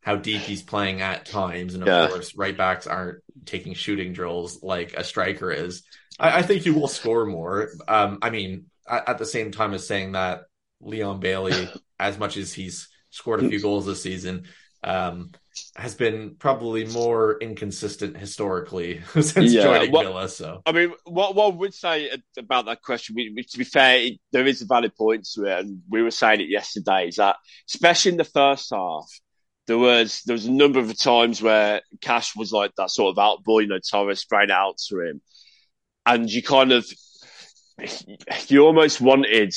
how 0.07 0.14
deep 0.14 0.42
he's 0.42 0.62
playing 0.62 1.02
at 1.02 1.26
times, 1.26 1.74
and 1.74 1.82
of 1.82 1.88
yeah. 1.88 2.07
course, 2.07 2.36
right 2.36 2.57
backs 2.57 2.86
aren't 2.86 3.18
taking 3.44 3.74
shooting 3.74 4.12
drills 4.12 4.62
like 4.62 4.94
a 4.94 5.02
striker 5.02 5.50
is. 5.50 5.82
I, 6.16 6.38
I 6.38 6.42
think 6.42 6.64
you 6.64 6.74
will 6.74 6.86
score 6.86 7.26
more. 7.26 7.70
Um, 7.88 8.20
I 8.22 8.30
mean, 8.30 8.66
at, 8.88 9.09
at, 9.09 9.18
the 9.18 9.26
same 9.26 9.50
time 9.50 9.74
as 9.74 9.84
saying 9.84 10.12
that, 10.12 10.42
Leon 10.80 11.18
Bailey, 11.18 11.68
as 11.98 12.20
much 12.20 12.36
as 12.36 12.52
he's 12.52 12.88
scored 13.11 13.42
a 13.42 13.48
few 13.48 13.61
goals 13.61 13.84
this 13.84 14.00
season, 14.00 14.44
um, 14.84 15.32
has 15.74 15.96
been 15.96 16.36
probably 16.38 16.84
more 16.86 17.36
inconsistent 17.40 18.16
historically 18.16 19.02
since 19.12 19.52
yeah, 19.52 19.64
joining 19.64 19.90
what, 19.90 20.07
Villa. 20.07 20.28
So, 20.28 20.62
I 20.64 20.70
mean, 20.70 20.92
what 21.04 21.34
what 21.34 21.52
I 21.52 21.57
would 21.57 21.74
say 21.74 22.11
about 22.38 22.66
that 22.66 22.80
question, 22.80 23.16
We 23.16 23.42
to 23.42 23.59
be 23.59 23.64
fair, 23.64 24.11
there 24.30 24.46
is 24.46 24.62
a 24.62 24.66
valid 24.66 24.94
point 24.94 25.26
to 25.34 25.46
it, 25.46 25.59
and 25.59 25.82
we 25.90 26.02
were 26.02 26.12
saying 26.12 26.42
it 26.42 26.48
yesterday, 26.48 27.09
is 27.09 27.16
that 27.16 27.38
especially 27.68 28.12
in 28.12 28.18
the 28.18 28.24
first 28.24 28.70
half, 28.72 29.11
there 29.67 29.79
was 29.79 30.23
there 30.27 30.35
was 30.35 30.47
a 30.47 30.53
number 30.53 30.79
of 30.79 30.99
times 30.99 31.43
where 31.43 31.83
Cash 32.01 32.37
was 32.37 32.53
like 32.53 32.73
that 32.77 32.91
sort 32.91 33.12
of 33.12 33.19
out 33.19 33.45
boy, 33.45 33.61
you 33.61 33.69
know, 33.69 33.79
Torres 33.79 34.21
sprayed 34.21 34.51
out 34.51 34.79
to 34.89 35.01
him, 35.01 35.21
and 36.05 36.31
you 36.31 36.43
kind 36.43 36.73
of 36.73 36.87
you 38.49 38.61
almost 38.64 39.01
wanted 39.01 39.55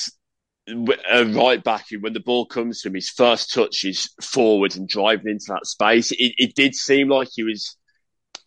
a 1.10 1.26
right 1.26 1.64
back 1.64 1.86
who, 1.90 2.00
when 2.00 2.14
the 2.14 2.20
ball 2.20 2.46
comes 2.46 2.82
to 2.82 2.90
him, 2.90 2.96
his 2.96 3.10
first 3.10 3.54
touch 3.54 3.84
is 3.84 4.10
forward 4.22 4.76
and 4.76 4.88
driving 4.88 5.32
into 5.32 5.46
that 5.50 5.66
space. 5.66 6.12
It, 6.12 6.34
it 6.38 6.56
did 6.56 6.76
seem 6.76 7.10
like 7.10 7.30
he 7.32 7.44
was 7.44 7.76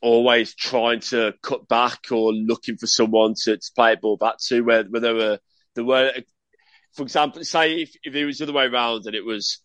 always 0.00 0.54
trying 0.54 1.00
to 1.00 1.32
cut 1.42 1.66
back 1.68 1.98
or 2.10 2.32
looking 2.32 2.76
for 2.76 2.86
someone 2.86 3.34
to, 3.44 3.56
to 3.56 3.70
play 3.74 3.92
a 3.92 3.96
ball 3.96 4.16
back 4.16 4.36
to. 4.46 4.62
Where, 4.62 4.84
where 4.84 5.00
there 5.00 5.14
were 5.14 5.38
there 5.74 5.84
were, 5.84 6.12
for 6.94 7.02
example, 7.02 7.44
say 7.44 7.82
if, 7.82 7.94
if 8.04 8.14
it 8.14 8.24
was 8.24 8.38
the 8.38 8.44
other 8.44 8.52
way 8.52 8.66
around 8.66 9.06
and 9.06 9.14
it 9.14 9.24
was 9.24 9.60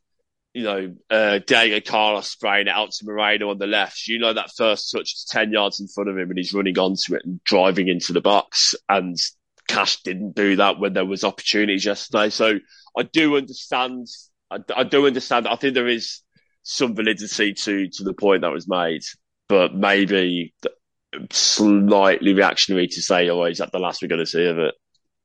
you 0.58 0.64
know, 0.64 0.96
uh, 1.12 1.38
Diego 1.46 1.80
Carlos 1.88 2.28
spraying 2.28 2.66
it 2.66 2.74
out 2.74 2.90
to 2.90 3.06
Moreno 3.06 3.52
on 3.52 3.60
the 3.60 3.68
left. 3.68 4.08
You 4.08 4.18
know 4.18 4.34
that 4.34 4.50
first 4.58 4.92
touch 4.92 5.14
is 5.14 5.28
10 5.30 5.52
yards 5.52 5.80
in 5.80 5.88
front 5.88 6.10
of 6.10 6.18
him 6.18 6.32
and 6.32 6.38
he's 6.38 6.52
running 6.52 6.80
onto 6.80 7.14
it 7.14 7.22
and 7.24 7.44
driving 7.44 7.90
into 7.90 8.12
the 8.12 8.22
box. 8.22 8.74
And 8.90 9.16
Cash 9.68 10.02
didn't 10.02 10.36
do 10.36 10.56
that 10.56 10.80
when 10.80 10.94
there 10.94 11.06
was 11.06 11.24
opportunities 11.24 11.86
yesterday. 11.86 12.32
So 12.32 12.58
I 12.98 13.04
do 13.04 13.38
understand. 13.38 14.08
I, 14.50 14.58
I 14.76 14.84
do 14.84 15.06
understand. 15.06 15.48
I 15.48 15.58
think 15.58 15.76
there 15.76 15.88
is 15.88 16.22
some 16.64 16.96
validity 16.96 17.54
to, 17.54 17.88
to 17.90 18.04
the 18.04 18.16
point 18.16 18.42
that 18.42 18.52
was 18.52 18.68
made, 18.68 19.04
but 19.48 19.76
maybe 19.76 20.56
slightly 21.30 22.34
reactionary 22.34 22.88
to 22.88 23.02
say, 23.04 23.30
oh, 23.30 23.44
is 23.44 23.60
that 23.60 23.72
the 23.72 23.78
last 23.78 24.02
we're 24.02 24.08
going 24.08 24.22
to 24.22 24.26
see 24.26 24.48
of 24.48 24.58
it? 24.58 24.74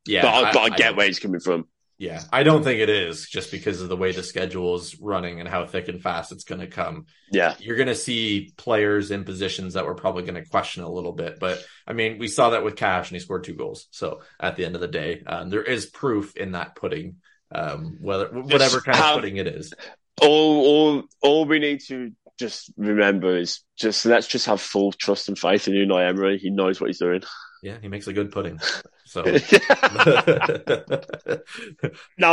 Yeah. 0.04 0.20
But 0.20 0.34
I, 0.34 0.50
I, 0.50 0.52
but 0.52 0.60
I 0.60 0.76
get 0.76 0.92
I 0.92 0.96
where 0.98 1.06
he's 1.06 1.20
coming 1.20 1.40
from. 1.40 1.68
Yeah, 2.02 2.20
I 2.32 2.42
don't 2.42 2.64
think 2.64 2.80
it 2.80 2.90
is 2.90 3.28
just 3.28 3.52
because 3.52 3.80
of 3.80 3.88
the 3.88 3.96
way 3.96 4.10
the 4.10 4.24
schedule 4.24 4.74
is 4.74 4.98
running 5.00 5.38
and 5.38 5.48
how 5.48 5.64
thick 5.66 5.86
and 5.86 6.02
fast 6.02 6.32
it's 6.32 6.42
going 6.42 6.60
to 6.60 6.66
come. 6.66 7.06
Yeah. 7.30 7.54
You're 7.60 7.76
going 7.76 7.86
to 7.86 7.94
see 7.94 8.52
players 8.56 9.12
in 9.12 9.22
positions 9.22 9.74
that 9.74 9.86
we're 9.86 9.94
probably 9.94 10.24
going 10.24 10.34
to 10.34 10.50
question 10.50 10.82
a 10.82 10.90
little 10.90 11.12
bit. 11.12 11.38
But 11.38 11.64
I 11.86 11.92
mean, 11.92 12.18
we 12.18 12.26
saw 12.26 12.50
that 12.50 12.64
with 12.64 12.74
Cash 12.74 13.08
and 13.08 13.14
he 13.14 13.20
scored 13.20 13.44
two 13.44 13.54
goals. 13.54 13.86
So 13.92 14.22
at 14.40 14.56
the 14.56 14.64
end 14.64 14.74
of 14.74 14.80
the 14.80 14.88
day, 14.88 15.22
um, 15.24 15.48
there 15.48 15.62
is 15.62 15.86
proof 15.86 16.36
in 16.36 16.52
that 16.52 16.74
pudding, 16.74 17.18
um, 17.54 17.98
whether, 18.00 18.26
whatever 18.30 18.80
kind 18.80 18.98
of 18.98 19.14
pudding 19.14 19.36
it 19.36 19.46
is. 19.46 19.72
All, 20.20 20.66
all, 20.66 21.02
all 21.20 21.44
we 21.44 21.60
need 21.60 21.82
to 21.86 22.10
just 22.36 22.72
remember 22.76 23.36
is 23.36 23.60
just 23.76 24.04
let's 24.06 24.26
just 24.26 24.46
have 24.46 24.60
full 24.60 24.90
trust 24.90 25.28
and 25.28 25.38
faith 25.38 25.68
in 25.68 25.74
Unai 25.74 26.08
Emery. 26.08 26.38
He 26.38 26.50
knows 26.50 26.80
what 26.80 26.88
he's 26.88 26.98
doing. 26.98 27.22
Yeah, 27.62 27.78
he 27.80 27.86
makes 27.86 28.08
a 28.08 28.12
good 28.12 28.32
pudding. 28.32 28.58
So 29.04 29.22
now 29.22 29.38